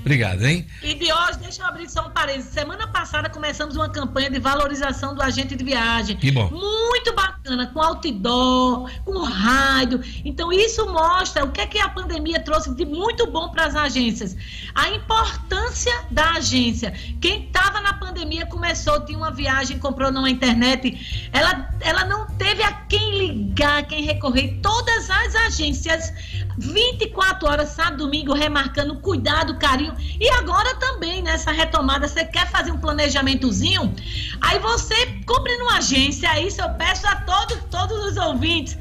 Obrigado, 0.07 0.45
hein? 0.45 0.65
E 0.81 0.93
hoje, 1.11 1.39
deixa 1.41 1.61
eu 1.61 1.65
abrir 1.65 1.89
só 1.89 2.07
um 2.07 2.11
parênteses. 2.11 2.53
Semana 2.53 2.87
passada 2.87 3.29
começamos 3.29 3.75
uma 3.75 3.89
campanha 3.89 4.29
de 4.29 4.39
valorização 4.39 5.13
do 5.13 5.21
agente 5.21 5.53
de 5.53 5.65
viagem. 5.65 6.15
Que 6.15 6.31
bom. 6.31 6.49
Muito 6.49 7.13
bacana, 7.13 7.67
com 7.67 7.81
outdoor, 7.81 8.89
com 9.03 9.21
rádio. 9.21 10.01
Então, 10.23 10.49
isso 10.53 10.85
mostra 10.85 11.43
o 11.43 11.51
que 11.51 11.59
é 11.59 11.67
que 11.67 11.77
a 11.77 11.89
pandemia 11.89 12.39
trouxe 12.39 12.73
de 12.73 12.85
muito 12.85 13.27
bom 13.27 13.49
para 13.49 13.65
as 13.65 13.75
agências. 13.75 14.37
A 14.73 14.89
importância 14.91 15.93
da 16.09 16.31
agência. 16.35 16.93
Quem 17.19 17.43
estava 17.43 17.81
na 17.81 17.93
pandemia 17.95 18.45
começou, 18.45 19.03
tinha 19.03 19.17
uma 19.17 19.31
viagem, 19.31 19.77
comprou 19.77 20.09
numa 20.09 20.29
internet. 20.29 21.29
Ela, 21.33 21.69
ela 21.81 22.05
não 22.05 22.25
teve 22.37 22.63
a 22.63 22.71
quem 22.87 23.17
ligar, 23.17 23.85
quem 23.85 24.03
recorrer. 24.03 24.57
Todas 24.61 25.09
as 25.09 25.35
agências, 25.35 26.13
24 26.57 27.47
horas, 27.47 27.69
sábado, 27.69 27.97
domingo, 27.97 28.33
remarcando 28.33 28.95
cuidado, 28.95 29.57
carinho 29.57 29.95
e 30.19 30.29
agora 30.31 30.75
também, 30.75 31.21
nessa 31.21 31.51
retomada, 31.51 32.07
você 32.07 32.25
quer 32.25 32.49
fazer 32.49 32.71
um 32.71 32.77
planejamentozinho? 32.77 33.93
Aí 34.41 34.57
você 34.59 34.95
compre 35.25 35.55
numa 35.57 35.77
agência, 35.77 36.39
isso 36.41 36.61
eu 36.61 36.69
peço 36.71 37.07
a 37.07 37.15
todos, 37.17 37.57
todos 37.69 38.05
os 38.05 38.17
ouvintes, 38.17 38.75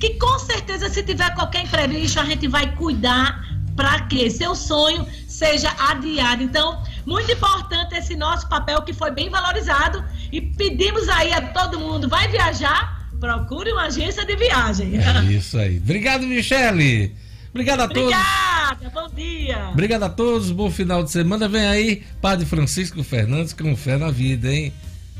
que 0.00 0.14
com 0.18 0.38
certeza, 0.38 0.88
se 0.88 1.02
tiver 1.02 1.32
qualquer 1.34 1.64
imprevisto, 1.64 2.18
a 2.18 2.24
gente 2.24 2.48
vai 2.48 2.74
cuidar 2.74 3.40
para 3.76 4.00
que 4.02 4.28
seu 4.28 4.54
sonho 4.54 5.06
seja 5.28 5.72
adiado. 5.78 6.42
Então, 6.42 6.82
muito 7.06 7.30
importante 7.30 7.94
esse 7.94 8.16
nosso 8.16 8.48
papel 8.48 8.82
que 8.82 8.92
foi 8.92 9.10
bem 9.10 9.30
valorizado 9.30 10.04
e 10.30 10.40
pedimos 10.40 11.08
aí 11.08 11.32
a 11.32 11.40
todo 11.52 11.78
mundo, 11.78 12.08
vai 12.08 12.28
viajar, 12.28 13.01
procure 13.22 13.70
uma 13.70 13.84
agência 13.84 14.26
de 14.26 14.34
viagem. 14.34 14.96
É 14.96 15.32
isso 15.32 15.56
aí. 15.56 15.76
Obrigado, 15.76 16.26
Michele. 16.26 17.14
Obrigado 17.50 17.82
a 17.82 17.88
todos. 17.88 18.12
Obrigada, 18.12 18.90
bom 18.92 19.14
dia. 19.14 19.68
Obrigado 19.68 20.02
a 20.02 20.08
todos, 20.08 20.50
bom 20.50 20.68
final 20.68 21.04
de 21.04 21.12
semana. 21.12 21.48
Vem 21.48 21.66
aí, 21.66 22.02
Padre 22.20 22.44
Francisco 22.44 23.04
Fernandes 23.04 23.52
com 23.52 23.76
fé 23.76 23.96
na 23.96 24.10
vida, 24.10 24.52
hein? 24.52 24.72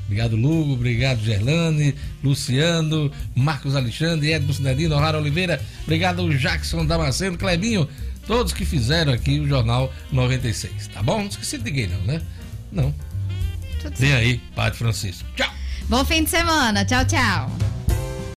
Obrigado, 0.06 0.34
Lugo. 0.34 0.72
Obrigado, 0.72 1.20
Gerlane, 1.20 1.94
Luciano, 2.24 3.12
Marcos 3.36 3.76
Alexandre, 3.76 4.32
Edson 4.32 4.52
Cidadino, 4.54 4.96
Lara 4.96 5.18
Oliveira. 5.18 5.62
Obrigado, 5.84 6.28
Jackson 6.36 6.84
Damasceno, 6.84 7.38
Clebinho. 7.38 7.88
Todos 8.26 8.52
que 8.52 8.64
fizeram 8.64 9.12
aqui 9.12 9.38
o 9.38 9.46
Jornal 9.46 9.92
96. 10.10 10.88
Tá 10.88 11.02
bom? 11.04 11.20
Não 11.20 11.28
esqueci 11.28 11.56
de 11.56 11.64
ninguém, 11.64 11.86
não, 11.86 12.00
né? 12.00 12.20
Não. 12.72 12.92
Tudo 13.80 13.96
Vem 13.96 14.10
certo. 14.10 14.24
aí, 14.24 14.40
Padre 14.56 14.78
Francisco. 14.78 15.28
Tchau. 15.36 15.52
Bom 15.88 16.04
fim 16.04 16.24
de 16.24 16.30
semana. 16.30 16.84
Tchau, 16.84 17.04
tchau. 17.04 17.72